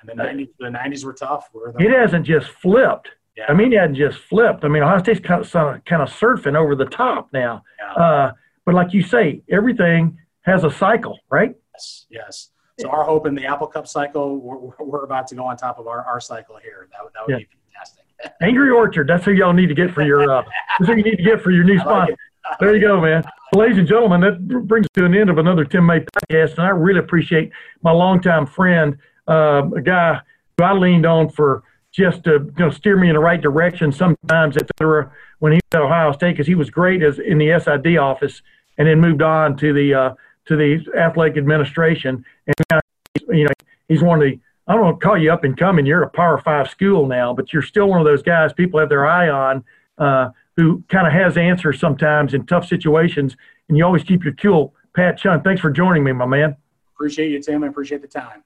and 0.00 0.08
the 0.08 0.14
90s, 0.14 0.48
the 0.58 0.66
90s 0.66 1.04
were 1.04 1.12
tough. 1.12 1.50
We're 1.52 1.72
the, 1.72 1.84
it 1.84 1.90
hasn't 1.90 2.24
just 2.24 2.48
flipped. 2.48 3.10
Yeah, 3.40 3.46
I 3.48 3.54
mean, 3.54 3.72
it 3.72 3.78
hasn't 3.78 3.96
just 3.96 4.18
flipped. 4.18 4.64
I 4.64 4.68
mean, 4.68 4.82
Ohio 4.82 4.98
State's 5.02 5.20
kind 5.20 5.42
of 5.42 5.50
kind 5.84 6.02
of 6.02 6.08
surfing 6.10 6.56
over 6.56 6.74
the 6.76 6.84
top 6.86 7.28
now. 7.32 7.62
yeah. 7.78 7.92
Uh, 8.02 8.32
but 8.64 8.74
like 8.74 8.92
you 8.92 9.02
say, 9.02 9.42
everything 9.50 10.18
has 10.42 10.64
a 10.64 10.70
cycle, 10.70 11.18
right? 11.30 11.54
yes, 11.74 12.06
yes. 12.10 12.50
So 12.78 12.88
our 12.88 13.04
hope 13.04 13.26
in 13.26 13.34
the 13.34 13.44
Apple 13.46 13.66
Cup 13.66 13.86
cycle, 13.86 14.36
we're, 14.38 14.84
we're 14.84 15.04
about 15.04 15.26
to 15.28 15.34
go 15.34 15.44
on 15.44 15.56
top 15.56 15.78
of 15.78 15.86
our, 15.86 16.02
our 16.04 16.20
cycle 16.20 16.56
here. 16.62 16.88
That 16.92 17.04
would, 17.04 17.12
that 17.14 17.26
would 17.26 17.32
Yeah. 17.32 17.38
be 17.38 17.48
fantastic. 17.74 18.04
Angry 18.42 18.70
Orchard. 18.70 19.06
That's 19.08 19.24
who 19.24 19.32
y'all 19.32 19.52
need 19.52 19.66
to 19.68 19.74
get 19.74 19.92
for 19.92 20.02
your. 20.02 20.30
Uh, 20.30 20.42
that's 20.78 20.90
who 20.90 20.96
you 20.96 21.02
need 21.02 21.16
to 21.16 21.22
get 21.22 21.40
for 21.42 21.50
your 21.50 21.64
new 21.64 21.78
I 21.80 21.84
like 21.84 22.14
There 22.58 22.74
you 22.74 22.80
go, 22.80 23.00
man. 23.00 23.22
Well, 23.52 23.64
ladies 23.64 23.78
and 23.78 23.88
gentlemen, 23.88 24.20
that 24.22 24.46
brings 24.66 24.86
to 24.94 25.04
an 25.04 25.14
end 25.14 25.28
of 25.30 25.38
another 25.38 25.64
Tim 25.64 25.84
May 25.86 26.00
podcast, 26.00 26.52
and 26.58 26.60
I 26.66 26.68
really 26.70 27.00
appreciate 27.00 27.50
my 27.82 27.90
longtime 27.92 28.46
friend, 28.46 28.96
uh, 29.28 29.62
a 29.76 29.80
guy 29.82 30.20
who 30.56 30.64
I 30.64 30.72
leaned 30.72 31.06
on 31.06 31.28
for 31.30 31.62
just 31.92 32.24
to 32.24 32.32
you 32.32 32.52
know 32.58 32.70
steer 32.70 32.96
me 32.96 33.08
in 33.08 33.14
the 33.14 33.20
right 33.20 33.40
direction 33.40 33.92
sometimes, 33.92 34.56
et 34.56 34.68
cetera, 34.78 35.10
when 35.38 35.52
he 35.52 35.56
was 35.56 35.80
at 35.80 35.82
Ohio 35.82 36.12
State, 36.12 36.32
because 36.32 36.46
he 36.46 36.54
was 36.54 36.70
great 36.70 37.02
as 37.02 37.18
in 37.18 37.38
the 37.38 37.58
SID 37.58 37.96
office, 37.96 38.42
and 38.78 38.86
then 38.86 39.00
moved 39.00 39.22
on 39.22 39.56
to 39.56 39.72
the 39.72 39.94
uh, 39.94 40.14
to 40.46 40.56
the 40.56 40.84
athletic 40.96 41.36
administration, 41.36 42.24
and 42.46 42.54
now 42.70 42.80
you 43.28 43.44
know 43.44 43.50
he's 43.88 44.02
one 44.02 44.22
of 44.22 44.28
the 44.28 44.38
I 44.66 44.74
don't 44.74 44.84
want 44.84 45.00
to 45.00 45.06
call 45.06 45.18
you 45.18 45.32
up 45.32 45.42
and 45.42 45.56
coming. 45.56 45.84
You're 45.84 46.02
a 46.02 46.10
Power 46.10 46.38
Five 46.38 46.70
school 46.70 47.06
now, 47.06 47.34
but 47.34 47.52
you're 47.52 47.62
still 47.62 47.86
one 47.88 48.00
of 48.00 48.06
those 48.06 48.22
guys 48.22 48.52
people 48.52 48.78
have 48.78 48.88
their 48.88 49.06
eye 49.06 49.28
on, 49.28 49.64
uh, 49.98 50.30
who 50.56 50.84
kind 50.88 51.06
of 51.06 51.12
has 51.12 51.36
answers 51.36 51.80
sometimes 51.80 52.34
in 52.34 52.46
tough 52.46 52.66
situations, 52.66 53.36
and 53.68 53.76
you 53.76 53.84
always 53.84 54.04
keep 54.04 54.24
your 54.24 54.34
cool. 54.34 54.74
Pat 54.94 55.18
Chun, 55.18 55.42
thanks 55.42 55.60
for 55.60 55.70
joining 55.70 56.04
me, 56.04 56.12
my 56.12 56.26
man. 56.26 56.56
Appreciate 56.94 57.30
you, 57.30 57.40
Tim. 57.40 57.64
I 57.64 57.68
appreciate 57.68 58.02
the 58.02 58.08
time. 58.08 58.44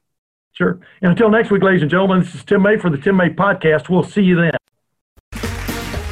Sure. 0.55 0.79
And 1.03 1.11
until 1.11 1.31
next 1.31 1.51
week, 1.51 1.65
ladies 1.65 1.83
and 1.83 1.91
gentlemen, 1.91 2.21
this 2.21 2.33
is 2.33 2.45
Tim 2.45 2.63
May 2.63 2.79
for 2.79 2.89
the 2.89 2.97
Tim 2.97 3.17
May 3.17 3.29
Podcast. 3.29 3.89
We'll 3.89 4.05
see 4.05 4.23
you 4.23 4.37
then. 4.37 4.53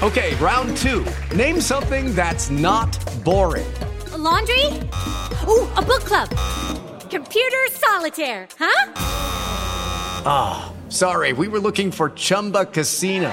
Okay, 0.02 0.35
round 0.36 0.77
two. 0.78 1.06
Name 1.36 1.60
something 1.60 2.12
that's 2.12 2.51
not 2.51 2.90
boring. 3.24 3.73
A 4.12 4.19
laundry? 4.19 4.66
Ooh, 5.47 5.69
a 5.77 5.81
book 5.81 6.02
club. 6.02 6.28
Computer 7.09 7.59
solitaire, 7.70 8.48
huh? 8.59 8.93
Ah, 10.24 10.73
oh, 10.73 10.90
sorry, 10.90 11.32
we 11.32 11.47
were 11.47 11.60
looking 11.60 11.93
for 11.93 12.10
Chumba 12.10 12.64
Casino. 12.64 13.32